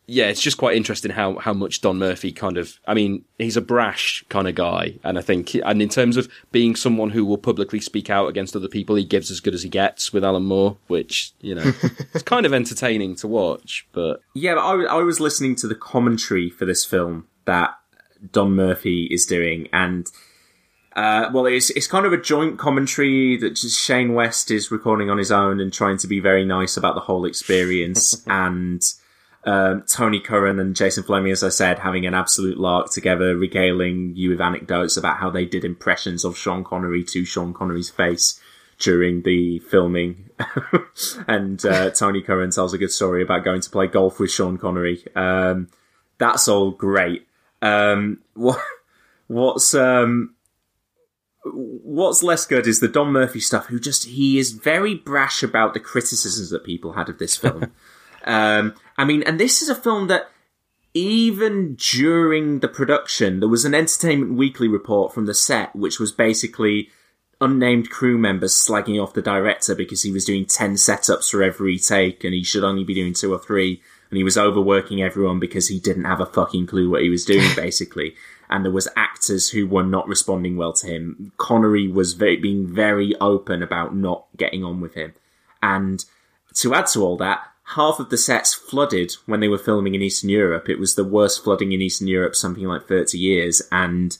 yeah, 0.07 0.25
it's 0.25 0.41
just 0.41 0.57
quite 0.57 0.75
interesting 0.75 1.11
how, 1.11 1.37
how 1.37 1.53
much 1.53 1.81
Don 1.81 1.97
Murphy 1.97 2.31
kind 2.31 2.57
of, 2.57 2.79
I 2.85 2.93
mean, 2.93 3.23
he's 3.37 3.55
a 3.55 3.61
brash 3.61 4.25
kind 4.29 4.47
of 4.47 4.55
guy. 4.55 4.95
And 5.03 5.17
I 5.17 5.21
think, 5.21 5.53
and 5.55 5.81
in 5.81 5.89
terms 5.89 6.17
of 6.17 6.29
being 6.51 6.75
someone 6.75 7.11
who 7.11 7.23
will 7.23 7.37
publicly 7.37 7.79
speak 7.79 8.09
out 8.09 8.27
against 8.27 8.55
other 8.55 8.67
people, 8.67 8.95
he 8.95 9.05
gives 9.05 9.31
as 9.31 9.39
good 9.39 9.53
as 9.53 9.63
he 9.63 9.69
gets 9.69 10.11
with 10.11 10.25
Alan 10.25 10.43
Moore, 10.43 10.77
which, 10.87 11.31
you 11.39 11.55
know, 11.55 11.63
it's 12.13 12.23
kind 12.23 12.45
of 12.45 12.53
entertaining 12.53 13.15
to 13.17 13.27
watch, 13.27 13.87
but 13.93 14.21
Yeah, 14.33 14.55
but 14.55 14.61
I, 14.61 14.97
I 14.97 15.03
was 15.03 15.19
listening 15.19 15.55
to 15.55 15.67
the 15.67 15.75
commentary 15.75 16.49
for 16.49 16.65
this 16.65 16.83
film 16.83 17.27
that 17.45 17.77
Don 18.31 18.53
Murphy 18.53 19.07
is 19.09 19.25
doing, 19.25 19.67
and 19.71 20.07
uh, 20.95 21.29
well, 21.33 21.45
it's 21.45 21.69
it's 21.71 21.87
kind 21.87 22.05
of 22.05 22.13
a 22.13 22.21
joint 22.21 22.59
commentary 22.59 23.37
that 23.37 23.55
just 23.55 23.79
Shane 23.79 24.13
West 24.13 24.51
is 24.51 24.71
recording 24.71 25.09
on 25.09 25.17
his 25.17 25.31
own 25.31 25.59
and 25.59 25.71
trying 25.71 25.97
to 25.97 26.07
be 26.07 26.19
very 26.19 26.43
nice 26.43 26.75
about 26.75 26.95
the 26.95 27.01
whole 27.01 27.25
experience, 27.25 28.23
and 28.27 28.81
um, 29.43 29.83
Tony 29.87 30.19
Curran 30.19 30.59
and 30.59 30.75
Jason 30.75 31.03
Flemyng, 31.03 31.31
as 31.31 31.43
I 31.43 31.49
said, 31.49 31.79
having 31.79 32.05
an 32.05 32.13
absolute 32.13 32.57
lark 32.57 32.91
together, 32.91 33.35
regaling 33.35 34.15
you 34.15 34.29
with 34.29 34.41
anecdotes 34.41 34.97
about 34.97 35.17
how 35.17 35.29
they 35.29 35.45
did 35.45 35.63
impressions 35.63 36.25
of 36.25 36.37
Sean 36.37 36.63
Connery 36.63 37.03
to 37.05 37.25
Sean 37.25 37.53
Connery's 37.53 37.89
face 37.89 38.39
during 38.77 39.21
the 39.21 39.59
filming. 39.59 40.29
and 41.27 41.65
uh, 41.65 41.89
Tony 41.95 42.21
Curran 42.21 42.51
tells 42.51 42.73
a 42.73 42.77
good 42.77 42.91
story 42.91 43.23
about 43.23 43.43
going 43.43 43.61
to 43.61 43.69
play 43.69 43.87
golf 43.87 44.19
with 44.19 44.31
Sean 44.31 44.57
Connery. 44.57 45.03
Um, 45.15 45.69
that's 46.17 46.47
all 46.47 46.71
great. 46.71 47.27
Um, 47.61 48.19
what, 48.33 48.59
what's 49.27 49.73
um, 49.73 50.35
what's 51.43 52.23
less 52.23 52.45
good 52.45 52.67
is 52.67 52.79
the 52.79 52.87
Don 52.87 53.11
Murphy 53.11 53.39
stuff. 53.39 53.67
Who 53.67 53.79
just 53.79 54.05
he 54.05 54.37
is 54.37 54.51
very 54.51 54.95
brash 54.95 55.43
about 55.43 55.73
the 55.73 55.79
criticisms 55.79 56.49
that 56.49 56.63
people 56.63 56.93
had 56.93 57.09
of 57.09 57.17
this 57.17 57.35
film. 57.35 57.71
um, 58.25 58.75
I 58.97 59.05
mean, 59.05 59.23
and 59.23 59.39
this 59.39 59.61
is 59.61 59.69
a 59.69 59.75
film 59.75 60.07
that 60.07 60.29
even 60.93 61.75
during 61.75 62.59
the 62.59 62.67
production, 62.67 63.39
there 63.39 63.49
was 63.49 63.65
an 63.65 63.73
Entertainment 63.73 64.33
Weekly 64.33 64.67
report 64.67 65.13
from 65.13 65.25
the 65.25 65.33
set, 65.33 65.75
which 65.75 65.99
was 65.99 66.11
basically 66.11 66.89
unnamed 67.39 67.89
crew 67.89 68.17
members 68.17 68.53
slagging 68.53 69.01
off 69.01 69.13
the 69.13 69.21
director 69.21 69.73
because 69.73 70.03
he 70.03 70.11
was 70.11 70.25
doing 70.25 70.45
10 70.45 70.75
setups 70.75 71.31
for 71.31 71.41
every 71.41 71.79
take 71.79 72.23
and 72.23 72.33
he 72.35 72.43
should 72.43 72.63
only 72.63 72.83
be 72.83 72.93
doing 72.93 73.13
two 73.13 73.33
or 73.33 73.39
three. 73.39 73.81
And 74.09 74.17
he 74.17 74.23
was 74.23 74.37
overworking 74.37 75.01
everyone 75.01 75.39
because 75.39 75.69
he 75.69 75.79
didn't 75.79 76.03
have 76.03 76.19
a 76.19 76.25
fucking 76.25 76.67
clue 76.67 76.89
what 76.89 77.01
he 77.01 77.09
was 77.09 77.25
doing, 77.25 77.49
basically. 77.55 78.13
And 78.51 78.65
there 78.65 78.71
was 78.71 78.87
actors 78.95 79.49
who 79.49 79.65
were 79.65 79.83
not 79.83 80.07
responding 80.07 80.57
well 80.57 80.73
to 80.73 80.87
him. 80.87 81.31
Connery 81.37 81.87
was 81.87 82.13
very, 82.13 82.35
being 82.35 82.67
very 82.67 83.15
open 83.21 83.63
about 83.63 83.95
not 83.95 84.25
getting 84.35 84.63
on 84.63 84.81
with 84.81 84.93
him. 84.93 85.13
And 85.63 86.03
to 86.55 86.75
add 86.75 86.87
to 86.87 87.01
all 87.01 87.17
that, 87.17 87.45
half 87.75 87.99
of 87.99 88.09
the 88.09 88.17
sets 88.17 88.53
flooded 88.53 89.13
when 89.25 89.39
they 89.39 89.47
were 89.47 89.57
filming 89.57 89.95
in 89.95 90.01
Eastern 90.01 90.29
Europe. 90.29 90.67
It 90.67 90.79
was 90.79 90.95
the 90.95 91.03
worst 91.03 91.43
flooding 91.43 91.71
in 91.71 91.81
Eastern 91.81 92.07
Europe, 92.07 92.35
something 92.35 92.65
like 92.65 92.87
30 92.87 93.17
years. 93.17 93.61
And 93.71 94.17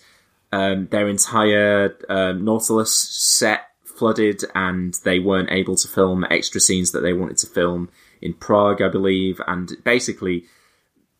um, 0.51 0.87
their 0.87 1.07
entire 1.07 1.95
um, 2.09 2.45
Nautilus 2.45 2.93
set 2.93 3.67
flooded, 3.83 4.43
and 4.55 4.93
they 5.03 5.19
weren't 5.19 5.51
able 5.51 5.75
to 5.75 5.87
film 5.87 6.25
extra 6.29 6.61
scenes 6.61 6.91
that 6.91 7.01
they 7.01 7.13
wanted 7.13 7.37
to 7.37 7.47
film 7.47 7.89
in 8.21 8.33
Prague, 8.33 8.81
I 8.81 8.89
believe, 8.89 9.41
and 9.47 9.71
basically 9.83 10.45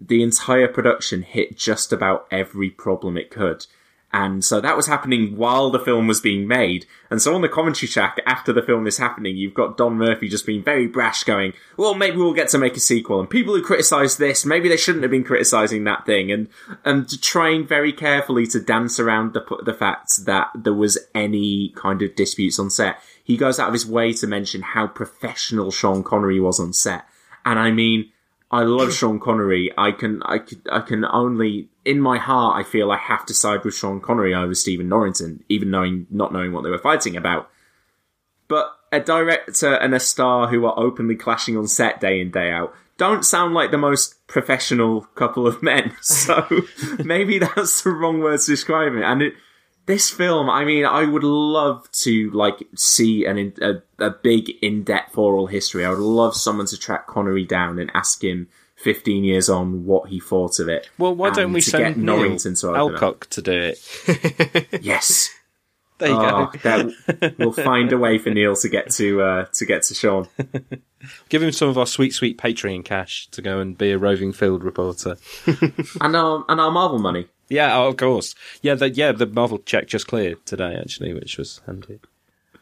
the 0.02 0.24
entire 0.24 0.68
production 0.68 1.22
hit 1.22 1.56
just 1.56 1.94
about 1.94 2.28
every 2.32 2.70
problem 2.70 3.18
it 3.18 3.30
could. 3.30 3.68
And 4.14 4.44
so 4.44 4.60
that 4.60 4.76
was 4.76 4.88
happening 4.88 5.38
while 5.38 5.70
the 5.70 5.80
film 5.80 6.08
was 6.08 6.20
being 6.20 6.46
made. 6.46 6.86
And 7.10 7.22
so 7.22 7.34
on 7.34 7.42
the 7.42 7.48
commentary 7.48 7.88
track 7.88 8.20
after 8.26 8.52
the 8.52 8.62
film 8.62 8.86
is 8.86 8.98
happening, 8.98 9.38
you've 9.38 9.54
got 9.54 9.78
Don 9.78 9.94
Murphy 9.94 10.28
just 10.28 10.46
being 10.46 10.64
very 10.64 10.88
brash 10.88 11.24
going, 11.24 11.54
well, 11.78 11.94
maybe 11.94 12.18
we'll 12.18 12.34
get 12.34 12.50
to 12.50 12.58
make 12.58 12.76
a 12.76 12.82
sequel. 12.82 13.22
And 13.22 13.30
people 13.30 13.56
who 13.56 13.64
criticize 13.64 14.18
this, 14.18 14.46
maybe 14.46 14.68
they 14.68 14.76
shouldn't 14.76 15.04
have 15.04 15.12
been 15.12 15.24
criticizing 15.24 15.86
that 15.86 16.06
thing. 16.06 16.30
And, 16.30 16.50
and 16.84 17.22
trying 17.22 17.66
very 17.66 17.94
carefully 17.94 18.46
to 18.48 18.60
dance 18.60 19.00
around 19.00 19.34
the, 19.34 19.46
the 19.64 19.74
fact 19.74 20.26
that 20.26 20.50
there 20.56 20.74
was 20.74 20.98
any 21.16 21.70
kind 21.78 22.02
of 22.02 22.16
disputes 22.16 22.60
on 22.60 22.70
set. 22.70 23.00
He 23.24 23.38
goes 23.38 23.60
out 23.60 23.70
of 23.70 23.74
his 23.74 23.86
way 23.86 24.12
to 24.14 24.28
mention 24.28 24.62
how 24.62 24.88
professional 24.88 25.72
Sean 25.72 26.04
Connery 26.04 26.42
was 26.42 26.60
on 26.60 26.74
set. 26.74 27.06
And 27.46 27.58
I 27.58 27.72
mean, 27.72 28.11
I 28.52 28.64
love 28.64 28.94
Sean 28.94 29.20
Connery. 29.20 29.72
I 29.78 29.92
can, 29.92 30.22
I 30.24 30.40
can, 30.40 30.62
I 30.70 30.82
can 30.82 31.06
only, 31.06 31.70
in 31.86 32.02
my 32.02 32.18
heart, 32.18 32.60
I 32.60 32.70
feel 32.70 32.92
I 32.92 32.98
have 32.98 33.26
to 33.28 33.34
side 33.34 33.64
with 33.64 33.76
Sean 33.76 34.02
Connery 34.02 34.36
over 34.36 34.54
Stephen 34.54 34.90
Norrington, 34.90 35.44
even 35.48 35.72
knowing, 35.72 36.06
not 36.10 36.34
knowing 36.34 36.52
what 36.52 36.64
they 36.64 36.70
were 36.70 36.78
fighting 36.78 37.16
about. 37.16 37.50
But 38.50 38.76
a 38.92 39.00
director 39.00 39.74
and 39.74 39.96
a 39.96 40.00
star 40.02 40.50
who 40.50 40.66
are 40.66 40.78
openly 40.78 41.16
clashing 41.16 41.58
on 41.58 41.68
set 41.68 42.02
day 42.02 42.20
in, 42.20 42.30
day 42.30 42.52
out 42.52 42.74
don't 43.02 43.26
sound 43.26 43.56
like 43.56 43.72
the 43.72 43.80
most 43.80 44.28
professional 44.28 45.02
couple 45.16 45.48
of 45.48 45.64
men. 45.64 45.92
So 46.02 46.46
maybe 47.04 47.40
that's 47.40 47.82
the 47.82 47.90
wrong 47.90 48.20
word 48.20 48.40
to 48.42 48.46
describe 48.46 48.94
it. 48.94 49.02
And 49.02 49.24
it, 49.24 49.34
this 49.86 50.10
film, 50.10 50.50
I 50.50 50.64
mean, 50.66 50.86
I 50.86 51.06
would 51.06 51.24
love 51.24 51.90
to 52.04 52.30
like 52.32 52.68
see 52.76 53.26
an 53.26 53.54
a, 53.62 53.82
a 54.04 54.10
big 54.12 54.50
in-depth 54.62 55.18
oral 55.18 55.48
history. 55.48 55.86
I 55.86 55.90
would 55.90 56.00
love 56.00 56.36
someone 56.36 56.68
to 56.68 56.78
track 56.78 57.08
Connery 57.08 57.46
down 57.46 57.80
and 57.80 57.92
ask 57.94 58.24
him 58.24 58.48
15 58.78 59.24
years 59.24 59.50
on 59.50 59.86
what 59.86 60.10
he 60.10 60.20
thought 60.20 60.60
of 60.60 60.68
it. 60.70 60.90
Well, 60.98 61.16
why 61.16 61.30
don't 61.32 61.54
we 61.54 61.62
send 61.62 61.98
Norrington 61.98 62.56
to 62.56 62.72
up. 62.72 62.78
Alcock 62.78 63.28
to 63.32 63.42
do 63.42 63.74
it? 63.74 64.68
Yes. 64.82 65.30
There 66.00 66.10
you 66.10 66.16
Oh, 66.18 66.52
go. 66.52 66.60
that- 67.20 67.36
we'll 67.38 67.52
find 67.52 67.94
a 67.94 67.98
way 67.98 68.18
for 68.18 68.32
Neil 68.32 68.56
to 68.56 68.70
get 68.70 68.90
to 68.94 69.22
uh, 69.22 69.46
to 69.54 69.66
get 69.68 69.84
to 69.84 69.94
Sean. 69.94 70.28
Give 71.30 71.42
him 71.44 71.52
some 71.52 71.70
of 71.70 71.78
our 71.78 71.86
sweet, 71.86 72.14
sweet 72.14 72.38
Patreon 72.40 72.84
cash 72.86 73.28
to 73.32 73.42
go 73.42 73.60
and 73.60 73.78
be 73.78 73.92
a 73.92 73.98
roving 74.00 74.34
field 74.34 74.64
reporter. 74.64 75.18
and 76.02 76.16
our 76.16 76.44
and 76.50 76.60
our 76.60 76.72
Marvel 76.72 76.98
money. 77.00 77.28
Yeah, 77.52 77.78
oh, 77.78 77.90
of 77.90 77.98
course. 77.98 78.34
Yeah, 78.62 78.76
the, 78.76 78.90
yeah, 78.90 79.12
the 79.12 79.26
Marvel 79.28 79.60
check 79.60 79.88
just 79.88 80.08
cleared 80.08 80.46
today, 80.46 80.76
actually, 80.80 81.14
which 81.14 81.38
was 81.38 81.62
handy. 81.68 82.00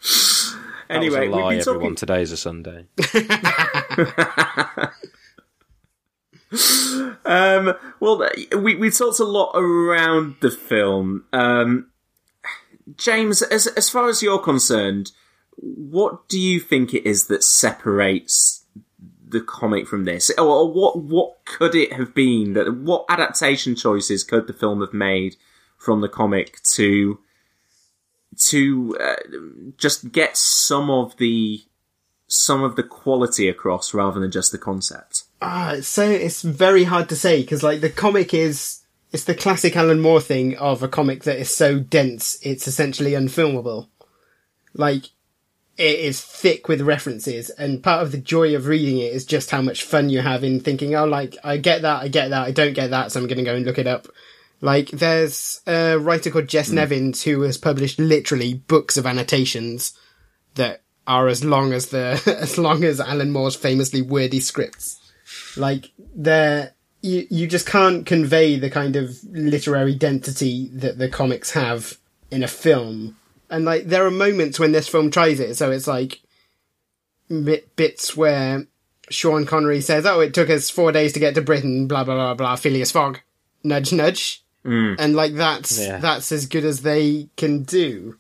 That 0.02 0.56
Anyway, 0.90 1.28
was 1.28 1.38
a 1.38 1.42
lie, 1.42 1.48
we've 1.50 1.50
been 1.52 1.60
everyone. 1.60 1.82
talking. 1.82 1.96
Today's 1.96 2.32
a 2.32 2.38
Sunday. 2.38 2.86
Um, 7.26 7.76
well, 8.00 8.28
we 8.58 8.76
we 8.76 8.90
talked 8.90 9.20
a 9.20 9.24
lot 9.24 9.52
around 9.54 10.38
the 10.42 10.50
film. 10.50 11.26
Um, 11.32 11.92
James, 12.96 13.44
as 13.44 13.68
as 13.68 13.88
far 13.88 14.10
as 14.10 14.24
you're 14.24 14.40
concerned, 14.40 15.12
what 15.58 16.28
do 16.28 16.40
you 16.40 16.60
think 16.60 16.94
it 16.96 17.08
is 17.08 17.28
that 17.28 17.44
separates 17.44 18.59
the 19.30 19.42
comic 19.42 19.88
from 19.88 20.06
this, 20.06 20.30
or, 20.38 20.46
or 20.46 20.72
what 20.72 20.98
what 20.98 21.46
could 21.46 21.76
it 21.76 21.94
have 21.94 22.14
been? 22.14 22.54
That 22.54 22.74
what 22.76 23.06
adaptation 23.10 23.76
choices 23.76 24.24
could 24.24 24.48
the 24.48 24.54
film 24.54 24.82
have 24.82 24.94
made 24.94 25.36
from 25.78 26.02
the 26.02 26.10
comic 26.10 26.62
to 26.76 27.20
to 28.38 28.98
uh, 29.00 29.16
just 29.78 30.12
get 30.12 30.38
some 30.38 30.90
of 30.90 31.18
the 31.18 31.64
some 32.28 32.64
of 32.64 32.76
the 32.76 32.84
quality 32.84 33.50
across 33.50 33.94
rather 33.94 34.20
than 34.20 34.32
just 34.32 34.52
the 34.52 34.58
concept? 34.58 35.24
Ah, 35.42 35.74
it's 35.74 35.88
so 35.88 36.10
it's 36.10 36.42
very 36.42 36.84
hard 36.84 37.10
to 37.10 37.16
say 37.16 37.42
because 37.42 37.64
like 37.64 37.82
the 37.82 37.90
comic 37.90 38.34
is 38.34 38.82
it's 39.12 39.24
the 39.24 39.36
classic 39.36 39.76
Alan 39.76 40.00
Moore 40.00 40.22
thing 40.22 40.58
of 40.58 40.84
a 40.84 40.88
comic 40.88 41.24
that 41.24 41.40
is 41.40 41.56
so 41.56 41.80
dense 41.80 42.38
it's 42.42 42.68
essentially 42.68 43.12
unfilmable. 43.12 43.88
Like 44.74 45.06
it 45.80 46.00
is 46.00 46.22
thick 46.22 46.68
with 46.68 46.82
references, 46.82 47.50
and 47.52 47.82
part 47.82 48.04
of 48.04 48.12
the 48.12 48.18
joy 48.18 48.54
of 48.54 48.68
reading 48.68 48.98
it 48.98 49.14
is 49.14 49.26
just 49.26 49.50
how 49.50 49.62
much 49.62 49.84
fun 49.84 50.10
you 50.10 50.20
have 50.20 50.44
in 50.44 50.60
thinking, 50.60 50.94
oh, 50.94 51.06
like 51.06 51.38
I 51.42 51.56
get 51.56 51.84
that, 51.84 52.04
I 52.04 52.10
get 52.10 52.32
that, 52.32 52.46
I 52.46 52.52
don't 52.52 52.74
get 52.74 52.90
that, 52.90 53.12
so 53.12 53.20
I'm 53.20 53.28
going 53.28 53.38
to 53.38 53.46
go 53.46 53.56
and 53.56 53.66
look 53.66 53.78
it 53.78 53.88
up. 53.88 54.10
Like 54.60 54.90
there's 54.90 55.62
a 55.66 55.96
writer 55.98 56.32
called 56.32 56.50
Jess 56.50 56.68
hmm. 56.68 56.76
Nevins 56.76 57.24
who 57.24 57.42
has 57.44 57.58
published 57.58 57.98
literally 57.98 58.56
books 58.56 58.98
of 58.98 59.06
annotations 59.06 59.98
that 60.56 60.82
are 61.08 61.30
as 61.30 61.46
long 61.46 61.72
as 61.72 61.88
the 61.88 62.22
as 62.42 62.58
long 62.58 62.84
as 62.84 63.00
Alan 63.00 63.32
Moore's 63.32 63.56
famously 63.56 64.02
wordy 64.02 64.42
scripts. 64.42 65.00
Like 65.56 65.92
they're 66.14 66.74
you 67.02 67.26
you 67.30 67.48
just 67.48 67.66
can't 67.66 68.06
convey 68.06 68.60
the 68.60 68.70
kind 68.70 68.98
of 68.98 69.18
literary 69.32 69.96
density 69.96 70.70
that 70.74 70.98
the 70.98 71.08
comics 71.08 71.52
have 71.52 71.98
in 72.30 72.44
a 72.44 72.48
film. 72.48 73.16
And 73.50 73.66
like 73.66 73.86
there 73.86 74.06
are 74.06 74.12
moments 74.12 74.60
when 74.60 74.72
this 74.72 74.88
film 74.88 75.10
tries 75.12 75.40
it, 75.40 75.56
so 75.56 75.72
it's 75.72 75.88
like 75.88 76.22
bit, 77.30 77.76
bits 77.76 78.16
where 78.16 78.68
Sean 79.10 79.46
Connery 79.46 79.82
says, 79.82 80.06
"Oh, 80.06 80.20
it 80.20 80.34
took 80.34 80.50
us 80.50 80.70
four 80.70 80.92
days 80.92 81.14
to 81.14 81.20
get 81.20 81.36
to 81.36 81.42
Britain." 81.42 81.88
Blah 81.88 82.04
blah 82.04 82.16
blah 82.16 82.34
blah. 82.36 82.56
Phileas 82.56 82.92
Fogg, 82.92 83.20
nudge 83.64 83.92
nudge, 83.92 84.44
mm. 84.64 84.96
and 85.00 85.16
like 85.16 85.34
that's 85.34 85.80
Yeah. 85.80 85.98
that's 85.98 86.32
as 86.32 86.46
good 86.46 86.66
as 86.66 86.82
they 86.82 87.30
can 87.38 87.64
do. 87.64 88.18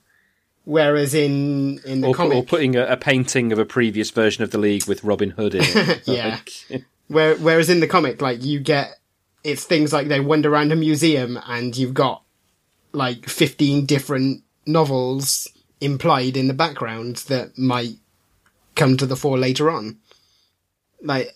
Whereas 0.65 1.13
in 1.13 1.79
in 1.85 2.01
the 2.01 2.09
Or, 2.09 2.13
comic, 2.13 2.37
or 2.37 2.43
putting 2.43 2.75
a, 2.75 2.85
a 2.85 2.97
painting 2.97 3.51
of 3.51 3.59
a 3.59 3.65
previous 3.65 4.11
version 4.11 4.43
of 4.43 4.51
the 4.51 4.57
League 4.57 4.87
with 4.87 5.03
Robin 5.03 5.31
Hood 5.31 5.55
in 5.55 5.63
it. 5.63 6.01
Yeah. 6.07 6.39
Where, 7.07 7.35
whereas 7.37 7.71
in 7.71 7.79
the 7.79 7.87
comic, 7.87 8.21
like 8.21 8.43
you 8.43 8.59
get, 8.59 8.99
it's 9.43 9.63
things 9.63 9.91
like 9.91 10.09
they 10.09 10.19
wander 10.19 10.53
around 10.53 10.71
a 10.71 10.75
museum 10.75 11.39
and 11.47 11.75
you've 11.75 11.95
got 11.95 12.21
like 12.91 13.27
15 13.27 13.87
different 13.87 14.43
novels 14.69 15.47
implied 15.81 16.37
in 16.37 16.47
the 16.47 16.53
background 16.53 17.17
that 17.27 17.57
might 17.57 17.95
come 18.75 18.95
to 18.97 19.05
the 19.05 19.15
fore 19.15 19.37
later 19.37 19.69
on. 19.69 19.97
Like, 21.01 21.33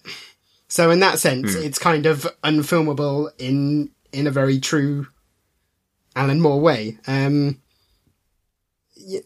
so 0.67 0.91
in 0.91 0.99
that 1.01 1.19
sense, 1.19 1.55
it's 1.55 1.79
kind 1.79 2.05
of 2.05 2.27
unfilmable 2.43 3.29
in, 3.37 3.89
in 4.11 4.27
a 4.27 4.31
very 4.31 4.59
true 4.59 5.07
Alan 6.15 6.39
Moore 6.41 6.59
way. 6.61 6.97
Um, 7.07 7.59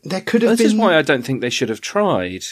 there 0.04 0.22
could 0.22 0.42
have 0.42 0.52
this 0.58 0.60
been. 0.60 0.68
is 0.68 0.76
why 0.76 0.98
I 0.98 1.02
don't 1.02 1.24
think 1.24 1.42
they 1.42 1.50
should 1.50 1.70
have 1.70 1.82
tried. 1.82 2.44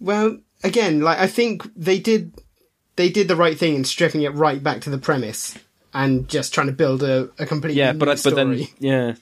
Well, 0.00 0.38
again, 0.62 1.00
like 1.00 1.18
I 1.18 1.26
think 1.26 1.62
they 1.74 1.98
did 1.98 2.32
they 2.96 3.10
did 3.10 3.28
the 3.28 3.36
right 3.36 3.58
thing 3.58 3.74
in 3.74 3.84
stripping 3.84 4.22
it 4.22 4.34
right 4.34 4.62
back 4.62 4.80
to 4.82 4.90
the 4.90 4.98
premise 4.98 5.58
and 5.92 6.28
just 6.28 6.54
trying 6.54 6.68
to 6.68 6.72
build 6.72 7.02
a, 7.02 7.30
a 7.38 7.44
completely 7.46 7.78
Yeah, 7.78 7.92
but 7.92 8.08
I- 8.08 8.16
but 8.22 8.34
then 8.36 8.66
yeah, 8.78 9.14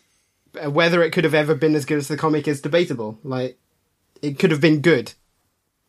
Whether 0.62 1.02
it 1.02 1.10
could 1.10 1.24
have 1.24 1.34
ever 1.34 1.54
been 1.54 1.74
as 1.74 1.84
good 1.84 1.98
as 1.98 2.08
the 2.08 2.16
comic 2.16 2.46
is 2.48 2.60
debatable. 2.60 3.18
Like 3.22 3.58
it 4.22 4.38
could 4.38 4.50
have 4.50 4.60
been 4.60 4.80
good. 4.80 5.12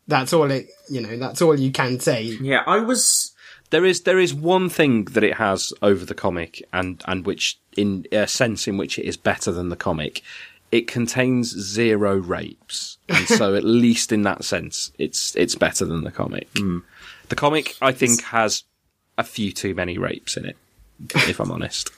That's 0.08 0.32
all 0.32 0.50
it 0.50 0.68
you 0.88 1.00
know, 1.00 1.16
that's 1.16 1.42
all 1.42 1.58
you 1.58 1.72
can 1.72 2.00
say. 2.00 2.22
Yeah, 2.22 2.62
I 2.66 2.78
was 2.78 3.34
there 3.70 3.84
is 3.84 4.02
there 4.02 4.18
is 4.18 4.32
one 4.32 4.68
thing 4.68 5.04
that 5.06 5.24
it 5.24 5.34
has 5.34 5.72
over 5.82 6.04
the 6.04 6.14
comic, 6.14 6.62
and 6.72 7.02
and 7.06 7.26
which 7.26 7.58
in 7.76 8.06
a 8.12 8.26
sense 8.26 8.68
in 8.68 8.76
which 8.76 8.98
it 8.98 9.04
is 9.04 9.16
better 9.16 9.50
than 9.52 9.68
the 9.68 9.76
comic. 9.76 10.22
It 10.72 10.88
contains 10.88 11.48
zero 11.48 12.16
rapes, 12.16 12.98
and 13.08 13.26
so 13.28 13.54
at 13.56 13.64
least 13.64 14.12
in 14.12 14.22
that 14.22 14.44
sense, 14.44 14.92
it's 14.98 15.34
it's 15.36 15.54
better 15.54 15.84
than 15.84 16.04
the 16.04 16.10
comic. 16.10 16.48
Hmm. 16.56 16.80
The 17.28 17.36
comic, 17.36 17.76
I 17.82 17.92
think, 17.92 18.22
has 18.24 18.64
a 19.18 19.24
few 19.24 19.52
too 19.52 19.74
many 19.74 19.98
rapes 19.98 20.36
in 20.36 20.44
it. 20.44 20.56
If 21.14 21.40
I'm 21.40 21.50
honest. 21.50 21.90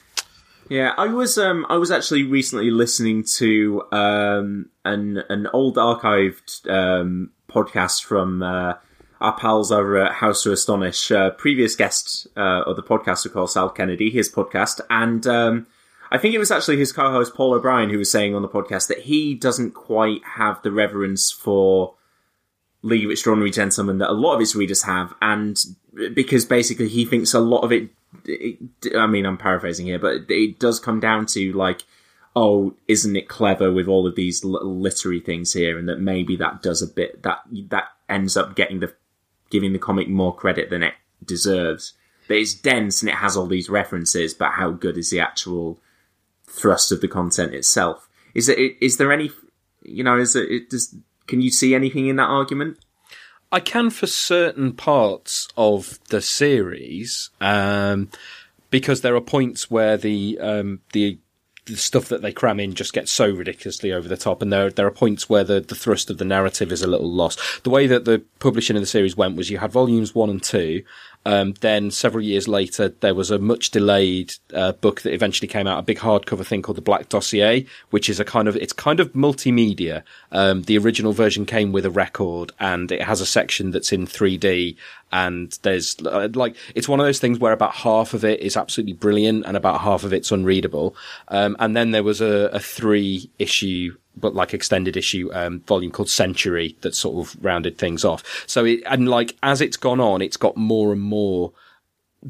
Yeah, 0.69 0.93
I 0.97 1.07
was 1.07 1.39
um 1.39 1.65
I 1.67 1.77
was 1.77 1.89
actually 1.89 2.23
recently 2.23 2.69
listening 2.69 3.23
to 3.37 3.83
um 3.91 4.69
an 4.85 5.23
an 5.27 5.47
old 5.47 5.77
archived 5.77 6.69
um 6.69 7.31
podcast 7.49 8.03
from 8.03 8.43
uh, 8.43 8.75
our 9.19 9.35
pals 9.37 9.71
over 9.71 9.97
at 9.97 10.13
House 10.13 10.43
to 10.43 10.51
Astonish. 10.51 11.11
Uh, 11.11 11.31
previous 11.31 11.75
guest 11.75 12.27
uh, 12.37 12.61
of 12.67 12.75
the 12.75 12.83
podcast, 12.83 13.25
of 13.25 13.33
course, 13.33 13.57
Al 13.57 13.69
Kennedy, 13.69 14.11
his 14.11 14.31
podcast, 14.31 14.79
and 14.91 15.25
um 15.25 15.65
I 16.11 16.19
think 16.19 16.35
it 16.35 16.39
was 16.39 16.51
actually 16.51 16.77
his 16.77 16.91
co-host 16.91 17.33
Paul 17.33 17.53
O'Brien 17.53 17.89
who 17.89 17.97
was 17.97 18.11
saying 18.11 18.35
on 18.35 18.43
the 18.43 18.47
podcast 18.47 18.87
that 18.87 18.99
he 18.99 19.33
doesn't 19.33 19.71
quite 19.71 20.21
have 20.35 20.61
the 20.61 20.71
reverence 20.71 21.31
for 21.31 21.95
League 22.83 23.05
of 23.05 23.11
Extraordinary 23.11 23.51
Gentlemen 23.51 23.97
that 23.97 24.09
a 24.09 24.13
lot 24.13 24.35
of 24.35 24.39
his 24.39 24.55
readers 24.55 24.83
have, 24.83 25.15
and 25.19 25.57
because 26.13 26.45
basically 26.45 26.87
he 26.87 27.05
thinks 27.05 27.33
a 27.33 27.39
lot 27.39 27.61
of 27.61 27.71
it, 27.71 27.89
it 28.25 28.57
I 28.95 29.07
mean, 29.07 29.25
I'm 29.25 29.37
paraphrasing 29.37 29.85
here, 29.85 29.99
but 29.99 30.29
it 30.29 30.59
does 30.59 30.79
come 30.79 30.99
down 30.99 31.25
to 31.27 31.53
like, 31.53 31.83
oh, 32.35 32.75
isn't 32.87 33.15
it 33.15 33.27
clever 33.27 33.71
with 33.71 33.87
all 33.87 34.07
of 34.07 34.15
these 34.15 34.43
little 34.43 34.77
literary 34.79 35.19
things 35.19 35.53
here, 35.53 35.77
and 35.77 35.87
that 35.89 35.99
maybe 35.99 36.35
that 36.37 36.61
does 36.61 36.81
a 36.81 36.87
bit 36.87 37.23
that 37.23 37.39
that 37.69 37.85
ends 38.07 38.37
up 38.37 38.55
getting 38.55 38.79
the 38.79 38.93
giving 39.49 39.73
the 39.73 39.79
comic 39.79 40.07
more 40.07 40.35
credit 40.35 40.69
than 40.69 40.83
it 40.83 40.93
deserves. 41.23 41.93
But 42.27 42.37
it's 42.37 42.53
dense 42.53 43.01
and 43.01 43.09
it 43.09 43.15
has 43.15 43.35
all 43.35 43.47
these 43.47 43.69
references, 43.69 44.35
but 44.35 44.51
how 44.51 44.69
good 44.69 44.97
is 44.97 45.09
the 45.09 45.19
actual 45.19 45.79
thrust 46.45 46.91
of 46.91 47.01
the 47.01 47.07
content 47.07 47.53
itself. 47.53 48.07
Is 48.35 48.49
it? 48.49 48.59
Is 48.79 48.97
there 48.97 49.11
any? 49.11 49.31
You 49.81 50.03
know, 50.03 50.17
is 50.17 50.35
it? 50.35 50.69
Does 50.69 50.95
can 51.27 51.41
you 51.41 51.51
see 51.51 51.73
anything 51.73 52.07
in 52.07 52.17
that 52.17 52.29
argument? 52.29 52.77
I 53.51 53.59
can 53.59 53.89
for 53.89 54.07
certain 54.07 54.73
parts 54.73 55.47
of 55.57 55.99
the 56.09 56.21
series, 56.21 57.31
um, 57.41 58.09
because 58.69 59.01
there 59.01 59.15
are 59.15 59.21
points 59.21 59.71
where 59.71 59.97
the 59.97 60.37
um, 60.39 60.81
the 60.93 61.19
the 61.65 61.77
stuff 61.77 62.09
that 62.09 62.21
they 62.21 62.31
cram 62.31 62.59
in 62.59 62.73
just 62.73 62.93
gets 62.93 63.11
so 63.11 63.29
ridiculously 63.29 63.91
over 63.91 64.07
the 64.07 64.17
top, 64.17 64.41
and 64.41 64.51
there 64.53 64.69
there 64.69 64.85
are 64.85 64.91
points 64.91 65.29
where 65.29 65.43
the, 65.43 65.61
the 65.61 65.75
thrust 65.75 66.09
of 66.09 66.17
the 66.17 66.25
narrative 66.25 66.71
is 66.71 66.83
a 66.83 66.87
little 66.87 67.11
lost. 67.11 67.63
The 67.63 67.69
way 67.69 67.87
that 67.87 68.05
the 68.05 68.23
publishing 68.39 68.75
of 68.75 68.81
the 68.81 68.87
series 68.87 69.17
went 69.17 69.35
was 69.35 69.49
you 69.49 69.57
had 69.57 69.71
volumes 69.71 70.13
one 70.13 70.29
and 70.29 70.43
two, 70.43 70.83
um, 71.29 71.53
then 71.61 71.91
several 71.91 72.23
years 72.23 72.47
later, 72.47 72.89
there 72.89 73.13
was 73.13 73.29
a 73.29 73.37
much 73.37 73.69
delayed 73.69 74.33
uh, 74.51 74.71
book 74.71 75.01
that 75.01 75.13
eventually 75.13 75.47
came 75.47 75.67
out, 75.67 75.77
a 75.77 75.83
big 75.83 75.99
hardcover 75.99 76.43
thing 76.43 76.63
called 76.63 76.77
the 76.77 76.81
Black 76.81 77.07
Dossier, 77.07 77.67
which 77.91 78.09
is 78.09 78.19
a 78.19 78.25
kind 78.25 78.47
of 78.47 78.55
it's 78.55 78.73
kind 78.73 78.99
of 78.99 79.13
multimedia. 79.13 80.01
Um, 80.31 80.63
the 80.63 80.79
original 80.79 81.13
version 81.13 81.45
came 81.45 81.71
with 81.71 81.85
a 81.85 81.91
record, 81.91 82.51
and 82.59 82.91
it 82.91 83.03
has 83.03 83.21
a 83.21 83.27
section 83.27 83.69
that's 83.69 83.93
in 83.93 84.07
3D. 84.07 84.75
And 85.11 85.55
there's 85.61 85.97
uh, 86.03 86.29
like 86.33 86.55
it's 86.73 86.89
one 86.89 86.99
of 86.99 87.05
those 87.05 87.19
things 87.19 87.37
where 87.37 87.53
about 87.53 87.75
half 87.75 88.15
of 88.15 88.25
it 88.25 88.39
is 88.39 88.57
absolutely 88.57 88.93
brilliant, 88.93 89.45
and 89.45 89.55
about 89.55 89.81
half 89.81 90.03
of 90.03 90.13
it's 90.13 90.31
unreadable. 90.31 90.95
Um, 91.27 91.55
and 91.59 91.77
then 91.77 91.91
there 91.91 92.03
was 92.03 92.21
a, 92.21 92.49
a 92.51 92.59
three 92.59 93.29
issue 93.37 93.95
but 94.19 94.35
like 94.35 94.53
extended 94.53 94.97
issue 94.97 95.29
um, 95.33 95.61
volume 95.61 95.91
called 95.91 96.09
Century 96.09 96.77
that 96.81 96.95
sort 96.95 97.27
of 97.27 97.43
rounded 97.43 97.77
things 97.77 98.05
off. 98.05 98.23
So 98.47 98.65
it 98.65 98.81
and 98.85 99.09
like 99.09 99.35
as 99.41 99.61
it's 99.61 99.77
gone 99.77 99.99
on, 99.99 100.21
it's 100.21 100.37
got 100.37 100.57
more 100.57 100.91
and 100.91 101.01
more 101.01 101.53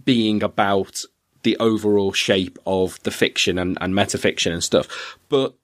being 0.03 0.43
about 0.43 1.01
the 1.43 1.57
overall 1.57 2.13
shape 2.13 2.59
of 2.65 3.01
the 3.03 3.11
fiction 3.11 3.57
and, 3.57 3.77
and 3.81 3.93
metafiction 3.93 4.51
and 4.51 4.63
stuff. 4.63 5.17
But 5.29 5.55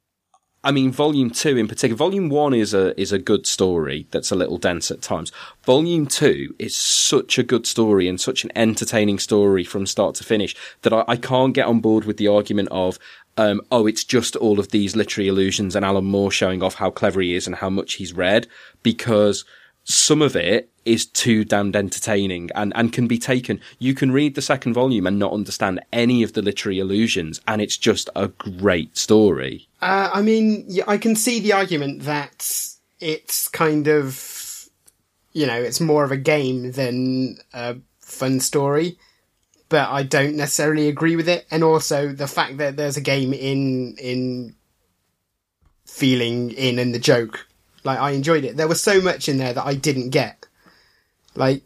I 0.64 0.72
mean, 0.72 0.92
volume 0.92 1.30
two 1.30 1.58
in 1.58 1.68
particular, 1.68 1.96
volume 1.96 2.28
one 2.28 2.56
is 2.56 2.74
a, 2.74 3.00
is 3.00 3.12
a 3.12 3.20
good 3.20 3.46
story 3.46 4.08
that's 4.10 4.32
a 4.32 4.36
little 4.36 4.58
dense 4.58 4.90
at 4.90 5.04
times. 5.04 5.32
Volume 5.64 6.08
two 6.08 6.56
is 6.58 6.76
such 6.76 7.38
a 7.38 7.44
good 7.44 7.68
story 7.68 8.08
and 8.08 8.20
such 8.20 8.44
an 8.44 8.52
entertaining 8.56 9.20
story 9.20 9.64
from 9.64 9.86
start 9.86 10.16
to 10.16 10.24
finish 10.24 10.56
that 10.82 10.92
I, 10.92 11.06
I 11.08 11.18
can't 11.18 11.54
get 11.54 11.68
on 11.68 11.82
board 11.82 12.06
with 12.06 12.18
the 12.18 12.28
argument 12.28 12.70
of, 12.72 12.98
um, 13.38 13.62
oh, 13.72 13.86
it's 13.88 14.04
just 14.04 14.36
all 14.36 14.60
of 14.60 14.70
these 14.70 14.96
literary 14.96 15.28
allusions 15.28 15.76
and 15.76 15.86
Alan 15.86 16.06
Moore 16.06 16.32
showing 16.32 16.64
off 16.64 16.76
how 16.76 16.90
clever 16.90 17.22
he 17.22 17.36
is 17.36 17.48
and 17.48 17.56
how 17.56 17.70
much 17.70 17.94
he's 17.94 18.14
read 18.14 18.48
because 18.82 19.44
some 19.84 20.22
of 20.22 20.36
it 20.36 20.70
is 20.86 21.06
too 21.06 21.44
damned 21.44 21.76
entertaining 21.76 22.50
and, 22.56 22.72
and 22.76 22.94
can 22.94 23.08
be 23.08 23.18
taken. 23.18 23.60
You 23.80 23.94
can 23.94 24.12
read 24.12 24.36
the 24.36 24.42
second 24.42 24.74
volume 24.74 25.06
and 25.06 25.20
not 25.20 25.34
understand 25.34 25.80
any 25.92 26.24
of 26.24 26.34
the 26.34 26.42
literary 26.42 26.80
allusions 26.80 27.42
and 27.48 27.62
it's 27.62 27.78
just 27.78 28.10
a 28.16 28.30
great 28.30 28.96
story. 28.98 29.68
Uh, 29.82 30.10
I 30.14 30.22
mean, 30.22 30.68
I 30.88 30.98
can 30.98 31.16
see 31.16 31.40
the 31.40 31.54
argument 31.54 32.04
that 32.04 32.68
it's 33.00 33.48
kind 33.50 33.88
of, 33.88 34.70
you 35.34 35.46
know, 35.46 35.62
it's 35.62 35.82
more 35.82 36.04
of 36.04 36.12
a 36.12 36.18
game 36.18 36.72
than 36.72 37.38
a 37.54 37.76
fun 38.00 38.40
story 38.40 38.98
but 39.70 39.90
I 39.90 40.04
don't 40.04 40.36
necessarily 40.36 40.88
agree 40.88 41.16
with 41.16 41.28
it. 41.28 41.46
And 41.52 41.64
also 41.64 42.12
the 42.12 42.28
fact 42.28 42.58
that 42.58 42.78
there's 42.78 42.98
a 42.98 43.02
game 43.02 43.34
in 43.34 43.96
in 43.98 44.56
feeling 45.86 46.52
in 46.52 46.80
and 46.80 46.94
the 46.94 47.00
joke. 47.00 47.48
Like 47.84 48.00
I 48.00 48.12
enjoyed 48.12 48.44
it. 48.44 48.58
There 48.58 48.68
was 48.68 48.82
so 48.82 49.02
much 49.02 49.30
in 49.30 49.38
there 49.38 49.54
that 49.54 49.66
I 49.66 49.76
didn't 49.76 50.10
get. 50.10 50.48
Like, 51.36 51.64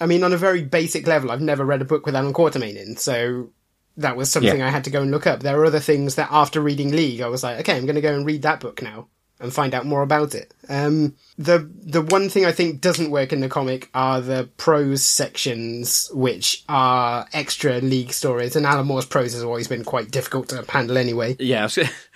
I 0.00 0.06
mean, 0.06 0.22
on 0.22 0.32
a 0.32 0.36
very 0.36 0.62
basic 0.62 1.06
level, 1.06 1.30
I've 1.30 1.40
never 1.40 1.64
read 1.64 1.82
a 1.82 1.86
book 1.86 2.06
with 2.06 2.14
Alan 2.14 2.34
Quatermain 2.34 2.76
in, 2.76 2.96
so 2.96 3.50
that 3.96 4.16
was 4.16 4.30
something 4.30 4.58
yeah. 4.58 4.66
I 4.66 4.70
had 4.70 4.84
to 4.84 4.90
go 4.90 5.02
and 5.02 5.10
look 5.10 5.26
up. 5.26 5.40
There 5.40 5.58
are 5.58 5.64
other 5.64 5.80
things 5.80 6.16
that 6.16 6.28
after 6.30 6.60
reading 6.60 6.92
League, 6.92 7.20
I 7.20 7.28
was 7.28 7.42
like, 7.42 7.60
okay, 7.60 7.76
I'm 7.76 7.86
going 7.86 7.96
to 7.96 8.02
go 8.02 8.14
and 8.14 8.26
read 8.26 8.42
that 8.42 8.60
book 8.60 8.82
now 8.82 9.08
and 9.42 9.52
find 9.52 9.74
out 9.74 9.84
more 9.84 10.02
about 10.02 10.34
it. 10.34 10.54
Um, 10.68 11.16
the 11.36 11.68
the 11.84 12.00
one 12.00 12.28
thing 12.28 12.44
I 12.44 12.52
think 12.52 12.80
doesn't 12.80 13.10
work 13.10 13.32
in 13.32 13.40
the 13.40 13.48
comic 13.48 13.90
are 13.92 14.20
the 14.20 14.48
prose 14.56 15.04
sections, 15.04 16.08
which 16.14 16.62
are 16.68 17.26
extra 17.32 17.80
league 17.80 18.12
stories. 18.12 18.56
And 18.56 18.64
Alan 18.64 18.86
Moore's 18.86 19.04
prose 19.04 19.32
has 19.34 19.42
always 19.42 19.68
been 19.68 19.84
quite 19.84 20.10
difficult 20.10 20.48
to 20.50 20.64
handle 20.68 20.96
anyway. 20.96 21.36
Yeah, 21.38 21.68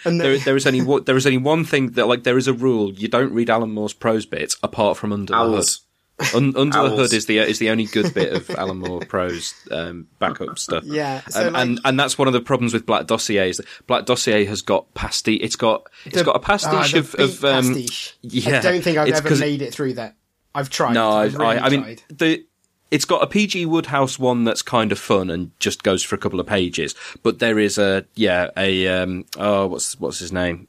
and 0.05 0.20
there, 0.20 0.39
there 0.39 0.57
is 0.57 0.66
only 0.66 1.01
there 1.01 1.16
is 1.16 1.27
only 1.27 1.39
one 1.39 1.65
thing 1.65 1.93
that 1.93 2.07
like 2.07 2.23
there 2.23 2.39
is 2.39 2.48
a 2.48 2.55
rule: 2.55 2.93
you 2.93 3.09
don't 3.09 3.32
read 3.32 3.51
Alan 3.51 3.73
Moore's 3.73 3.93
prose 3.93 4.24
bits 4.24 4.57
apart 4.62 4.97
from 4.97 5.12
under 5.12 5.35
Owls. 5.35 5.86
Un- 6.35 6.57
Under 6.57 6.83
the 6.83 6.97
Hood 6.97 7.13
is 7.13 7.27
the 7.27 7.39
is 7.39 7.59
the 7.59 7.69
only 7.69 7.85
good 7.85 8.15
bit 8.15 8.33
of 8.33 8.49
Alan 8.51 8.79
Moore 8.79 9.01
prose 9.01 9.55
um, 9.71 10.09
backup 10.19 10.59
stuff. 10.67 10.85
Yeah, 10.85 11.21
so 11.29 11.49
um, 11.49 11.53
like, 11.53 11.63
and 11.63 11.81
and 11.85 12.01
that's 12.01 12.17
one 12.17 12.27
of 12.27 12.33
the 12.33 12.41
problems 12.41 12.73
with 12.73 12.87
Black 12.87 13.07
Dossier 13.07 13.51
is 13.51 13.59
that 13.59 13.67
Black 13.87 14.07
Dossier 14.07 14.47
has 14.47 14.63
got 14.63 14.93
pastiche. 14.95 15.41
It's 15.43 15.57
got 15.57 15.89
it's 16.07 16.17
the, 16.17 16.25
got 16.25 16.37
a 16.37 16.41
pastiche 16.41 16.95
uh, 16.95 16.99
of, 17.01 17.15
of 17.17 17.45
um, 17.45 17.75
pastiche. 17.75 18.17
yeah. 18.23 18.59
I 18.59 18.61
don't 18.63 18.83
think 18.83 18.97
I've 18.97 19.13
ever 19.13 19.37
made 19.37 19.61
it 19.61 19.75
through 19.75 19.95
that. 19.95 20.17
I've 20.55 20.71
tried. 20.71 20.95
No, 20.95 21.11
I've 21.11 21.35
really 21.37 21.59
I, 21.59 21.67
I 21.67 21.69
mean 21.69 21.99
the. 22.09 22.45
It's 22.89 23.05
got 23.05 23.21
a 23.21 23.27
PG 23.27 23.67
Wodehouse 23.67 24.17
one 24.17 24.45
that's 24.45 24.63
kind 24.63 24.93
of 24.93 24.99
fun 24.99 25.29
and 25.29 25.51
just 25.59 25.83
goes 25.83 26.05
for 26.05 26.15
a 26.15 26.19
couple 26.19 26.39
of 26.39 26.47
pages, 26.47 26.95
but 27.25 27.41
there 27.41 27.59
is 27.59 27.79
a 27.79 28.07
yeah 28.15 28.51
a 28.57 28.87
um 28.87 29.27
oh 29.37 29.67
what's 29.67 29.99
what's 29.99 30.21
his 30.21 30.33
name? 30.33 30.69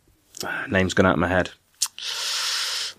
Name's 0.68 0.96
gone 0.96 1.06
out 1.06 1.14
of 1.14 1.20
my 1.20 1.28
head. 1.28 1.52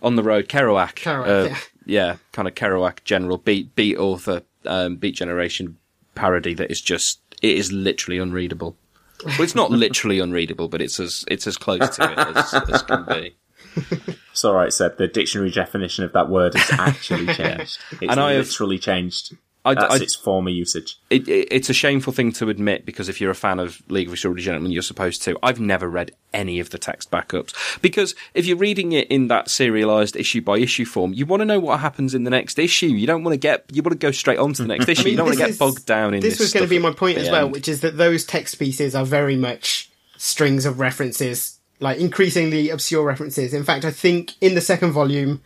On 0.01 0.15
the 0.15 0.23
road, 0.23 0.49
Kerouac. 0.49 0.95
Kerouac, 0.95 1.27
uh, 1.27 1.49
yeah 1.49 1.59
yeah, 1.89 2.17
kind 2.33 2.47
of 2.47 2.55
Kerouac 2.55 3.03
general 3.05 3.39
beat 3.39 3.75
beat 3.75 3.97
author 3.97 4.43
um, 4.67 4.97
beat 4.97 5.17
generation 5.17 5.77
parody 6.15 6.55
that 6.55 6.71
is 6.71 6.81
just 6.81 7.21
it 7.43 7.57
is 7.57 7.73
literally 7.73 8.19
unreadable. 8.19 8.77
Well, 9.25 9.43
it's 9.43 9.55
not 9.55 9.71
literally 9.71 10.21
unreadable, 10.21 10.69
but 10.69 10.81
it's 10.81 11.01
as 11.01 11.25
it's 11.29 11.47
as 11.47 11.57
close 11.57 11.97
to 11.97 12.13
it 12.13 12.19
as, 12.19 12.55
as 12.55 12.83
can 12.83 13.05
be. 13.07 13.37
It's 14.39 14.45
all 14.45 14.55
right, 14.55 14.73
Seb. 14.73 14.99
The 14.99 15.09
dictionary 15.09 15.51
definition 15.51 16.05
of 16.05 16.13
that 16.13 16.29
word 16.29 16.55
has 16.55 16.79
actually 16.79 17.27
changed. 17.35 17.81
It's 17.91 18.03
and 18.03 18.21
I 18.21 18.35
have, 18.35 18.47
literally 18.47 18.79
changed. 18.79 19.37
I, 19.65 19.75
That's 19.75 19.95
I, 19.95 19.97
its 19.97 20.15
former 20.15 20.51
usage. 20.51 20.99
It, 21.11 21.29
it, 21.29 21.49
it's 21.51 21.69
a 21.69 21.75
shameful 21.75 22.13
thing 22.13 22.33
to 22.33 22.49
admit 22.49 22.87
because 22.87 23.09
if 23.09 23.21
you're 23.21 23.31
a 23.31 23.35
fan 23.35 23.59
of 23.59 23.83
League 23.91 24.07
of 24.07 24.15
Extraordinary 24.15 24.45
Gentlemen, 24.45 24.71
you're 24.71 24.83
supposed 24.83 25.23
to. 25.25 25.37
I've 25.43 25.61
never 25.61 25.89
read 25.89 26.13
any 26.33 26.61
of 26.61 26.71
the 26.71 26.79
text 26.79 27.11
backups 27.11 27.55
because 27.83 28.15
if 28.35 28.47
you're 28.47 28.57
reading 28.57 28.93
it 28.93 29.09
in 29.09 29.29
that 29.29 29.51
serialized 29.51 30.17
issue 30.17 30.41
by 30.41 30.59
issue 30.59 30.85
form, 30.85 31.13
you 31.13 31.27
want 31.27 31.41
to 31.41 31.45
know 31.45 31.59
what 31.59 31.81
happens 31.81 32.15
in 32.15 32.25
the 32.25 32.31
next 32.31 32.59
issue. 32.59 32.87
You 32.87 33.07
don't 33.07 33.25
want 33.25 33.35
to 33.35 33.39
get, 33.39 33.65
you 33.73 33.83
want 33.83 33.93
to 33.93 33.99
go 33.99 34.13
straight 34.13 34.39
on 34.39 34.53
to 34.55 34.63
the 34.63 34.69
next 34.69 34.89
issue. 34.89 35.03
I 35.03 35.05
mean, 35.05 35.11
you 35.13 35.17
don't 35.17 35.27
want 35.27 35.39
to 35.39 35.47
get 35.47 35.59
bogged 35.59 35.85
down 35.85 36.15
in 36.15 36.21
this. 36.21 36.35
This 36.35 36.41
was 36.41 36.53
going 36.53 36.65
to 36.65 36.71
be 36.71 36.79
my 36.79 36.93
point 36.93 37.19
as 37.19 37.29
well, 37.29 37.47
end. 37.47 37.53
which 37.53 37.69
is 37.69 37.81
that 37.81 37.97
those 37.97 38.25
text 38.25 38.59
pieces 38.59 38.95
are 38.95 39.05
very 39.05 39.37
much 39.37 39.91
strings 40.17 40.67
of 40.67 40.79
references, 40.79 41.59
like 41.81 41.99
increasingly 41.99 42.71
obscure 42.71 43.05
references. 43.05 43.53
In 43.53 43.65
fact, 43.65 43.85
I 43.85 43.91
think 43.91 44.35
in 44.41 44.55
the 44.55 44.61
second 44.61 44.93
volume, 44.93 45.43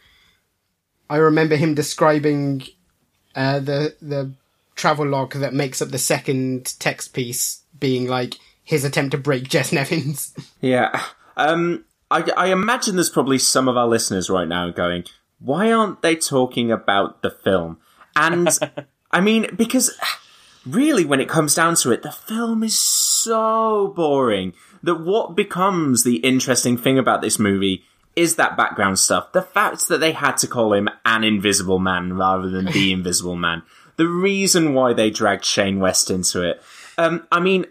I 1.09 1.17
remember 1.17 1.57
him 1.57 1.75
describing 1.75 2.67
uh, 3.35 3.59
the 3.61 3.95
the 4.01 4.33
travel 4.75 5.07
log 5.07 5.35
that 5.35 5.55
makes 5.55 5.83
up 5.83 5.91
the 5.91 5.99
second 5.99 6.75
text 6.79 7.13
piece 7.13 7.63
being 7.79 8.07
like 8.09 8.37
his 8.65 8.85
attempt 8.85 9.13
to 9.13 9.19
break 9.19 9.49
Jess 9.49 9.73
Nevins. 9.73 10.35
Yeah. 10.61 11.03
Um, 11.37 11.85
I, 12.11 12.31
I 12.37 12.47
imagine 12.53 12.95
there's 12.95 13.11
probably 13.11 13.39
some 13.39 13.69
of 13.69 13.77
our 13.77 13.89
listeners 13.89 14.31
right 14.31 14.47
now 14.47 14.71
going, 14.71 15.05
why 15.41 15.73
aren't 15.73 16.03
they 16.03 16.15
talking 16.15 16.71
about 16.71 17.23
the 17.23 17.31
film? 17.31 17.79
And 18.15 18.49
I 19.11 19.21
mean, 19.21 19.49
because 19.57 19.99
really, 20.65 21.05
when 21.05 21.21
it 21.21 21.29
comes 21.29 21.55
down 21.55 21.75
to 21.77 21.91
it, 21.91 22.03
the 22.03 22.13
film 22.13 22.63
is 22.63 22.79
so 22.79 23.93
boring 23.97 24.53
that 24.83 25.01
what 25.01 25.37
becomes 25.37 26.05
the 26.05 26.17
interesting 26.17 26.77
thing 26.77 26.99
about 26.99 27.23
this 27.23 27.39
movie 27.39 27.85
is 28.15 28.37
that 28.37 28.57
background 28.57 28.99
stuff. 28.99 29.33
The 29.33 29.43
fact 29.43 29.89
that 29.89 29.99
they 29.99 30.13
had 30.13 30.37
to 30.39 30.47
call 30.47 30.73
him 30.75 30.89
an 31.05 31.25
invisible 31.25 31.79
man 31.79 32.15
rather 32.15 32.51
than 32.51 32.67
the 32.67 32.93
invisible 32.93 33.37
man 33.37 33.63
the 33.97 34.09
reason 34.09 34.75
why 34.75 34.93
they 34.93 35.11
dragged 35.11 35.45
Shane 35.45 35.79
West 35.79 36.11
into 36.11 36.43
it. 36.43 36.63
Um, 36.99 37.27
I 37.31 37.41
mean, 37.41 37.67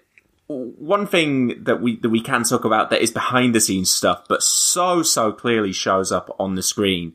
one 0.47 1.07
thing 1.07 1.63
that 1.63 1.81
we 1.81 1.97
that 1.97 2.09
we 2.09 2.21
can 2.21 2.43
talk 2.43 2.65
about 2.65 2.89
that 2.89 3.01
is 3.01 3.11
behind 3.11 3.55
the 3.55 3.61
scenes 3.61 3.91
stuff, 3.91 4.25
but 4.27 4.43
so 4.43 5.03
so 5.03 5.31
clearly 5.31 5.71
shows 5.71 6.11
up 6.11 6.35
on 6.39 6.55
the 6.55 6.63
screen, 6.63 7.13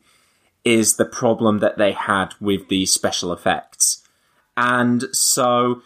is 0.65 0.97
the 0.97 1.05
problem 1.05 1.59
that 1.59 1.79
they 1.79 1.93
had 1.93 2.35
with 2.41 2.69
the 2.69 2.87
special 2.87 3.33
effects, 3.33 4.07
and 4.57 5.05
so 5.13 5.83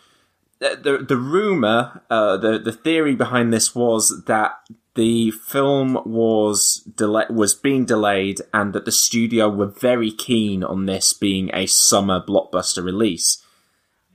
the 0.61 1.05
the 1.07 1.17
rumor, 1.17 2.03
uh, 2.11 2.37
the 2.37 2.59
the 2.59 2.73
theory 2.73 3.15
behind 3.15 3.53
this 3.53 3.75
was 3.75 4.25
that 4.27 4.53
the 4.95 5.31
film 5.31 6.01
was 6.05 6.83
delay- 6.97 7.27
was 7.31 7.55
being 7.55 7.85
delayed 7.85 8.41
and 8.53 8.73
that 8.73 8.85
the 8.85 8.93
studio 8.93 9.49
were 9.49 9.67
very 9.67 10.11
keen 10.11 10.65
on 10.65 10.87
this 10.87 11.13
being 11.13 11.51
a 11.55 11.67
summer 11.67 12.21
blockbuster 12.21 12.83
release. 12.85 13.45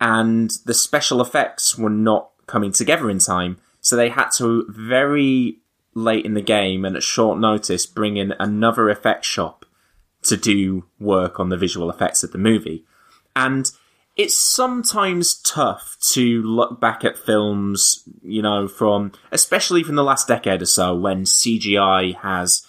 And 0.02 0.52
the 0.66 0.74
special 0.74 1.22
effects 1.22 1.78
were 1.78 1.90
not 1.90 2.32
coming 2.48 2.72
together 2.72 3.10
in 3.10 3.20
time, 3.20 3.58
so 3.80 3.96
they 3.96 4.10
had 4.10 4.30
to 4.38 4.66
very 4.70 5.60
late 5.94 6.26
in 6.26 6.34
the 6.34 6.42
game 6.42 6.84
and 6.84 6.96
at 6.98 7.04
short 7.04 7.40
notice 7.40 7.86
bring 7.86 8.18
in 8.18 8.34
another 8.40 8.90
effect 8.90 9.24
shop 9.24 9.66
to 10.24 10.36
do 10.36 10.86
work 11.00 11.40
on 11.40 11.50
the 11.50 11.58
visual 11.58 11.90
effects 11.90 12.24
of 12.24 12.32
the 12.32 12.38
movie. 12.38 12.84
And 13.36 13.72
it's 14.16 14.38
sometimes 14.38 15.36
tough 15.36 15.98
to 16.00 16.42
look 16.44 16.80
back 16.80 17.04
at 17.04 17.18
films, 17.18 18.08
you 18.24 18.42
know, 18.42 18.68
from 18.68 19.12
especially 19.32 19.84
from 19.84 19.96
the 19.96 20.04
last 20.04 20.28
decade 20.28 20.62
or 20.62 20.66
so 20.66 20.96
when 20.96 21.24
CGI 21.24 22.16
has, 22.18 22.66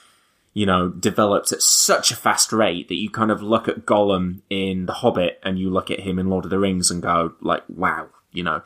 you 0.55 0.67
know, 0.67 0.89
developed 0.89 1.53
at 1.53 1.63
such 1.63 2.11
a 2.11 2.17
fast 2.17 2.53
rate 2.53 2.89
that 2.89 2.97
you 2.97 3.11
kind 3.11 3.31
of 3.31 3.43
look 3.43 3.69
at 3.69 3.87
Gollum 3.87 4.41
in 4.51 4.87
The 4.87 4.95
Hobbit 4.95 5.39
and 5.45 5.59
you 5.59 5.71
look 5.71 5.91
at 5.91 6.01
him 6.01 6.19
in 6.19 6.29
Lord 6.29 6.45
of 6.45 6.51
the 6.51 6.59
Rings 6.59 6.91
and 6.91 7.01
go 7.01 7.35
like, 7.41 7.63
wow, 7.69 8.09
you 8.33 8.43
know, 8.43 8.63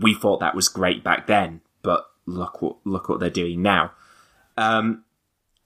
we 0.00 0.14
thought 0.14 0.38
that 0.40 0.54
was 0.54 0.68
great 0.68 1.02
back 1.02 1.26
then, 1.26 1.60
but 1.82 2.06
look 2.26 2.62
what 2.62 2.76
look 2.84 3.08
what 3.08 3.18
they're 3.18 3.30
doing 3.30 3.62
now. 3.62 3.92
Um, 4.56 5.04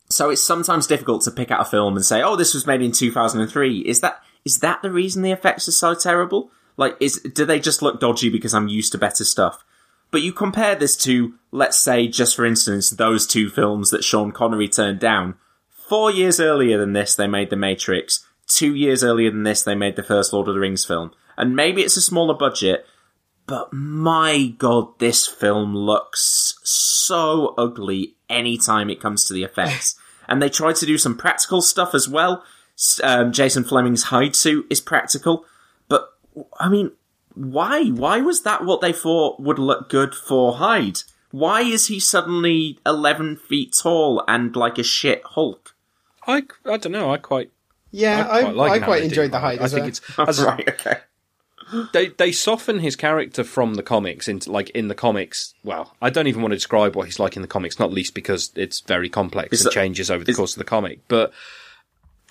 so 0.08 0.30
it's 0.30 0.42
sometimes 0.42 0.86
difficult 0.86 1.22
to 1.22 1.30
pick 1.30 1.50
out 1.50 1.60
a 1.60 1.64
film 1.64 1.96
and 1.96 2.04
say, 2.04 2.22
"Oh, 2.22 2.36
this 2.36 2.54
was 2.54 2.66
made 2.66 2.82
in 2.82 2.92
2003." 2.92 3.78
Is 3.80 4.00
that 4.00 4.22
is 4.44 4.60
that 4.60 4.82
the 4.82 4.92
reason 4.92 5.22
the 5.22 5.32
effects 5.32 5.68
are 5.68 5.72
so 5.72 5.94
terrible? 5.94 6.50
Like, 6.76 6.96
is 7.00 7.20
do 7.20 7.44
they 7.44 7.58
just 7.58 7.82
look 7.82 8.00
dodgy 8.00 8.28
because 8.28 8.54
I'm 8.54 8.68
used 8.68 8.92
to 8.92 8.98
better 8.98 9.24
stuff? 9.24 9.64
But 10.10 10.22
you 10.22 10.32
compare 10.32 10.76
this 10.76 10.96
to, 10.98 11.34
let's 11.50 11.76
say, 11.76 12.06
just 12.06 12.36
for 12.36 12.46
instance, 12.46 12.90
those 12.90 13.26
two 13.26 13.50
films 13.50 13.90
that 13.90 14.04
Sean 14.04 14.30
Connery 14.30 14.68
turned 14.68 15.00
down. 15.00 15.34
Four 15.68 16.10
years 16.10 16.38
earlier 16.40 16.78
than 16.78 16.92
this, 16.92 17.14
they 17.14 17.26
made 17.26 17.50
The 17.50 17.56
Matrix. 17.56 18.24
Two 18.46 18.74
years 18.74 19.02
earlier 19.02 19.30
than 19.30 19.42
this, 19.42 19.62
they 19.62 19.74
made 19.74 19.96
the 19.96 20.02
first 20.02 20.32
Lord 20.32 20.48
of 20.48 20.54
the 20.54 20.60
Rings 20.60 20.84
film. 20.84 21.10
And 21.36 21.56
maybe 21.56 21.82
it's 21.82 21.96
a 21.96 22.02
smaller 22.02 22.34
budget, 22.34 22.86
but 23.46 23.72
my 23.72 24.54
god, 24.58 24.98
this 24.98 25.26
film 25.26 25.76
looks 25.76 26.58
so 26.64 27.54
ugly 27.58 28.15
anytime 28.28 28.90
it 28.90 29.00
comes 29.00 29.24
to 29.26 29.34
the 29.34 29.44
effects. 29.44 29.98
and 30.28 30.42
they 30.42 30.48
tried 30.48 30.76
to 30.76 30.86
do 30.86 30.98
some 30.98 31.16
practical 31.16 31.62
stuff 31.62 31.94
as 31.94 32.08
well. 32.08 32.44
Um, 33.02 33.32
Jason 33.32 33.64
Flemyng's 33.64 34.04
hide 34.04 34.36
suit 34.36 34.66
is 34.68 34.80
practical, 34.80 35.44
but 35.88 36.10
I 36.60 36.68
mean, 36.68 36.92
why? 37.34 37.84
Why 37.86 38.20
was 38.20 38.42
that 38.42 38.64
what 38.64 38.80
they 38.80 38.92
thought 38.92 39.40
would 39.40 39.58
look 39.58 39.88
good 39.88 40.14
for 40.14 40.56
Hyde? 40.56 40.98
Why 41.30 41.62
is 41.62 41.86
he 41.86 42.00
suddenly 42.00 42.78
11 42.84 43.36
feet 43.36 43.76
tall 43.80 44.24
and 44.28 44.54
like 44.54 44.78
a 44.78 44.82
shit 44.82 45.22
Hulk? 45.24 45.74
I, 46.26 46.44
I 46.64 46.76
don't 46.76 46.92
know. 46.92 47.12
I 47.12 47.18
quite 47.18 47.50
yeah, 47.90 48.26
I 48.30 48.42
quite, 48.42 48.54
like 48.54 48.82
I 48.82 48.84
quite 48.84 49.02
enjoyed 49.04 49.30
the 49.30 49.38
Hyde. 49.38 49.60
I 49.60 49.68
think 49.68 49.86
it's 49.86 50.00
as, 50.18 50.42
right. 50.44 50.68
Okay. 50.68 50.98
They 51.92 52.08
they 52.08 52.32
soften 52.32 52.78
his 52.78 52.96
character 52.96 53.44
from 53.44 53.74
the 53.74 53.82
comics 53.82 54.28
into 54.28 54.50
like 54.52 54.70
in 54.70 54.88
the 54.88 54.94
comics. 54.94 55.54
Well, 55.64 55.94
I 56.00 56.10
don't 56.10 56.26
even 56.26 56.42
want 56.42 56.52
to 56.52 56.56
describe 56.56 56.94
what 56.94 57.06
he's 57.06 57.18
like 57.18 57.36
in 57.36 57.42
the 57.42 57.48
comics, 57.48 57.78
not 57.78 57.92
least 57.92 58.14
because 58.14 58.52
it's 58.54 58.80
very 58.80 59.08
complex 59.08 59.52
is 59.52 59.60
and 59.60 59.66
that, 59.66 59.74
changes 59.74 60.10
over 60.10 60.24
the 60.24 60.30
is, 60.30 60.36
course 60.36 60.54
of 60.54 60.58
the 60.58 60.64
comic. 60.64 61.00
But 61.08 61.32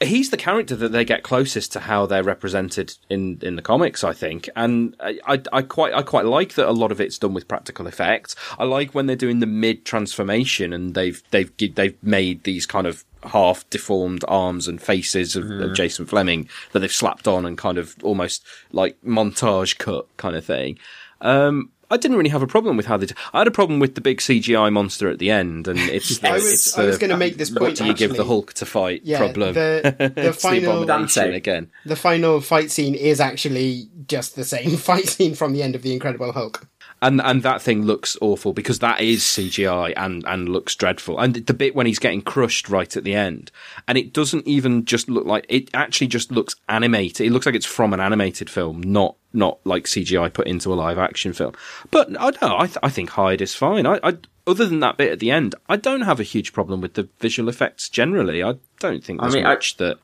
he's 0.01 0.29
the 0.29 0.37
character 0.37 0.75
that 0.75 0.91
they 0.91 1.05
get 1.05 1.23
closest 1.23 1.71
to 1.73 1.79
how 1.79 2.05
they're 2.05 2.23
represented 2.23 2.95
in, 3.09 3.39
in 3.41 3.55
the 3.55 3.61
comics, 3.61 4.03
I 4.03 4.13
think. 4.13 4.49
And 4.55 4.95
I, 4.99 5.19
I, 5.25 5.41
I, 5.53 5.61
quite, 5.61 5.93
I 5.93 6.01
quite 6.01 6.25
like 6.25 6.55
that 6.55 6.67
a 6.67 6.71
lot 6.71 6.91
of 6.91 6.99
it's 6.99 7.17
done 7.17 7.33
with 7.33 7.47
practical 7.47 7.87
effects. 7.87 8.35
I 8.59 8.65
like 8.65 8.93
when 8.93 9.05
they're 9.05 9.15
doing 9.15 9.39
the 9.39 9.45
mid 9.45 9.85
transformation 9.85 10.73
and 10.73 10.93
they've, 10.95 11.21
they've, 11.31 11.51
they've 11.75 11.97
made 12.03 12.43
these 12.43 12.65
kind 12.65 12.87
of 12.87 13.05
half 13.23 13.67
deformed 13.69 14.23
arms 14.27 14.67
and 14.67 14.81
faces 14.81 15.35
of, 15.35 15.45
mm. 15.45 15.63
of 15.63 15.75
Jason 15.75 16.05
Flemyng 16.05 16.49
that 16.71 16.79
they've 16.79 16.91
slapped 16.91 17.27
on 17.27 17.45
and 17.45 17.57
kind 17.57 17.77
of 17.77 17.95
almost 18.03 18.45
like 18.71 18.97
montage 19.01 19.77
cut 19.77 20.05
kind 20.17 20.35
of 20.35 20.45
thing. 20.45 20.77
Um, 21.21 21.71
I 21.89 21.97
didn't 21.97 22.17
really 22.17 22.29
have 22.29 22.41
a 22.41 22.47
problem 22.47 22.77
with 22.77 22.85
how 22.85 22.97
they. 22.97 23.05
Did. 23.07 23.17
I 23.33 23.39
had 23.39 23.47
a 23.47 23.51
problem 23.51 23.79
with 23.79 23.95
the 23.95 24.01
big 24.01 24.19
CGI 24.19 24.71
monster 24.71 25.09
at 25.09 25.19
the 25.19 25.31
end, 25.31 25.67
and 25.67 25.79
it's. 25.89 26.23
I 26.23 26.33
was, 26.33 26.51
it's 26.51 26.77
I 26.77 26.85
was 26.85 26.97
going 26.97 27.11
to 27.11 27.17
make 27.17 27.37
this 27.37 27.49
point. 27.49 27.61
What 27.61 27.75
do 27.75 27.85
you 27.85 27.91
actually. 27.91 28.07
give 28.07 28.17
the 28.17 28.25
Hulk 28.25 28.53
to 28.53 28.65
fight? 28.65 29.01
Yeah, 29.03 29.19
problem. 29.19 29.53
The, 29.53 30.13
the 30.15 30.33
final 30.33 30.85
the 30.85 31.33
again. 31.33 31.71
The 31.85 31.95
final 31.95 32.41
fight 32.41 32.71
scene 32.71 32.95
is 32.95 33.19
actually 33.19 33.89
just 34.07 34.35
the 34.35 34.45
same 34.45 34.77
fight 34.77 35.07
scene 35.07 35.35
from 35.35 35.53
the 35.53 35.63
end 35.63 35.75
of 35.75 35.81
the 35.81 35.93
Incredible 35.93 36.31
Hulk 36.31 36.67
and 37.05 37.21
and 37.21 37.43
that 37.43 37.61
thing 37.61 37.83
looks 37.83 38.17
awful 38.19 38.51
because 38.51 38.79
that 38.79 38.99
is 38.99 39.21
CGI 39.21 39.93
and 39.95 40.23
and 40.25 40.49
looks 40.49 40.75
dreadful. 40.75 41.19
And 41.19 41.35
the 41.35 41.53
bit 41.53 41.75
when 41.75 41.85
he's 41.85 41.99
getting 41.99 42.21
crushed 42.21 42.67
right 42.67 42.95
at 42.97 43.03
the 43.03 43.13
end, 43.13 43.51
and 43.87 43.97
it 43.97 44.11
doesn't 44.11 44.47
even 44.47 44.85
just 44.85 45.07
look 45.07 45.25
like 45.25 45.45
it 45.47 45.69
actually 45.73 46.07
just 46.07 46.31
looks 46.31 46.55
animated. 46.67 47.27
It 47.27 47.31
looks 47.31 47.45
like 47.45 47.55
it's 47.55 47.65
from 47.65 47.93
an 47.93 47.99
animated 47.99 48.49
film, 48.49 48.81
not 48.81 49.15
not 49.33 49.59
like 49.65 49.85
CGI 49.85 50.33
put 50.33 50.47
into 50.47 50.73
a 50.73 50.75
live 50.75 50.97
action 50.97 51.31
film. 51.33 51.53
But 51.91 52.09
I 52.19 52.31
don't 52.31 52.41
know. 52.41 52.57
I 52.57 52.65
th- 52.65 52.79
I 52.81 52.89
think 52.89 53.11
Hyde 53.11 53.41
is 53.41 53.53
fine. 53.53 53.85
I, 53.85 53.99
I 54.01 54.17
other 54.47 54.65
than 54.65 54.79
that 54.79 54.97
bit 54.97 55.11
at 55.11 55.19
the 55.19 55.31
end, 55.31 55.53
I 55.69 55.75
don't 55.75 56.01
have 56.01 56.19
a 56.19 56.23
huge 56.23 56.53
problem 56.53 56.81
with 56.81 56.95
the 56.95 57.07
visual 57.19 57.49
effects 57.49 57.87
generally. 57.87 58.43
I 58.43 58.55
don't 58.79 59.03
think 59.03 59.21
there's 59.21 59.35
I 59.35 59.37
mean, 59.37 59.43
much 59.43 59.75
I, 59.79 59.83
that 59.83 59.99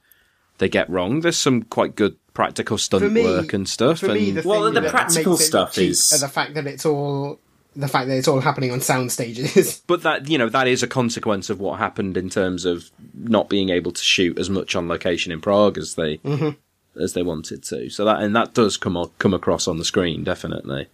they 0.60 0.70
get 0.70 0.90
wrong. 0.90 1.22
There's 1.22 1.38
some 1.38 1.64
quite 1.64 1.96
good 1.96 2.16
practical 2.34 2.78
stunt 2.78 3.12
me, 3.12 3.24
work 3.24 3.54
and 3.54 3.68
stuff. 3.68 4.00
For 4.00 4.08
and, 4.08 4.16
me, 4.16 4.32
the 4.32 4.48
well, 4.48 4.72
the 4.72 4.82
practical 4.82 5.38
stuff 5.38 5.78
is 5.78 6.10
the 6.10 6.28
fact 6.28 6.54
that 6.56 6.68
it's 6.68 6.86
all 6.86 7.40
the 7.76 7.88
fact 7.88 8.08
that 8.08 8.18
it's 8.18 8.28
all 8.28 8.42
happening 8.42 8.72
on 8.72 8.82
sound 8.82 9.12
stages. 9.12 9.82
But 9.88 10.04
that 10.04 10.30
you 10.30 10.38
know 10.38 10.50
that 10.50 10.68
is 10.68 10.84
a 10.84 10.88
consequence 10.88 11.50
of 11.50 11.60
what 11.60 11.80
happened 11.80 12.18
in 12.18 12.30
terms 12.30 12.66
of 12.66 12.90
not 13.14 13.50
being 13.50 13.70
able 13.70 13.92
to 13.92 14.04
shoot 14.04 14.38
as 14.38 14.50
much 14.50 14.76
on 14.76 14.88
location 14.88 15.32
in 15.32 15.42
Prague 15.42 15.78
as 15.78 15.96
they 15.96 16.18
mm-hmm. 16.18 17.02
as 17.02 17.14
they 17.14 17.24
wanted 17.24 17.64
to. 17.64 17.90
So 17.90 18.06
that 18.06 18.22
and 18.22 18.36
that 18.36 18.54
does 18.54 18.78
come 18.78 19.12
come 19.20 19.34
across 19.34 19.68
on 19.68 19.78
the 19.78 19.86
screen 19.86 20.24
definitely. 20.24 20.88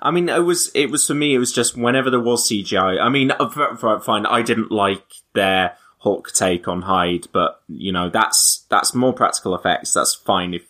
I 0.00 0.10
mean, 0.10 0.28
it 0.28 0.44
was 0.44 0.70
it 0.74 0.90
was 0.90 1.06
for 1.06 1.14
me. 1.14 1.34
It 1.34 1.38
was 1.38 1.52
just 1.52 1.76
whenever 1.76 2.10
there 2.10 2.20
was 2.20 2.48
CGI. 2.48 3.00
I 3.00 3.08
mean, 3.08 3.32
uh, 3.32 3.98
fine. 3.98 4.26
I 4.26 4.42
didn't 4.42 4.70
like 4.70 5.04
their 5.34 5.76
Hulk 5.98 6.32
take 6.32 6.68
on 6.68 6.82
Hyde, 6.82 7.26
but 7.32 7.60
you 7.68 7.92
know 7.92 8.08
that's 8.08 8.64
that's 8.68 8.94
more 8.94 9.12
practical 9.12 9.54
effects. 9.54 9.92
That's 9.92 10.14
fine 10.14 10.54
if. 10.54 10.62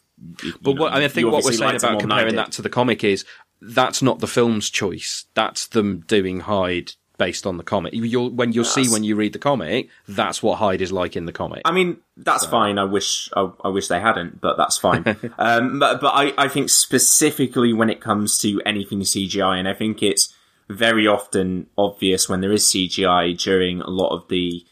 if 0.43 0.61
but 0.63 0.75
know, 0.75 0.83
what 0.83 0.93
I, 0.93 0.97
mean, 0.97 1.05
I 1.05 1.09
think 1.09 1.31
what 1.31 1.45
we're 1.45 1.53
saying 1.53 1.77
about 1.77 2.01
comparing 2.01 2.37
that 2.37 2.53
to 2.53 2.63
the 2.63 2.71
comic 2.71 3.05
is 3.05 3.25
that's 3.61 4.03
not 4.03 4.21
the 4.21 4.27
film's 4.27 4.71
choice. 4.71 5.27
That's 5.35 5.67
them 5.67 6.05
doing 6.07 6.41
Hyde 6.41 6.93
based 7.19 7.47
on 7.47 7.57
the 7.57 7.65
comic. 7.65 7.93
You'll, 7.93 8.31
when 8.31 8.53
you'll 8.53 8.65
see 8.65 8.89
when 8.89 9.05
you 9.05 9.17
read 9.17 9.33
the 9.33 9.39
comic, 9.39 9.89
that's 10.07 10.43
what 10.43 10.59
Hyde 10.59 10.81
is 10.81 10.93
like 10.93 11.17
in 11.17 11.27
the 11.27 11.33
comic. 11.33 11.63
I 11.65 11.73
mean, 11.73 11.99
that's 12.17 12.45
so. 12.45 12.51
fine. 12.51 12.79
I 12.79 12.85
wish 12.85 13.29
I, 13.37 13.51
I, 13.65 13.69
wish 13.69 13.89
they 13.89 14.01
hadn't, 14.01 14.41
but 14.41 14.57
that's 14.57 14.79
fine. 14.79 15.05
um, 15.39 15.81
but, 15.81 16.01
but 16.01 16.15
I, 16.15 16.33
I 16.39 16.49
think 16.49 16.71
specifically 16.71 17.73
when 17.73 17.91
it 17.91 18.01
comes 18.01 18.39
to 18.39 18.63
anything 18.65 19.01
CGI, 19.01 19.59
and 19.59 19.69
I 19.69 19.75
think 19.75 20.03
it's 20.03 20.33
very 20.71 21.07
often 21.07 21.67
obvious 21.77 22.29
when 22.29 22.41
there 22.41 22.53
is 22.53 22.65
CGI 22.65 23.37
during 23.37 23.81
a 23.81 23.91
lot 23.91 24.15
of 24.15 24.29
the 24.29 24.65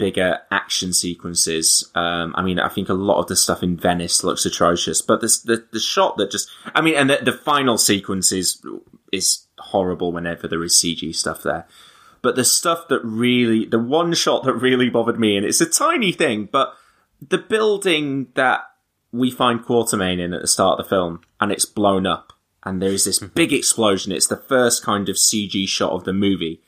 bigger 0.00 0.38
action 0.50 0.94
sequences. 0.94 1.90
Um, 1.94 2.32
I 2.34 2.42
mean, 2.42 2.58
I 2.58 2.70
think 2.70 2.88
a 2.88 2.94
lot 2.94 3.20
of 3.20 3.26
the 3.26 3.36
stuff 3.36 3.62
in 3.62 3.76
Venice 3.76 4.24
looks 4.24 4.46
atrocious, 4.46 5.02
but 5.02 5.20
this, 5.20 5.38
the 5.40 5.66
the 5.70 5.78
shot 5.78 6.16
that 6.16 6.30
just, 6.30 6.48
I 6.74 6.80
mean, 6.80 6.94
and 6.96 7.10
the, 7.10 7.18
the 7.22 7.32
final 7.32 7.76
sequence 7.76 8.32
is 8.32 8.64
is 9.12 9.46
horrible 9.58 10.10
whenever 10.10 10.48
there 10.48 10.64
is 10.64 10.74
CG 10.74 11.14
stuff 11.14 11.42
there. 11.42 11.66
But 12.22 12.34
the 12.34 12.44
stuff 12.44 12.88
that 12.88 13.02
really, 13.04 13.66
the 13.66 13.78
one 13.78 14.14
shot 14.14 14.44
that 14.44 14.54
really 14.54 14.88
bothered 14.88 15.20
me, 15.20 15.36
and 15.36 15.44
it's 15.44 15.60
a 15.60 15.66
tiny 15.66 16.12
thing, 16.12 16.48
but 16.50 16.74
the 17.20 17.38
building 17.38 18.28
that 18.36 18.62
we 19.12 19.30
find 19.30 19.60
Quatermain 19.60 20.18
in 20.18 20.32
at 20.32 20.40
the 20.40 20.46
start 20.46 20.80
of 20.80 20.86
the 20.86 20.88
film, 20.88 21.20
and 21.40 21.52
it's 21.52 21.66
blown 21.66 22.06
up, 22.06 22.32
and 22.62 22.80
there 22.80 22.92
is 22.92 23.04
this 23.04 23.18
mm-hmm. 23.18 23.34
big 23.34 23.52
explosion. 23.52 24.12
It's 24.12 24.28
the 24.28 24.36
first 24.36 24.82
kind 24.82 25.10
of 25.10 25.16
CG 25.16 25.68
shot 25.68 25.92
of 25.92 26.04
the 26.04 26.14
movie. 26.14 26.62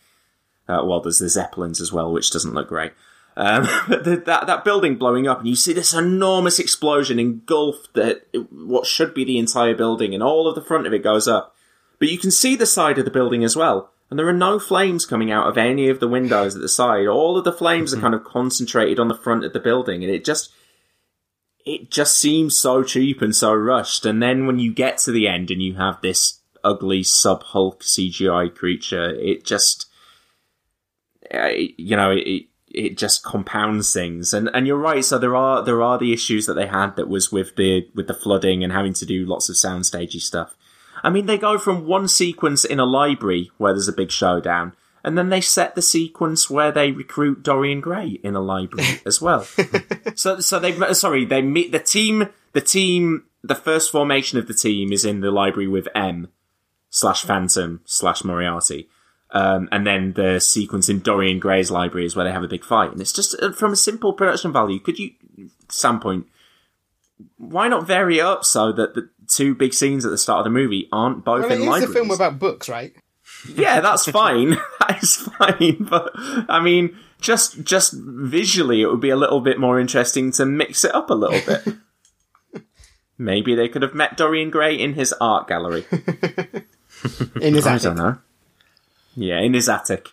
Uh, 0.69 0.83
well, 0.85 1.01
there's 1.01 1.19
the 1.19 1.31
Zeppelins 1.31 1.81
as 1.81 1.93
well, 1.95 2.13
which 2.13 2.31
doesn't 2.31 2.55
look 2.55 2.69
great. 2.69 2.93
Um, 3.37 3.63
the, 3.89 4.23
that 4.27 4.47
that 4.47 4.65
building 4.65 4.97
blowing 4.97 5.27
up, 5.27 5.39
and 5.39 5.49
you 5.49 5.57
see 5.57 5.73
this 5.73 5.95
enormous 5.95 6.59
explosion 6.59 7.19
engulf 7.19 7.77
the 7.95 8.23
what 8.51 8.87
should 8.87 9.15
be 9.15 9.25
the 9.25 9.39
entire 9.39 9.75
building, 9.75 10.15
and 10.15 10.23
all 10.23 10.47
of 10.47 10.55
the 10.55 10.63
front 10.63 10.87
of 10.87 10.93
it 10.93 11.03
goes 11.03 11.27
up. 11.27 11.55
But 11.99 12.11
you 12.11 12.19
can 12.19 12.31
see 12.31 12.57
the 12.57 12.67
side 12.67 12.99
of 12.99 13.05
the 13.05 13.11
building 13.11 13.45
as 13.45 13.57
well, 13.57 13.91
and 14.11 14.19
there 14.19 14.29
are 14.29 14.33
no 14.33 14.59
flames 14.59 15.07
coming 15.07 15.31
out 15.31 15.47
of 15.47 15.57
any 15.57 15.89
of 15.89 16.01
the 16.01 16.09
windows 16.09 16.55
at 16.55 16.61
the 16.61 16.69
side. 16.69 17.07
All 17.07 17.39
of 17.39 17.45
the 17.45 17.53
flames 17.53 17.93
are 17.93 17.97
mm-hmm. 17.97 18.05
kind 18.05 18.15
of 18.15 18.25
concentrated 18.25 18.99
on 18.99 19.09
the 19.09 19.17
front 19.17 19.45
of 19.45 19.53
the 19.53 19.61
building, 19.61 20.05
and 20.05 20.13
it 20.13 20.25
just 20.25 20.53
it 21.65 21.91
just 21.91 22.19
seems 22.19 22.57
so 22.57 22.83
cheap 22.83 23.23
and 23.23 23.35
so 23.35 23.55
rushed. 23.55 24.05
And 24.05 24.23
then 24.23 24.47
when 24.47 24.59
you 24.59 24.73
get 24.73 24.99
to 24.99 25.13
the 25.13 25.29
end 25.29 25.51
and 25.51 25.63
you 25.63 25.77
have 25.77 26.01
this 26.03 26.41
ugly 26.65 27.03
sub 27.03 27.43
Hulk 27.43 27.83
CGI 27.83 28.55
creature, 28.55 29.15
it 29.15 29.45
just 29.45 29.87
you 31.79 31.97
know 31.97 32.11
it 32.11 32.47
it 32.75 32.97
just 32.97 33.23
compounds 33.23 33.93
things. 33.93 34.33
And 34.33 34.51
and 34.55 34.67
you're 34.67 34.77
right. 34.77 35.05
So 35.05 35.19
there 35.19 35.37
are 35.37 35.63
there 35.63 35.83
are 35.83 35.99
the 35.99 36.13
issues 36.13 36.47
that 36.47 36.55
they 36.55 36.67
had 36.67 36.97
that 36.97 37.09
was 37.09 37.31
with 37.31 37.57
the 37.57 37.89
with 37.95 38.07
the 38.07 38.15
flooding 38.15 38.63
and 38.65 38.73
having 38.73 38.95
to 38.95 39.07
do 39.07 39.27
lots 39.27 39.49
of 39.49 39.57
soundstagey 39.57 40.21
stuff. 40.21 40.57
I 41.05 41.11
mean, 41.11 41.27
they 41.27 41.39
go 41.39 41.59
from 41.59 41.87
one 41.87 42.09
sequence 42.09 42.65
in 42.65 42.79
a 42.79 42.85
library 42.85 43.51
where 43.59 43.73
there's 43.73 43.89
a 43.89 43.93
big 43.93 44.11
showdown, 44.11 44.75
and 45.05 45.19
then 45.19 45.31
they 45.31 45.41
set 45.41 45.75
the 45.75 45.83
sequence 45.83 46.49
where 46.49 46.71
they 46.71 46.93
recruit 46.93 47.43
Dorian 47.43 47.81
Gray 47.81 48.21
in 48.23 48.35
a 48.35 48.41
library 48.41 49.01
as 49.07 49.21
well. 49.21 49.45
so 50.15 50.41
so 50.41 50.59
they 50.59 50.95
sorry 50.95 51.25
they 51.25 51.43
meet 51.43 51.73
the 51.73 51.79
team 51.79 52.29
the 52.53 52.61
team 52.61 53.25
the 53.43 53.55
first 53.55 53.91
formation 53.91 54.39
of 54.39 54.47
the 54.47 54.55
team 54.55 54.93
is 54.93 55.05
in 55.05 55.21
the 55.21 55.31
library 55.31 55.69
with 55.69 55.89
M 55.95 56.29
slash 56.91 57.25
Phantom 57.25 57.81
slash 57.85 58.23
Moriarty. 58.25 58.89
Um, 59.35 59.69
and 59.73 59.87
then 59.87 60.13
the 60.13 60.41
sequence 60.41 60.89
in 60.91 61.01
Dorian 61.01 61.39
Gray's 61.39 61.71
library 61.71 62.05
is 62.07 62.15
where 62.15 62.25
they 62.27 62.33
have 62.33 62.43
a 62.43 62.49
big 62.49 62.65
fight. 62.65 62.93
And 62.93 63.01
it's 63.01 63.13
just 63.13 63.35
uh, 63.43 63.53
from 63.53 63.73
a 63.73 63.77
simple 63.77 64.13
production 64.13 64.53
value. 64.53 64.79
Could 64.79 64.99
you, 64.99 65.13
Sandpoint, 65.69 66.25
why 67.39 67.69
not 67.69 67.87
vary 67.87 68.19
it 68.19 68.23
up 68.25 68.45
so 68.45 68.73
that 68.73 68.95
the, 68.95 69.09
two 69.29 69.55
big 69.55 69.73
scenes 69.73 70.05
at 70.05 70.11
the 70.11 70.19
start 70.19 70.41
of 70.41 70.45
the 70.45 70.51
movie 70.51 70.89
aren't 70.93 71.25
both 71.25 71.43
Well, 71.49 71.53
in 71.53 71.63
it 71.63 71.77
is 71.79 71.85
a 71.85 71.93
film 71.93 72.11
about 72.11 72.39
books, 72.39 72.69
right? 72.69 72.93
yeah, 73.49 73.81
that's 73.81 74.05
fine. 74.05 74.51
that 74.81 75.03
is 75.03 75.17
fine. 75.17 75.87
But 75.89 76.11
I 76.15 76.61
mean, 76.63 76.95
just 77.21 77.63
just 77.63 77.95
visually, 77.95 78.83
it 78.83 78.87
would 78.89 79.01
be 79.01 79.09
a 79.11 79.17
little 79.17 79.41
bit 79.41 79.59
more 79.59 79.81
interesting 79.81 80.33
to 80.33 80.45
mix 80.45 80.85
it 80.85 80.95
up 80.95 81.09
a 81.09 81.15
little 81.15 81.41
bit. 81.47 82.63
Maybe 83.19 83.55
they 83.55 83.69
could 83.69 83.83
have 83.83 83.95
met 83.95 84.17
Dorian 84.19 84.51
Gray 84.51 84.75
in 84.75 84.95
his 84.95 85.15
art 85.21 85.49
gallery. 85.49 85.87
In 87.41 87.55
his 87.55 87.67
I 87.67 87.75
attic. 87.75 87.83
don't 87.85 87.97
know. 87.97 88.19
Yeah, 89.15 89.41
in 89.41 89.55
his 89.55 89.69
attic. 89.69 90.09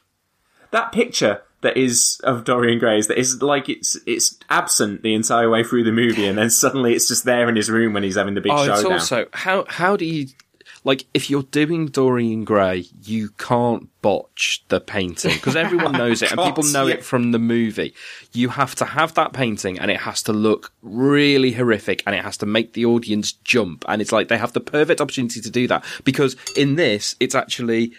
That 0.71 0.91
picture 0.91 1.41
that 1.61 1.75
is 1.75 2.19
of 2.23 2.43
Dorian 2.45 2.79
Gray's 2.79 3.07
that 3.07 3.17
is 3.17 3.41
like 3.41 3.67
it's 3.69 3.97
it's 4.05 4.37
absent 4.49 5.01
the 5.01 5.13
entire 5.13 5.49
way 5.49 5.63
through 5.63 5.83
the 5.83 5.91
movie, 5.91 6.25
and 6.27 6.37
then 6.37 6.49
suddenly 6.49 6.93
it's 6.93 7.07
just 7.07 7.25
there 7.25 7.49
in 7.49 7.55
his 7.55 7.69
room 7.69 7.93
when 7.93 8.03
he's 8.03 8.15
having 8.15 8.33
the 8.35 8.41
big 8.41 8.51
Oh, 8.51 8.65
showdown. 8.65 8.93
also 8.93 9.25
how 9.33 9.65
how 9.67 9.95
do 9.97 10.05
you 10.05 10.27
like 10.85 11.05
if 11.13 11.29
you're 11.29 11.43
doing 11.43 11.87
Dorian 11.87 12.45
Gray, 12.45 12.85
you 13.03 13.29
can't 13.37 13.89
botch 14.01 14.63
the 14.69 14.79
painting 14.79 15.33
because 15.33 15.57
everyone 15.57 15.91
knows 16.03 16.21
it 16.21 16.31
and 16.31 16.39
people 16.41 16.63
know 16.63 16.85
yeah. 16.87 16.93
it 16.95 17.03
from 17.03 17.31
the 17.31 17.39
movie. 17.39 17.93
You 18.31 18.47
have 18.49 18.75
to 18.75 18.85
have 18.85 19.13
that 19.15 19.33
painting 19.33 19.77
and 19.79 19.91
it 19.91 19.99
has 19.99 20.23
to 20.23 20.33
look 20.33 20.71
really 20.81 21.51
horrific 21.51 22.01
and 22.05 22.15
it 22.15 22.23
has 22.23 22.37
to 22.37 22.45
make 22.45 22.73
the 22.73 22.85
audience 22.85 23.33
jump 23.33 23.83
and 23.89 24.01
it's 24.01 24.13
like 24.13 24.29
they 24.29 24.37
have 24.37 24.53
the 24.53 24.61
perfect 24.61 25.01
opportunity 25.01 25.41
to 25.41 25.49
do 25.49 25.67
that 25.67 25.83
because 26.05 26.37
in 26.55 26.75
this 26.75 27.15
it's 27.19 27.35
actually 27.35 27.91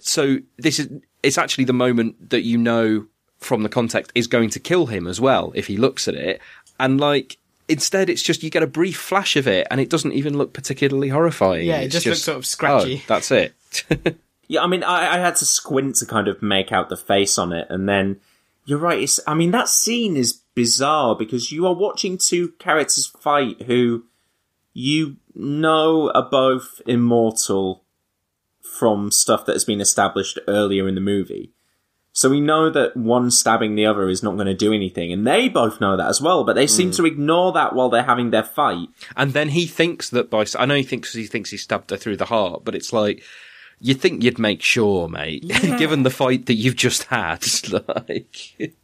so 0.00 0.38
this 0.58 0.78
is 0.78 0.88
it's 1.22 1.38
actually 1.38 1.64
the 1.64 1.72
moment 1.72 2.30
that 2.30 2.42
you 2.42 2.56
know 2.58 3.06
from 3.38 3.62
the 3.62 3.68
context 3.68 4.12
is 4.14 4.26
going 4.26 4.50
to 4.50 4.60
kill 4.60 4.86
him 4.86 5.06
as 5.06 5.20
well 5.20 5.52
if 5.54 5.66
he 5.66 5.76
looks 5.76 6.06
at 6.08 6.14
it 6.14 6.40
and 6.78 7.00
like 7.00 7.36
instead 7.68 8.10
it's 8.10 8.22
just 8.22 8.42
you 8.42 8.50
get 8.50 8.62
a 8.62 8.66
brief 8.66 8.98
flash 8.98 9.36
of 9.36 9.46
it 9.46 9.66
and 9.70 9.80
it 9.80 9.88
doesn't 9.88 10.12
even 10.12 10.36
look 10.36 10.52
particularly 10.52 11.08
horrifying 11.08 11.66
Yeah, 11.66 11.80
it 11.80 11.86
It's 11.86 11.94
just 11.94 12.06
looks 12.06 12.22
sort 12.22 12.36
of 12.38 12.46
scratchy. 12.46 12.96
oh, 13.02 13.04
that's 13.06 13.30
it 13.30 13.54
Yeah, 14.48 14.62
I 14.62 14.66
mean, 14.66 14.82
I, 14.82 15.14
I 15.14 15.18
had 15.18 15.36
to 15.36 15.44
squint 15.44 15.94
to 15.96 16.06
kind 16.06 16.26
of 16.26 16.42
make 16.42 16.72
out 16.72 16.88
the 16.88 16.96
face 16.96 17.38
on 17.38 17.52
it, 17.52 17.68
and 17.70 17.88
then 17.88 18.18
you're 18.64 18.80
right. 18.80 19.00
It's, 19.00 19.20
I 19.24 19.32
mean, 19.34 19.52
that 19.52 19.68
scene 19.68 20.16
is 20.16 20.40
bizarre 20.56 21.14
because 21.14 21.52
you 21.52 21.68
are 21.68 21.72
watching 21.72 22.18
two 22.18 22.48
characters 22.58 23.06
fight 23.06 23.62
who 23.62 24.06
you 24.74 25.18
know 25.36 26.10
are 26.10 26.28
both 26.28 26.82
immortal 26.84 27.84
from 28.78 29.10
stuff 29.10 29.44
that 29.46 29.54
has 29.54 29.64
been 29.64 29.80
established 29.80 30.38
earlier 30.46 30.88
in 30.88 30.94
the 30.94 31.00
movie. 31.00 31.52
So 32.12 32.28
we 32.28 32.40
know 32.40 32.70
that 32.70 32.96
one 32.96 33.30
stabbing 33.30 33.76
the 33.76 33.86
other 33.86 34.08
is 34.08 34.22
not 34.22 34.34
going 34.34 34.46
to 34.48 34.54
do 34.54 34.72
anything, 34.72 35.12
and 35.12 35.24
they 35.26 35.48
both 35.48 35.80
know 35.80 35.96
that 35.96 36.08
as 36.08 36.20
well. 36.20 36.42
But 36.44 36.54
they 36.56 36.66
seem 36.66 36.90
to 36.92 37.06
ignore 37.06 37.52
that 37.52 37.72
while 37.74 37.88
they're 37.88 38.02
having 38.02 38.30
their 38.30 38.42
fight. 38.42 38.88
and 39.16 39.32
then 39.32 39.50
he 39.50 39.66
thinks 39.66 40.10
that 40.10 40.28
by 40.28 40.44
I 40.58 40.66
know 40.66 40.74
he 40.74 40.82
thinks 40.82 41.12
he 41.14 41.26
thinks 41.26 41.50
he 41.50 41.56
stabbed 41.56 41.90
her 41.90 41.96
through 41.96 42.16
the 42.16 42.24
heart 42.26 42.64
but 42.64 42.74
it's 42.74 42.92
like 42.92 43.22
you 43.78 43.94
think 43.94 44.24
you'd 44.24 44.38
make 44.40 44.60
sure 44.60 45.08
mate 45.08 45.46
given 45.78 46.02
the 46.02 46.10
fight 46.10 46.46
that 46.46 46.54
you've 46.54 46.76
just 46.76 47.04
had 47.04 47.44
like 47.88 48.74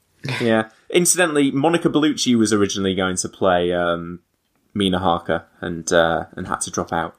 Yeah. 0.41 0.71
Incidentally, 0.91 1.51
Monica 1.51 1.89
Bellucci 1.89 2.37
was 2.37 2.53
originally 2.53 2.95
going 2.95 3.17
to 3.17 3.29
play 3.29 3.73
um, 3.73 4.21
Mina 4.75 4.99
Harker 5.01 5.47
and 5.61 5.93
uh, 5.93 6.27
and 6.37 6.47
had 6.47 6.61
to 6.63 6.71
drop 6.71 6.93
out. 6.93 7.17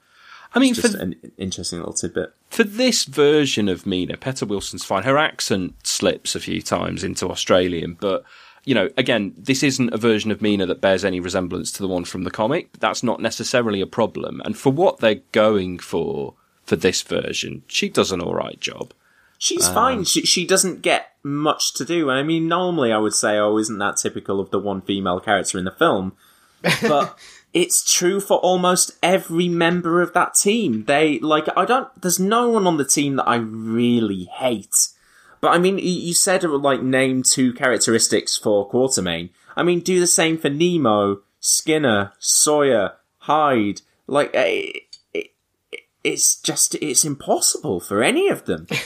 I 0.58 0.60
mean 0.60 0.74
Just 0.74 0.98
for 0.98 1.04
an 1.04 1.16
interesting 1.38 1.78
little 1.78 1.94
tidbit. 1.94 2.34
for 2.50 2.64
this 2.64 3.06
version 3.06 3.70
of 3.70 3.86
Mina, 3.86 4.18
Peta 4.18 4.44
Wilson's 4.44 4.84
fine. 4.84 5.04
Her 5.04 5.16
accent 5.16 5.76
slips 5.86 6.34
a 6.34 6.40
few 6.40 6.64
times 6.64 7.04
into 7.04 7.30
Australian, 7.30 7.94
but 7.94 8.24
you 8.66 8.74
know, 8.74 8.90
again, 8.98 9.36
this 9.38 9.62
isn't 9.62 9.94
a 9.94 9.98
version 9.98 10.32
of 10.32 10.42
Mina 10.42 10.66
that 10.66 10.82
bears 10.82 11.06
any 11.06 11.20
resemblance 11.20 11.72
to 11.74 11.84
the 11.84 11.88
one 11.88 12.06
from 12.06 12.24
the 12.24 12.32
comic. 12.32 12.72
That's 12.80 13.04
not 13.04 13.22
necessarily 13.22 13.82
a 13.82 13.86
problem. 13.86 14.42
And 14.44 14.58
for 14.58 14.72
what 14.72 14.98
they're 14.98 15.22
going 15.32 15.78
for 15.78 16.34
for 16.64 16.76
this 16.76 17.04
version, 17.04 17.62
she 17.68 17.88
does 17.88 18.12
an 18.12 18.20
all 18.20 18.34
right 18.34 18.60
job. 18.60 18.94
She's 19.38 19.68
fine. 19.68 20.00
Um, 20.00 20.04
she 20.06 20.24
she 20.24 20.48
doesn't 20.48 20.82
get 20.82 21.12
much 21.22 21.76
to 21.76 21.86
do. 21.86 22.10
And 22.10 22.18
I 22.18 22.24
mean, 22.24 22.48
normally 22.48 22.92
I 22.92 22.98
would 22.98 23.14
say, 23.14 23.38
oh, 23.38 23.60
isn't 23.60 23.78
that 23.78 23.98
typical 23.98 24.40
of 24.40 24.50
the 24.50 24.58
one 24.58 24.82
female 24.82 25.20
character 25.20 25.60
in 25.60 25.66
the 25.66 25.72
film? 25.72 26.14
But 26.82 27.16
it's 27.58 27.92
true 27.92 28.20
for 28.20 28.38
almost 28.38 28.92
every 29.02 29.50
member 29.50 30.00
of 30.02 30.14
that 30.14 30.36
team. 30.36 30.86
They 30.86 31.18
like 31.20 31.48
I 31.58 31.66
don't. 31.66 31.90
There's 32.00 32.20
no 32.20 32.50
one 32.50 32.68
on 32.68 32.78
the 32.78 32.86
team 32.86 33.16
that 33.16 33.28
I 33.28 33.38
really 33.38 34.26
hate. 34.26 34.90
But 35.42 35.50
I 35.50 35.58
mean, 35.58 35.80
you- 35.80 36.14
said 36.14 36.44
like 36.44 36.84
name 36.84 37.24
two 37.24 37.54
characteristics 37.54 38.38
for 38.38 38.70
Quatermain. 38.70 39.30
I 39.56 39.64
mean, 39.64 39.80
do 39.80 40.00
the 40.00 40.08
same 40.08 40.38
for 40.38 40.50
Nemo, 40.50 41.22
Skinner, 41.40 42.14
Sawyer, 42.20 42.94
Hyde. 43.20 43.82
Like, 44.06 44.30
eh, 44.36 44.72
it, 45.14 45.32
it, 45.72 45.80
it's 46.04 46.40
just 46.40 46.76
it's 46.76 47.06
impossible 47.06 47.80
for 47.80 48.04
any 48.04 48.30
of 48.30 48.46
them. 48.46 48.68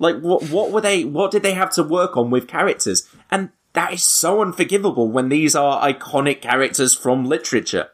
Like 0.00 0.18
what 0.22 0.50
what 0.50 0.72
were 0.72 0.80
they 0.80 1.04
what 1.04 1.30
did 1.30 1.44
they 1.44 1.54
have 1.54 1.70
to 1.74 1.84
work 1.84 2.16
on 2.16 2.28
with 2.28 2.48
characters? 2.48 3.08
And 3.30 3.50
that 3.74 3.92
is 3.92 4.02
so 4.02 4.42
unforgivable 4.42 5.08
when 5.08 5.28
these 5.28 5.54
are 5.54 5.88
iconic 5.88 6.40
characters 6.42 6.96
from 6.96 7.24
literature. 7.24 7.90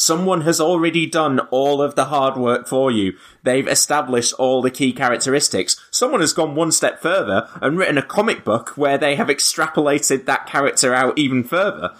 Someone 0.00 0.42
has 0.42 0.60
already 0.60 1.06
done 1.06 1.40
all 1.50 1.82
of 1.82 1.96
the 1.96 2.04
hard 2.04 2.36
work 2.36 2.68
for 2.68 2.88
you. 2.88 3.14
They've 3.42 3.66
established 3.66 4.32
all 4.34 4.62
the 4.62 4.70
key 4.70 4.92
characteristics. 4.92 5.74
Someone 5.90 6.20
has 6.20 6.32
gone 6.32 6.54
one 6.54 6.70
step 6.70 7.02
further 7.02 7.48
and 7.60 7.76
written 7.76 7.98
a 7.98 8.02
comic 8.02 8.44
book 8.44 8.76
where 8.76 8.96
they 8.96 9.16
have 9.16 9.26
extrapolated 9.26 10.24
that 10.24 10.46
character 10.46 10.94
out 10.94 11.18
even 11.18 11.42
further. 11.42 11.96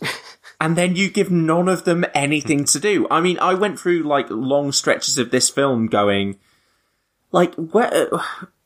and 0.58 0.74
then 0.74 0.96
you 0.96 1.10
give 1.10 1.30
none 1.30 1.68
of 1.68 1.84
them 1.84 2.06
anything 2.14 2.64
to 2.64 2.80
do. 2.80 3.06
I 3.10 3.20
mean, 3.20 3.38
I 3.38 3.52
went 3.52 3.78
through 3.78 4.04
like 4.04 4.30
long 4.30 4.72
stretches 4.72 5.18
of 5.18 5.30
this 5.30 5.50
film 5.50 5.88
going, 5.88 6.38
like, 7.30 7.54
where, 7.56 8.08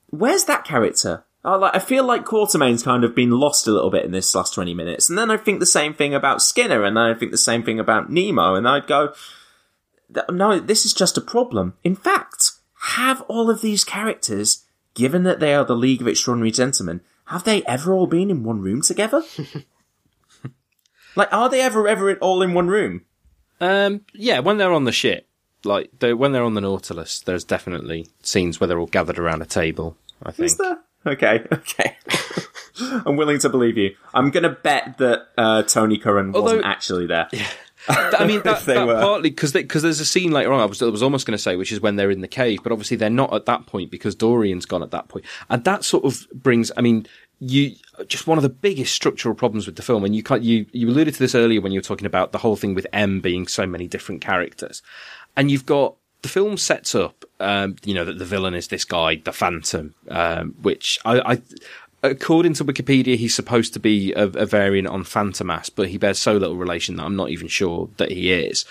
where's 0.06 0.44
that 0.44 0.62
character? 0.62 1.24
I, 1.48 1.56
like, 1.56 1.74
I 1.74 1.78
feel 1.78 2.04
like 2.04 2.26
Quatermain's 2.26 2.82
kind 2.82 3.04
of 3.04 3.14
been 3.14 3.30
lost 3.30 3.66
a 3.66 3.72
little 3.72 3.90
bit 3.90 4.04
in 4.04 4.12
this 4.12 4.34
last 4.34 4.52
20 4.52 4.74
minutes. 4.74 5.08
And 5.08 5.16
then 5.18 5.30
I 5.30 5.38
think 5.38 5.60
the 5.60 5.66
same 5.66 5.94
thing 5.94 6.14
about 6.14 6.42
Skinner, 6.42 6.84
and 6.84 6.96
then 6.96 7.04
I 7.04 7.14
think 7.14 7.30
the 7.30 7.38
same 7.38 7.62
thing 7.62 7.80
about 7.80 8.10
Nemo, 8.10 8.54
and 8.54 8.68
I'd 8.68 8.86
go, 8.86 9.14
no, 10.30 10.58
this 10.58 10.84
is 10.84 10.92
just 10.92 11.16
a 11.16 11.22
problem. 11.22 11.74
In 11.82 11.96
fact, 11.96 12.52
have 12.80 13.22
all 13.22 13.48
of 13.48 13.62
these 13.62 13.82
characters, 13.82 14.64
given 14.92 15.22
that 15.22 15.40
they 15.40 15.54
are 15.54 15.64
the 15.64 15.74
League 15.74 16.02
of 16.02 16.08
Extraordinary 16.08 16.50
Gentlemen, 16.50 17.00
have 17.26 17.44
they 17.44 17.62
ever 17.64 17.94
all 17.94 18.06
been 18.06 18.30
in 18.30 18.44
one 18.44 18.60
room 18.60 18.82
together? 18.82 19.22
like, 21.16 21.32
are 21.32 21.48
they 21.48 21.62
ever, 21.62 21.88
ever 21.88 22.14
all 22.16 22.42
in 22.42 22.52
one 22.52 22.68
room? 22.68 23.06
Um, 23.60 24.02
yeah, 24.12 24.40
when 24.40 24.58
they're 24.58 24.72
on 24.72 24.84
the 24.84 24.92
ship, 24.92 25.26
like 25.64 25.90
they 25.98 26.14
when 26.14 26.30
they're 26.30 26.44
on 26.44 26.54
the 26.54 26.60
Nautilus, 26.60 27.20
there's 27.20 27.42
definitely 27.42 28.06
scenes 28.22 28.60
where 28.60 28.68
they're 28.68 28.78
all 28.78 28.86
gathered 28.86 29.18
around 29.18 29.42
a 29.42 29.46
table. 29.46 29.96
I 30.22 30.30
think. 30.30 30.46
Is 30.46 30.56
there? 30.56 30.78
Okay, 31.08 31.44
okay. 31.52 31.96
I'm 32.80 33.16
willing 33.16 33.38
to 33.40 33.48
believe 33.48 33.76
you. 33.76 33.96
I'm 34.14 34.30
going 34.30 34.44
to 34.44 34.50
bet 34.50 34.98
that 34.98 35.28
uh, 35.36 35.62
Tony 35.62 35.98
Curran 35.98 36.28
Although- 36.34 36.42
wasn't 36.42 36.64
actually 36.66 37.06
there. 37.06 37.28
Yeah. 37.38 37.46
I 37.88 38.26
mean, 38.26 38.42
that, 38.44 38.64
that 38.66 38.86
partly 38.86 39.30
because 39.30 39.52
because 39.52 39.82
there's 39.82 40.00
a 40.00 40.04
scene 40.04 40.30
later 40.30 40.52
on. 40.52 40.60
I 40.60 40.66
was 40.66 40.82
I 40.82 40.86
was 40.86 41.02
almost 41.02 41.26
going 41.26 41.36
to 41.36 41.42
say, 41.42 41.56
which 41.56 41.72
is 41.72 41.80
when 41.80 41.96
they're 41.96 42.10
in 42.10 42.20
the 42.20 42.28
cave, 42.28 42.58
but 42.62 42.70
obviously 42.70 42.98
they're 42.98 43.08
not 43.08 43.32
at 43.32 43.46
that 43.46 43.66
point 43.66 43.90
because 43.90 44.14
Dorian's 44.14 44.66
gone 44.66 44.82
at 44.82 44.90
that 44.90 45.08
point, 45.08 45.24
and 45.48 45.64
that 45.64 45.84
sort 45.84 46.04
of 46.04 46.26
brings. 46.34 46.70
I 46.76 46.82
mean, 46.82 47.06
you 47.40 47.76
just 48.06 48.26
one 48.26 48.36
of 48.36 48.42
the 48.42 48.50
biggest 48.50 48.94
structural 48.94 49.34
problems 49.34 49.66
with 49.66 49.76
the 49.76 49.82
film, 49.82 50.04
and 50.04 50.14
you 50.14 50.22
can't, 50.22 50.42
you 50.42 50.66
you 50.72 50.88
alluded 50.88 51.14
to 51.14 51.20
this 51.20 51.34
earlier 51.34 51.62
when 51.62 51.72
you 51.72 51.78
were 51.78 51.84
talking 51.84 52.06
about 52.06 52.32
the 52.32 52.38
whole 52.38 52.56
thing 52.56 52.74
with 52.74 52.86
M 52.92 53.20
being 53.20 53.46
so 53.46 53.66
many 53.66 53.86
different 53.86 54.20
characters, 54.20 54.82
and 55.36 55.50
you've 55.50 55.64
got 55.64 55.94
the 56.22 56.28
film 56.28 56.56
sets 56.56 56.94
up, 56.94 57.24
um, 57.40 57.76
you 57.84 57.94
know, 57.94 58.04
that 58.04 58.18
the 58.18 58.24
villain 58.24 58.54
is 58.54 58.68
this 58.68 58.84
guy, 58.84 59.16
the 59.16 59.32
Phantom, 59.32 59.94
um, 60.08 60.54
which 60.62 60.98
I, 61.04 61.32
I, 61.32 61.42
according 62.02 62.54
to 62.54 62.64
Wikipedia, 62.64 63.16
he's 63.16 63.34
supposed 63.34 63.72
to 63.74 63.80
be 63.80 64.12
a, 64.12 64.24
a 64.24 64.46
variant 64.46 64.88
on 64.88 65.04
Fantômas, 65.04 65.70
but 65.74 65.88
he 65.88 65.98
bears 65.98 66.18
so 66.18 66.32
little 66.32 66.56
relation 66.56 66.96
that 66.96 67.04
I'm 67.04 67.16
not 67.16 67.30
even 67.30 67.48
sure 67.48 67.88
that 67.96 68.10
he 68.10 68.32
is. 68.32 68.64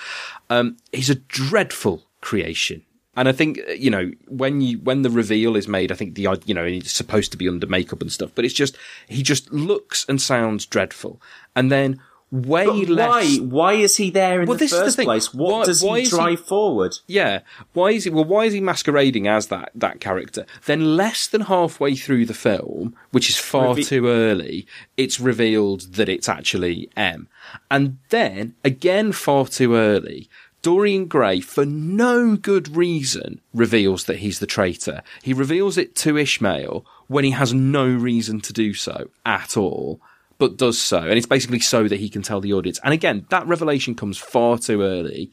Um, 0.49 0.78
he's 0.91 1.10
a 1.10 1.15
dreadful 1.15 2.03
creation. 2.22 2.84
And 3.15 3.28
I 3.28 3.32
think, 3.32 3.60
you 3.76 3.90
know, 3.90 4.11
when 4.28 4.61
you, 4.61 4.78
when 4.78 5.02
the 5.02 5.10
reveal 5.10 5.56
is 5.56 5.68
made, 5.68 5.91
I 5.91 5.95
think 5.95 6.14
the, 6.14 6.28
you 6.45 6.53
know, 6.53 6.65
he's 6.65 6.91
supposed 6.91 7.32
to 7.32 7.38
be 7.38 7.49
under 7.49 7.65
makeup 7.65 8.02
and 8.02 8.11
stuff, 8.11 8.32
but 8.36 8.45
it's 8.45 8.53
just, 8.53 8.78
he 9.07 9.24
just 9.24 9.52
looks 9.52 10.06
and 10.07 10.22
sounds 10.22 10.68
dreadful. 10.68 11.19
And 11.56 11.72
then 11.72 11.99
way 12.32 12.66
But 12.66 12.90
less. 12.90 13.08
why? 13.10 13.36
Why 13.45 13.74
is 13.74 13.95
he 13.98 14.10
there 14.10 14.41
in 14.41 14.48
Well, 14.48 14.58
the 14.58 14.66
the 14.66 14.70
first 14.70 14.95
thing. 14.98 15.06
place? 15.06 15.34
What 15.34 15.52
Why- 15.54 15.66
does 15.66 15.84
why 15.84 15.98
he 15.99 16.04
is 16.04 16.12
he- 16.12 16.16
drive 16.18 16.40
forward? 16.45 16.98
Yeah. 17.08 17.40
Why 17.74 17.91
is 17.91 18.04
he, 18.04 18.10
well, 18.10 18.26
why 18.26 18.45
is 18.45 18.54
he 18.54 18.60
masquerading 18.60 19.28
as 19.28 19.48
that, 19.48 19.72
that 19.76 19.99
character? 20.02 20.45
Then 20.66 20.98
less 20.98 21.28
than 21.28 21.41
halfway 21.41 21.95
through 21.95 22.26
the 22.26 22.34
film, 22.34 22.95
which 23.12 23.30
is 23.30 23.38
far 23.38 23.74
Reve- 23.76 23.88
too 23.88 24.08
early, 24.08 24.68
it's 24.98 25.20
revealed 25.20 25.94
that 25.94 26.10
it's 26.10 26.28
actually 26.28 26.90
M. 26.98 27.28
And 27.72 27.98
then, 28.10 28.56
again 28.64 29.14
far 29.14 29.48
too 29.48 29.76
early, 29.76 30.30
Dorian 30.64 31.06
Gray, 31.06 31.40
for 31.40 31.66
no 31.66 32.36
good 32.36 32.76
reason, 32.76 33.40
reveals 33.54 34.04
that 34.06 34.18
he's 34.18 34.40
the 34.40 34.48
traitor. 34.48 35.02
He 35.24 35.32
reveals 35.32 35.78
it 35.78 35.95
to 35.98 36.18
Ishmael 36.18 36.86
when 37.08 37.24
he 37.24 37.32
has 37.32 37.54
no 37.54 37.86
reason 37.88 38.41
to 38.41 38.52
do 38.52 38.74
so 38.74 39.10
at 39.26 39.56
all 39.56 40.02
but 40.38 40.58
does 40.58 40.80
so. 40.80 41.00
And 41.00 41.14
it's 41.14 41.26
basically 41.26 41.60
so 41.60 41.88
that 41.88 42.00
he 42.00 42.10
can 42.10 42.22
tell 42.22 42.42
the 42.42 42.54
audience. 42.54 42.80
And 42.84 42.94
again, 42.94 43.26
that 43.30 43.48
revelation 43.48 43.96
comes 43.96 44.18
far 44.18 44.58
too 44.58 44.82
early. 44.82 45.32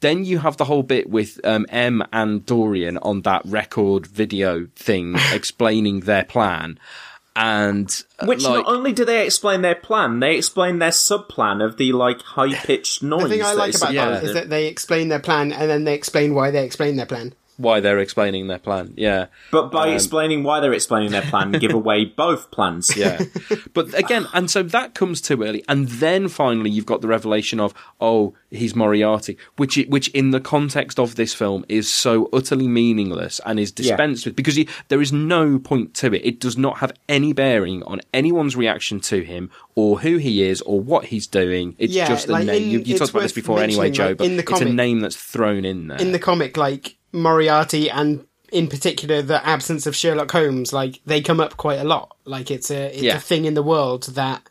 Then 0.00 0.24
you 0.24 0.38
have 0.38 0.56
the 0.56 0.64
whole 0.64 0.82
bit 0.82 1.08
with 1.08 1.40
um, 1.44 1.66
M 1.70 2.02
and 2.12 2.44
Dorian 2.44 2.98
on 2.98 3.22
that 3.22 3.42
record 3.44 4.06
video 4.06 4.66
thing 4.76 5.16
explaining 5.32 6.00
their 6.00 6.24
plan. 6.24 6.78
And 7.36 7.90
uh, 8.20 8.26
Which 8.26 8.44
like, 8.44 8.64
not 8.64 8.72
only 8.72 8.92
do 8.92 9.04
they 9.04 9.24
explain 9.24 9.62
their 9.62 9.74
plan, 9.74 10.20
they 10.20 10.36
explain 10.36 10.78
their 10.78 10.92
sub 10.92 11.28
plan 11.28 11.60
of 11.60 11.78
the 11.78 11.92
like 11.92 12.20
high 12.20 12.54
pitched 12.54 13.02
noise. 13.02 13.22
The 13.24 13.28
thing 13.28 13.42
I 13.42 13.54
like 13.54 13.74
is 13.74 13.82
about 13.82 13.92
yeah. 13.92 14.10
that 14.10 14.24
is 14.24 14.34
that 14.34 14.50
they 14.50 14.68
explain 14.68 15.08
their 15.08 15.18
plan 15.18 15.52
and 15.52 15.68
then 15.68 15.84
they 15.84 15.94
explain 15.94 16.34
why 16.34 16.52
they 16.52 16.64
explain 16.64 16.96
their 16.96 17.06
plan. 17.06 17.34
Why 17.56 17.80
they're 17.80 17.98
explaining 17.98 18.46
their 18.48 18.58
plan. 18.58 18.94
Yeah. 18.96 19.26
But 19.50 19.70
by 19.70 19.88
Um, 19.88 19.94
explaining 19.94 20.42
why 20.42 20.60
they're 20.60 20.72
explaining 20.72 21.12
their 21.12 21.22
plan, 21.22 21.52
give 21.52 21.72
away 21.72 22.04
both 22.16 22.50
plans. 22.50 22.96
Yeah. 22.96 23.22
but 23.72 23.92
again, 23.98 24.26
and 24.34 24.50
so 24.50 24.62
that 24.62 24.94
comes 24.94 25.20
too 25.20 25.42
early. 25.42 25.64
And 25.68 25.88
then 25.88 26.28
finally 26.28 26.70
you've 26.70 26.86
got 26.86 27.00
the 27.00 27.08
revelation 27.08 27.60
of, 27.60 27.74
oh, 28.00 28.34
he's 28.50 28.74
Moriarty, 28.74 29.36
which, 29.56 29.76
which 29.88 30.08
in 30.08 30.30
the 30.30 30.40
context 30.40 30.98
of 30.98 31.14
this 31.16 31.34
film 31.34 31.64
is 31.68 31.92
so 31.92 32.28
utterly 32.32 32.68
meaningless 32.68 33.40
and 33.46 33.58
is 33.60 33.70
dispensed 33.72 34.26
with 34.26 34.36
because 34.36 34.56
he, 34.56 34.68
there 34.88 35.00
is 35.00 35.12
no 35.12 35.58
point 35.58 35.94
to 35.94 36.12
it. 36.14 36.24
It 36.24 36.40
does 36.40 36.56
not 36.58 36.78
have 36.78 36.92
any 37.08 37.32
bearing 37.32 37.82
on 37.84 38.00
anyone's 38.12 38.56
reaction 38.56 39.00
to 39.00 39.22
him 39.22 39.50
or 39.76 40.00
who 40.00 40.16
he 40.18 40.42
is 40.42 40.60
or 40.62 40.80
what 40.80 41.06
he's 41.06 41.26
doing. 41.26 41.74
It's 41.78 41.92
Yeah, 41.92 42.08
just 42.08 42.28
a 42.28 42.32
like, 42.32 42.46
name. 42.46 42.62
in- 42.64 42.70
you 42.70 42.78
you 42.80 42.98
talked 42.98 43.10
about 43.10 43.22
this 43.22 43.32
before 43.32 43.60
anyway, 43.60 43.90
Joe, 43.90 44.08
like, 44.08 44.18
but 44.18 44.26
in 44.26 44.36
the 44.36 44.42
it's 44.42 44.60
a 44.60 44.64
name 44.64 45.00
that's 45.00 45.16
thrown 45.16 45.64
in 45.64 45.88
there. 45.88 45.98
In 45.98 46.12
the 46.12 46.18
comic, 46.18 46.56
like 46.56 46.96
Moriarty 47.14 47.88
and 47.88 48.26
in 48.52 48.68
particular 48.68 49.22
the 49.22 49.44
absence 49.46 49.86
of 49.86 49.96
Sherlock 49.96 50.30
Holmes, 50.30 50.72
like 50.72 51.00
they 51.06 51.20
come 51.22 51.40
up 51.40 51.56
quite 51.56 51.78
a 51.80 51.84
lot. 51.84 52.16
Like 52.24 52.50
it's 52.50 52.70
a 52.70 52.92
it's 52.92 53.02
Yeah. 53.02 53.16
a 53.16 53.20
thing 53.20 53.44
in 53.46 53.54
the 53.54 53.62
world 53.62 54.04
that 54.14 54.42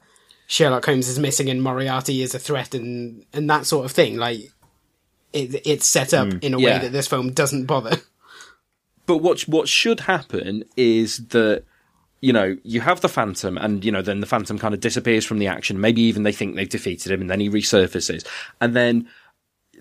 Sherlock 0.48 0.86
Holmes 0.86 1.08
is 1.08 1.20
missing 1.20 1.50
and 1.50 1.62
Moriarty 1.62 2.22
is 2.22 2.34
a 2.34 2.40
threat 2.40 2.74
and 2.74 3.26
and 3.34 3.50
that 3.50 3.66
sort 3.66 3.86
of 3.86 3.92
thing. 3.92 4.18
Like 4.18 4.52
it, 5.34 5.62
it's 5.66 5.86
set 5.86 6.14
up 6.14 6.28
mm. 6.28 6.44
in 6.44 6.54
a 6.54 6.60
way 6.60 6.80
that 6.80 6.92
this 6.92 7.08
film 7.08 7.32
doesn't 7.32 7.66
bother. 7.66 7.98
But 9.06 9.18
what 9.18 9.42
what 9.42 9.68
should 9.68 10.02
happen 10.02 10.64
is 10.78 11.28
that 11.28 11.66
you 12.22 12.32
know 12.32 12.56
you 12.64 12.80
have 12.80 13.02
the 13.02 13.10
Phantom, 13.10 13.58
and 13.58 13.84
you 13.84 13.92
know 13.92 14.02
then 14.02 14.22
the 14.22 14.26
Phantom 14.26 14.58
kind 14.58 14.74
of 14.74 14.80
disappears 14.80 15.26
from 15.26 15.40
the 15.40 15.48
action. 15.48 15.82
Maybe 15.82 16.02
even 16.04 16.24
they 16.24 16.32
think 16.32 16.56
they've 16.56 16.70
defeated 16.70 17.12
him, 17.12 17.20
and 17.20 17.30
then 17.30 17.42
he 17.42 17.50
resurfaces, 17.50 18.26
and 18.62 18.74
then 18.74 19.10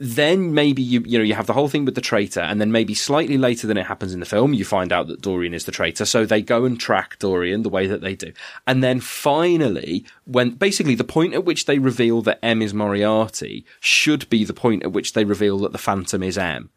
then 0.01 0.55
maybe 0.55 0.83
you 0.83 1.03
you 1.05 1.19
know 1.19 1.25
you 1.25 1.35
have 1.35 1.47
the 1.47 1.53
whole 1.53 1.69
thing 1.69 1.85
with 1.85 1.95
the 1.95 2.01
traitor, 2.01 2.41
and 2.41 2.61
then 2.61 2.73
maybe 2.73 2.95
slightly 2.95 3.37
later 3.37 3.67
than 3.67 3.77
it 3.77 3.87
happens 3.87 4.15
in 4.15 4.21
the 4.21 4.27
film, 4.27 4.55
you 4.55 4.65
find 4.65 4.93
out 4.93 5.07
that 5.09 5.21
Dorian 5.21 5.55
is 5.55 5.65
the 5.65 5.73
traitor. 5.73 6.05
So 6.05 6.25
they 6.25 6.43
go 6.43 6.65
and 6.65 6.79
track 6.81 7.19
Dorian 7.19 7.63
the 7.63 7.69
way 7.69 7.87
that 7.87 8.01
they 8.01 8.15
do, 8.15 8.33
and 8.67 8.83
then 8.83 9.01
finally, 9.01 10.05
when 10.25 10.51
basically 10.51 10.95
the 10.95 11.05
point 11.05 11.35
at 11.35 11.45
which 11.45 11.67
they 11.67 11.79
reveal 11.79 12.23
that 12.23 12.39
M 12.43 12.63
is 12.63 12.73
Moriarty 12.73 13.65
should 13.81 14.29
be 14.31 14.45
the 14.45 14.55
point 14.55 14.83
at 14.83 14.93
which 14.93 15.13
they 15.13 15.25
reveal 15.25 15.59
that 15.59 15.73
the 15.73 15.79
Phantom 15.79 16.23
is 16.23 16.39
M. 16.39 16.71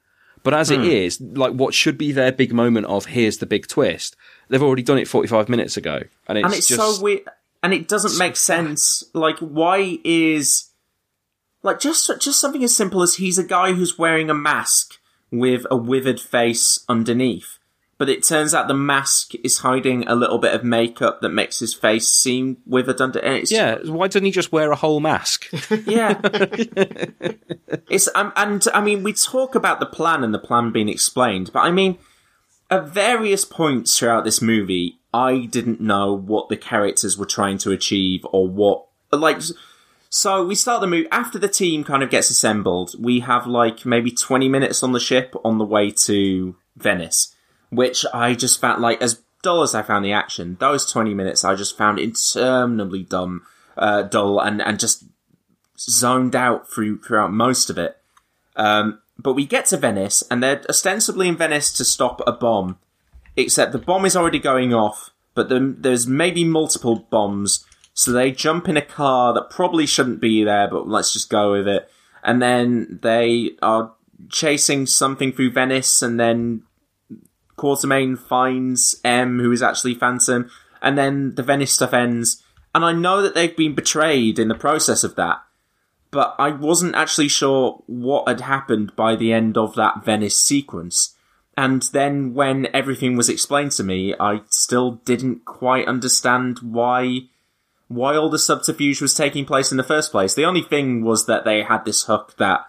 But 0.44 0.54
as 0.54 0.70
it 0.70 0.82
hmm. 0.82 0.86
is, 0.86 1.20
like 1.20 1.54
what 1.54 1.74
should 1.74 1.98
be 1.98 2.12
their 2.12 2.32
big 2.32 2.54
moment 2.54 2.86
of 2.86 3.08
here's 3.08 3.40
the 3.40 3.48
big 3.48 3.66
twist, 3.68 4.16
they've 4.48 4.62
already 4.62 4.84
done 4.84 5.00
it 5.00 5.08
45 5.08 5.50
minutes 5.50 5.76
ago. 5.76 6.04
And 6.28 6.38
it's, 6.38 6.46
and 6.46 6.54
it's 6.54 6.68
just, 6.68 6.98
so 6.98 7.02
weird, 7.02 7.22
and 7.64 7.74
it 7.74 7.88
doesn't 7.88 8.20
make 8.20 8.36
sense. 8.36 9.04
Like, 9.14 9.40
why 9.40 9.98
is 10.04 10.70
like 11.66 11.80
just 11.80 12.10
just 12.20 12.40
something 12.40 12.64
as 12.64 12.76
simple 12.76 13.02
as 13.02 13.16
he's 13.16 13.40
a 13.40 13.44
guy 13.44 13.74
who's 13.74 13.98
wearing 13.98 14.30
a 14.30 14.36
mask 14.36 15.00
with 15.32 15.66
a 15.72 15.76
withered 15.76 16.22
face 16.22 16.86
underneath, 16.88 17.58
but 17.98 18.08
it 18.08 18.24
turns 18.24 18.54
out 18.54 18.68
the 18.68 18.76
mask 18.76 19.34
is 19.44 19.58
hiding 19.58 20.08
a 20.08 20.14
little 20.14 20.38
bit 20.38 20.54
of 20.54 20.64
makeup 20.64 21.22
that 21.22 21.30
makes 21.30 21.60
his 21.60 21.74
face 21.74 22.08
seem 22.08 22.58
withered 22.68 23.02
under. 23.02 23.20
It's 23.20 23.52
Yeah, 23.52 23.80
why 23.84 24.08
doesn't 24.08 24.24
he 24.24 24.32
just 24.32 24.52
wear 24.52 24.72
a 24.72 24.76
whole 24.76 25.00
mask? 25.00 25.48
yeah. 25.86 26.22
it's 27.90 28.08
um, 28.14 28.32
and 28.36 28.66
I 28.72 28.82
mean 28.82 29.02
we 29.02 29.12
talk 29.12 29.56
about 29.56 29.80
the 29.80 29.88
plan 29.88 30.24
and 30.24 30.34
the 30.34 30.40
plan 30.40 30.72
being 30.72 30.88
explained, 30.88 31.50
but 31.52 31.62
I 31.62 31.72
mean 31.72 31.98
at 32.70 32.90
various 32.90 33.44
points 33.44 33.98
throughout 33.98 34.24
this 34.24 34.40
movie, 34.40 35.00
I 35.12 35.46
didn't 35.46 35.82
know 35.82 36.14
what 36.14 36.50
the 36.50 36.58
characters 36.58 37.18
were 37.18 37.26
trying 37.26 37.58
to 37.60 37.72
achieve 37.72 38.24
or 38.32 38.48
what 38.48 38.86
like. 39.12 39.42
So 40.16 40.46
we 40.46 40.56
start 40.56 40.80
the 40.80 40.88
movie 40.88 41.10
after 41.12 41.38
the 41.38 41.50
team 41.50 41.84
kind 41.84 42.02
of 42.02 42.10
gets 42.10 42.30
assembled. 42.30 42.96
We 42.98 43.20
have 43.20 43.48
like 43.48 43.86
maybe 43.86 44.12
twenty 44.12 44.48
minutes 44.48 44.82
on 44.82 44.94
the 44.94 45.00
ship 45.00 45.36
on 45.44 45.58
the 45.58 45.66
way 45.66 45.92
to 45.92 46.56
Venice, 46.78 47.36
which 47.70 48.06
I 48.14 48.34
just 48.34 48.62
found 48.62 48.82
like 48.82 49.02
as 49.02 49.22
dull 49.44 49.62
as 49.62 49.76
I 49.76 49.82
found 49.82 50.06
the 50.06 50.14
action. 50.14 50.56
Those 50.58 50.90
twenty 50.90 51.14
minutes 51.14 51.44
I 51.44 51.54
just 51.56 51.78
found 51.78 52.00
interminably 52.00 53.04
dumb, 53.04 53.42
uh, 53.78 54.04
dull, 54.04 54.40
and 54.40 54.62
and 54.62 54.80
just 54.80 55.04
zoned 55.78 56.34
out 56.34 56.72
through 56.72 57.02
throughout 57.02 57.34
most 57.34 57.70
of 57.70 57.78
it. 57.78 57.98
Um, 58.56 59.02
but 59.20 59.34
we 59.34 59.46
get 59.46 59.66
to 59.66 59.78
Venice, 59.78 60.24
and 60.32 60.42
they're 60.42 60.64
ostensibly 60.70 61.28
in 61.28 61.36
Venice 61.36 61.74
to 61.74 61.84
stop 61.84 62.22
a 62.26 62.32
bomb. 62.32 62.78
Except 63.36 63.74
the 63.74 63.80
bomb 63.80 64.06
is 64.06 64.16
already 64.16 64.40
going 64.40 64.74
off, 64.74 65.12
but 65.34 65.50
the, 65.50 65.76
there's 65.78 66.08
maybe 66.08 66.46
multiple 66.46 67.06
bombs. 67.10 67.66
So 67.98 68.12
they 68.12 68.32
jump 68.32 68.68
in 68.68 68.76
a 68.76 68.82
car 68.82 69.34
that 69.34 69.50
probably 69.50 69.86
shouldn't 69.86 70.20
be 70.20 70.44
there, 70.44 70.68
but 70.68 70.86
let's 70.88 71.14
just 71.14 71.30
go 71.30 71.54
with 71.54 71.66
it. 71.68 71.90
And 72.24 72.42
then 72.42 73.00
they 73.02 73.52
are 73.62 73.94
chasing 74.30 74.86
something 74.86 75.32
through 75.32 75.52
Venice, 75.52 76.02
and 76.02 76.20
then 76.20 76.64
Quatermain 77.58 78.20
finds 78.20 79.00
M, 79.06 79.40
who 79.40 79.50
is 79.52 79.64
actually 79.64 79.96
Phantom, 79.96 80.52
and 80.82 80.98
then 80.98 81.36
the 81.36 81.44
Venice 81.44 81.72
stuff 81.72 81.94
ends. 81.94 82.44
And 82.74 82.84
I 82.84 82.92
know 82.92 83.22
that 83.22 83.34
they've 83.34 83.56
been 83.56 83.76
betrayed 83.76 84.40
in 84.40 84.50
the 84.50 84.56
process 84.56 85.06
of 85.06 85.16
that, 85.16 85.42
but 86.12 86.36
I 86.38 86.50
wasn't 86.50 86.96
actually 86.96 87.30
sure 87.30 87.82
what 87.88 88.28
had 88.28 88.42
happened 88.42 88.94
by 88.98 89.16
the 89.16 89.32
end 89.32 89.58
of 89.58 89.74
that 89.76 90.04
Venice 90.04 90.38
sequence. 90.38 91.16
And 91.56 91.84
then 91.94 92.34
when 92.34 92.68
everything 92.74 93.16
was 93.16 93.30
explained 93.30 93.72
to 93.74 93.84
me, 93.84 94.14
I 94.20 94.42
still 94.50 95.00
didn't 95.06 95.46
quite 95.46 95.88
understand 95.88 96.60
why 96.60 97.30
why 97.88 98.16
all 98.16 98.30
the 98.30 98.40
subterfuge 98.40 99.02
was 99.02 99.14
taking 99.14 99.46
place 99.46 99.72
in 99.72 99.78
the 99.78 99.84
first 99.84 100.12
place. 100.12 100.34
The 100.34 100.46
only 100.46 100.64
thing 100.64 101.04
was 101.04 101.26
that 101.28 101.46
they 101.46 101.64
had 101.64 101.86
this 101.86 102.04
hook 102.04 102.36
that 102.38 102.62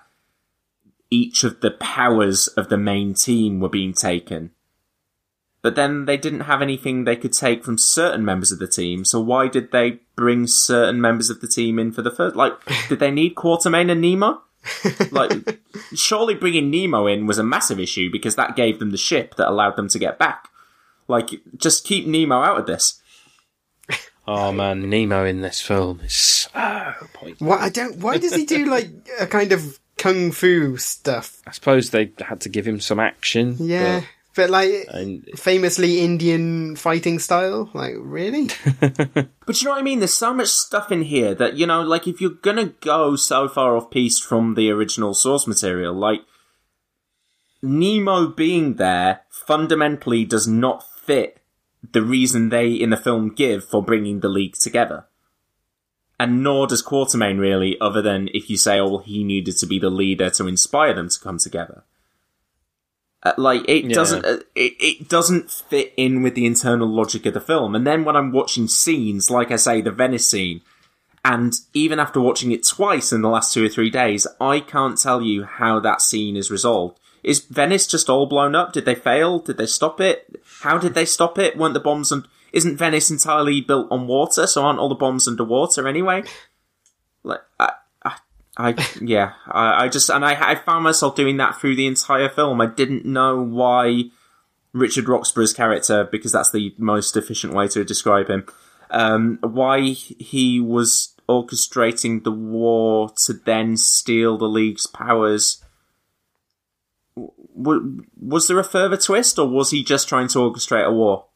each 1.11 1.45
of 1.45 1.61
the 1.61 1.71
powers 1.71 2.49
of 2.49 2.69
the 2.69 2.77
main 2.77 3.15
team 3.15 3.61
were 3.61 3.69
being 3.69 3.93
taken. 3.93 4.51
But 5.63 5.75
then 5.75 6.05
they 6.05 6.17
didn't 6.17 6.41
have 6.41 6.63
anything 6.63 7.05
they 7.05 7.17
could 7.17 7.33
take 7.33 7.65
from 7.65 7.79
certain 7.79 8.25
members 8.25 8.53
of 8.53 8.59
the 8.59 8.69
team, 8.69 9.05
so 9.05 9.21
why 9.21 9.49
did 9.49 9.73
they 9.73 10.01
bring 10.15 10.47
certain 10.47 11.01
members 11.01 11.29
of 11.31 11.41
the 11.41 11.49
team 11.49 11.79
in 11.79 11.93
for 11.93 12.03
the 12.03 12.11
first? 12.11 12.37
Like, 12.37 12.53
did 12.89 13.01
they 13.01 13.11
need 13.11 13.35
Quatermain 13.35 13.91
and 13.91 14.01
Nemo? 14.01 14.43
like, 15.11 15.61
surely 15.95 16.35
bringing 16.35 16.71
Nemo 16.71 17.07
in 17.07 17.27
was 17.27 17.39
a 17.39 17.45
massive 17.45 17.81
issue 17.81 18.11
because 18.13 18.37
that 18.37 18.57
gave 18.57 18.79
them 18.79 18.91
the 18.91 18.97
ship 18.97 19.37
that 19.37 19.49
allowed 19.49 19.77
them 19.77 19.89
to 19.89 19.99
get 19.99 20.19
back. 20.19 20.51
Like, 21.09 21.31
just 21.57 21.85
keep 21.85 22.07
Nemo 22.07 22.43
out 22.43 22.59
of 22.59 22.67
this. 22.67 23.01
Oh 24.27 24.53
man, 24.53 24.89
Nemo 24.89 25.25
in 25.25 25.41
this 25.41 25.61
film 25.61 26.01
is 26.05 26.15
so 26.15 26.51
pointless. 27.13 27.41
What 27.41 27.61
I 27.61 27.69
don't. 27.69 27.99
Why 27.99 28.19
does 28.19 28.35
he 28.35 28.45
do 28.45 28.67
like 28.67 28.89
a 29.21 29.27
kind 29.27 29.53
of 29.53 29.79
kung 29.99 30.33
fu 30.33 30.77
stuff? 30.77 31.41
I 31.47 31.53
suppose 31.53 31.91
they 31.91 32.13
had 32.21 32.41
to 32.43 32.49
give 32.49 32.67
him 32.67 32.81
some 32.81 33.01
action. 33.01 33.57
Yeah, 33.59 34.03
but, 34.35 34.51
like 34.51 34.87
And- 34.89 35.25
famously 35.37 36.01
Indian 36.01 36.77
fighting 36.77 37.19
style. 37.19 37.71
Like 37.73 37.95
really? 37.99 38.49
But 39.47 39.63
you 39.63 39.67
know 39.67 39.71
what 39.71 39.79
I 39.79 39.83
mean? 39.83 40.01
There's 40.01 40.13
so 40.13 40.35
much 40.35 40.49
stuff 40.49 40.91
in 40.91 41.03
here 41.03 41.33
that, 41.37 41.55
you 41.55 41.67
know, 41.69 41.83
like 41.83 42.09
if 42.09 42.21
you're 42.21 42.31
gonna 42.43 42.75
go 42.81 43.15
so 43.15 43.49
far 43.49 43.77
off 43.77 43.91
piece 43.91 44.19
from 44.19 44.55
the 44.57 44.71
original 44.71 45.15
source 45.15 45.47
material, 45.47 45.95
like 45.95 46.21
Nemo 47.63 48.27
being 48.29 48.75
there 48.75 49.21
fundamentally 49.31 50.25
does 50.25 50.47
not 50.49 50.85
fit 51.05 51.41
the 51.93 52.03
reason 52.03 52.49
they 52.49 52.71
in 52.73 52.91
the 52.91 52.97
film 52.97 53.35
give 53.35 53.65
for 53.65 53.83
bringing 53.83 54.21
the 54.21 54.29
league 54.29 54.55
together. 54.57 55.07
And 56.19 56.43
nor 56.43 56.67
does 56.67 56.83
Quatermain 56.83 57.39
really, 57.39 57.77
other 57.81 58.01
than 58.01 58.29
if 58.33 58.49
you 58.49 58.57
say, 58.57 58.79
oh, 58.79 58.89
well, 58.89 58.99
he 59.01 59.23
needed 59.23 59.59
to 59.59 59.67
be 59.67 59.79
the 59.79 59.91
leader 59.91 60.31
to 60.31 60.47
inspire 60.47 60.95
them 60.95 61.11
to 61.11 61.21
come 61.21 61.39
together. 61.39 61.85
Uh, 63.23 63.33
like 63.37 63.63
it 63.69 63.85
Yeah. 63.87 63.95
doesn't 63.95 64.25
uh, 64.25 64.39
it, 64.55 64.75
it 64.79 65.09
doesn't 65.09 65.51
fit 65.51 65.93
in 65.97 66.23
with 66.23 66.35
the 66.35 66.47
internal 66.47 66.87
logic 66.89 67.27
of 67.27 67.35
the 67.35 67.41
film 67.41 67.75
and 67.75 67.87
then 67.87 68.05
when 68.05 68.15
i'm 68.15 68.31
watching 68.31 68.69
scenes 68.69 69.31
like 69.31 69.51
i 69.51 69.57
say 69.57 69.81
the 69.81 69.91
venice 69.91 70.27
scene 70.31 70.61
and 71.25 71.55
even 71.73 71.99
after 71.99 72.21
watching 72.21 72.53
it 72.53 72.65
twice 72.65 73.13
in 73.13 73.23
the 73.23 73.29
last 73.31 73.53
two 73.55 73.65
or 73.65 73.69
three 73.71 73.89
days 73.91 74.27
i 74.39 74.61
can't 74.61 75.01
tell 75.01 75.23
you 75.23 75.45
how 75.45 75.81
that 75.81 76.03
scene 76.03 76.37
is 76.37 76.51
resolved 76.51 77.01
is 77.25 77.41
venice 77.47 77.87
just 77.87 78.11
all 78.11 78.27
blown 78.27 78.55
up 78.55 78.73
did 78.75 78.85
they 78.85 78.95
fail 78.95 79.39
did 79.41 79.57
they 79.57 79.67
stop 79.67 79.99
it 80.01 80.41
how 80.61 80.79
did 80.79 80.95
they 80.95 81.05
stop 81.05 81.39
it 81.39 81.57
weren't 81.57 81.75
the 81.75 81.81
bombs 81.81 82.13
and 82.13 82.27
isn't 82.53 82.77
venice 82.79 83.11
entirely 83.11 83.61
built 83.61 83.89
on 83.91 84.07
water 84.07 84.47
so 84.47 84.63
aren't 84.63 84.79
all 84.79 84.89
the 84.89 84.95
bombs 84.95 85.29
underwater 85.29 85.87
anyway 85.87 86.23
like 87.23 87.41
I, 87.59 87.73
I, 88.05 88.17
I 88.57 88.89
yeah, 89.03 89.33
I, 89.47 89.85
I 89.85 89.89
just 89.89 90.09
and 90.09 90.25
I, 90.25 90.53
I 90.53 90.55
found 90.55 90.85
myself 90.85 91.15
doing 91.17 91.37
that 91.39 91.61
through 91.61 91.77
the 91.77 91.87
entire 91.87 92.29
film. 92.29 92.61
I 92.61 92.67
didn't 92.67 93.05
know 93.05 93.43
why 93.43 94.05
Richard 94.73 95.09
Roxburgh's 95.09 95.53
character, 95.53 96.05
because 96.05 96.33
that's 96.33 96.53
the 96.53 96.75
most 96.79 97.17
efficient 97.17 97.53
way 97.53 97.69
to 97.69 97.85
describe 97.85 98.29
him, 98.29 98.47
um, 98.91 99.39
why 99.43 99.81
he 99.91 100.61
was 100.61 101.15
orchestrating 101.29 102.23
the 102.23 102.31
war 102.31 103.11
to 103.25 103.33
then 103.33 103.77
steal 103.77 104.39
the 104.39 104.47
League's 104.49 104.87
powers 104.87 105.63
w- 107.61 108.05
was 108.21 108.49
there 108.49 108.59
a 108.59 108.65
further 108.65 108.97
twist, 108.97 109.39
or 109.39 109.49
was 109.49 109.71
he 109.71 109.83
just 109.85 110.09
trying 110.09 110.29
to 110.29 110.39
orchestrate 110.39 110.87
a 110.87 110.93
war? 110.93 111.27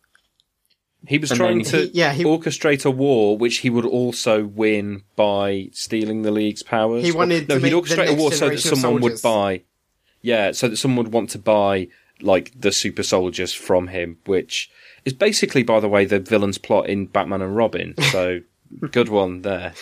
He 1.07 1.17
was 1.19 1.31
And 1.31 1.39
trying 1.39 1.65
to 1.65 1.79
He- 1.85 1.91
yeah, 1.95 2.13
he- 2.13 2.25
orchestrate 2.25 2.85
a 2.85 2.91
war 2.91 3.39
which 3.39 3.59
he 3.59 3.71
would 3.71 3.87
also 3.87 4.45
win 4.45 5.03
by 5.17 5.71
stealing 5.73 6.23
the 6.23 6.31
League's 6.31 6.63
powers. 6.63 7.05
He 7.05 7.13
wanted 7.13 7.49
no, 7.49 7.59
to 7.59 7.65
he'd 7.65 7.73
orchestrate 7.73 8.09
a 8.09 8.15
war 8.15 8.33
so 8.33 8.51
that 8.51 8.59
someone 8.61 9.01
would 9.01 9.23
buy. 9.23 9.63
Yeah, 10.23 10.53
so 10.53 10.69
that 10.69 10.77
someone 10.77 11.05
would 11.07 11.13
want 11.15 11.31
to 11.31 11.39
buy 11.39 11.89
like 12.21 12.53
the 12.55 12.71
super 12.71 13.03
soldiers 13.03 13.55
from 13.55 13.89
him, 13.89 14.19
which 14.27 14.71
is 15.07 15.15
basically, 15.15 15.63
by 15.63 15.81
the 15.81 15.89
way, 15.89 16.05
the 16.05 16.21
villain's 16.21 16.59
plot 16.59 16.87
in 16.87 17.07
Batman 17.07 17.41
and 17.41 17.57
Robin. 17.57 17.95
So 18.13 18.41
good 18.91 19.09
one 19.09 19.41
there. 19.41 19.73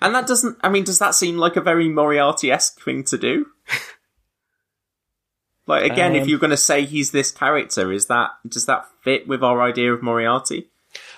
And 0.00 0.14
that 0.14 0.26
doesn't. 0.26 0.56
I 0.62 0.70
mean, 0.70 0.84
does 0.84 0.98
that 0.98 1.14
seem 1.14 1.36
like 1.36 1.56
a 1.56 1.60
very 1.60 1.90
Moriarty 1.90 2.50
esque 2.50 2.82
thing 2.82 3.04
to 3.04 3.18
do? 3.18 3.46
Like 5.66 5.90
again, 5.90 6.14
if 6.14 6.24
Um, 6.24 6.28
you're 6.28 6.38
going 6.38 6.50
to 6.50 6.56
say 6.56 6.84
he's 6.84 7.10
this 7.12 7.30
character, 7.30 7.90
is 7.90 8.06
that 8.06 8.30
does 8.46 8.66
that 8.66 8.86
fit 9.02 9.26
with 9.26 9.42
our 9.42 9.62
idea 9.62 9.92
of 9.94 10.02
Moriarty? 10.02 10.68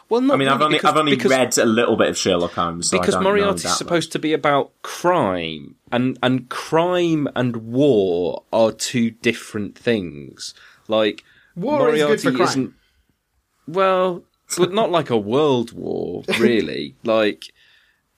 Well, 0.09 0.20
not 0.20 0.35
I 0.35 0.36
mean, 0.36 0.47
I've 0.48 0.62
only 0.62 0.78
because- 0.78 0.90
I've 0.90 0.97
only 0.97 1.16
because- 1.16 1.31
read 1.32 1.59
a 1.59 1.64
little 1.66 1.97
bit 1.97 2.09
of 2.09 2.16
Sherlock 2.16 2.52
Holmes, 2.52 2.90
so 2.90 2.97
I 2.97 3.01
because 3.01 3.14
don't 3.14 3.24
know 3.24 3.31
Moriarty's 3.31 3.64
that 3.64 3.70
supposed 3.77 4.12
to 4.12 4.20
be 4.20 4.32
about 4.32 4.70
crime, 4.82 5.74
and 5.90 6.16
and 6.23 6.48
crime 6.48 7.28
and 7.35 7.56
war 7.56 8.44
are 8.52 8.70
two 8.70 9.10
different 9.10 9.77
things. 9.77 10.55
Like 10.86 11.24
War 11.56 11.93
is 11.93 12.02
good 12.05 12.20
for 12.20 12.31
crime. 12.31 12.48
isn't 12.48 12.74
well, 13.66 14.23
but 14.56 14.73
not 14.73 14.90
like 14.93 15.10
a 15.10 15.16
world 15.18 15.73
war, 15.73 16.23
really. 16.39 16.94
like 17.05 17.52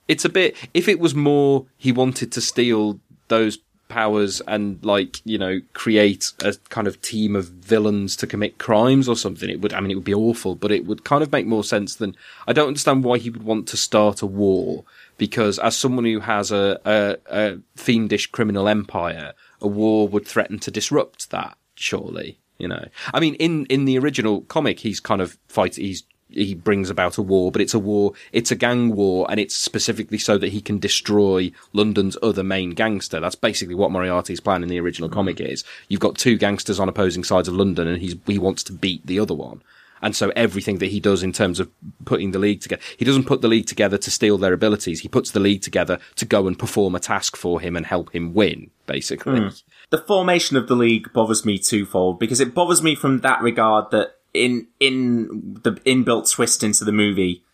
it's 0.06 0.24
a 0.24 0.28
bit. 0.28 0.56
If 0.74 0.88
it 0.88 1.00
was 1.00 1.14
more, 1.14 1.66
he 1.78 1.90
wanted 1.92 2.32
to 2.32 2.40
steal 2.42 3.00
those 3.28 3.58
powers 3.88 4.40
and 4.46 4.84
like 4.84 5.20
you 5.24 5.38
know 5.38 5.60
create 5.72 6.32
a 6.42 6.54
kind 6.68 6.86
of 6.86 7.00
team 7.00 7.34
of 7.34 7.46
villains 7.46 8.16
to 8.16 8.26
commit 8.26 8.58
crimes 8.58 9.08
or 9.08 9.16
something 9.16 9.48
it 9.48 9.60
would 9.60 9.72
i 9.72 9.80
mean 9.80 9.90
it 9.90 9.94
would 9.94 10.04
be 10.04 10.14
awful 10.14 10.54
but 10.54 10.70
it 10.70 10.86
would 10.86 11.04
kind 11.04 11.22
of 11.22 11.32
make 11.32 11.46
more 11.46 11.64
sense 11.64 11.94
than 11.96 12.14
i 12.46 12.52
don't 12.52 12.68
understand 12.68 13.02
why 13.04 13.18
he 13.18 13.30
would 13.30 13.42
want 13.42 13.66
to 13.66 13.76
start 13.76 14.22
a 14.22 14.26
war 14.26 14.84
because 15.16 15.58
as 15.58 15.76
someone 15.76 16.04
who 16.04 16.20
has 16.20 16.52
a, 16.52 16.78
a, 16.84 17.16
a 17.30 17.58
fiendish 17.76 18.26
criminal 18.26 18.68
empire 18.68 19.32
a 19.60 19.66
war 19.66 20.06
would 20.06 20.26
threaten 20.26 20.58
to 20.58 20.70
disrupt 20.70 21.30
that 21.30 21.56
surely 21.74 22.38
you 22.58 22.66
know. 22.68 22.86
I 23.14 23.20
mean 23.20 23.34
in 23.34 23.66
in 23.66 23.84
the 23.84 23.98
original 23.98 24.42
comic 24.42 24.80
he's 24.80 25.00
kind 25.00 25.22
of 25.22 25.38
fight 25.46 25.76
he's 25.76 26.02
he 26.30 26.54
brings 26.54 26.90
about 26.90 27.18
a 27.18 27.22
war, 27.22 27.50
but 27.50 27.62
it's 27.62 27.74
a 27.74 27.78
war, 27.78 28.12
it's 28.32 28.50
a 28.50 28.56
gang 28.56 28.94
war, 28.94 29.26
and 29.30 29.40
it's 29.40 29.54
specifically 29.54 30.18
so 30.18 30.38
that 30.38 30.52
he 30.52 30.60
can 30.60 30.78
destroy 30.78 31.50
London's 31.72 32.16
other 32.22 32.42
main 32.42 32.70
gangster. 32.70 33.20
That's 33.20 33.34
basically 33.34 33.74
what 33.74 33.90
Moriarty's 33.90 34.40
plan 34.40 34.62
in 34.62 34.68
the 34.68 34.80
original 34.80 35.08
comic 35.08 35.40
is. 35.40 35.64
You've 35.88 36.00
got 36.00 36.16
two 36.16 36.36
gangsters 36.36 36.78
on 36.78 36.88
opposing 36.88 37.24
sides 37.24 37.48
of 37.48 37.54
London, 37.54 37.88
and 37.88 38.00
he's, 38.00 38.16
he 38.26 38.38
wants 38.38 38.62
to 38.64 38.72
beat 38.72 39.06
the 39.06 39.18
other 39.18 39.34
one. 39.34 39.62
And 40.00 40.14
so 40.14 40.30
everything 40.36 40.78
that 40.78 40.86
he 40.86 41.00
does 41.00 41.22
in 41.22 41.32
terms 41.32 41.58
of 41.58 41.70
putting 42.04 42.30
the 42.30 42.38
league 42.38 42.60
together, 42.60 42.82
he 42.96 43.04
doesn't 43.04 43.24
put 43.24 43.40
the 43.40 43.48
league 43.48 43.66
together 43.66 43.98
to 43.98 44.10
steal 44.10 44.38
their 44.38 44.52
abilities. 44.52 45.00
He 45.00 45.08
puts 45.08 45.30
the 45.30 45.40
league 45.40 45.62
together 45.62 45.98
to 46.16 46.24
go 46.24 46.46
and 46.46 46.58
perform 46.58 46.94
a 46.94 47.00
task 47.00 47.36
for 47.36 47.60
him 47.60 47.76
and 47.76 47.86
help 47.86 48.14
him 48.14 48.34
win, 48.34 48.70
basically. 48.86 49.40
Hmm. 49.40 49.48
the 49.90 49.98
formation 49.98 50.56
of 50.56 50.68
the 50.68 50.76
league 50.76 51.12
bothers 51.12 51.44
me 51.44 51.58
twofold 51.58 52.18
because 52.18 52.40
it 52.40 52.54
bothers 52.54 52.82
me 52.82 52.94
from 52.94 53.20
that 53.20 53.42
regard 53.42 53.90
that 53.90 54.17
in 54.38 54.68
in 54.80 55.58
the 55.62 55.72
inbuilt 55.72 56.30
twist 56.30 56.62
into 56.62 56.84
the 56.84 56.92
movie, 56.92 57.44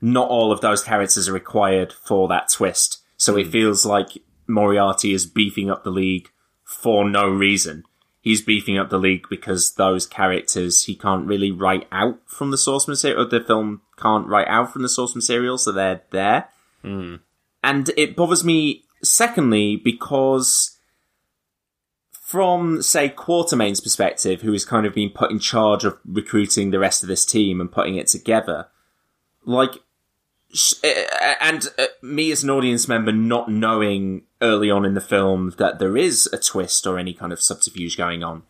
not 0.00 0.28
all 0.28 0.52
of 0.52 0.60
those 0.60 0.82
characters 0.82 1.28
are 1.28 1.32
required 1.32 1.92
for 1.92 2.28
that 2.28 2.48
twist. 2.50 2.98
So 3.16 3.36
it 3.36 3.46
hmm. 3.46 3.52
feels 3.52 3.84
like 3.84 4.18
Moriarty 4.46 5.12
is 5.12 5.26
beefing 5.26 5.70
up 5.70 5.84
the 5.84 5.90
league 5.90 6.30
for 6.64 7.08
no 7.08 7.28
reason. 7.28 7.84
He's 8.22 8.42
beefing 8.42 8.78
up 8.78 8.90
the 8.90 8.98
league 8.98 9.26
because 9.30 9.74
those 9.74 10.06
characters 10.06 10.84
he 10.84 10.94
can't 10.94 11.26
really 11.26 11.50
write 11.50 11.86
out 11.90 12.18
from 12.26 12.50
the 12.50 12.58
source 12.58 12.86
material. 12.86 13.22
Or 13.22 13.28
the 13.28 13.40
film 13.40 13.82
can't 13.96 14.26
write 14.26 14.48
out 14.48 14.72
from 14.72 14.82
the 14.82 14.88
source 14.88 15.14
material, 15.14 15.58
so 15.58 15.72
they're 15.72 16.02
there. 16.10 16.48
Hmm. 16.82 17.16
And 17.62 17.90
it 17.96 18.16
bothers 18.16 18.44
me, 18.44 18.84
secondly, 19.02 19.76
because 19.76 20.78
from, 22.30 22.80
say, 22.80 23.08
Quatermain's 23.08 23.80
perspective, 23.80 24.42
who 24.42 24.52
has 24.52 24.64
kind 24.64 24.86
of 24.86 24.94
been 24.94 25.10
put 25.10 25.32
in 25.32 25.40
charge 25.40 25.84
of 25.84 25.98
recruiting 26.04 26.70
the 26.70 26.78
rest 26.78 27.02
of 27.02 27.08
this 27.08 27.24
team 27.24 27.60
and 27.60 27.72
putting 27.72 27.96
it 27.96 28.06
together, 28.06 28.68
like, 29.44 29.72
sh- 30.54 30.74
uh, 30.84 31.34
and 31.40 31.66
uh, 31.76 31.86
me 32.02 32.30
as 32.30 32.44
an 32.44 32.50
audience 32.50 32.86
member 32.86 33.10
not 33.10 33.50
knowing 33.50 34.22
early 34.40 34.70
on 34.70 34.84
in 34.84 34.94
the 34.94 35.00
film 35.00 35.54
that 35.58 35.80
there 35.80 35.96
is 35.96 36.28
a 36.32 36.38
twist 36.38 36.86
or 36.86 37.00
any 37.00 37.12
kind 37.12 37.32
of 37.32 37.40
subterfuge 37.40 37.96
going 37.96 38.22
on, 38.22 38.44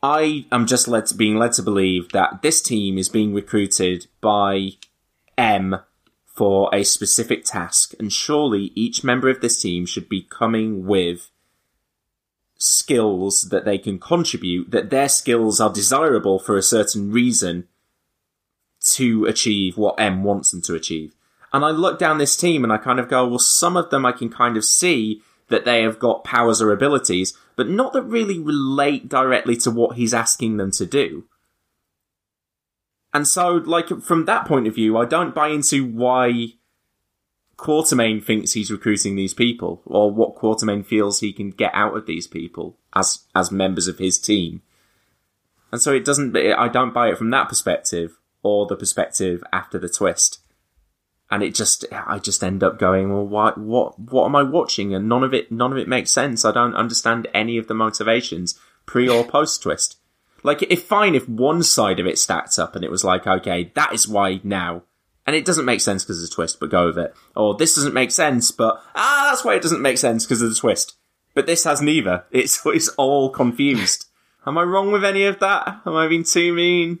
I 0.00 0.46
am 0.52 0.64
just 0.68 0.86
led 0.86 1.06
to, 1.06 1.16
being 1.16 1.34
led 1.36 1.54
to 1.54 1.62
believe 1.62 2.12
that 2.12 2.42
this 2.42 2.62
team 2.62 2.98
is 2.98 3.08
being 3.08 3.34
recruited 3.34 4.06
by 4.20 4.74
M 5.36 5.80
for 6.24 6.72
a 6.72 6.84
specific 6.84 7.44
task, 7.44 7.94
and 7.98 8.12
surely 8.12 8.70
each 8.76 9.02
member 9.02 9.28
of 9.28 9.40
this 9.40 9.60
team 9.60 9.86
should 9.86 10.08
be 10.08 10.22
coming 10.22 10.86
with 10.86 11.32
skills 12.64 13.48
that 13.50 13.64
they 13.64 13.76
can 13.76 13.98
contribute, 13.98 14.70
that 14.70 14.90
their 14.90 15.08
skills 15.08 15.60
are 15.60 15.72
desirable 15.72 16.38
for 16.38 16.56
a 16.56 16.62
certain 16.62 17.10
reason 17.10 17.66
to 18.80 19.24
achieve 19.24 19.76
what 19.76 19.98
M 19.98 20.22
wants 20.22 20.52
them 20.52 20.62
to 20.62 20.74
achieve. 20.76 21.12
And 21.52 21.64
I 21.64 21.70
look 21.70 21.98
down 21.98 22.18
this 22.18 22.36
team 22.36 22.62
and 22.62 22.72
I 22.72 22.78
kind 22.78 23.00
of 23.00 23.08
go, 23.08 23.26
well, 23.26 23.40
some 23.40 23.76
of 23.76 23.90
them 23.90 24.06
I 24.06 24.12
can 24.12 24.30
kind 24.30 24.56
of 24.56 24.64
see 24.64 25.22
that 25.48 25.64
they 25.64 25.82
have 25.82 25.98
got 25.98 26.22
powers 26.22 26.62
or 26.62 26.70
abilities, 26.70 27.36
but 27.56 27.68
not 27.68 27.92
that 27.94 28.02
really 28.02 28.38
relate 28.38 29.08
directly 29.08 29.56
to 29.56 29.70
what 29.72 29.96
he's 29.96 30.14
asking 30.14 30.56
them 30.56 30.70
to 30.70 30.86
do. 30.86 31.24
And 33.12 33.26
so, 33.26 33.54
like, 33.54 33.88
from 34.02 34.24
that 34.26 34.46
point 34.46 34.68
of 34.68 34.76
view, 34.76 34.96
I 34.96 35.04
don't 35.04 35.34
buy 35.34 35.48
into 35.48 35.84
why 35.84 36.54
Quatermain 37.62 38.22
thinks 38.22 38.52
he's 38.52 38.72
recruiting 38.72 39.14
these 39.14 39.34
people, 39.34 39.82
or 39.86 40.10
what 40.10 40.34
Quatermain 40.34 40.84
feels 40.84 41.20
he 41.20 41.32
can 41.32 41.50
get 41.50 41.70
out 41.72 41.96
of 41.96 42.06
these 42.06 42.26
people 42.26 42.76
as 42.92 43.24
as 43.34 43.52
members 43.52 43.86
of 43.86 43.98
his 43.98 44.18
team. 44.18 44.62
And 45.70 45.80
so 45.80 45.92
it 45.92 46.04
doesn't. 46.04 46.36
I 46.36 46.68
don't 46.68 46.92
buy 46.92 47.08
it 47.08 47.18
from 47.18 47.30
that 47.30 47.48
perspective, 47.48 48.18
or 48.42 48.66
the 48.66 48.76
perspective 48.76 49.44
after 49.52 49.78
the 49.78 49.88
twist. 49.88 50.40
And 51.30 51.42
it 51.42 51.54
just, 51.54 51.86
I 51.90 52.18
just 52.18 52.44
end 52.44 52.62
up 52.62 52.78
going, 52.78 53.10
well, 53.10 53.26
what, 53.26 53.56
what, 53.56 53.98
what 53.98 54.26
am 54.26 54.36
I 54.36 54.42
watching? 54.42 54.94
And 54.94 55.08
none 55.08 55.24
of 55.24 55.32
it, 55.32 55.50
none 55.50 55.72
of 55.72 55.78
it 55.78 55.88
makes 55.88 56.10
sense. 56.10 56.44
I 56.44 56.52
don't 56.52 56.74
understand 56.74 57.26
any 57.32 57.56
of 57.56 57.68
the 57.68 57.74
motivations 57.74 58.60
pre 58.84 59.08
or 59.08 59.24
post 59.24 59.62
twist. 59.62 59.96
Like, 60.42 60.60
if 60.62 60.82
fine, 60.82 61.14
if 61.14 61.26
one 61.26 61.62
side 61.62 62.00
of 62.00 62.06
it 62.06 62.18
stacked 62.18 62.58
up 62.58 62.76
and 62.76 62.84
it 62.84 62.90
was 62.90 63.02
like, 63.02 63.26
okay, 63.26 63.72
that 63.74 63.94
is 63.94 64.06
why 64.06 64.40
now. 64.44 64.82
And 65.26 65.36
it 65.36 65.44
doesn't 65.44 65.64
make 65.64 65.80
sense 65.80 66.02
because 66.02 66.22
of 66.22 66.28
the 66.28 66.34
twist, 66.34 66.58
but 66.58 66.70
go 66.70 66.86
with 66.86 66.98
it. 66.98 67.14
Or 67.36 67.54
this 67.54 67.74
doesn't 67.74 67.94
make 67.94 68.10
sense, 68.10 68.50
but, 68.50 68.82
ah, 68.94 69.28
that's 69.30 69.44
why 69.44 69.54
it 69.54 69.62
doesn't 69.62 69.82
make 69.82 69.98
sense 69.98 70.24
because 70.24 70.42
of 70.42 70.48
the 70.48 70.56
twist. 70.56 70.96
But 71.34 71.46
this 71.46 71.64
has 71.64 71.80
neither. 71.80 72.24
It's, 72.30 72.64
it's 72.66 72.88
all 72.90 73.30
confused. 73.30 74.06
Am 74.46 74.58
I 74.58 74.62
wrong 74.62 74.90
with 74.90 75.04
any 75.04 75.24
of 75.24 75.38
that? 75.38 75.82
Am 75.86 75.94
I 75.94 76.08
being 76.08 76.24
too 76.24 76.52
mean? 76.52 77.00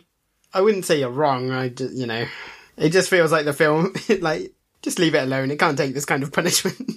I 0.54 0.60
wouldn't 0.60 0.84
say 0.84 1.00
you're 1.00 1.10
wrong. 1.10 1.50
I 1.50 1.70
just, 1.70 1.94
you 1.94 2.06
know, 2.06 2.26
it 2.76 2.90
just 2.90 3.10
feels 3.10 3.32
like 3.32 3.44
the 3.44 3.52
film, 3.52 3.92
like, 4.20 4.52
just 4.82 4.98
leave 4.98 5.14
it 5.14 5.24
alone. 5.24 5.50
It 5.50 5.58
can't 5.58 5.76
take 5.76 5.94
this 5.94 6.04
kind 6.04 6.22
of 6.22 6.32
punishment. 6.32 6.90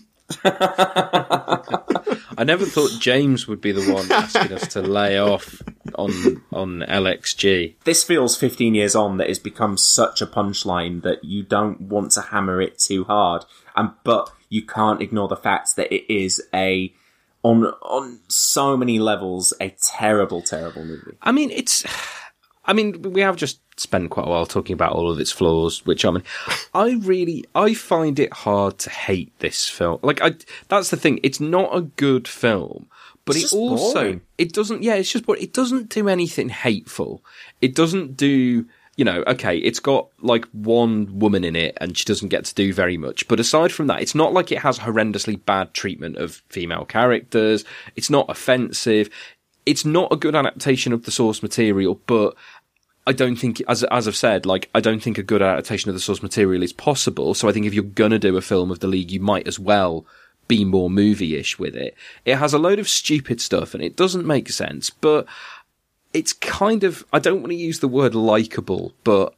I 2.38 2.44
never 2.44 2.66
thought 2.66 3.00
James 3.00 3.48
would 3.48 3.62
be 3.62 3.72
the 3.72 3.92
one 3.94 4.12
asking 4.12 4.54
us 4.54 4.68
to 4.70 4.82
lay 4.82 5.20
off 5.20 5.62
on 5.96 6.44
on 6.52 6.80
LXG. 6.82 7.76
This 7.84 8.04
feels 8.04 8.38
15 8.38 8.76
years 8.76 8.96
on 8.96 9.18
that 9.18 9.28
has 9.28 9.40
become 9.40 9.78
such 9.78 10.22
a 10.22 10.28
punchline 10.28 11.02
that 11.04 11.24
you 11.24 11.44
don't 11.44 11.82
want 11.82 12.12
to 12.14 12.22
hammer 12.22 12.62
it 12.62 12.80
too 12.80 13.04
hard. 13.06 13.46
And, 13.76 13.92
but 14.04 14.32
you 14.50 14.66
can't 14.66 15.02
ignore 15.02 15.28
the 15.28 15.36
fact 15.36 15.76
that 15.76 15.94
it 15.94 16.12
is 16.14 16.42
a, 16.54 16.94
on, 17.44 17.66
on 17.66 18.20
so 18.28 18.78
many 18.78 19.00
levels, 19.00 19.54
a 19.60 19.76
terrible, 19.82 20.42
terrible 20.42 20.86
movie. 20.86 21.18
I 21.22 21.32
mean, 21.32 21.52
it's. 21.52 21.86
I 22.66 22.74
mean, 22.74 23.02
we 23.02 23.22
have 23.22 23.36
just 23.36 23.60
spent 23.80 24.10
quite 24.10 24.26
a 24.26 24.30
while 24.30 24.46
talking 24.46 24.74
about 24.74 24.94
all 24.94 25.12
of 25.12 25.20
its 25.20 25.32
flaws, 25.32 25.86
which 25.86 26.04
I 26.06 26.12
mean, 26.12 26.24
I 26.74 26.94
really, 27.02 27.46
I 27.54 27.74
find 27.74 28.20
it 28.20 28.34
hard 28.34 28.78
to 28.80 28.90
hate 28.90 29.38
this 29.40 29.70
film. 29.70 30.00
Like, 30.02 30.22
I, 30.22 30.36
that's 30.68 30.90
the 30.90 30.98
thing. 30.98 31.20
It's 31.24 31.40
not 31.40 31.76
a 31.76 31.82
good 31.82 32.28
film, 32.28 32.88
but 33.26 33.36
It's 33.36 33.54
it 33.54 33.56
also, 33.56 33.94
boring. 33.94 34.22
it 34.38 34.54
doesn't, 34.54 34.84
yeah, 34.84 34.96
it's 34.96 35.12
just, 35.12 35.26
but 35.26 35.42
it 35.42 35.54
doesn't 35.54 35.90
do 35.90 36.08
anything 36.10 36.50
hateful. 36.50 37.24
It 37.62 37.76
doesn't 37.76 38.16
do, 38.18 38.66
you 38.96 39.04
know, 39.06 39.24
okay, 39.28 39.58
it's 39.58 39.80
got 39.80 40.08
like 40.22 40.46
one 40.54 41.20
woman 41.20 41.44
in 41.44 41.56
it 41.56 41.78
and 41.82 41.98
she 41.98 42.06
doesn't 42.06 42.30
get 42.30 42.46
to 42.46 42.56
do 42.56 42.72
very 42.74 42.98
much. 42.98 43.28
But 43.28 43.40
aside 43.42 43.72
from 43.74 43.88
that, 43.88 44.02
it's 44.02 44.16
not 44.16 44.32
like 44.34 44.52
it 44.52 44.60
has 44.60 44.80
horrendously 44.80 45.44
bad 45.46 45.74
treatment 45.74 46.18
of 46.18 46.42
female 46.50 46.86
characters. 46.86 47.66
It's 47.96 48.10
not 48.10 48.30
offensive. 48.30 49.10
It's 49.66 49.84
not 49.84 50.14
a 50.14 50.16
good 50.16 50.36
adaptation 50.36 50.94
of 50.94 51.06
the 51.06 51.12
source 51.12 51.42
material, 51.42 52.00
but 52.06 52.36
I 53.08 53.14
don't 53.14 53.36
think, 53.36 53.62
as 53.68 53.84
as 53.84 54.08
I've 54.08 54.16
said, 54.16 54.46
like 54.46 54.70
I 54.74 54.80
don't 54.80 55.02
think 55.02 55.18
a 55.18 55.24
good 55.24 55.42
adaptation 55.42 55.90
of 55.90 55.96
the 55.96 56.02
source 56.02 56.24
material 56.24 56.64
is 56.64 56.74
possible. 56.74 57.34
So 57.34 57.48
I 57.48 57.52
think 57.52 57.66
if 57.66 57.74
you're 57.74 57.84
gonna 57.84 58.20
do 58.20 58.38
a 58.38 58.42
film 58.42 58.72
of 58.72 58.80
the 58.80 58.88
League, 58.88 59.12
you 59.12 59.20
might 59.20 59.48
as 59.48 59.60
well 59.60 60.06
be 60.48 60.64
more 60.64 60.90
movie-ish 60.90 61.58
with 61.58 61.76
it. 61.76 61.96
It 62.24 62.36
has 62.36 62.54
a 62.54 62.60
load 62.60 62.80
of 62.80 62.88
stupid 62.88 63.42
stuff 63.42 63.74
and 63.74 63.84
it 63.84 63.96
doesn't 63.96 64.26
make 64.26 64.50
sense, 64.50 64.90
but 64.90 65.26
it's 66.14 66.34
kind 66.34 66.84
of, 66.84 67.04
I 67.12 67.20
don't 67.20 67.42
want 67.42 67.50
to 67.52 67.56
use 67.56 67.80
the 67.80 67.88
word 67.88 68.16
likable, 68.16 68.94
but 69.04 69.34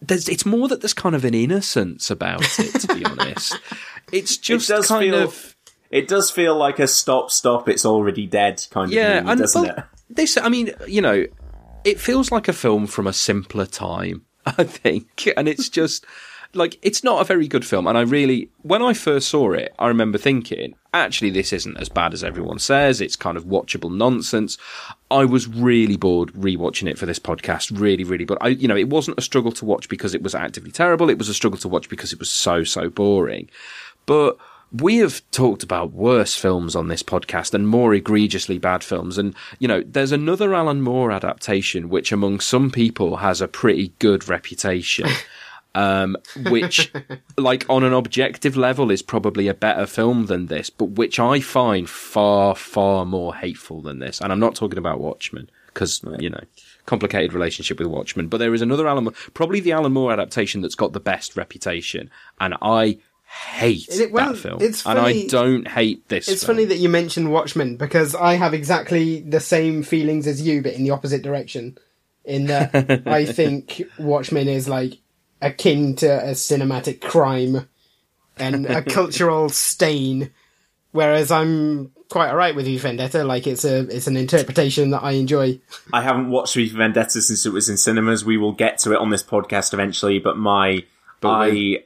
there's, 0.00 0.28
it's 0.28 0.46
more 0.46 0.68
that 0.68 0.80
there's 0.80 0.94
kind 0.94 1.14
of 1.14 1.24
an 1.24 1.34
innocence 1.34 2.10
about 2.10 2.42
it, 2.58 2.80
to 2.80 2.94
be 2.94 3.04
honest. 3.04 3.58
It's 4.10 4.36
just 4.36 4.68
it 4.68 4.74
does 4.74 4.88
kind 4.88 5.04
feel, 5.04 5.22
of, 5.22 5.56
It 5.90 6.06
does 6.06 6.30
feel 6.30 6.54
like 6.54 6.78
a 6.80 6.86
stop, 6.86 7.30
stop, 7.30 7.66
it's 7.66 7.86
already 7.86 8.26
dead 8.26 8.66
kind 8.70 8.90
of 8.90 8.92
yeah, 8.92 9.20
movie, 9.20 9.30
and 9.30 9.40
doesn't 9.40 9.64
it? 9.64 9.84
this, 10.10 10.36
I 10.36 10.50
mean, 10.50 10.74
you 10.86 11.00
know, 11.00 11.24
it 11.84 12.00
feels 12.00 12.30
like 12.30 12.48
a 12.48 12.52
film 12.52 12.86
from 12.86 13.06
a 13.06 13.12
simpler 13.12 13.66
time, 13.66 14.24
I 14.46 14.64
think, 14.64 15.28
and 15.36 15.48
it's 15.48 15.68
just 15.68 16.04
like 16.54 16.78
it's 16.82 17.02
not 17.02 17.20
a 17.20 17.24
very 17.24 17.48
good 17.48 17.64
film. 17.64 17.86
And 17.86 17.96
I 17.96 18.02
really, 18.02 18.50
when 18.62 18.82
I 18.82 18.92
first 18.92 19.28
saw 19.28 19.52
it, 19.52 19.74
I 19.78 19.88
remember 19.88 20.18
thinking, 20.18 20.74
actually, 20.92 21.30
this 21.30 21.52
isn't 21.52 21.78
as 21.78 21.88
bad 21.88 22.12
as 22.12 22.22
everyone 22.22 22.58
says. 22.58 23.00
It's 23.00 23.16
kind 23.16 23.36
of 23.36 23.44
watchable 23.44 23.94
nonsense. 23.94 24.58
I 25.10 25.24
was 25.24 25.48
really 25.48 25.96
bored 25.96 26.32
rewatching 26.32 26.88
it 26.88 26.98
for 26.98 27.06
this 27.06 27.18
podcast. 27.18 27.78
Really, 27.78 28.04
really 28.04 28.24
bored. 28.24 28.38
I, 28.40 28.48
you 28.48 28.68
know, 28.68 28.76
it 28.76 28.88
wasn't 28.88 29.18
a 29.18 29.22
struggle 29.22 29.52
to 29.52 29.64
watch 29.64 29.88
because 29.88 30.14
it 30.14 30.22
was 30.22 30.34
actively 30.34 30.70
terrible. 30.70 31.10
It 31.10 31.18
was 31.18 31.28
a 31.28 31.34
struggle 31.34 31.58
to 31.60 31.68
watch 31.68 31.88
because 31.88 32.12
it 32.12 32.18
was 32.18 32.30
so, 32.30 32.64
so 32.64 32.90
boring. 32.90 33.48
But 34.06 34.36
we 34.72 34.98
have 34.98 35.22
talked 35.30 35.62
about 35.62 35.92
worse 35.92 36.34
films 36.34 36.74
on 36.74 36.88
this 36.88 37.02
podcast 37.02 37.52
and 37.54 37.68
more 37.68 37.92
egregiously 37.94 38.58
bad 38.58 38.82
films. 38.82 39.18
And, 39.18 39.34
you 39.58 39.68
know, 39.68 39.82
there's 39.86 40.12
another 40.12 40.54
Alan 40.54 40.80
Moore 40.80 41.12
adaptation, 41.12 41.88
which 41.88 42.12
among 42.12 42.40
some 42.40 42.70
people 42.70 43.18
has 43.18 43.40
a 43.40 43.48
pretty 43.48 43.92
good 43.98 44.28
reputation. 44.28 45.08
Um, 45.74 46.18
which, 46.50 46.92
like, 47.38 47.64
on 47.70 47.82
an 47.82 47.94
objective 47.94 48.58
level 48.58 48.90
is 48.90 49.00
probably 49.00 49.48
a 49.48 49.54
better 49.54 49.86
film 49.86 50.26
than 50.26 50.48
this, 50.48 50.68
but 50.68 50.90
which 50.90 51.18
I 51.18 51.40
find 51.40 51.88
far, 51.88 52.54
far 52.54 53.06
more 53.06 53.34
hateful 53.34 53.80
than 53.80 53.98
this. 53.98 54.20
And 54.20 54.30
I'm 54.30 54.38
not 54.38 54.54
talking 54.54 54.76
about 54.76 55.00
Watchmen, 55.00 55.48
because, 55.68 56.02
you 56.18 56.28
know, 56.28 56.42
complicated 56.84 57.32
relationship 57.32 57.78
with 57.78 57.88
Watchmen, 57.88 58.28
but 58.28 58.36
there 58.36 58.52
is 58.52 58.60
another 58.60 58.86
Alan 58.86 59.04
Moore, 59.04 59.14
probably 59.32 59.60
the 59.60 59.72
Alan 59.72 59.92
Moore 59.92 60.12
adaptation 60.12 60.60
that's 60.60 60.74
got 60.74 60.92
the 60.92 61.00
best 61.00 61.38
reputation. 61.38 62.10
And 62.38 62.54
I 62.60 62.98
hate 63.32 63.88
It- 63.88 64.12
well, 64.12 64.32
that 64.32 64.38
film. 64.38 64.58
it's 64.60 64.84
and 64.86 64.98
I 64.98 65.26
don't 65.26 65.66
hate 65.68 66.08
this 66.08 66.28
It's 66.28 66.44
film. 66.44 66.56
funny 66.56 66.64
that 66.66 66.76
you 66.78 66.88
mentioned 66.88 67.32
Watchmen 67.32 67.76
because 67.76 68.14
I 68.14 68.34
have 68.34 68.54
exactly 68.54 69.20
the 69.20 69.40
same 69.40 69.82
feelings 69.82 70.26
as 70.26 70.42
you, 70.42 70.62
but 70.62 70.74
in 70.74 70.84
the 70.84 70.90
opposite 70.90 71.22
direction. 71.22 71.78
In 72.24 72.46
that 72.46 73.02
I 73.06 73.24
think 73.24 73.82
Watchmen 73.98 74.48
is 74.48 74.68
like 74.68 74.98
akin 75.40 75.96
to 75.96 76.06
a 76.06 76.32
cinematic 76.32 77.00
crime 77.00 77.68
and 78.38 78.64
a 78.66 78.80
cultural 78.98 79.48
stain, 79.48 80.30
whereas 80.92 81.30
I'm 81.32 81.90
quite 82.08 82.28
alright 82.30 82.54
with 82.54 82.66
V 82.66 82.76
Vendetta. 82.78 83.24
Like 83.24 83.46
it's 83.48 83.64
a 83.64 83.80
it's 83.88 84.06
an 84.06 84.16
interpretation 84.16 84.90
that 84.90 85.02
I 85.02 85.12
enjoy. 85.12 85.58
I 85.92 86.02
haven't 86.02 86.30
watched 86.30 86.54
V 86.54 86.68
Vendetta 86.68 87.20
since 87.22 87.44
it 87.44 87.52
was 87.52 87.68
in 87.68 87.76
cinemas. 87.76 88.24
We 88.24 88.36
will 88.36 88.52
get 88.52 88.78
to 88.80 88.92
it 88.92 88.98
on 88.98 89.10
this 89.10 89.22
podcast 89.24 89.72
eventually, 89.72 90.18
but 90.20 90.36
my, 90.38 90.84
I, 91.24 91.78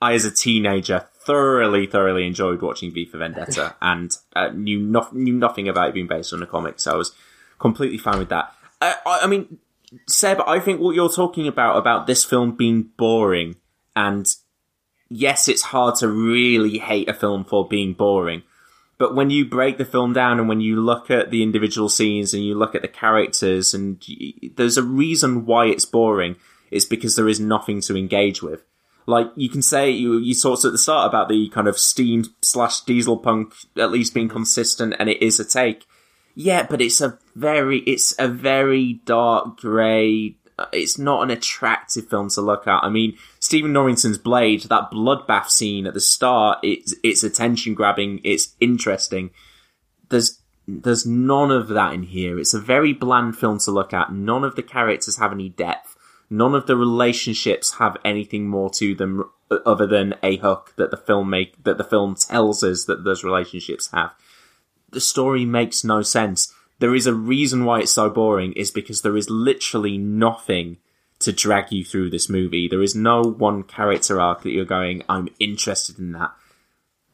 I 0.00 0.12
as 0.14 0.24
a 0.24 0.30
teenager 0.30 1.06
thoroughly, 1.14 1.86
thoroughly 1.86 2.26
enjoyed 2.26 2.62
watching 2.62 2.92
V 2.92 3.04
for 3.04 3.18
Vendetta 3.18 3.76
and 3.82 4.10
uh, 4.34 4.48
knew, 4.48 4.78
no- 4.78 5.08
knew 5.12 5.34
nothing 5.34 5.68
about 5.68 5.88
it 5.88 5.94
being 5.94 6.06
based 6.06 6.32
on 6.32 6.42
a 6.42 6.46
comic, 6.46 6.80
so 6.80 6.92
I 6.92 6.96
was 6.96 7.14
completely 7.58 7.98
fine 7.98 8.18
with 8.18 8.28
that. 8.30 8.52
I, 8.80 8.94
I, 9.04 9.20
I 9.22 9.26
mean, 9.26 9.58
Seb, 10.06 10.40
I 10.46 10.60
think 10.60 10.80
what 10.80 10.94
you're 10.94 11.08
talking 11.08 11.46
about, 11.46 11.76
about 11.76 12.06
this 12.06 12.24
film 12.24 12.56
being 12.56 12.90
boring, 12.96 13.56
and 13.96 14.26
yes, 15.08 15.48
it's 15.48 15.62
hard 15.62 15.96
to 15.96 16.08
really 16.08 16.78
hate 16.78 17.08
a 17.08 17.14
film 17.14 17.44
for 17.44 17.66
being 17.66 17.94
boring, 17.94 18.42
but 18.98 19.14
when 19.14 19.30
you 19.30 19.44
break 19.44 19.78
the 19.78 19.84
film 19.84 20.12
down 20.12 20.38
and 20.38 20.48
when 20.48 20.60
you 20.60 20.80
look 20.80 21.10
at 21.10 21.30
the 21.30 21.42
individual 21.42 21.88
scenes 21.88 22.34
and 22.34 22.44
you 22.44 22.54
look 22.56 22.74
at 22.74 22.82
the 22.82 22.88
characters 22.88 23.72
and 23.72 24.02
y- 24.08 24.50
there's 24.56 24.76
a 24.76 24.82
reason 24.82 25.46
why 25.46 25.66
it's 25.66 25.84
boring, 25.84 26.36
it's 26.70 26.84
because 26.84 27.16
there 27.16 27.28
is 27.28 27.38
nothing 27.40 27.80
to 27.82 27.96
engage 27.96 28.42
with. 28.42 28.64
Like 29.08 29.32
you 29.36 29.48
can 29.48 29.62
say 29.62 29.90
you 29.90 30.18
you 30.18 30.34
talked 30.34 30.66
at 30.66 30.72
the 30.72 30.76
start 30.76 31.08
about 31.08 31.30
the 31.30 31.48
kind 31.48 31.66
of 31.66 31.78
steam 31.78 32.26
slash 32.42 32.82
diesel 32.82 33.16
punk 33.16 33.54
at 33.78 33.90
least 33.90 34.12
being 34.12 34.28
consistent 34.28 34.94
and 34.98 35.08
it 35.08 35.22
is 35.22 35.40
a 35.40 35.46
take. 35.46 35.86
Yeah, 36.34 36.66
but 36.68 36.82
it's 36.82 37.00
a 37.00 37.18
very 37.34 37.78
it's 37.78 38.14
a 38.18 38.28
very 38.28 39.00
dark 39.06 39.60
grey. 39.60 40.36
Uh, 40.58 40.66
it's 40.74 40.98
not 40.98 41.22
an 41.22 41.30
attractive 41.30 42.10
film 42.10 42.28
to 42.28 42.42
look 42.42 42.66
at. 42.66 42.84
I 42.84 42.90
mean, 42.90 43.16
Stephen 43.40 43.72
Norrington's 43.72 44.18
Blade, 44.18 44.64
that 44.64 44.90
bloodbath 44.92 45.48
scene 45.48 45.86
at 45.86 45.94
the 45.94 46.00
start, 46.02 46.58
it's 46.62 46.94
it's 47.02 47.22
attention 47.22 47.72
grabbing. 47.72 48.20
It's 48.24 48.56
interesting. 48.60 49.30
There's 50.10 50.42
there's 50.66 51.06
none 51.06 51.50
of 51.50 51.68
that 51.68 51.94
in 51.94 52.02
here. 52.02 52.38
It's 52.38 52.52
a 52.52 52.60
very 52.60 52.92
bland 52.92 53.38
film 53.38 53.58
to 53.60 53.70
look 53.70 53.94
at. 53.94 54.12
None 54.12 54.44
of 54.44 54.54
the 54.54 54.62
characters 54.62 55.16
have 55.16 55.32
any 55.32 55.48
depth. 55.48 55.96
None 56.30 56.54
of 56.54 56.66
the 56.66 56.76
relationships 56.76 57.74
have 57.74 57.96
anything 58.04 58.48
more 58.48 58.70
to 58.70 58.94
them 58.94 59.30
uh, 59.50 59.56
other 59.64 59.86
than 59.86 60.14
a 60.22 60.36
hook 60.36 60.74
that 60.76 60.90
the 60.90 60.96
film 60.96 61.30
make 61.30 61.62
that 61.64 61.78
the 61.78 61.84
film 61.84 62.14
tells 62.14 62.62
us 62.62 62.84
that 62.84 63.04
those 63.04 63.24
relationships 63.24 63.90
have 63.92 64.12
the 64.90 65.00
story 65.00 65.44
makes 65.44 65.84
no 65.84 66.02
sense. 66.02 66.52
There 66.78 66.94
is 66.94 67.06
a 67.06 67.14
reason 67.14 67.64
why 67.64 67.80
it's 67.80 67.92
so 67.92 68.08
boring 68.08 68.52
is 68.52 68.70
because 68.70 69.02
there 69.02 69.16
is 69.16 69.28
literally 69.28 69.98
nothing 69.98 70.78
to 71.20 71.32
drag 71.32 71.72
you 71.72 71.84
through 71.84 72.10
this 72.10 72.28
movie. 72.28 72.68
There 72.68 72.82
is 72.82 72.94
no 72.94 73.22
one 73.22 73.64
character 73.64 74.20
arc 74.20 74.42
that 74.42 74.50
you're 74.50 74.64
going, 74.64 75.02
I'm 75.08 75.28
interested 75.40 75.98
in 75.98 76.12
that. 76.12 76.32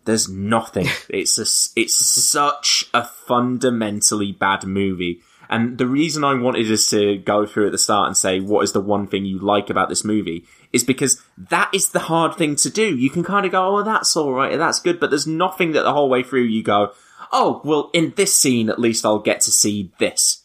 There's 0.05 0.29
nothing. 0.29 0.89
it's 1.09 1.39
a, 1.39 1.81
it's 1.81 1.95
such 1.95 2.85
a 2.93 3.05
fundamentally 3.05 4.33
bad 4.33 4.65
movie. 4.65 5.21
And 5.49 5.79
the 5.79 5.87
reason 5.87 6.25
I 6.25 6.35
wanted 6.35 6.71
us 6.71 6.89
to 6.91 7.19
go 7.19 7.47
through 7.47 7.67
at 7.67 7.73
the 7.73 7.79
start 7.79 8.07
and 8.07 8.17
say, 8.17 8.41
what 8.41 8.63
is 8.63 8.73
the 8.73 8.81
one 8.81 9.07
thing 9.07 9.25
you 9.25 9.39
like 9.39 9.71
about 9.71 9.89
this 9.89 10.05
movie? 10.05 10.45
Is 10.73 10.85
because 10.85 11.23
that 11.37 11.71
is 11.73 11.91
the 11.91 12.01
hard 12.01 12.37
thing 12.37 12.57
to 12.57 12.71
do. 12.71 12.97
You 12.97 13.11
can 13.11 13.23
kind 13.23 13.47
of 13.47 13.53
go, 13.53 13.77
oh, 13.77 13.83
that's 13.83 14.17
alright, 14.17 14.59
that's 14.59 14.81
good, 14.81 14.99
but 14.99 15.11
there's 15.11 15.27
nothing 15.27 15.73
that 15.73 15.83
the 15.83 15.93
whole 15.93 16.09
way 16.09 16.23
through 16.23 16.45
you 16.45 16.63
go, 16.63 16.93
oh, 17.33 17.61
well, 17.65 17.91
in 17.93 18.13
this 18.17 18.35
scene, 18.35 18.71
at 18.71 18.79
least 18.79 19.05
I'll 19.05 19.19
get 19.19 19.41
to 19.43 19.51
see 19.51 19.93
this. 19.99 20.43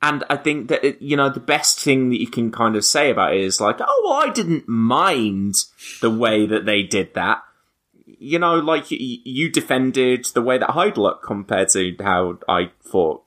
And 0.00 0.22
I 0.28 0.36
think 0.36 0.68
that, 0.68 0.84
it, 0.84 1.00
you 1.00 1.16
know, 1.16 1.30
the 1.30 1.40
best 1.40 1.80
thing 1.80 2.10
that 2.10 2.20
you 2.20 2.26
can 2.26 2.52
kind 2.52 2.76
of 2.76 2.84
say 2.84 3.10
about 3.10 3.34
it 3.34 3.40
is 3.40 3.60
like, 3.60 3.76
oh, 3.80 4.02
well, 4.04 4.28
I 4.28 4.32
didn't 4.32 4.68
mind 4.68 5.54
the 6.02 6.10
way 6.10 6.46
that 6.46 6.66
they 6.66 6.82
did 6.82 7.14
that. 7.14 7.42
You 8.06 8.38
know, 8.38 8.56
like, 8.56 8.90
y- 8.90 8.98
you 9.24 9.50
defended 9.50 10.26
the 10.26 10.42
way 10.42 10.58
that 10.58 10.70
Hyde 10.70 10.98
looked 10.98 11.24
compared 11.24 11.70
to 11.70 11.96
how 12.00 12.38
I 12.48 12.70
thought, 12.82 13.23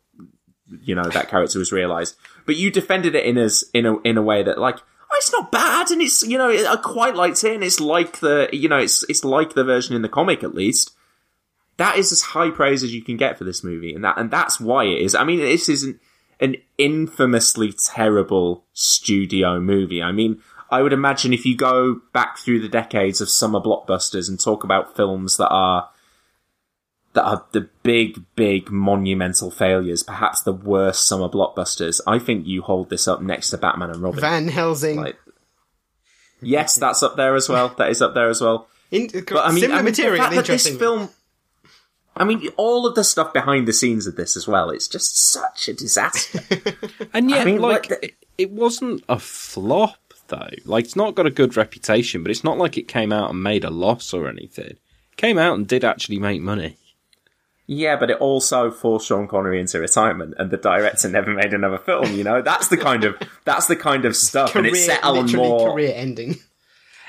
you 0.82 0.96
know, 0.96 1.04
that 1.10 1.30
character 1.30 1.60
was 1.60 1.72
realized. 1.72 2.16
But 2.46 2.56
you 2.56 2.72
defended 2.72 3.16
it 3.16 3.26
in 3.26 3.38
as, 3.38 3.64
in 3.74 3.86
a, 3.86 4.00
in 4.02 4.18
a 4.18 4.22
way 4.22 4.44
that, 4.44 4.58
like, 4.58 4.78
oh, 4.78 5.16
it's 5.16 5.32
not 5.32 5.52
bad, 5.52 5.92
and 5.92 6.02
it's, 6.02 6.24
you 6.24 6.38
know, 6.38 6.50
I 6.50 6.76
quite 6.78 7.16
liked 7.16 7.44
it, 7.44 7.54
and 7.54 7.64
it's 7.64 7.80
like 7.80 8.20
the, 8.20 8.50
you 8.52 8.70
know, 8.70 8.78
it's, 8.78 9.04
it's 9.10 9.24
like 9.24 9.54
the 9.54 9.64
version 9.64 9.96
in 9.96 10.02
the 10.02 10.10
comic, 10.10 10.44
at 10.44 10.56
least 10.56 10.92
that 11.78 11.98
is 11.98 12.12
as 12.12 12.22
high 12.22 12.50
praise 12.50 12.84
as 12.84 12.94
you 12.94 13.02
can 13.02 13.18
get 13.18 13.38
for 13.38 13.44
this 13.44 13.64
movie, 13.64 13.94
and 13.94 14.04
that 14.04 14.18
and 14.18 14.30
that's 14.30 14.60
why 14.60 14.84
it 14.84 15.02
is. 15.02 15.16
I 15.16 15.24
mean, 15.24 15.40
this 15.40 15.70
isn't 15.70 16.00
an 16.40 16.56
infamously 16.78 17.72
terrible 17.72 18.66
studio 18.74 19.60
movie. 19.60 20.02
I 20.02 20.12
mean, 20.12 20.42
I 20.70 20.82
would 20.82 20.94
imagine 20.94 21.34
if 21.34 21.46
you 21.46 21.56
go 21.56 22.02
back 22.14 22.38
through 22.38 22.60
the 22.62 22.68
decades 22.68 23.22
of 23.22 23.30
summer 23.30 23.60
blockbusters 23.60 24.28
and 24.28 24.40
talk 24.40 24.64
about 24.64 24.96
films 24.96 25.38
that 25.38 25.50
are 25.50 25.90
that 27.18 27.26
are 27.26 27.44
the 27.52 27.68
big, 27.82 28.24
big 28.36 28.70
monumental 28.72 29.50
failures, 29.50 30.04
perhaps 30.04 30.44
the 30.44 30.54
worst 30.54 31.08
summer 31.08 31.28
blockbusters, 31.28 32.00
I 32.06 32.20
think 32.20 32.46
you 32.46 32.62
hold 32.62 32.92
this 32.92 33.08
up 33.08 33.24
next 33.24 33.50
to 33.50 33.58
Batman 33.58 33.90
and 33.90 34.04
Robin. 34.04 34.20
Van 34.20 34.48
Helsing. 34.48 34.98
Like, 34.98 35.18
yes, 36.44 36.76
that's 36.76 37.02
up 37.02 37.16
there 37.16 37.34
as 37.34 37.50
well. 37.50 37.70
That 37.70 37.90
is 37.90 38.04
up 38.04 38.14
there 38.14 38.30
as 38.30 38.40
well. 38.40 38.68
In, 38.92 39.08
But 39.08 39.38
I 39.48 39.52
mean, 39.52 39.62
similar 39.62 39.80
I 39.80 39.82
mean, 39.82 39.86
material, 39.86 40.12
the 40.18 40.22
fact 40.22 40.36
that 40.36 40.46
this 40.46 40.68
interesting. 40.68 40.78
film. 40.80 41.10
I 42.16 42.24
mean, 42.24 42.50
all 42.56 42.86
of 42.86 42.94
the 42.94 43.04
stuff 43.04 43.34
behind 43.34 43.68
the 43.68 43.74
scenes 43.74 44.06
of 44.06 44.16
this 44.16 44.38
as 44.38 44.48
well. 44.48 44.70
It's 44.70 44.88
just 44.88 45.32
such 45.32 45.68
a 45.68 45.74
disaster. 45.74 46.40
And 47.16 47.32
yet, 47.32 47.42
I 47.42 47.46
mean, 47.46 47.60
like, 47.62 47.90
like 47.90 48.04
it, 48.04 48.16
it 48.38 48.52
wasn't 48.52 49.04
a 49.10 49.18
flop, 49.18 50.14
though. 50.28 50.50
Like, 50.66 50.86
it's 50.86 50.96
not 50.96 51.16
got 51.16 51.26
a 51.26 51.32
good 51.32 51.58
reputation, 51.58 52.22
but 52.22 52.30
it's 52.30 52.44
not 52.44 52.60
like 52.60 52.78
it 52.78 52.88
came 52.88 53.12
out 53.12 53.32
and 53.32 53.42
made 53.42 53.64
a 53.64 53.72
loss 53.72 54.14
or 54.14 54.28
anything. 54.28 54.66
It 54.68 55.18
came 55.18 55.40
out 55.40 55.56
and 55.56 55.68
did 55.68 55.84
actually 55.84 56.20
make 56.20 56.42
money. 56.42 56.78
Yeah, 57.68 57.98
but 57.98 58.10
it 58.10 58.18
also 58.18 58.72
forced 58.72 59.08
Sean 59.08 59.28
Connery 59.28 59.60
into 59.60 59.80
retirement, 59.80 60.34
and 60.40 60.50
the 60.50 60.58
director 60.58 61.10
never 61.10 61.32
made 61.34 61.54
another 61.54 61.78
film. 61.78 62.16
You 62.16 62.24
know, 62.24 62.42
that's 62.42 62.70
the 62.70 62.78
kind 62.78 63.04
of 63.04 63.16
that's 63.44 63.68
the 63.68 63.76
kind 63.76 64.06
of 64.06 64.16
stuff, 64.16 64.56
and 64.56 64.66
career, 64.66 64.76
it 64.76 64.86
set 64.86 65.04
Alan 65.04 65.28
literally 65.28 65.48
Moore. 65.48 65.72
career 65.74 65.94
ending. 65.94 66.38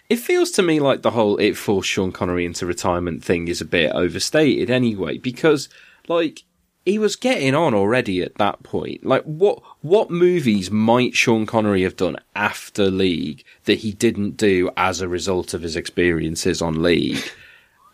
It 0.09 0.19
feels 0.19 0.51
to 0.53 0.63
me 0.63 0.81
like 0.81 1.03
the 1.03 1.11
whole 1.11 1.37
it 1.37 1.57
forced 1.57 1.91
Sean 1.91 2.13
Connery 2.13 2.45
into 2.45 2.67
retirement 2.67 3.23
thing 3.23 3.47
is 3.47 3.61
a 3.61 3.67
bit 3.67 3.93
overstated 3.95 4.71
anyway, 4.71 5.19
because, 5.19 5.69
like, 6.09 6.45
he 6.87 6.99
was 6.99 7.15
getting 7.15 7.55
on 7.55 7.75
already 7.75 8.23
at 8.23 8.37
that 8.37 8.63
point. 8.63 9.05
Like, 9.05 9.23
what, 9.25 9.61
what 9.83 10.11
movies 10.11 10.71
might 10.71 11.15
Sean 11.15 11.45
Connery 11.45 11.83
have 11.83 11.97
done 11.97 12.17
after 12.35 12.91
League 12.91 13.45
that 13.67 13.81
he 13.81 13.93
didn't 13.93 14.39
do 14.39 14.71
as 14.79 15.03
a 15.03 15.09
result 15.09 15.53
of 15.53 15.61
his 15.61 15.77
experiences 15.77 16.63
on 16.63 16.83
League? 16.83 17.31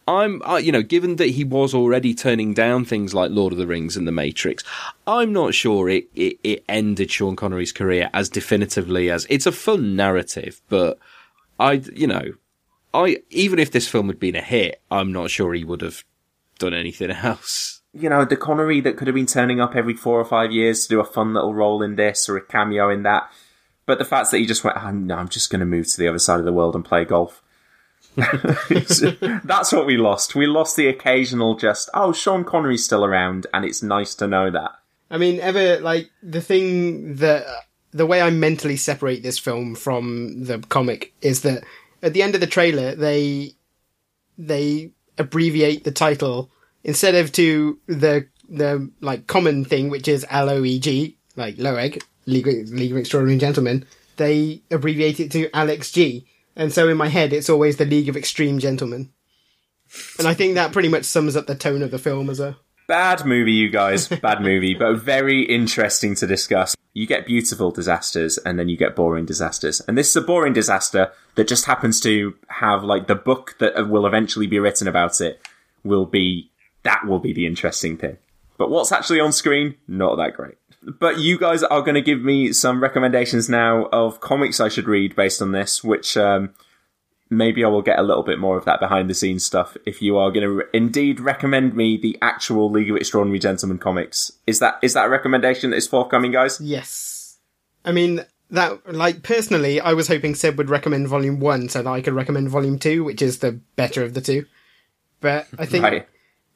I'm, 0.06 0.42
uh, 0.42 0.56
you 0.56 0.72
know, 0.72 0.82
given 0.82 1.16
that 1.16 1.30
he 1.30 1.44
was 1.44 1.74
already 1.74 2.14
turning 2.14 2.54
down 2.54 2.84
things 2.84 3.14
like 3.14 3.30
Lord 3.30 3.52
of 3.52 3.58
the 3.58 3.66
Rings 3.66 3.96
and 3.96 4.06
The 4.06 4.12
Matrix, 4.12 4.62
I'm 5.06 5.32
not 5.32 5.54
sure 5.54 5.88
it, 5.88 6.08
it, 6.14 6.38
it 6.42 6.64
ended 6.68 7.10
Sean 7.10 7.36
Connery's 7.36 7.72
career 7.72 8.10
as 8.12 8.28
definitively 8.28 9.10
as 9.10 9.26
it's 9.30 9.46
a 9.46 9.52
fun 9.52 9.96
narrative, 9.96 10.60
but 10.68 10.98
I, 11.58 11.72
you 11.94 12.06
know, 12.06 12.34
I 12.92 13.18
even 13.30 13.58
if 13.58 13.70
this 13.70 13.88
film 13.88 14.06
had 14.08 14.20
been 14.20 14.36
a 14.36 14.42
hit, 14.42 14.80
I'm 14.90 15.12
not 15.12 15.30
sure 15.30 15.54
he 15.54 15.64
would 15.64 15.80
have 15.80 16.04
done 16.58 16.74
anything 16.74 17.10
else. 17.22 17.82
You 17.92 18.08
know, 18.08 18.24
the 18.24 18.36
Connery 18.36 18.80
that 18.80 18.96
could 18.96 19.06
have 19.06 19.14
been 19.14 19.26
turning 19.26 19.60
up 19.60 19.76
every 19.76 19.94
four 19.94 20.20
or 20.20 20.24
five 20.24 20.50
years 20.50 20.82
to 20.82 20.88
do 20.88 21.00
a 21.00 21.04
fun 21.04 21.32
little 21.32 21.54
role 21.54 21.82
in 21.82 21.96
this 21.96 22.28
or 22.28 22.36
a 22.36 22.44
cameo 22.44 22.90
in 22.90 23.04
that. 23.04 23.30
But 23.86 23.98
the 23.98 24.04
fact 24.04 24.30
that 24.30 24.38
he 24.38 24.46
just 24.46 24.64
went, 24.64 24.78
oh, 24.82 24.90
no, 24.90 25.16
I'm 25.16 25.28
just 25.28 25.50
going 25.50 25.60
to 25.60 25.66
move 25.66 25.88
to 25.88 25.98
the 25.98 26.08
other 26.08 26.18
side 26.18 26.38
of 26.38 26.44
the 26.44 26.52
world 26.52 26.74
and 26.74 26.84
play 26.84 27.04
golf. 27.04 27.42
That's 29.44 29.72
what 29.72 29.86
we 29.86 29.96
lost. 29.96 30.34
We 30.34 30.46
lost 30.46 30.76
the 30.76 30.88
occasional 30.88 31.56
just, 31.56 31.90
oh, 31.94 32.12
Sean 32.12 32.44
Connery's 32.44 32.84
still 32.84 33.04
around, 33.04 33.46
and 33.52 33.64
it's 33.64 33.82
nice 33.82 34.14
to 34.16 34.26
know 34.26 34.50
that. 34.50 34.72
I 35.10 35.18
mean, 35.18 35.40
ever, 35.40 35.80
like, 35.80 36.10
the 36.22 36.40
thing 36.40 37.16
that, 37.16 37.44
the 37.92 38.06
way 38.06 38.20
I 38.20 38.30
mentally 38.30 38.76
separate 38.76 39.22
this 39.22 39.38
film 39.38 39.74
from 39.74 40.44
the 40.44 40.58
comic 40.68 41.12
is 41.20 41.42
that 41.42 41.64
at 42.02 42.12
the 42.12 42.22
end 42.22 42.34
of 42.34 42.40
the 42.40 42.46
trailer, 42.46 42.94
they, 42.94 43.52
they 44.36 44.90
abbreviate 45.18 45.84
the 45.84 45.92
title 45.92 46.50
instead 46.82 47.14
of 47.14 47.32
to 47.32 47.78
the, 47.86 48.26
the, 48.48 48.90
like, 49.00 49.26
common 49.26 49.64
thing, 49.64 49.90
which 49.90 50.08
is 50.08 50.26
L-O-E-G, 50.30 51.16
like, 51.36 51.56
Loeg, 51.56 52.02
League, 52.26 52.46
League 52.46 52.92
of 52.92 52.98
Extraordinary 52.98 53.38
Gentlemen, 53.38 53.84
they 54.16 54.62
abbreviate 54.70 55.20
it 55.20 55.30
to 55.32 55.48
LXG. 55.50 56.24
And 56.56 56.72
so 56.72 56.88
in 56.88 56.96
my 56.96 57.08
head, 57.08 57.32
it's 57.32 57.50
always 57.50 57.76
the 57.76 57.84
League 57.84 58.08
of 58.08 58.16
Extreme 58.16 58.60
Gentlemen. 58.60 59.10
And 60.18 60.26
I 60.26 60.34
think 60.34 60.54
that 60.54 60.72
pretty 60.72 60.88
much 60.88 61.04
sums 61.04 61.36
up 61.36 61.46
the 61.46 61.54
tone 61.54 61.82
of 61.82 61.90
the 61.90 61.98
film 61.98 62.30
as 62.30 62.40
a. 62.40 62.56
Bad 62.86 63.24
movie, 63.24 63.52
you 63.52 63.70
guys. 63.70 64.08
Bad 64.22 64.42
movie, 64.42 64.74
but 64.74 64.96
very 64.96 65.42
interesting 65.42 66.14
to 66.16 66.26
discuss. 66.26 66.76
You 66.92 67.06
get 67.06 67.26
beautiful 67.26 67.70
disasters 67.70 68.38
and 68.38 68.58
then 68.58 68.68
you 68.68 68.76
get 68.76 68.94
boring 68.94 69.24
disasters. 69.24 69.80
And 69.80 69.96
this 69.96 70.10
is 70.10 70.16
a 70.16 70.20
boring 70.20 70.52
disaster 70.52 71.10
that 71.34 71.48
just 71.48 71.64
happens 71.64 72.00
to 72.02 72.34
have, 72.48 72.84
like, 72.84 73.06
the 73.06 73.14
book 73.14 73.56
that 73.58 73.88
will 73.88 74.06
eventually 74.06 74.46
be 74.46 74.58
written 74.58 74.86
about 74.86 75.20
it 75.20 75.40
will 75.82 76.06
be, 76.06 76.50
that 76.82 77.06
will 77.06 77.18
be 77.18 77.32
the 77.32 77.46
interesting 77.46 77.96
thing. 77.96 78.18
But 78.58 78.70
what's 78.70 78.92
actually 78.92 79.20
on 79.20 79.32
screen? 79.32 79.76
Not 79.88 80.16
that 80.16 80.34
great. 80.34 80.54
But 80.86 81.18
you 81.18 81.38
guys 81.38 81.62
are 81.62 81.80
going 81.82 81.94
to 81.94 82.02
give 82.02 82.20
me 82.20 82.52
some 82.52 82.82
recommendations 82.82 83.48
now 83.48 83.86
of 83.86 84.20
comics 84.20 84.60
I 84.60 84.68
should 84.68 84.86
read 84.86 85.16
based 85.16 85.40
on 85.40 85.52
this, 85.52 85.82
which 85.82 86.16
um, 86.16 86.52
maybe 87.30 87.64
I 87.64 87.68
will 87.68 87.82
get 87.82 87.98
a 87.98 88.02
little 88.02 88.22
bit 88.22 88.38
more 88.38 88.58
of 88.58 88.64
that 88.66 88.80
behind 88.80 89.08
the 89.08 89.14
scenes 89.14 89.44
stuff 89.44 89.76
if 89.86 90.02
you 90.02 90.18
are 90.18 90.30
going 90.30 90.42
to 90.42 90.50
re- 90.50 90.64
indeed 90.72 91.20
recommend 91.20 91.74
me 91.74 91.96
the 91.96 92.18
actual 92.20 92.70
League 92.70 92.90
of 92.90 92.96
Extraordinary 92.96 93.38
Gentlemen 93.38 93.78
comics. 93.78 94.30
Is 94.46 94.58
that 94.58 94.78
is 94.82 94.92
that 94.94 95.06
a 95.06 95.08
recommendation 95.08 95.70
that 95.70 95.76
is 95.76 95.86
forthcoming, 95.88 96.32
guys? 96.32 96.60
Yes. 96.60 97.38
I 97.84 97.92
mean, 97.92 98.24
that, 98.50 98.92
like, 98.94 99.22
personally, 99.22 99.80
I 99.80 99.94
was 99.94 100.08
hoping 100.08 100.34
Seb 100.34 100.58
would 100.58 100.70
recommend 100.70 101.08
Volume 101.08 101.40
1 101.40 101.68
so 101.70 101.82
that 101.82 101.90
I 101.90 102.00
could 102.02 102.14
recommend 102.14 102.48
Volume 102.50 102.78
2, 102.78 103.04
which 103.04 103.22
is 103.22 103.38
the 103.38 103.52
better 103.76 104.02
of 104.04 104.14
the 104.14 104.20
two. 104.20 104.46
But 105.20 105.46
I 105.58 105.66
think, 105.66 105.82
Right. 105.84 106.08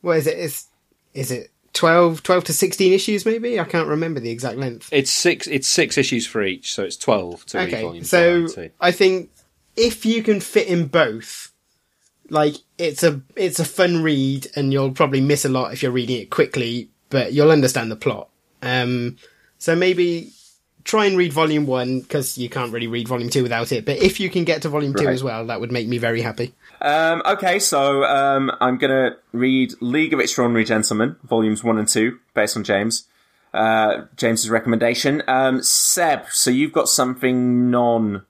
what 0.02 0.18
is 0.18 0.26
it? 0.26 0.38
Is, 0.38 0.66
is 1.14 1.30
it 1.30 1.50
12, 1.78 2.24
12 2.24 2.44
to 2.44 2.52
16 2.52 2.92
issues 2.92 3.24
maybe? 3.24 3.60
I 3.60 3.64
can't 3.64 3.86
remember 3.86 4.18
the 4.18 4.30
exact 4.30 4.58
length. 4.58 4.88
It's 4.90 5.12
six. 5.12 5.46
It's 5.46 5.68
six 5.68 5.96
issues 5.96 6.26
for 6.26 6.42
each, 6.42 6.74
so 6.74 6.82
it's 6.82 6.96
twelve 6.96 7.46
to 7.46 7.58
read 7.58 7.68
Okay, 7.68 7.82
volumes 7.82 8.10
so 8.10 8.48
two. 8.48 8.70
I 8.80 8.90
think 8.90 9.30
if 9.76 10.04
you 10.04 10.24
can 10.24 10.40
fit 10.40 10.66
in 10.66 10.88
both, 10.88 11.52
like 12.30 12.56
it's 12.78 13.04
a 13.04 13.22
it's 13.36 13.60
a 13.60 13.64
fun 13.64 14.02
read, 14.02 14.48
and 14.56 14.72
you'll 14.72 14.90
probably 14.90 15.20
miss 15.20 15.44
a 15.44 15.48
lot 15.48 15.72
if 15.72 15.80
you're 15.80 15.92
reading 15.92 16.20
it 16.20 16.30
quickly, 16.30 16.90
but 17.10 17.32
you'll 17.32 17.52
understand 17.52 17.92
the 17.92 17.96
plot. 17.96 18.28
Um, 18.60 19.16
so 19.58 19.76
maybe 19.76 20.32
try 20.88 21.04
and 21.04 21.18
read 21.18 21.34
volume 21.34 21.66
one 21.66 22.00
because 22.00 22.38
you 22.38 22.48
can't 22.48 22.72
really 22.72 22.86
read 22.86 23.06
volume 23.06 23.28
two 23.28 23.42
without 23.42 23.70
it. 23.72 23.84
But 23.84 23.98
if 23.98 24.18
you 24.18 24.30
can 24.30 24.44
get 24.44 24.62
to 24.62 24.70
volume 24.70 24.94
two 24.94 25.06
as 25.06 25.22
well, 25.22 25.46
that 25.46 25.60
would 25.60 25.70
make 25.70 25.86
me 25.86 25.98
very 25.98 26.22
happy. 26.22 26.54
Um, 26.80 27.22
okay, 27.26 27.58
so 27.58 28.04
um, 28.04 28.50
I'm 28.60 28.78
going 28.78 28.90
to 28.90 29.16
read 29.32 29.74
League 29.80 30.14
of 30.14 30.20
Extraordinary 30.20 30.64
Gentlemen, 30.64 31.16
volumes 31.22 31.62
one 31.62 31.78
and 31.78 31.86
two, 31.86 32.18
based 32.34 32.56
on 32.56 32.64
James. 32.64 33.06
Uh, 33.52 34.06
James's 34.16 34.48
recommendation. 34.48 35.22
Um, 35.28 35.62
Seb, 35.62 36.30
so 36.30 36.50
you've 36.50 36.72
got 36.72 36.88
something 36.88 37.70
non 37.70 38.24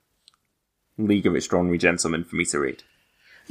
League 0.97 1.25
of 1.25 1.35
Extraordinary 1.35 1.77
Gentlemen 1.77 2.25
for 2.25 2.35
me 2.35 2.43
to 2.45 2.59
read. 2.59 2.83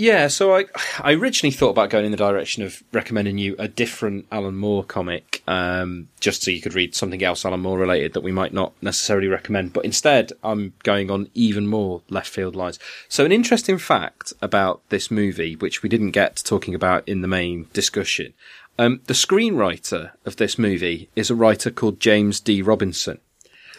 Yeah, 0.00 0.28
so 0.28 0.54
I 0.54 0.66
I 1.00 1.12
originally 1.14 1.50
thought 1.50 1.70
about 1.70 1.90
going 1.90 2.04
in 2.04 2.12
the 2.12 2.16
direction 2.16 2.62
of 2.62 2.84
recommending 2.92 3.36
you 3.36 3.56
a 3.58 3.66
different 3.66 4.26
Alan 4.30 4.54
Moore 4.54 4.84
comic, 4.84 5.42
um, 5.48 6.08
just 6.20 6.44
so 6.44 6.52
you 6.52 6.60
could 6.60 6.74
read 6.74 6.94
something 6.94 7.20
else 7.24 7.44
Alan 7.44 7.58
Moore 7.58 7.80
related 7.80 8.12
that 8.12 8.22
we 8.22 8.30
might 8.30 8.52
not 8.52 8.72
necessarily 8.80 9.26
recommend. 9.26 9.72
But 9.72 9.84
instead, 9.84 10.32
I'm 10.44 10.72
going 10.84 11.10
on 11.10 11.30
even 11.34 11.66
more 11.66 12.02
left 12.10 12.28
field 12.28 12.54
lines. 12.54 12.78
So 13.08 13.24
an 13.24 13.32
interesting 13.32 13.76
fact 13.76 14.32
about 14.40 14.88
this 14.88 15.10
movie, 15.10 15.56
which 15.56 15.82
we 15.82 15.88
didn't 15.88 16.12
get 16.12 16.36
to 16.36 16.44
talking 16.44 16.76
about 16.76 17.06
in 17.08 17.20
the 17.20 17.28
main 17.28 17.66
discussion, 17.72 18.34
um, 18.78 19.00
the 19.06 19.14
screenwriter 19.14 20.12
of 20.24 20.36
this 20.36 20.60
movie 20.60 21.10
is 21.16 21.28
a 21.28 21.34
writer 21.34 21.72
called 21.72 21.98
James 21.98 22.38
D. 22.38 22.62
Robinson. 22.62 23.18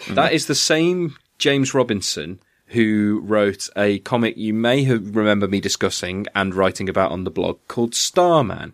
That 0.09 0.33
is 0.33 0.47
the 0.47 0.55
same 0.55 1.15
James 1.37 1.73
Robinson 1.73 2.39
who 2.69 3.21
wrote 3.23 3.69
a 3.75 3.99
comic 3.99 4.37
you 4.37 4.53
may 4.53 4.83
have 4.83 5.15
remember 5.15 5.47
me 5.47 5.59
discussing 5.59 6.25
and 6.35 6.53
writing 6.53 6.89
about 6.89 7.11
on 7.11 7.23
the 7.23 7.31
blog 7.31 7.59
called 7.67 7.95
Starman. 7.95 8.73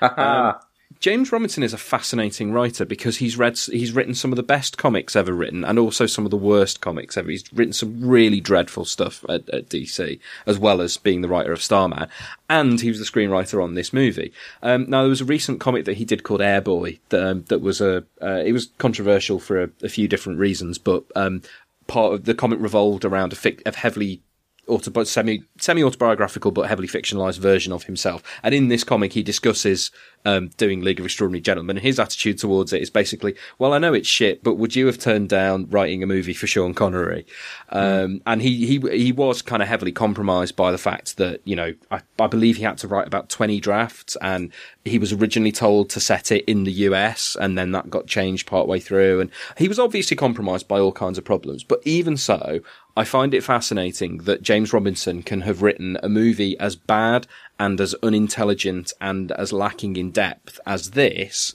Um, 0.00 0.54
James 1.00 1.30
Robinson 1.30 1.62
is 1.62 1.72
a 1.72 1.78
fascinating 1.78 2.52
writer 2.52 2.84
because 2.84 3.18
he's 3.18 3.36
read 3.36 3.58
he's 3.58 3.92
written 3.92 4.14
some 4.14 4.32
of 4.32 4.36
the 4.36 4.42
best 4.42 4.78
comics 4.78 5.14
ever 5.14 5.32
written 5.32 5.64
and 5.64 5.78
also 5.78 6.06
some 6.06 6.24
of 6.24 6.30
the 6.30 6.36
worst 6.36 6.80
comics 6.80 7.16
ever. 7.16 7.30
He's 7.30 7.44
written 7.52 7.72
some 7.72 8.00
really 8.06 8.40
dreadful 8.40 8.84
stuff 8.84 9.24
at, 9.28 9.48
at 9.50 9.68
DC 9.68 10.18
as 10.46 10.58
well 10.58 10.80
as 10.80 10.96
being 10.96 11.20
the 11.20 11.28
writer 11.28 11.52
of 11.52 11.62
Starman, 11.62 12.08
and 12.48 12.80
he 12.80 12.88
was 12.88 12.98
the 12.98 13.04
screenwriter 13.04 13.62
on 13.62 13.74
this 13.74 13.92
movie. 13.92 14.32
Um, 14.62 14.86
now 14.88 15.02
there 15.02 15.10
was 15.10 15.20
a 15.20 15.26
recent 15.26 15.60
comic 15.60 15.84
that 15.84 15.98
he 15.98 16.04
did 16.04 16.22
called 16.22 16.40
Airboy 16.40 16.98
that 17.10 17.26
um, 17.26 17.44
that 17.48 17.60
was 17.60 17.80
a 17.80 18.04
uh, 18.22 18.42
it 18.44 18.52
was 18.52 18.70
controversial 18.78 19.38
for 19.38 19.64
a, 19.64 19.70
a 19.82 19.88
few 19.88 20.08
different 20.08 20.38
reasons, 20.38 20.78
but 20.78 21.04
um, 21.14 21.42
part 21.86 22.14
of 22.14 22.24
the 22.24 22.34
comic 22.34 22.60
revolved 22.60 23.04
around 23.04 23.32
a, 23.32 23.36
fic- 23.36 23.62
a 23.66 23.74
heavily 23.74 24.22
autobi- 24.68 25.06
semi 25.06 25.42
semi 25.58 25.82
autobiographical 25.82 26.50
but 26.50 26.68
heavily 26.68 26.88
fictionalized 26.88 27.38
version 27.38 27.72
of 27.72 27.84
himself. 27.84 28.22
And 28.42 28.54
in 28.54 28.68
this 28.68 28.84
comic, 28.84 29.12
he 29.12 29.22
discusses 29.22 29.90
um, 30.26 30.48
doing 30.56 30.80
League 30.80 30.98
of 30.98 31.06
Extraordinary 31.06 31.40
Gentlemen. 31.40 31.76
His 31.76 32.00
attitude 32.00 32.38
towards 32.38 32.72
it 32.72 32.82
is 32.82 32.90
basically, 32.90 33.36
well, 33.58 33.72
I 33.72 33.78
know 33.78 33.94
it's 33.94 34.08
shit, 34.08 34.42
but 34.42 34.54
would 34.54 34.74
you 34.74 34.86
have 34.86 34.98
turned 34.98 35.28
down 35.28 35.70
writing 35.70 36.02
a 36.02 36.06
movie 36.06 36.34
for 36.34 36.48
Sean 36.48 36.74
Connery? 36.74 37.24
Um, 37.70 38.20
and 38.26 38.42
he 38.42 38.66
he 38.66 38.78
he 38.90 39.12
was 39.12 39.40
kind 39.40 39.62
of 39.62 39.68
heavily 39.68 39.92
compromised 39.92 40.56
by 40.56 40.72
the 40.72 40.78
fact 40.78 41.16
that 41.16 41.40
you 41.44 41.54
know 41.54 41.74
I, 41.92 42.00
I 42.18 42.26
believe 42.26 42.56
he 42.56 42.64
had 42.64 42.78
to 42.78 42.88
write 42.88 43.06
about 43.06 43.28
twenty 43.28 43.60
drafts, 43.60 44.16
and 44.20 44.52
he 44.84 44.98
was 44.98 45.12
originally 45.12 45.52
told 45.52 45.90
to 45.90 46.00
set 46.00 46.32
it 46.32 46.44
in 46.46 46.64
the 46.64 46.72
US, 46.72 47.36
and 47.40 47.56
then 47.56 47.70
that 47.72 47.88
got 47.88 48.08
changed 48.08 48.48
partway 48.48 48.80
through, 48.80 49.20
and 49.20 49.30
he 49.56 49.68
was 49.68 49.78
obviously 49.78 50.16
compromised 50.16 50.66
by 50.66 50.80
all 50.80 50.92
kinds 50.92 51.18
of 51.18 51.24
problems. 51.24 51.62
But 51.62 51.80
even 51.84 52.16
so, 52.16 52.60
I 52.96 53.04
find 53.04 53.34
it 53.34 53.44
fascinating 53.44 54.18
that 54.18 54.40
James 54.42 54.72
Robinson 54.72 55.22
can 55.22 55.42
have 55.42 55.60
written 55.60 55.98
a 56.02 56.08
movie 56.08 56.58
as 56.58 56.76
bad 56.76 57.26
and 57.58 57.80
as 57.80 57.94
unintelligent 58.02 58.92
and 59.00 59.32
as 59.32 59.52
lacking 59.52 59.96
in 59.96 60.10
depth 60.10 60.60
as 60.66 60.90
this, 60.90 61.54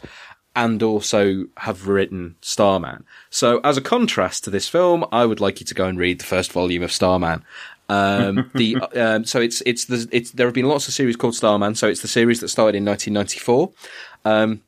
and 0.55 0.83
also 0.83 1.45
have 1.57 1.87
written 1.87 2.35
Starman. 2.41 3.05
So, 3.29 3.59
as 3.63 3.77
a 3.77 3.81
contrast 3.81 4.43
to 4.43 4.49
this 4.49 4.67
film, 4.67 5.05
I 5.11 5.25
would 5.25 5.39
like 5.39 5.59
you 5.59 5.65
to 5.65 5.73
go 5.73 5.85
and 5.85 5.97
read 5.97 6.19
the 6.19 6.25
first 6.25 6.51
volume 6.51 6.83
of 6.83 6.91
Starman. 6.91 7.43
Um, 7.89 8.49
the 8.55 8.77
um, 8.95 9.25
so 9.25 9.39
it's 9.39 9.61
it's 9.65 9.85
the 9.85 10.07
it's 10.11 10.31
there 10.31 10.47
have 10.47 10.53
been 10.53 10.67
lots 10.67 10.87
of 10.87 10.93
series 10.93 11.15
called 11.15 11.35
Starman. 11.35 11.75
So 11.75 11.87
it's 11.87 12.01
the 12.01 12.07
series 12.07 12.39
that 12.41 12.49
started 12.49 12.77
in 12.77 12.85
1994. 12.85 13.71
Um, 14.25 14.61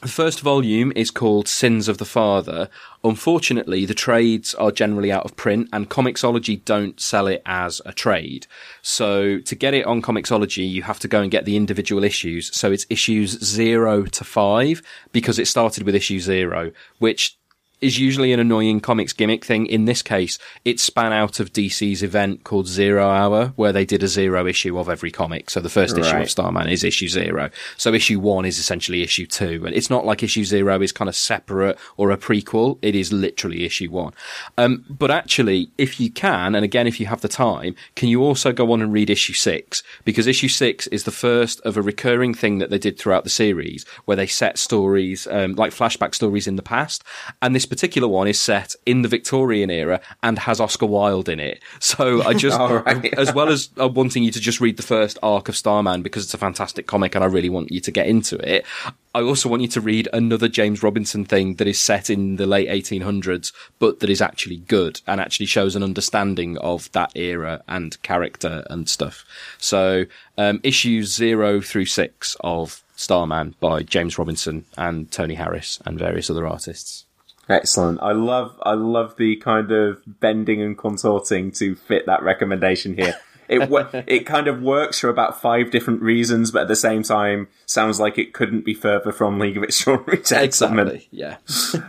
the 0.00 0.08
first 0.08 0.40
volume 0.40 0.92
is 0.96 1.10
called 1.10 1.48
Sins 1.48 1.88
of 1.88 1.98
the 1.98 2.04
Father. 2.04 2.68
Unfortunately, 3.02 3.86
the 3.86 3.94
trades 3.94 4.54
are 4.54 4.70
generally 4.70 5.10
out 5.10 5.24
of 5.24 5.36
print 5.36 5.68
and 5.72 5.90
Comixology 5.90 6.64
don't 6.64 7.00
sell 7.00 7.26
it 7.26 7.42
as 7.46 7.80
a 7.84 7.92
trade. 7.92 8.46
So 8.82 9.40
to 9.40 9.54
get 9.54 9.74
it 9.74 9.86
on 9.86 10.02
Comixology, 10.02 10.68
you 10.68 10.82
have 10.82 10.98
to 11.00 11.08
go 11.08 11.22
and 11.22 11.30
get 11.30 11.44
the 11.44 11.56
individual 11.56 12.04
issues. 12.04 12.54
So 12.56 12.72
it's 12.72 12.86
issues 12.90 13.42
zero 13.44 14.04
to 14.04 14.24
five 14.24 14.82
because 15.12 15.38
it 15.38 15.46
started 15.46 15.84
with 15.84 15.94
issue 15.94 16.20
zero, 16.20 16.72
which 16.98 17.36
is 17.84 17.98
usually 17.98 18.32
an 18.32 18.40
annoying 18.40 18.80
comics 18.80 19.12
gimmick 19.12 19.44
thing. 19.44 19.66
In 19.66 19.84
this 19.84 20.00
case, 20.00 20.38
it 20.64 20.80
span 20.80 21.12
out 21.12 21.38
of 21.38 21.52
DC's 21.52 22.02
event 22.02 22.42
called 22.42 22.66
Zero 22.66 23.08
Hour, 23.08 23.48
where 23.56 23.72
they 23.72 23.84
did 23.84 24.02
a 24.02 24.08
zero 24.08 24.46
issue 24.46 24.78
of 24.78 24.88
every 24.88 25.10
comic. 25.10 25.50
So 25.50 25.60
the 25.60 25.68
first 25.68 25.98
issue 25.98 26.16
of 26.16 26.30
Starman 26.30 26.68
is 26.68 26.82
issue 26.82 27.08
zero. 27.08 27.50
So 27.76 27.92
issue 27.92 28.18
one 28.18 28.46
is 28.46 28.58
essentially 28.58 29.02
issue 29.02 29.26
two. 29.26 29.64
And 29.66 29.76
it's 29.76 29.90
not 29.90 30.06
like 30.06 30.22
issue 30.22 30.44
zero 30.44 30.80
is 30.80 30.92
kind 30.92 31.10
of 31.10 31.14
separate 31.14 31.78
or 31.98 32.10
a 32.10 32.16
prequel. 32.16 32.78
It 32.80 32.94
is 32.94 33.12
literally 33.12 33.64
issue 33.64 33.90
one. 33.90 34.14
Um, 34.56 34.84
but 34.88 35.10
actually, 35.10 35.70
if 35.76 36.00
you 36.00 36.10
can, 36.10 36.54
and 36.54 36.64
again, 36.64 36.86
if 36.86 36.98
you 36.98 37.06
have 37.06 37.20
the 37.20 37.28
time, 37.28 37.74
can 37.96 38.08
you 38.08 38.22
also 38.22 38.50
go 38.50 38.72
on 38.72 38.80
and 38.80 38.94
read 38.94 39.10
issue 39.10 39.34
six? 39.34 39.82
Because 40.06 40.26
issue 40.26 40.48
six 40.48 40.86
is 40.86 41.04
the 41.04 41.10
first 41.10 41.60
of 41.66 41.76
a 41.76 41.82
recurring 41.82 42.32
thing 42.32 42.58
that 42.58 42.70
they 42.70 42.78
did 42.78 42.98
throughout 42.98 43.24
the 43.24 43.30
series 43.30 43.84
where 44.06 44.16
they 44.16 44.26
set 44.26 44.58
stories, 44.58 45.26
um, 45.26 45.52
like 45.52 45.72
flashback 45.72 46.14
stories 46.14 46.46
in 46.46 46.56
the 46.56 46.62
past. 46.62 47.04
And 47.42 47.54
this 47.54 47.66
particular 47.74 48.06
one 48.06 48.28
is 48.28 48.38
set 48.38 48.76
in 48.86 49.02
the 49.02 49.08
Victorian 49.08 49.68
era 49.68 50.00
and 50.22 50.38
has 50.38 50.60
Oscar 50.60 50.86
Wilde 50.86 51.28
in 51.28 51.40
it. 51.40 51.60
So 51.80 52.22
I 52.22 52.32
just, 52.44 52.56
right. 52.56 53.12
as 53.14 53.34
well 53.34 53.48
as 53.48 53.68
uh, 53.80 53.88
wanting 53.88 54.22
you 54.22 54.30
to 54.30 54.38
just 54.38 54.60
read 54.60 54.76
the 54.76 54.84
first 54.84 55.18
arc 55.24 55.48
of 55.48 55.56
Starman 55.56 56.00
because 56.00 56.22
it's 56.22 56.34
a 56.34 56.38
fantastic 56.38 56.86
comic 56.86 57.16
and 57.16 57.24
I 57.24 57.26
really 57.26 57.48
want 57.50 57.72
you 57.72 57.80
to 57.80 57.90
get 57.90 58.06
into 58.06 58.36
it, 58.36 58.64
I 59.12 59.22
also 59.22 59.48
want 59.48 59.62
you 59.62 59.68
to 59.68 59.80
read 59.80 60.08
another 60.12 60.46
James 60.46 60.84
Robinson 60.84 61.24
thing 61.24 61.56
that 61.56 61.66
is 61.66 61.80
set 61.80 62.10
in 62.10 62.36
the 62.36 62.46
late 62.46 62.68
1800s, 62.68 63.52
but 63.80 63.98
that 63.98 64.10
is 64.10 64.22
actually 64.22 64.58
good 64.58 65.00
and 65.08 65.20
actually 65.20 65.46
shows 65.46 65.74
an 65.74 65.82
understanding 65.82 66.56
of 66.58 66.92
that 66.92 67.10
era 67.16 67.60
and 67.66 68.00
character 68.02 68.64
and 68.70 68.88
stuff. 68.88 69.24
So, 69.58 70.04
um, 70.38 70.60
issues 70.62 71.12
zero 71.12 71.60
through 71.60 71.86
six 71.86 72.36
of 72.40 72.84
Starman 72.94 73.56
by 73.58 73.82
James 73.82 74.16
Robinson 74.16 74.64
and 74.76 75.10
Tony 75.10 75.34
Harris 75.34 75.80
and 75.84 75.98
various 75.98 76.30
other 76.30 76.46
artists. 76.46 77.03
Excellent. 77.48 78.00
I 78.02 78.12
love 78.12 78.58
I 78.62 78.74
love 78.74 79.16
the 79.16 79.36
kind 79.36 79.70
of 79.70 80.02
bending 80.06 80.62
and 80.62 80.76
contorting 80.76 81.52
to 81.52 81.74
fit 81.74 82.06
that 82.06 82.22
recommendation 82.22 82.94
here. 82.94 83.16
It 83.48 83.68
it 84.06 84.26
kind 84.26 84.48
of 84.48 84.62
works 84.62 84.98
for 85.00 85.08
about 85.08 85.40
five 85.40 85.70
different 85.70 86.02
reasons, 86.02 86.50
but 86.50 86.62
at 86.62 86.68
the 86.68 86.76
same 86.76 87.02
time 87.02 87.48
sounds 87.66 88.00
like 88.00 88.18
it 88.18 88.32
couldn't 88.32 88.64
be 88.64 88.74
further 88.74 89.12
from 89.12 89.38
League 89.38 89.56
of 89.56 89.62
Extraordinary 89.64 90.22
Gentlemen. 90.22 90.88
Exactly. 90.88 91.08
Yeah. 91.10 91.36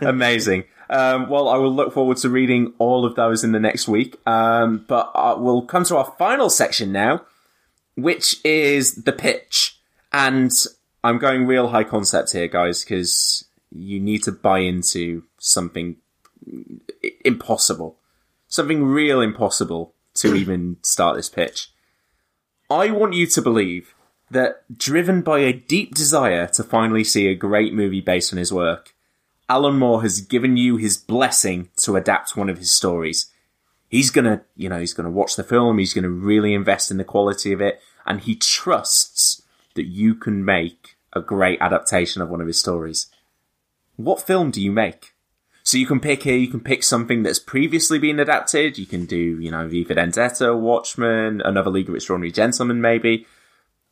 Amazing. 0.02 0.64
Um, 0.88 1.28
well, 1.28 1.48
I 1.48 1.56
will 1.56 1.74
look 1.74 1.92
forward 1.92 2.18
to 2.18 2.28
reading 2.28 2.72
all 2.78 3.04
of 3.04 3.16
those 3.16 3.42
in 3.42 3.52
the 3.52 3.60
next 3.60 3.88
week. 3.88 4.16
Um, 4.26 4.84
but 4.86 5.10
uh, 5.14 5.34
we'll 5.38 5.62
come 5.62 5.84
to 5.84 5.96
our 5.96 6.14
final 6.18 6.48
section 6.48 6.92
now, 6.92 7.22
which 7.96 8.36
is 8.44 8.94
the 8.94 9.12
pitch. 9.12 9.80
And 10.12 10.52
I'm 11.02 11.18
going 11.18 11.46
real 11.46 11.68
high 11.68 11.84
concept 11.84 12.32
here, 12.32 12.46
guys, 12.46 12.84
because 12.84 13.45
you 13.70 14.00
need 14.00 14.22
to 14.24 14.32
buy 14.32 14.60
into 14.60 15.24
something 15.38 15.96
impossible, 17.24 17.98
something 18.48 18.84
real 18.84 19.20
impossible 19.20 19.94
to 20.14 20.34
even 20.36 20.76
start 20.82 21.16
this 21.16 21.28
pitch. 21.28 21.70
I 22.70 22.90
want 22.90 23.14
you 23.14 23.26
to 23.28 23.42
believe 23.42 23.94
that, 24.30 24.64
driven 24.76 25.22
by 25.22 25.38
a 25.40 25.52
deep 25.52 25.94
desire 25.94 26.48
to 26.48 26.64
finally 26.64 27.04
see 27.04 27.28
a 27.28 27.34
great 27.34 27.72
movie 27.72 28.00
based 28.00 28.32
on 28.32 28.38
his 28.38 28.52
work, 28.52 28.94
Alan 29.48 29.78
Moore 29.78 30.02
has 30.02 30.20
given 30.20 30.56
you 30.56 30.76
his 30.76 30.96
blessing 30.96 31.68
to 31.76 31.94
adapt 31.94 32.36
one 32.36 32.48
of 32.48 32.58
his 32.58 32.72
stories. 32.72 33.32
He's 33.88 34.10
gonna, 34.10 34.42
you 34.56 34.68
know, 34.68 34.80
he's 34.80 34.94
gonna 34.94 35.10
watch 35.10 35.36
the 35.36 35.44
film, 35.44 35.78
he's 35.78 35.94
gonna 35.94 36.08
really 36.08 36.54
invest 36.54 36.90
in 36.90 36.96
the 36.96 37.04
quality 37.04 37.52
of 37.52 37.60
it, 37.60 37.80
and 38.04 38.20
he 38.20 38.34
trusts 38.34 39.42
that 39.74 39.86
you 39.86 40.16
can 40.16 40.44
make 40.44 40.96
a 41.12 41.20
great 41.20 41.60
adaptation 41.60 42.20
of 42.20 42.28
one 42.28 42.40
of 42.40 42.48
his 42.48 42.58
stories. 42.58 43.06
What 43.96 44.22
film 44.22 44.50
do 44.50 44.60
you 44.60 44.70
make? 44.70 45.14
So 45.62 45.78
you 45.78 45.86
can 45.86 45.98
pick 45.98 46.22
here, 46.22 46.36
you 46.36 46.46
can 46.48 46.60
pick 46.60 46.84
something 46.84 47.24
that's 47.24 47.40
previously 47.40 47.98
been 47.98 48.20
adapted, 48.20 48.78
you 48.78 48.86
can 48.86 49.04
do, 49.04 49.40
you 49.40 49.50
know, 49.50 49.66
V 49.66 49.82
for 49.82 49.94
Vendetta, 49.94 50.54
Watchmen, 50.54 51.40
another 51.40 51.70
League 51.70 51.88
of 51.88 51.96
Extraordinary 51.96 52.30
Gentlemen 52.30 52.80
maybe, 52.80 53.26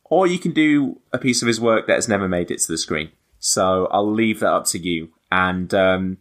or 0.05 0.25
you 0.25 0.39
can 0.39 0.51
do 0.51 1.01
a 1.11 1.17
piece 1.17 1.41
of 1.41 1.49
his 1.49 1.59
work 1.59 1.85
that 1.87 1.95
has 1.95 2.07
never 2.07 2.29
made 2.29 2.49
it 2.49 2.59
to 2.61 2.71
the 2.71 2.77
screen. 2.77 3.11
So 3.39 3.87
I'll 3.91 4.09
leave 4.09 4.39
that 4.39 4.53
up 4.53 4.65
to 4.67 4.79
you. 4.79 5.09
And 5.31 5.73
um, 5.73 6.17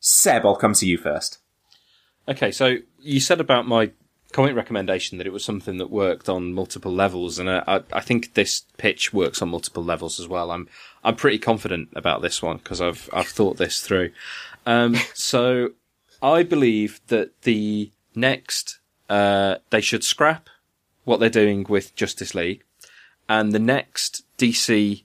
Seb, 0.00 0.46
I'll 0.46 0.56
come 0.56 0.72
to 0.74 0.86
you 0.86 0.96
first. 0.96 1.38
Okay, 2.26 2.52
so 2.52 2.76
you 3.00 3.20
said 3.20 3.40
about 3.40 3.66
my 3.66 3.90
comic 4.32 4.56
recommendation 4.56 5.18
that 5.18 5.26
it 5.26 5.32
was 5.32 5.44
something 5.44 5.78
that 5.78 5.90
worked 5.90 6.28
on 6.28 6.54
multiple 6.54 6.92
levels, 6.92 7.38
and 7.38 7.48
I, 7.50 7.62
I, 7.66 7.82
I 7.92 8.00
think 8.00 8.34
this 8.34 8.64
pitch 8.78 9.12
works 9.12 9.42
on 9.42 9.50
multiple 9.50 9.84
levels 9.84 10.18
as 10.18 10.26
well. 10.26 10.50
I'm 10.50 10.68
I'm 11.04 11.16
pretty 11.16 11.38
confident 11.38 11.90
about 11.94 12.22
this 12.22 12.42
one 12.42 12.56
because 12.56 12.80
I've 12.80 13.08
I've 13.12 13.28
thought 13.28 13.58
this 13.58 13.80
through. 13.80 14.10
Um, 14.66 14.96
so 15.14 15.70
I 16.22 16.42
believe 16.42 17.00
that 17.08 17.42
the 17.42 17.90
next 18.14 18.78
uh, 19.08 19.56
they 19.70 19.80
should 19.80 20.04
scrap 20.04 20.48
what 21.04 21.20
they're 21.20 21.28
doing 21.28 21.66
with 21.68 21.94
Justice 21.94 22.34
League, 22.34 22.64
and 23.28 23.52
the 23.52 23.58
next 23.58 24.24
DC 24.38 25.04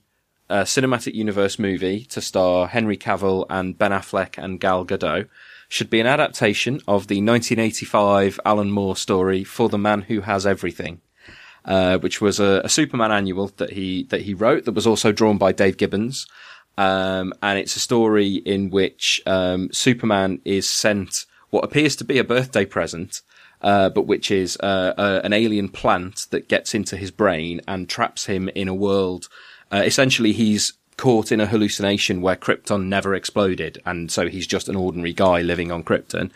uh, 0.50 0.62
cinematic 0.62 1.14
universe 1.14 1.58
movie 1.58 2.04
to 2.06 2.20
star 2.20 2.68
Henry 2.68 2.96
Cavill 2.96 3.46
and 3.50 3.76
Ben 3.76 3.90
Affleck 3.90 4.42
and 4.42 4.60
Gal 4.60 4.84
Gadot 4.84 5.28
should 5.68 5.90
be 5.90 6.00
an 6.00 6.06
adaptation 6.06 6.76
of 6.88 7.06
the 7.06 7.16
1985 7.16 8.40
Alan 8.44 8.70
Moore 8.70 8.96
story 8.96 9.44
For 9.44 9.68
the 9.68 9.78
Man 9.78 10.02
Who 10.02 10.22
Has 10.22 10.46
Everything. 10.46 11.00
Uh, 11.64 11.98
which 11.98 12.20
was 12.20 12.40
a, 12.40 12.62
a 12.64 12.68
Superman 12.68 13.12
annual 13.12 13.48
that 13.58 13.72
he 13.72 14.04
that 14.04 14.22
he 14.22 14.32
wrote 14.32 14.64
that 14.64 14.72
was 14.72 14.86
also 14.86 15.12
drawn 15.12 15.36
by 15.36 15.52
Dave 15.52 15.76
Gibbons, 15.76 16.26
um, 16.78 17.34
and 17.42 17.58
it's 17.58 17.76
a 17.76 17.80
story 17.80 18.36
in 18.36 18.70
which 18.70 19.20
um, 19.26 19.70
Superman 19.72 20.40
is 20.46 20.66
sent 20.70 21.26
what 21.50 21.64
appears 21.64 21.96
to 21.96 22.04
be 22.04 22.18
a 22.18 22.24
birthday 22.24 22.64
present, 22.64 23.20
uh, 23.62 23.88
but 23.90 24.06
which 24.06 24.30
is 24.30 24.56
uh, 24.62 24.94
uh, 24.96 25.20
an 25.24 25.32
alien 25.32 25.68
plant 25.68 26.26
that 26.30 26.48
gets 26.48 26.74
into 26.74 26.96
his 26.96 27.10
brain 27.10 27.60
and 27.66 27.88
traps 27.88 28.26
him 28.26 28.48
in 28.50 28.68
a 28.68 28.74
world. 28.74 29.28
Uh, 29.72 29.82
essentially, 29.84 30.32
he's 30.32 30.74
caught 30.98 31.32
in 31.32 31.40
a 31.40 31.46
hallucination 31.46 32.20
where 32.20 32.36
Krypton 32.36 32.88
never 32.88 33.14
exploded, 33.14 33.80
and 33.86 34.10
so 34.12 34.28
he's 34.28 34.46
just 34.46 34.68
an 34.68 34.76
ordinary 34.76 35.14
guy 35.14 35.40
living 35.40 35.72
on 35.72 35.82
Krypton. 35.82 36.30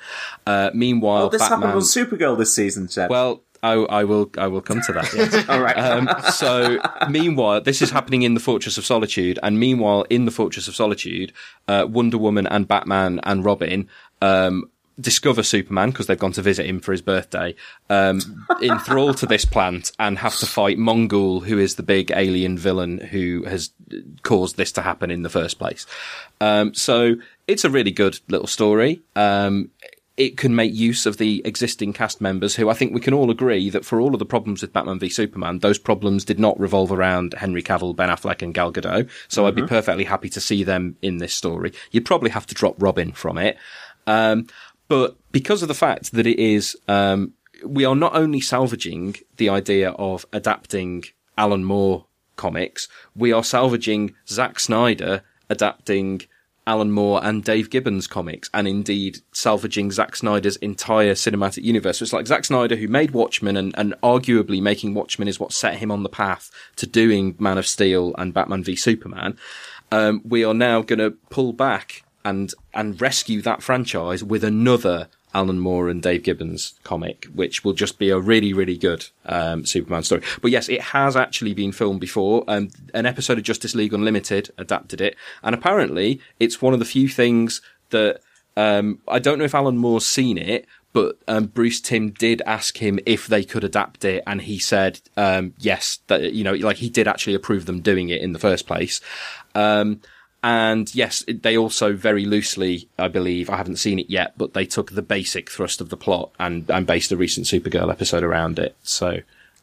Uh, 0.47 0.71
meanwhile, 0.73 1.25
Oh, 1.25 1.29
this 1.29 1.43
Batman. 1.43 1.59
happened 1.61 1.75
on 1.75 1.83
Supergirl 1.83 2.39
this 2.39 2.55
season, 2.55 2.89
Seb. 2.89 3.11
Well, 3.11 3.43
I, 3.65 3.75
I 3.75 4.03
will. 4.05 4.29
I 4.39 4.49
will 4.49 4.61
come 4.63 4.81
to 4.87 4.93
that. 4.95 5.13
Yes. 5.15 5.49
All 5.49 5.61
right. 5.61 5.77
Um, 5.79 6.09
so, 6.33 6.79
meanwhile, 7.09 7.61
this 7.61 7.81
is 7.83 7.91
happening 7.91 8.23
in 8.23 8.35
the 8.35 8.41
Fortress 8.41 8.77
of 8.79 8.85
Solitude, 8.85 9.39
and 9.43 9.61
meanwhile, 9.61 10.05
in 10.11 10.25
the 10.25 10.33
Fortress 10.33 10.67
of 10.67 10.75
Solitude, 10.75 11.33
uh, 11.69 11.87
Wonder 11.89 12.19
Woman 12.19 12.47
and 12.49 12.67
Batman 12.67 13.21
and 13.23 13.45
Robin 13.45 13.89
um, 14.21 14.69
discover 15.01 15.43
Superman 15.43 15.91
because 15.91 16.07
they've 16.07 16.19
gone 16.19 16.33
to 16.33 16.43
visit 16.43 16.67
him 16.67 16.81
for 16.81 16.93
his 16.93 17.03
birthday, 17.03 17.55
um, 17.89 18.47
enthralled 18.63 19.17
to 19.19 19.27
this 19.27 19.45
plant, 19.45 19.93
and 19.99 20.19
have 20.19 20.37
to 20.39 20.47
fight 20.47 20.79
Mongul, 20.79 21.45
who 21.45 21.59
is 21.59 21.77
the 21.77 21.83
big 21.83 22.11
alien 22.15 22.59
villain 22.59 22.99
who 22.99 23.45
has 23.45 23.71
caused 24.23 24.57
this 24.57 24.73
to 24.73 24.83
happen 24.83 25.11
in 25.11 25.23
the 25.23 25.31
first 25.31 25.59
place. 25.59 25.87
Um, 26.41 26.75
so, 26.75 27.17
it's 27.49 27.65
a 27.65 27.71
really 27.71 27.91
good 27.91 28.21
little 28.29 28.47
story. 28.47 29.03
Um, 29.17 29.71
it 30.17 30.37
can 30.37 30.55
make 30.55 30.75
use 30.75 31.07
of 31.07 31.17
the 31.17 31.41
existing 31.45 31.93
cast 31.93 32.21
members 32.21 32.55
who 32.55 32.69
I 32.69 32.75
think 32.75 32.93
we 32.93 33.01
can 33.01 33.15
all 33.15 33.31
agree 33.31 33.71
that 33.71 33.85
for 33.85 34.01
all 34.01 34.15
of 34.15 34.19
the 34.19 34.27
problems 34.27 34.61
with 34.61 34.73
Batman 34.73 34.99
v 34.99 35.09
Superman, 35.09 35.61
those 35.61 35.79
problems 35.79 36.25
did 36.25 36.39
not 36.39 36.59
revolve 36.61 36.93
around 36.93 37.35
Henry 37.39 37.63
Cavill, 37.63 37.97
Ben 37.97 38.11
Affleck 38.11 38.43
and 38.43 38.53
Gal 38.53 38.73
Gadot. 38.73 39.09
So 39.29 39.47
I'd 39.47 39.55
be 39.55 39.67
perfectly 39.67 40.05
happy 40.05 40.29
to 40.29 40.41
see 40.41 40.65
them 40.65 40.97
in 41.01 41.17
this 41.17 41.33
story. 41.33 41.73
You'd 41.91 42.05
probably 42.05 42.31
have 42.31 42.47
to 42.47 42.55
drop 42.55 42.81
Robin 42.81 43.13
from 43.13 43.39
it. 43.39 43.57
Um, 44.07 44.49
but 44.93 45.17
because 45.33 45.63
of 45.63 45.69
the 45.69 45.75
fact 45.75 46.13
that 46.13 46.27
it 46.27 46.39
is, 46.39 46.77
um, 46.87 47.33
we 47.65 47.87
are 47.87 47.95
not 47.95 48.15
only 48.15 48.43
salvaging 48.43 49.17
the 49.39 49.49
idea 49.49 49.93
of 49.93 50.27
adapting 50.35 51.05
Alan 51.39 51.65
Moore 51.65 52.05
comics, 52.37 52.89
we 53.17 53.33
are 53.33 53.43
salvaging 53.43 54.15
Zack 54.29 54.61
Snyder 54.61 55.23
adapting 55.49 56.21
Alan 56.67 56.91
Moore 56.93 57.25
and 57.25 57.43
Dave 57.43 57.71
Gibbons 57.71 58.07
comics, 58.07 58.51
and 58.53 58.69
indeed 58.69 59.21
salvaging 59.33 59.91
Zack 59.93 60.15
Snyder's 60.15 60.57
entire 60.57 61.15
cinematic 61.15 61.65
universe. 61.65 61.97
So 61.97 62.03
it's 62.03 62.13
like 62.13 62.27
Zack 62.27 62.45
Snyder, 62.45 62.77
who 62.77 62.87
made 62.87 63.13
Watchmen, 63.13 63.57
and, 63.57 63.75
and 63.79 63.95
arguably 64.03 64.61
making 64.61 64.93
Watchmen 64.93 65.27
is 65.27 65.41
what 65.41 65.55
set 65.55 65.77
him 65.77 65.91
on 65.91 66.03
the 66.03 66.11
path 66.11 66.51
to 66.77 66.87
doing 66.87 67.35
Man 67.39 67.57
of 67.57 67.67
Steel 67.67 68.15
and 68.19 68.35
Batman 68.35 68.63
v 68.63 68.77
Superman. 68.77 69.39
Um, 69.91 70.21
we 70.23 70.45
are 70.45 70.53
now 70.53 70.83
going 70.83 70.99
to 70.99 71.13
pull 71.31 71.55
back 71.55 72.05
and 72.25 72.55
and 72.75 73.01
rescue 73.01 73.43
that 73.43 73.63
franchise 73.63 74.23
with 74.23 74.45
another 74.45 75.09
Alan 75.35 75.59
Moore 75.59 75.89
and 75.89 76.03
Dave 76.03 76.23
Gibbons 76.23 76.75
comic, 76.85 77.27
which 77.35 77.65
will 77.65 77.73
just 77.73 77.99
be 77.99 78.11
a 78.11 78.19
really, 78.19 78.53
really 78.53 78.77
good 78.77 79.07
um, 79.27 79.65
Superman 79.65 80.03
story. 80.03 80.23
But 80.41 80.51
yes, 80.51 80.69
it 80.69 80.81
has 80.81 81.17
actually 81.17 81.55
been 81.55 81.73
filmed 81.73 82.01
before. 82.01 82.45
Um, 82.49 82.71
an 82.93 83.07
episode 83.07 83.39
of 83.39 83.45
Justice 83.45 83.75
League 83.75 83.95
Unlimited 83.95 84.51
adapted 84.59 85.01
it, 85.01 85.17
and 85.43 85.55
apparently 85.55 86.21
it's 86.39 86.61
one 86.61 86.75
of 86.75 86.79
the 86.79 86.85
few 86.85 87.09
things 87.09 87.63
that 87.91 88.21
um, 88.57 89.01
I 89.09 89.19
don't 89.19 89.39
know 89.39 89.45
if 89.45 89.55
Alan 89.55 89.79
Moore's 89.79 90.07
seen 90.07 90.39
it. 90.39 90.67
But 90.95 91.17
um, 91.27 91.47
Bruce 91.47 91.81
Timm 91.81 92.11
did 92.11 92.43
ask 92.45 92.77
him 92.77 93.01
if 93.07 93.27
they 93.27 93.45
could 93.45 93.65
adapt 93.65 94.05
it, 94.05 94.23
and 94.27 94.43
he 94.43 94.59
said 94.59 95.01
um, 95.17 95.55
yes. 95.59 96.01
That 96.09 96.35
you 96.35 96.45
know, 96.45 96.53
like 96.53 96.77
he 96.77 96.91
did 96.91 97.09
actually 97.09 97.33
approve 97.33 97.65
them 97.65 97.81
doing 97.81 98.11
it 98.11 98.21
in 98.21 98.33
the 98.35 98.39
first 98.39 98.67
place. 98.67 99.01
Um, 99.55 100.03
And 100.43 100.93
yes, 100.95 101.25
they 101.29 101.57
also 101.57 101.93
very 101.93 102.25
loosely, 102.25 102.89
I 102.99 103.09
believe, 103.09 103.49
I 103.49 103.57
haven't 103.57 103.77
seen 103.77 103.99
it 103.99 104.11
yet, 104.11 104.37
but 104.37 104.55
they 104.55 104.67
took 104.67 104.91
the 104.91 105.03
basic 105.03 105.49
thrust 105.49 105.81
of 105.81 105.89
the 105.89 105.97
plot 105.97 106.33
and, 106.39 106.69
and 106.69 106.87
based 106.87 107.13
a 107.13 107.17
recent 107.17 107.47
Supergirl 107.47 107.91
episode 107.91 108.25
around 108.25 108.59
it. 108.59 108.77
So, 108.83 109.21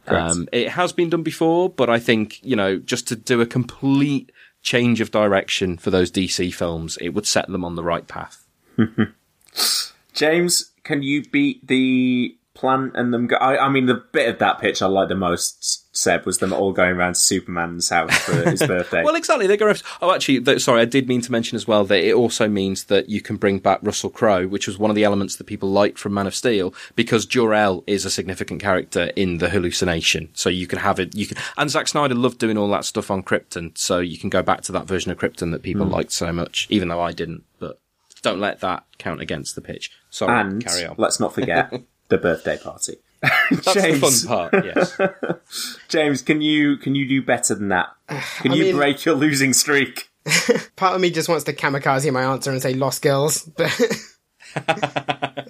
um, 0.07 0.47
it 0.51 0.69
has 0.69 0.93
been 0.93 1.09
done 1.09 1.23
before, 1.23 1.69
but 1.69 1.89
I 1.89 1.99
think, 1.99 2.43
you 2.43 2.55
know, 2.55 2.77
just 2.77 3.07
to 3.09 3.15
do 3.15 3.41
a 3.41 3.45
complete 3.45 4.31
change 4.61 5.01
of 5.01 5.11
direction 5.11 5.77
for 5.77 5.89
those 5.89 6.11
DC 6.11 6.53
films, 6.53 6.97
it 6.97 7.09
would 7.09 7.27
set 7.27 7.47
them 7.47 7.65
on 7.65 7.75
the 7.75 7.83
right 7.83 8.07
path. 8.07 8.45
James, 10.13 10.71
can 10.83 11.03
you 11.03 11.23
beat 11.23 11.67
the 11.67 12.35
plant 12.59 12.91
and 12.95 13.13
them? 13.13 13.27
Go- 13.27 13.37
I, 13.37 13.65
I 13.65 13.69
mean, 13.69 13.85
the 13.85 13.95
bit 14.11 14.27
of 14.29 14.39
that 14.39 14.59
pitch 14.59 14.81
I 14.81 14.87
liked 14.87 15.09
the 15.09 15.15
most, 15.15 15.95
Seb, 15.95 16.25
was 16.25 16.37
them 16.39 16.51
all 16.53 16.73
going 16.73 16.91
around 16.95 17.13
to 17.13 17.19
Superman's 17.19 17.89
house 17.89 18.17
for 18.19 18.33
his 18.49 18.59
birthday. 18.65 19.03
Well, 19.03 19.15
exactly. 19.15 19.47
Going 19.57 19.75
to. 19.75 19.83
Oh, 20.01 20.13
actually, 20.13 20.41
th- 20.41 20.61
sorry, 20.61 20.81
I 20.81 20.85
did 20.85 21.07
mean 21.07 21.21
to 21.21 21.31
mention 21.31 21.55
as 21.55 21.67
well 21.67 21.85
that 21.85 22.03
it 22.03 22.13
also 22.13 22.47
means 22.47 22.85
that 22.85 23.09
you 23.09 23.21
can 23.21 23.37
bring 23.37 23.59
back 23.59 23.79
Russell 23.81 24.09
Crowe, 24.09 24.47
which 24.47 24.67
was 24.67 24.77
one 24.77 24.89
of 24.91 24.95
the 24.95 25.03
elements 25.03 25.37
that 25.37 25.45
people 25.45 25.69
liked 25.69 25.97
from 25.97 26.13
Man 26.13 26.27
of 26.27 26.35
Steel, 26.35 26.73
because 26.95 27.25
Jor-El 27.25 27.83
is 27.87 28.05
a 28.05 28.09
significant 28.11 28.61
character 28.61 29.11
in 29.15 29.37
the 29.37 29.49
hallucination. 29.49 30.29
So 30.33 30.49
you 30.49 30.67
can 30.67 30.79
have 30.79 30.99
it. 30.99 31.15
You 31.15 31.27
can, 31.27 31.37
and 31.57 31.69
Zack 31.71 31.87
Snyder 31.87 32.15
loved 32.15 32.37
doing 32.39 32.57
all 32.57 32.69
that 32.71 32.85
stuff 32.85 33.09
on 33.09 33.23
Krypton, 33.23 33.77
so 33.77 33.99
you 33.99 34.17
can 34.17 34.29
go 34.29 34.41
back 34.43 34.61
to 34.63 34.71
that 34.73 34.85
version 34.87 35.11
of 35.11 35.17
Krypton 35.17 35.51
that 35.51 35.63
people 35.63 35.85
Hmm. 35.85 35.93
liked 35.93 36.11
so 36.11 36.31
much, 36.33 36.67
even 36.69 36.87
though 36.89 37.01
I 37.01 37.13
didn't. 37.13 37.43
But 37.59 37.79
don't 38.21 38.39
let 38.41 38.59
that 38.59 38.83
count 38.97 39.21
against 39.21 39.55
the 39.55 39.61
pitch. 39.61 39.91
Sorry, 40.09 40.39
and 40.41 40.65
carry 40.65 40.85
on. 40.85 40.95
let's 40.97 41.19
not 41.21 41.33
forget 41.33 41.71
the 42.09 42.17
birthday 42.17 42.57
party. 42.57 42.97
That's 43.51 43.73
James. 43.73 44.21
the 44.21 44.27
fun 44.27 44.49
part. 44.51 44.65
Yes. 44.65 44.97
James, 45.89 46.21
can 46.21 46.41
you 46.41 46.77
can 46.77 46.95
you 46.95 47.07
do 47.07 47.21
better 47.21 47.55
than 47.55 47.69
that? 47.69 47.87
Can 48.41 48.51
I 48.51 48.55
you 48.55 48.63
mean- 48.65 48.75
break 48.75 49.03
your 49.05 49.15
losing 49.15 49.53
streak? 49.53 50.09
Part 50.75 50.95
of 50.95 51.01
me 51.01 51.09
just 51.11 51.27
wants 51.29 51.45
to 51.45 51.53
kamikaze 51.53 52.11
my 52.13 52.23
answer 52.23 52.51
and 52.51 52.61
say 52.61 52.73
Lost 52.73 53.01
Girls, 53.01 53.43
but 53.43 53.71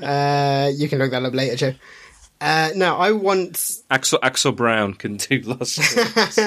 uh, 0.01 0.69
you 0.73 0.87
can 0.87 0.99
look 0.99 1.11
that 1.11 1.23
up 1.25 1.33
later, 1.33 1.55
Joe. 1.55 1.73
Uh, 2.41 2.69
no, 2.75 2.95
I 2.95 3.11
want 3.11 3.71
Axel 3.91 4.19
Axel 4.23 4.51
Brown 4.53 4.93
can 4.93 5.17
do 5.17 5.39
Lost. 5.41 5.79
Girls. 5.95 6.39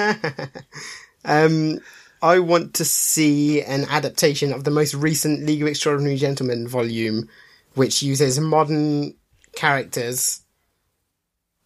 um, 1.25 1.79
I 2.21 2.39
want 2.39 2.75
to 2.75 2.85
see 2.85 3.61
an 3.61 3.85
adaptation 3.89 4.51
of 4.53 4.63
the 4.63 4.71
most 4.71 4.93
recent 4.93 5.45
League 5.45 5.61
of 5.61 5.67
Extraordinary 5.67 6.15
Gentlemen 6.15 6.67
volume, 6.67 7.29
which 7.75 8.01
uses 8.01 8.39
modern 8.39 9.13
characters, 9.55 10.41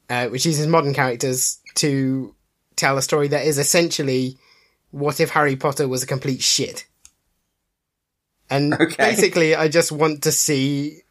uh, 0.10 0.28
which 0.28 0.46
uses 0.46 0.68
modern 0.68 0.94
characters 0.94 1.60
to 1.76 2.34
tell 2.76 2.98
a 2.98 3.02
story 3.02 3.28
that 3.30 3.46
is 3.46 3.58
essentially 3.58 4.38
what 4.92 5.20
if 5.20 5.32
Harry 5.32 5.56
Potter 5.56 5.88
was 5.88 6.04
a 6.04 6.08
complete 6.08 6.42
shit. 6.42 6.88
And 8.50 8.74
Okay. 8.80 8.96
basically, 8.98 9.56
I 9.56 9.68
just 9.68 9.92
want 9.92 10.24
to 10.24 10.32
see 10.32 11.02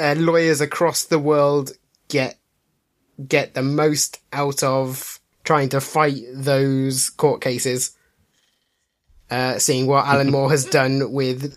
uh, 0.00 0.14
lawyers 0.16 0.60
across 0.60 1.04
the 1.04 1.18
world 1.18 1.72
get 2.08 2.38
get 3.28 3.54
the 3.54 3.62
most 3.62 4.20
out 4.32 4.62
of 4.62 5.18
trying 5.44 5.68
to 5.70 5.80
fight 5.80 6.22
those 6.34 7.08
court 7.10 7.40
cases. 7.40 7.96
Uh, 9.30 9.58
seeing 9.58 9.86
what 9.86 10.06
Alan 10.06 10.30
Moore 10.32 10.50
has 10.50 10.64
done 10.66 11.12
with 11.12 11.54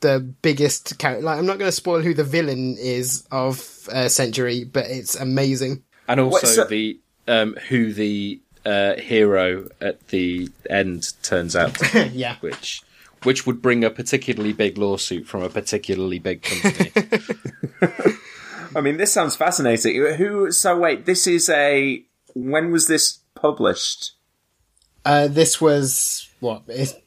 the 0.00 0.20
biggest 0.20 0.98
character. 0.98 1.24
Like, 1.24 1.38
I'm 1.38 1.46
not 1.46 1.58
going 1.58 1.68
to 1.68 1.72
spoil 1.72 2.02
who 2.02 2.14
the 2.14 2.24
villain 2.24 2.76
is 2.78 3.26
of 3.30 3.88
uh, 3.92 4.08
Century, 4.08 4.64
but 4.64 4.86
it's 4.86 5.14
amazing. 5.14 5.82
and 6.06 6.20
also 6.20 6.46
Wait, 6.46 6.54
so- 6.54 6.64
the 6.64 6.98
um, 7.26 7.54
who 7.68 7.92
the 7.92 8.40
uh, 8.64 8.94
hero 8.96 9.68
at 9.80 10.08
the 10.08 10.48
end 10.68 11.12
turns 11.22 11.54
out 11.54 11.74
to 11.74 11.92
be, 11.92 12.08
yeah. 12.16 12.36
which 12.40 12.82
which 13.24 13.46
would 13.46 13.60
bring 13.60 13.84
a 13.84 13.90
particularly 13.90 14.52
big 14.52 14.78
lawsuit 14.78 15.26
from 15.26 15.42
a 15.42 15.48
particularly 15.48 16.18
big 16.18 16.42
company. 16.42 16.92
I 18.76 18.80
mean, 18.80 18.96
this 18.96 19.12
sounds 19.12 19.34
fascinating. 19.36 19.96
Who? 20.16 20.52
So 20.52 20.78
wait, 20.78 21.06
this 21.06 21.26
is 21.26 21.48
a. 21.48 22.02
When 22.34 22.70
was 22.70 22.86
this 22.86 23.18
published? 23.34 24.12
Uh, 25.04 25.28
this 25.28 25.60
was 25.60 26.28
what 26.40 26.62
it, 26.68 27.02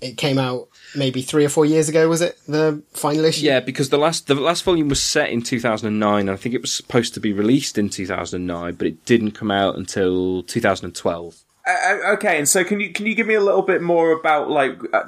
it 0.00 0.16
came 0.16 0.38
out 0.38 0.68
maybe 0.94 1.22
three 1.22 1.44
or 1.44 1.48
four 1.48 1.64
years 1.64 1.88
ago. 1.88 2.08
Was 2.08 2.20
it 2.20 2.38
the 2.48 2.82
final 2.92 3.24
issue? 3.24 3.44
yeah, 3.46 3.60
because 3.60 3.90
the 3.90 3.98
last 3.98 4.26
the 4.26 4.34
last 4.34 4.64
volume 4.64 4.88
was 4.88 5.02
set 5.02 5.30
in 5.30 5.42
2009, 5.42 6.20
and 6.20 6.30
I 6.30 6.36
think 6.36 6.54
it 6.54 6.60
was 6.60 6.72
supposed 6.72 7.14
to 7.14 7.20
be 7.20 7.32
released 7.32 7.78
in 7.78 7.88
2009, 7.90 8.74
but 8.74 8.86
it 8.86 9.04
didn't 9.04 9.32
come 9.32 9.50
out 9.50 9.76
until 9.76 10.42
2012. 10.44 11.36
Uh, 11.66 11.70
uh, 11.70 12.12
okay, 12.14 12.38
and 12.38 12.48
so 12.48 12.64
can 12.64 12.80
you 12.80 12.92
can 12.92 13.06
you 13.06 13.14
give 13.14 13.26
me 13.26 13.34
a 13.34 13.40
little 13.40 13.62
bit 13.62 13.82
more 13.82 14.12
about 14.12 14.50
like? 14.50 14.78
Uh, 14.92 15.04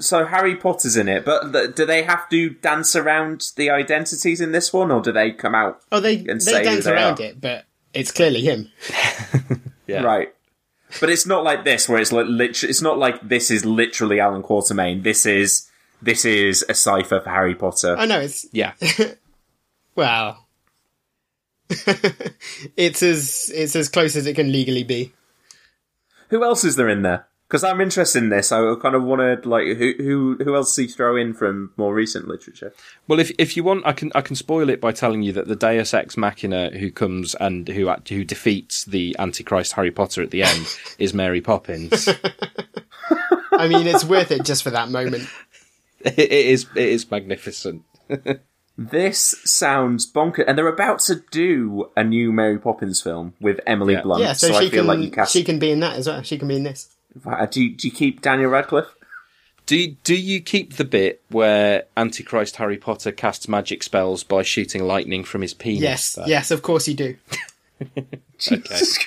so 0.00 0.24
Harry 0.26 0.56
Potter's 0.56 0.96
in 0.96 1.08
it, 1.08 1.24
but 1.24 1.52
th- 1.52 1.76
do 1.76 1.86
they 1.86 2.02
have 2.02 2.28
to 2.30 2.50
dance 2.50 2.96
around 2.96 3.52
the 3.56 3.70
identities 3.70 4.40
in 4.40 4.50
this 4.50 4.72
one, 4.72 4.90
or 4.90 5.00
do 5.00 5.12
they 5.12 5.30
come 5.30 5.54
out? 5.54 5.80
Oh, 5.92 6.00
they 6.00 6.16
And 6.16 6.40
they 6.40 6.52
say 6.52 6.58
who 6.58 6.64
dance 6.64 6.84
they 6.86 6.92
around 6.92 7.20
are. 7.20 7.24
it, 7.24 7.40
but 7.40 7.64
it's 7.92 8.10
clearly 8.10 8.40
him. 8.40 8.70
Yeah. 9.86 10.02
Right. 10.02 10.34
But 11.00 11.10
it's 11.10 11.26
not 11.26 11.44
like 11.44 11.64
this, 11.64 11.88
where 11.88 11.98
it's 12.00 12.12
like 12.12 12.26
lit- 12.28 12.64
It's 12.64 12.82
not 12.82 12.98
like 12.98 13.20
this 13.26 13.50
is 13.50 13.64
literally 13.64 14.20
Allan 14.20 14.42
Quatermain. 14.42 15.02
This 15.02 15.26
is 15.26 15.68
this 16.00 16.24
is 16.24 16.64
a 16.68 16.74
cipher 16.74 17.20
for 17.20 17.30
Harry 17.30 17.54
Potter. 17.54 17.96
Oh 17.98 18.04
no, 18.04 18.20
it's 18.20 18.46
Yeah, 18.52 18.72
well, 19.96 20.46
it's 21.68 23.02
as 23.02 23.50
it's 23.54 23.74
as 23.74 23.88
close 23.88 24.16
as 24.16 24.26
it 24.26 24.34
can 24.34 24.52
legally 24.52 24.84
be. 24.84 25.12
Who 26.28 26.44
else 26.44 26.64
is 26.64 26.76
there 26.76 26.88
in 26.88 27.02
there? 27.02 27.26
Because 27.54 27.62
I'm 27.62 27.80
interested 27.80 28.20
in 28.20 28.30
this. 28.30 28.50
I 28.50 28.74
kind 28.82 28.96
of 28.96 29.04
wanted 29.04 29.46
like 29.46 29.76
who 29.76 29.94
who 29.96 30.36
who 30.42 30.56
else 30.56 30.74
does 30.74 30.76
he 30.76 30.92
throw 30.92 31.14
in 31.14 31.34
from 31.34 31.70
more 31.76 31.94
recent 31.94 32.26
literature? 32.26 32.74
Well, 33.06 33.20
if 33.20 33.30
if 33.38 33.56
you 33.56 33.62
want, 33.62 33.86
I 33.86 33.92
can 33.92 34.10
I 34.12 34.22
can 34.22 34.34
spoil 34.34 34.68
it 34.68 34.80
by 34.80 34.90
telling 34.90 35.22
you 35.22 35.32
that 35.34 35.46
the 35.46 35.54
Deus 35.54 35.94
Ex 35.94 36.16
Machina 36.16 36.70
who 36.76 36.90
comes 36.90 37.36
and 37.36 37.68
who 37.68 37.88
who 38.08 38.24
defeats 38.24 38.84
the 38.86 39.14
Antichrist 39.20 39.74
Harry 39.74 39.92
Potter 39.92 40.20
at 40.20 40.32
the 40.32 40.42
end 40.42 40.66
is 40.98 41.14
Mary 41.14 41.40
Poppins. 41.40 42.08
I 43.52 43.68
mean, 43.68 43.86
it's 43.86 44.04
worth 44.04 44.32
it 44.32 44.44
just 44.44 44.64
for 44.64 44.70
that 44.70 44.88
moment. 44.88 45.28
it, 46.00 46.18
it 46.18 46.32
is 46.32 46.66
it 46.74 46.88
is 46.88 47.08
magnificent. 47.08 47.84
This 48.76 49.36
sounds 49.44 50.10
bonkers, 50.10 50.46
and 50.48 50.58
they're 50.58 50.66
about 50.66 50.98
to 51.02 51.22
do 51.30 51.90
a 51.96 52.02
new 52.02 52.32
Mary 52.32 52.58
Poppins 52.58 53.00
film 53.00 53.34
with 53.40 53.60
Emily 53.68 53.94
Yeah. 53.94 54.02
Blunt. 54.02 54.20
Yeah, 54.24 54.32
so, 54.32 54.52
I 54.52 54.64
she 54.64 54.70
feel 54.70 54.80
can 54.80 54.86
like 54.88 54.98
you 54.98 55.10
cast. 55.12 55.32
she 55.32 55.44
can 55.44 55.60
be 55.60 55.70
in 55.70 55.78
that 55.78 55.94
as 55.94 56.08
well. 56.08 56.22
She 56.22 56.38
can 56.38 56.48
be 56.48 56.56
in 56.56 56.64
this. 56.64 56.93
Uh, 57.26 57.46
Do 57.46 57.62
you, 57.62 57.70
do 57.76 57.88
you 57.88 57.92
keep 57.94 58.20
Daniel 58.22 58.50
Radcliffe? 58.50 58.94
Do 59.66 59.76
you, 59.76 59.96
do 60.04 60.14
you 60.14 60.40
keep 60.40 60.74
the 60.74 60.84
bit 60.84 61.22
where 61.30 61.84
Antichrist 61.96 62.56
Harry 62.56 62.76
Potter 62.76 63.12
casts 63.12 63.48
magic 63.48 63.82
spells 63.82 64.22
by 64.22 64.42
shooting 64.42 64.84
lightning 64.86 65.24
from 65.24 65.40
his 65.40 65.54
penis? 65.54 65.80
Yes, 65.82 66.14
though? 66.14 66.26
yes, 66.26 66.50
of 66.50 66.62
course 66.62 66.86
you 66.86 66.94
do. 66.94 67.16
Jesus 68.38 68.98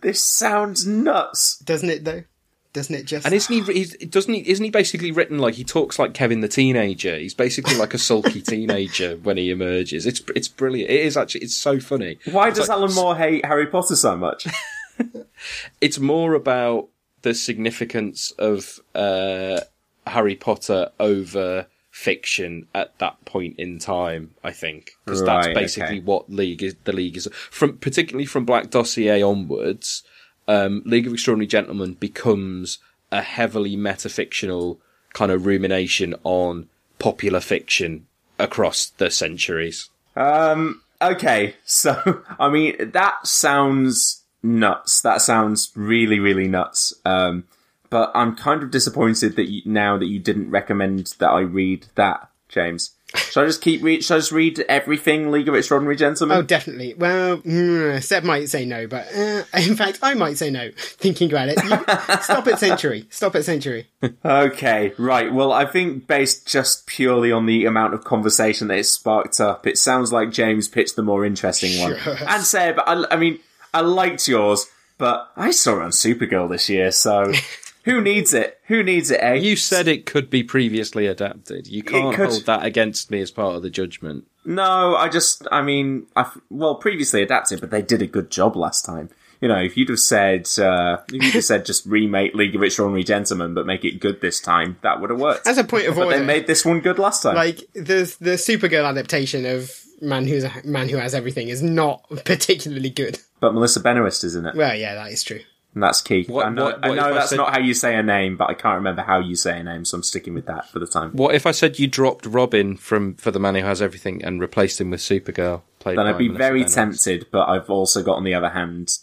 this 0.00 0.24
sounds 0.24 0.86
nuts. 0.86 1.58
Doesn't 1.58 1.90
it 1.90 2.04
though? 2.04 2.24
Doesn't 2.72 2.94
it 2.94 3.04
just? 3.06 3.24
And 3.24 3.34
isn't 3.34 3.66
he? 3.66 3.72
He's, 3.72 3.96
doesn't 3.96 4.32
he? 4.32 4.48
Isn't 4.48 4.64
he 4.64 4.70
basically 4.70 5.10
written 5.10 5.38
like 5.38 5.54
he 5.54 5.64
talks 5.64 5.98
like 5.98 6.14
Kevin 6.14 6.40
the 6.40 6.48
teenager? 6.48 7.16
He's 7.16 7.34
basically 7.34 7.76
like 7.76 7.94
a 7.94 7.98
sulky 7.98 8.40
teenager 8.42 9.16
when 9.16 9.36
he 9.36 9.50
emerges. 9.50 10.06
It's 10.06 10.20
it's 10.36 10.48
brilliant. 10.48 10.90
It 10.90 11.00
is 11.00 11.16
actually. 11.16 11.42
It's 11.42 11.56
so 11.56 11.80
funny. 11.80 12.18
Why 12.30 12.48
It's 12.48 12.58
does 12.58 12.68
like- 12.68 12.78
Alan 12.78 12.94
Moore 12.94 13.16
hate 13.16 13.44
Harry 13.44 13.66
Potter 13.66 13.96
so 13.96 14.16
much? 14.16 14.46
it's 15.80 15.98
more 15.98 16.34
about 16.34 16.88
the 17.22 17.34
significance 17.34 18.32
of 18.32 18.80
uh, 18.94 19.60
Harry 20.06 20.36
Potter 20.36 20.90
over 20.98 21.66
fiction 21.90 22.66
at 22.74 22.96
that 22.98 23.24
point 23.24 23.56
in 23.58 23.78
time. 23.78 24.34
I 24.44 24.52
think 24.52 24.92
because 25.04 25.24
that's 25.24 25.48
basically 25.48 25.98
okay. 25.98 26.04
what 26.04 26.30
League 26.30 26.62
is. 26.62 26.76
The 26.84 26.92
League 26.92 27.16
is 27.16 27.28
from 27.50 27.78
particularly 27.78 28.26
from 28.26 28.44
Black 28.44 28.70
Dossier 28.70 29.22
onwards. 29.22 30.02
Um, 30.46 30.82
League 30.86 31.06
of 31.06 31.12
Extraordinary 31.12 31.46
Gentlemen 31.46 31.94
becomes 31.94 32.78
a 33.12 33.20
heavily 33.20 33.76
metafictional 33.76 34.78
kind 35.12 35.30
of 35.30 35.44
rumination 35.44 36.14
on 36.24 36.68
popular 36.98 37.40
fiction 37.40 38.06
across 38.38 38.86
the 38.86 39.10
centuries. 39.10 39.90
Um. 40.16 40.82
Okay. 41.00 41.56
So, 41.64 42.22
I 42.38 42.48
mean, 42.48 42.92
that 42.92 43.26
sounds 43.26 44.24
nuts. 44.42 45.00
That 45.00 45.22
sounds 45.22 45.72
really, 45.74 46.18
really 46.18 46.48
nuts. 46.48 46.94
Um. 47.04 47.44
But 47.90 48.12
I'm 48.14 48.36
kind 48.36 48.62
of 48.62 48.70
disappointed 48.70 49.36
that 49.36 49.48
you, 49.48 49.62
now 49.64 49.96
that 49.96 50.08
you 50.08 50.18
didn't 50.18 50.50
recommend 50.50 51.14
that 51.20 51.30
I 51.30 51.40
read 51.40 51.86
that, 51.94 52.28
James. 52.48 52.90
Should 53.14 53.42
I 53.42 53.46
just 53.46 53.62
keep 53.62 53.82
read? 53.82 54.04
Should 54.04 54.14
I 54.14 54.18
just 54.18 54.32
read 54.32 54.60
everything 54.68 55.30
League 55.30 55.48
of 55.48 55.54
Extraordinary 55.54 55.96
Gentlemen? 55.96 56.36
Oh, 56.36 56.42
definitely. 56.42 56.92
Well, 56.92 57.38
mm, 57.38 58.02
Seb 58.02 58.22
might 58.22 58.50
say 58.50 58.66
no, 58.66 58.86
but 58.86 59.06
uh, 59.16 59.44
in 59.58 59.76
fact, 59.76 60.00
I 60.02 60.12
might 60.12 60.36
say 60.36 60.50
no. 60.50 60.70
Thinking 60.76 61.30
about 61.30 61.48
it, 61.48 61.58
stop 62.22 62.46
at 62.46 62.58
Century. 62.58 63.06
Stop 63.08 63.34
at 63.34 63.46
Century. 63.46 63.88
Okay, 64.22 64.92
right. 64.98 65.32
Well, 65.32 65.52
I 65.52 65.64
think 65.64 66.06
based 66.06 66.46
just 66.46 66.86
purely 66.86 67.32
on 67.32 67.46
the 67.46 67.64
amount 67.64 67.94
of 67.94 68.04
conversation 68.04 68.68
that 68.68 68.78
it 68.78 68.84
sparked 68.84 69.40
up, 69.40 69.66
it 69.66 69.78
sounds 69.78 70.12
like 70.12 70.30
James 70.30 70.68
pitched 70.68 70.96
the 70.96 71.02
more 71.02 71.24
interesting 71.24 71.80
one. 71.80 71.94
And 71.94 72.42
Seb, 72.42 72.78
I, 72.78 73.06
I 73.10 73.16
mean, 73.16 73.40
I 73.74 73.80
liked 73.80 74.26
yours, 74.28 74.66
but 74.96 75.30
I 75.36 75.50
saw 75.50 75.80
it 75.80 75.82
on 75.84 75.90
Supergirl 75.90 76.48
this 76.50 76.68
year, 76.68 76.90
so 76.90 77.32
Who 77.84 78.02
needs 78.02 78.34
it? 78.34 78.60
Who 78.66 78.82
needs 78.82 79.10
it, 79.10 79.18
eh? 79.22 79.34
You 79.34 79.56
said 79.56 79.88
it 79.88 80.04
could 80.04 80.28
be 80.28 80.42
previously 80.42 81.06
adapted. 81.06 81.66
You 81.68 81.82
can't 81.82 82.14
could- 82.14 82.28
hold 82.28 82.44
that 82.46 82.64
against 82.64 83.10
me 83.10 83.20
as 83.22 83.30
part 83.30 83.56
of 83.56 83.62
the 83.62 83.70
judgment. 83.70 84.26
No, 84.44 84.94
I 84.96 85.08
just, 85.08 85.46
I 85.50 85.62
mean, 85.62 86.06
I, 86.16 86.22
f- 86.22 86.38
well, 86.50 86.74
previously 86.74 87.22
adapted, 87.22 87.60
but 87.60 87.70
they 87.70 87.82
did 87.82 88.02
a 88.02 88.06
good 88.06 88.30
job 88.30 88.56
last 88.56 88.84
time. 88.84 89.08
You 89.40 89.48
know, 89.48 89.58
if 89.58 89.76
you'd 89.76 89.88
have 89.90 90.00
said, 90.00 90.48
uh, 90.58 90.98
if 91.12 91.22
you'd 91.22 91.34
have 91.34 91.44
said 91.44 91.64
just 91.64 91.86
remake 91.86 92.34
League 92.34 92.56
of 92.56 92.62
Extraordinary 92.62 93.04
Gentlemen, 93.04 93.54
but 93.54 93.66
make 93.66 93.84
it 93.84 94.00
good 94.00 94.20
this 94.20 94.40
time, 94.40 94.76
that 94.82 95.00
would 95.00 95.10
have 95.10 95.20
worked. 95.20 95.46
As 95.46 95.58
a 95.58 95.64
point 95.64 95.86
of 95.86 95.94
but 95.94 96.06
order, 96.06 96.18
they 96.18 96.24
made 96.24 96.46
this 96.46 96.64
one 96.64 96.80
good 96.80 96.98
last 96.98 97.22
time. 97.22 97.36
like 97.36 97.58
the 97.74 98.14
the 98.20 98.32
Supergirl 98.32 98.84
adaptation 98.88 99.46
of 99.46 99.70
Man 100.00 100.26
Who's 100.26 100.44
a 100.44 100.52
Man 100.64 100.88
Who 100.88 100.96
Has 100.96 101.14
Everything 101.14 101.48
is 101.48 101.62
not 101.62 102.04
particularly 102.24 102.90
good. 102.90 103.18
but 103.40 103.54
Melissa 103.54 103.80
Benoist 103.80 104.24
is 104.24 104.34
in 104.34 104.46
it, 104.46 104.54
Well, 104.54 104.74
yeah, 104.74 104.94
that 104.94 105.10
is 105.12 105.22
true. 105.22 105.40
and 105.74 105.82
that's 105.82 106.00
key. 106.00 106.24
What- 106.28 106.46
I 106.46 106.50
know, 106.50 106.64
what- 106.64 106.78
I 106.84 106.88
know 106.88 106.94
if 106.94 107.02
I 107.02 107.12
that's 107.14 107.30
said- 107.30 107.36
not 107.36 107.52
how 107.52 107.58
you 107.60 107.74
say 107.74 107.94
a 107.96 108.02
name, 108.02 108.36
but 108.36 108.48
I 108.50 108.54
can't 108.54 108.76
remember 108.76 109.02
how 109.02 109.20
you 109.20 109.36
say 109.36 109.58
a 109.58 109.62
name, 109.62 109.84
so 109.84 109.96
I'm 109.96 110.02
sticking 110.02 110.34
with 110.34 110.46
that 110.46 110.68
for 110.70 110.78
the 110.78 110.86
time. 110.86 111.12
What 111.12 111.34
if 111.34 111.46
I 111.46 111.50
said 111.52 111.78
you 111.78 111.86
dropped 111.86 112.26
Robin 112.26 112.76
from 112.76 113.14
for 113.14 113.30
the 113.30 113.38
man 113.40 113.54
who 113.54 113.62
has 113.62 113.80
everything 113.82 114.24
and 114.24 114.40
replaced 114.40 114.80
him 114.80 114.90
with 114.90 115.00
Supergirl? 115.00 115.62
Played 115.78 115.98
Then 115.98 116.06
by 116.06 116.10
I'd 116.10 116.18
be 116.18 116.28
Melissa 116.28 116.38
very 116.38 116.60
Benoist? 116.60 116.74
tempted, 116.74 117.26
but 117.30 117.48
I've 117.48 117.70
also 117.70 118.02
got 118.02 118.16
on 118.16 118.24
the 118.24 118.34
other 118.34 118.48
hand 118.50 118.96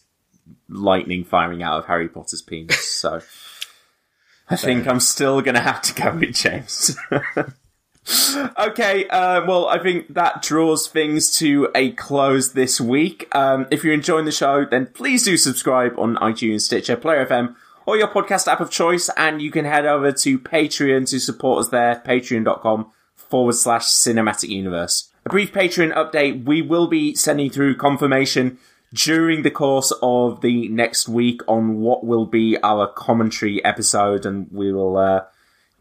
lightning 0.70 1.24
firing 1.24 1.62
out 1.64 1.80
of 1.80 1.86
Harry 1.86 2.08
Potter's 2.10 2.42
penis, 2.42 2.88
so 3.00 3.22
I 4.50 4.56
think 4.56 4.88
I'm 4.88 5.00
still 5.00 5.42
gonna 5.42 5.60
have 5.62 5.82
to 5.84 5.94
go 5.94 6.14
with 6.16 6.34
James. 6.36 6.96
okay, 8.60 9.08
uh, 9.08 9.46
well, 9.46 9.68
I 9.68 9.80
think 9.80 10.14
that 10.14 10.44
draws 10.44 10.88
things 10.88 11.32
to 11.40 11.70
a 11.74 11.92
close 11.92 12.54
this 12.54 12.80
week. 12.80 13.28
Um, 13.36 13.68
if 13.72 13.84
you're 13.84 13.94
enjoying 13.94 14.26
the 14.26 14.32
show, 14.32 14.66
then 14.66 14.88
please 14.88 15.24
do 15.24 15.38
subscribe 15.38 15.98
on 15.98 16.16
iTunes, 16.18 16.62
Stitcher, 16.62 16.98
Player 16.98 17.26
FM, 17.26 17.56
or 17.86 17.98
your 17.98 18.08
podcast 18.08 18.52
app 18.52 18.62
of 18.62 18.70
choice, 18.70 19.10
and 19.18 19.42
you 19.42 19.52
can 19.52 19.66
head 19.66 19.86
over 19.86 20.12
to 20.12 20.38
Patreon 20.40 21.10
to 21.10 21.20
support 21.20 21.62
us 21.62 21.70
there, 21.70 22.02
patreon.com 22.06 22.92
forward 23.16 23.56
slash 23.56 23.86
cinematic 23.86 24.50
universe. 24.50 25.12
A 25.26 25.30
brief 25.30 25.52
Patreon 25.52 25.94
update. 25.96 26.46
We 26.46 26.62
will 26.62 26.88
be 26.88 27.16
sending 27.16 27.50
through 27.50 27.78
confirmation 27.78 28.60
during 28.94 29.42
the 29.42 29.52
course 29.52 29.92
of 30.04 30.42
the 30.42 30.68
next 30.70 31.10
week 31.10 31.42
on 31.48 31.82
what 31.82 32.06
will 32.06 32.28
be 32.28 32.58
our 32.62 32.88
commentary 32.88 33.64
episode, 33.66 34.28
and 34.28 34.48
we 34.52 34.72
will 34.72 34.98
uh, 34.98 35.24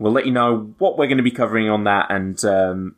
we'll 0.05 0.13
let 0.13 0.27
you 0.27 0.33
know 0.33 0.75
what 0.77 0.99
we're 0.99 1.07
going 1.07 1.17
to 1.17 1.25
be 1.25 1.31
covering 1.31 1.71
on 1.71 1.85
that, 1.85 2.11
and 2.11 2.45
um, 2.45 2.95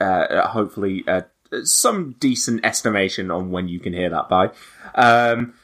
uh, 0.00 0.48
hopefully 0.48 1.04
uh, 1.06 1.22
some 1.62 2.16
decent 2.18 2.66
estimation 2.66 3.30
on 3.30 3.52
when 3.52 3.68
you 3.68 3.78
can 3.78 3.92
hear 3.92 4.10
that 4.10 4.28
by. 4.28 4.50
Um, 4.96 5.54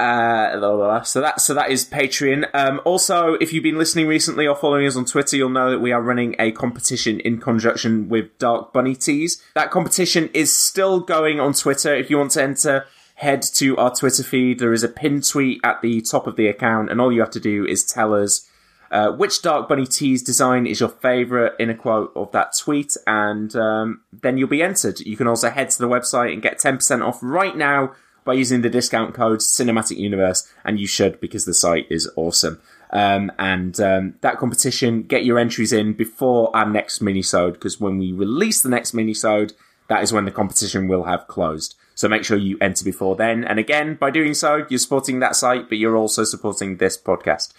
uh, 0.00 0.58
blah, 0.58 0.76
blah, 0.76 0.76
blah. 0.76 1.02
so 1.02 1.20
that 1.20 1.40
so 1.40 1.54
that 1.54 1.70
is 1.70 1.88
Patreon. 1.88 2.48
Um, 2.54 2.80
also, 2.84 3.34
if 3.34 3.52
you've 3.52 3.62
been 3.62 3.78
listening 3.78 4.08
recently 4.08 4.48
or 4.48 4.56
following 4.56 4.84
us 4.84 4.96
on 4.96 5.04
Twitter, 5.04 5.36
you'll 5.36 5.48
know 5.48 5.70
that 5.70 5.78
we 5.78 5.92
are 5.92 6.02
running 6.02 6.34
a 6.40 6.50
competition 6.50 7.20
in 7.20 7.38
conjunction 7.38 8.08
with 8.08 8.36
Dark 8.38 8.72
Bunny 8.72 8.96
Tees. 8.96 9.40
That 9.54 9.70
competition 9.70 10.28
is 10.34 10.56
still 10.56 10.98
going 10.98 11.38
on 11.38 11.52
Twitter. 11.52 11.94
If 11.94 12.10
you 12.10 12.18
want 12.18 12.32
to 12.32 12.42
enter, 12.42 12.86
head 13.14 13.42
to 13.54 13.76
our 13.76 13.94
Twitter 13.94 14.24
feed. 14.24 14.58
There 14.58 14.72
is 14.72 14.82
a 14.82 14.88
pinned 14.88 15.28
tweet 15.28 15.60
at 15.62 15.82
the 15.82 16.00
top 16.00 16.26
of 16.26 16.34
the 16.34 16.48
account, 16.48 16.90
and 16.90 17.00
all 17.00 17.12
you 17.12 17.20
have 17.20 17.30
to 17.30 17.40
do 17.40 17.64
is 17.64 17.84
tell 17.84 18.12
us 18.12 18.48
uh, 18.92 19.10
which 19.10 19.40
Dark 19.40 19.68
Bunny 19.68 19.86
Tees 19.86 20.22
design 20.22 20.66
is 20.66 20.78
your 20.78 20.90
favourite 20.90 21.52
in 21.58 21.70
a 21.70 21.74
quote 21.74 22.12
of 22.14 22.30
that 22.32 22.54
tweet, 22.56 22.94
and 23.06 23.56
um, 23.56 24.02
then 24.12 24.36
you'll 24.36 24.48
be 24.48 24.62
entered. 24.62 25.00
You 25.00 25.16
can 25.16 25.26
also 25.26 25.48
head 25.48 25.70
to 25.70 25.78
the 25.78 25.88
website 25.88 26.34
and 26.34 26.42
get 26.42 26.58
10% 26.58 27.04
off 27.04 27.18
right 27.22 27.56
now 27.56 27.94
by 28.24 28.34
using 28.34 28.60
the 28.60 28.68
discount 28.68 29.14
code 29.14 29.40
Cinematic 29.40 29.96
Universe, 29.96 30.46
and 30.62 30.78
you 30.78 30.86
should 30.86 31.18
because 31.20 31.46
the 31.46 31.54
site 31.54 31.86
is 31.90 32.08
awesome. 32.16 32.60
Um, 32.90 33.32
and 33.38 33.80
um, 33.80 34.14
that 34.20 34.36
competition, 34.36 35.04
get 35.04 35.24
your 35.24 35.38
entries 35.38 35.72
in 35.72 35.94
before 35.94 36.54
our 36.54 36.68
next 36.68 37.02
minisode, 37.02 37.54
because 37.54 37.80
when 37.80 37.96
we 37.96 38.12
release 38.12 38.62
the 38.62 38.68
next 38.68 38.94
minisode, 38.94 39.54
that 39.88 40.02
is 40.02 40.12
when 40.12 40.26
the 40.26 40.30
competition 40.30 40.86
will 40.86 41.04
have 41.04 41.26
closed. 41.28 41.76
So 41.94 42.08
make 42.08 42.24
sure 42.24 42.36
you 42.36 42.58
enter 42.60 42.84
before 42.84 43.16
then. 43.16 43.44
And 43.44 43.58
again, 43.58 43.94
by 43.94 44.10
doing 44.10 44.34
so, 44.34 44.66
you're 44.68 44.78
supporting 44.78 45.20
that 45.20 45.36
site, 45.36 45.68
but 45.68 45.78
you're 45.78 45.96
also 45.96 46.24
supporting 46.24 46.76
this 46.76 46.98
podcast. 46.98 47.52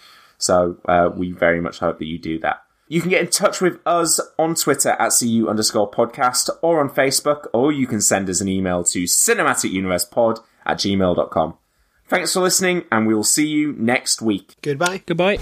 So 0.44 0.76
uh, 0.86 1.10
we 1.14 1.32
very 1.32 1.60
much 1.60 1.78
hope 1.78 1.98
that 1.98 2.06
you 2.06 2.18
do 2.18 2.38
that. 2.40 2.62
You 2.86 3.00
can 3.00 3.10
get 3.10 3.22
in 3.22 3.28
touch 3.28 3.60
with 3.60 3.80
us 3.86 4.20
on 4.38 4.54
Twitter 4.54 4.90
at 4.90 5.12
CU 5.18 5.48
underscore 5.48 5.90
podcast 5.90 6.50
or 6.62 6.80
on 6.80 6.90
Facebook, 6.90 7.46
or 7.54 7.72
you 7.72 7.86
can 7.86 8.00
send 8.00 8.28
us 8.28 8.40
an 8.40 8.48
email 8.48 8.84
to 8.84 9.04
cinematicuniversepod 9.04 10.40
at 10.66 10.78
gmail.com. 10.78 11.54
Thanks 12.06 12.34
for 12.34 12.40
listening, 12.40 12.84
and 12.92 13.06
we 13.06 13.14
will 13.14 13.24
see 13.24 13.46
you 13.46 13.72
next 13.72 14.20
week. 14.20 14.56
Goodbye. 14.60 15.02
Goodbye. 15.06 15.38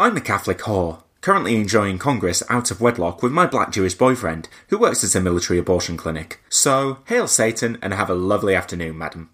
I'm 0.00 0.16
a 0.16 0.22
Catholic 0.22 0.60
whore, 0.60 1.02
currently 1.20 1.54
enjoying 1.54 1.98
Congress 1.98 2.42
out 2.48 2.70
of 2.70 2.80
wedlock 2.80 3.22
with 3.22 3.32
my 3.32 3.44
black 3.44 3.70
Jewish 3.70 3.92
boyfriend, 3.92 4.48
who 4.68 4.78
works 4.78 5.04
at 5.04 5.14
a 5.14 5.20
military 5.20 5.58
abortion 5.58 5.98
clinic. 5.98 6.40
So, 6.48 7.00
hail 7.04 7.28
Satan 7.28 7.76
and 7.82 7.92
have 7.92 8.08
a 8.08 8.14
lovely 8.14 8.54
afternoon, 8.54 8.96
madam. 8.96 9.28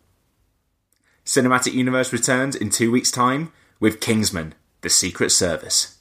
Cinematic 1.25 1.73
Universe 1.73 2.13
returns 2.13 2.57
in 2.57 2.71
two 2.71 2.91
weeks' 2.91 3.13
time 3.13 3.53
with 3.79 4.01
Kingsman, 4.01 4.57
The 4.81 4.91
Secret 4.91 5.31
Service. 5.31 5.96